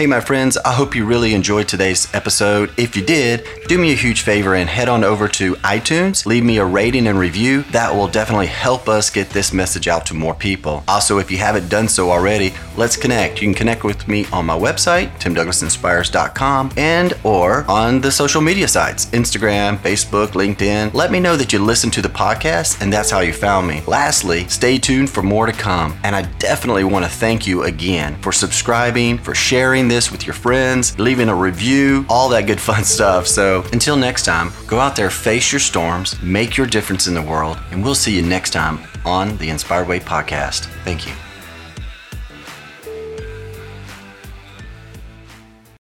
Hey, 0.00 0.06
my 0.06 0.22
friends, 0.22 0.56
I 0.56 0.72
hope 0.72 0.94
you 0.94 1.04
really 1.04 1.34
enjoyed 1.34 1.68
today's 1.68 2.08
episode. 2.14 2.72
If 2.78 2.96
you 2.96 3.04
did, 3.04 3.46
do 3.68 3.76
me 3.76 3.92
a 3.92 3.94
huge 3.94 4.22
favor 4.22 4.54
and 4.54 4.66
head 4.66 4.88
on 4.88 5.04
over 5.04 5.28
to 5.28 5.56
iTunes, 5.56 6.24
leave 6.24 6.42
me 6.42 6.56
a 6.56 6.64
rating 6.64 7.06
and 7.06 7.18
review. 7.18 7.64
That 7.64 7.94
will 7.94 8.08
definitely 8.08 8.46
help 8.46 8.88
us 8.88 9.10
get 9.10 9.28
this 9.28 9.52
message 9.52 9.88
out 9.88 10.06
to 10.06 10.14
more 10.14 10.32
people. 10.32 10.84
Also, 10.88 11.18
if 11.18 11.30
you 11.30 11.36
haven't 11.36 11.68
done 11.68 11.86
so 11.86 12.10
already, 12.10 12.54
let's 12.78 12.96
connect. 12.96 13.42
You 13.42 13.48
can 13.48 13.54
connect 13.54 13.84
with 13.84 14.08
me 14.08 14.24
on 14.32 14.46
my 14.46 14.58
website, 14.58 15.10
timdouglasinspires.com, 15.20 16.72
and 16.78 17.12
or 17.22 17.70
on 17.70 18.00
the 18.00 18.10
social 18.10 18.40
media 18.40 18.68
sites, 18.68 19.04
Instagram, 19.10 19.76
Facebook, 19.76 20.28
LinkedIn. 20.28 20.94
Let 20.94 21.12
me 21.12 21.20
know 21.20 21.36
that 21.36 21.52
you 21.52 21.58
listened 21.58 21.92
to 21.92 22.00
the 22.00 22.08
podcast 22.08 22.80
and 22.80 22.90
that's 22.90 23.10
how 23.10 23.20
you 23.20 23.34
found 23.34 23.68
me. 23.68 23.82
Lastly, 23.86 24.48
stay 24.48 24.78
tuned 24.78 25.10
for 25.10 25.22
more 25.22 25.44
to 25.44 25.52
come. 25.52 25.94
And 26.04 26.16
I 26.16 26.22
definitely 26.38 26.84
want 26.84 27.04
to 27.04 27.10
thank 27.10 27.46
you 27.46 27.64
again 27.64 28.18
for 28.22 28.32
subscribing, 28.32 29.18
for 29.18 29.34
sharing 29.34 29.89
this 29.90 30.10
with 30.10 30.26
your 30.26 30.34
friends, 30.34 30.98
leaving 30.98 31.28
a 31.28 31.34
review, 31.34 32.06
all 32.08 32.28
that 32.30 32.46
good 32.46 32.60
fun 32.60 32.84
stuff. 32.96 33.26
So 33.26 33.64
until 33.72 33.96
next 33.96 34.24
time, 34.24 34.52
go 34.66 34.78
out 34.78 34.96
there, 34.96 35.10
face 35.10 35.52
your 35.52 35.60
storms, 35.60 36.20
make 36.22 36.56
your 36.56 36.66
difference 36.66 37.06
in 37.06 37.14
the 37.14 37.22
world, 37.22 37.58
and 37.70 37.82
we'll 37.82 37.94
see 37.94 38.14
you 38.14 38.22
next 38.22 38.50
time 38.50 38.78
on 39.04 39.36
the 39.38 39.50
Inspired 39.50 39.88
Way 39.88 40.00
podcast. 40.00 40.66
Thank 40.84 41.06
you. 41.06 41.29